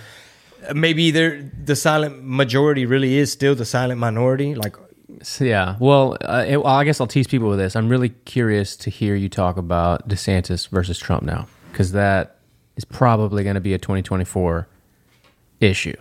maybe 0.73 1.11
the 1.11 1.75
silent 1.75 2.23
majority 2.23 2.85
really 2.85 3.17
is 3.17 3.33
still 3.33 3.53
the 3.53 3.65
silent 3.65 3.99
minority, 3.99 4.55
like. 4.55 4.77
So, 5.21 5.45
yeah. 5.45 5.77
Well, 5.79 6.17
uh, 6.21 6.45
it, 6.47 6.57
well, 6.57 6.73
I 6.73 6.83
guess 6.83 6.99
I'll 7.01 7.07
tease 7.07 7.27
people 7.27 7.49
with 7.49 7.59
this. 7.59 7.75
I'm 7.75 7.89
really 7.89 8.09
curious 8.09 8.75
to 8.77 8.89
hear 8.89 9.15
you 9.15 9.29
talk 9.29 9.57
about 9.57 10.07
DeSantis 10.07 10.69
versus 10.69 10.97
Trump 10.97 11.23
now, 11.23 11.47
because 11.71 11.91
that 11.91 12.37
is 12.75 12.85
probably 12.85 13.43
going 13.43 13.55
to 13.55 13.61
be 13.61 13.73
a 13.73 13.77
2024 13.77 14.67
issue. 15.59 15.95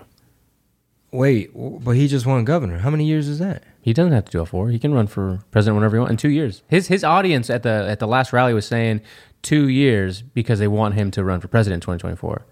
Wait, 1.12 1.50
but 1.54 1.92
he 1.92 2.06
just 2.06 2.24
won 2.24 2.44
governor. 2.44 2.78
How 2.78 2.90
many 2.90 3.04
years 3.04 3.26
is 3.28 3.38
that? 3.40 3.64
He 3.82 3.92
doesn't 3.92 4.12
have 4.12 4.26
to 4.26 4.32
do 4.32 4.42
it 4.42 4.46
for. 4.46 4.68
He 4.68 4.78
can 4.78 4.94
run 4.94 5.06
for 5.06 5.40
president 5.50 5.76
whenever 5.76 5.96
he 5.96 6.00
wants 6.00 6.12
in 6.12 6.16
two 6.16 6.28
years. 6.28 6.62
His 6.68 6.88
his 6.88 7.02
audience 7.02 7.50
at 7.50 7.62
the 7.62 7.86
at 7.88 7.98
the 7.98 8.06
last 8.06 8.32
rally 8.32 8.54
was 8.54 8.66
saying 8.66 9.00
two 9.42 9.68
years 9.68 10.22
because 10.22 10.58
they 10.58 10.68
want 10.68 10.94
him 10.94 11.10
to 11.12 11.24
run 11.24 11.40
for 11.40 11.48
president 11.48 11.82
in 11.82 11.96
2024. 11.96 12.44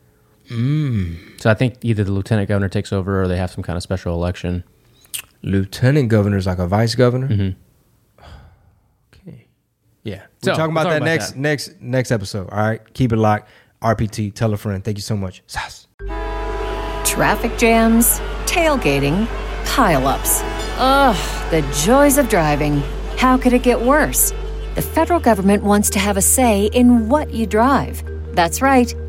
Mm. 0.50 1.40
So 1.40 1.50
I 1.50 1.54
think 1.54 1.76
either 1.82 2.02
the 2.02 2.12
lieutenant 2.12 2.48
governor 2.48 2.68
takes 2.68 2.92
over 2.92 3.22
or 3.22 3.28
they 3.28 3.36
have 3.36 3.50
some 3.50 3.62
kind 3.62 3.76
of 3.76 3.82
special 3.82 4.14
election. 4.14 4.64
Lieutenant 5.42 6.08
governor 6.08 6.36
is 6.36 6.46
like 6.46 6.58
a 6.58 6.66
vice 6.66 6.94
governor. 6.94 7.28
Mm-hmm. 7.28 8.24
Okay. 9.14 9.46
Yeah. 10.04 10.22
We're 10.44 10.54
talking 10.54 10.72
about 10.72 10.74
we'll 10.74 10.84
talk 10.84 10.92
that 10.92 10.96
about 10.98 11.04
next 11.04 11.30
that. 11.32 11.38
next 11.38 11.80
next 11.80 12.10
episode. 12.10 12.48
All 12.50 12.58
right. 12.58 12.94
Keep 12.94 13.12
it 13.12 13.16
locked. 13.16 13.48
RPT. 13.82 14.34
Tell 14.34 14.52
a 14.52 14.56
friend. 14.56 14.82
Thank 14.84 14.96
you 14.98 15.02
so 15.02 15.16
much. 15.16 15.42
Sas. 15.46 15.86
Traffic 17.04 17.56
jams, 17.58 18.18
tailgating, 18.46 19.26
pileups. 19.64 20.42
Ugh, 20.78 21.50
the 21.50 21.62
joys 21.84 22.18
of 22.18 22.28
driving. 22.28 22.80
How 23.16 23.36
could 23.36 23.52
it 23.52 23.62
get 23.62 23.80
worse? 23.80 24.32
The 24.74 24.82
federal 24.82 25.18
government 25.18 25.64
wants 25.64 25.90
to 25.90 25.98
have 25.98 26.16
a 26.16 26.22
say 26.22 26.66
in 26.66 27.08
what 27.08 27.32
you 27.32 27.46
drive. 27.46 28.02
That's 28.34 28.62
right. 28.62 28.94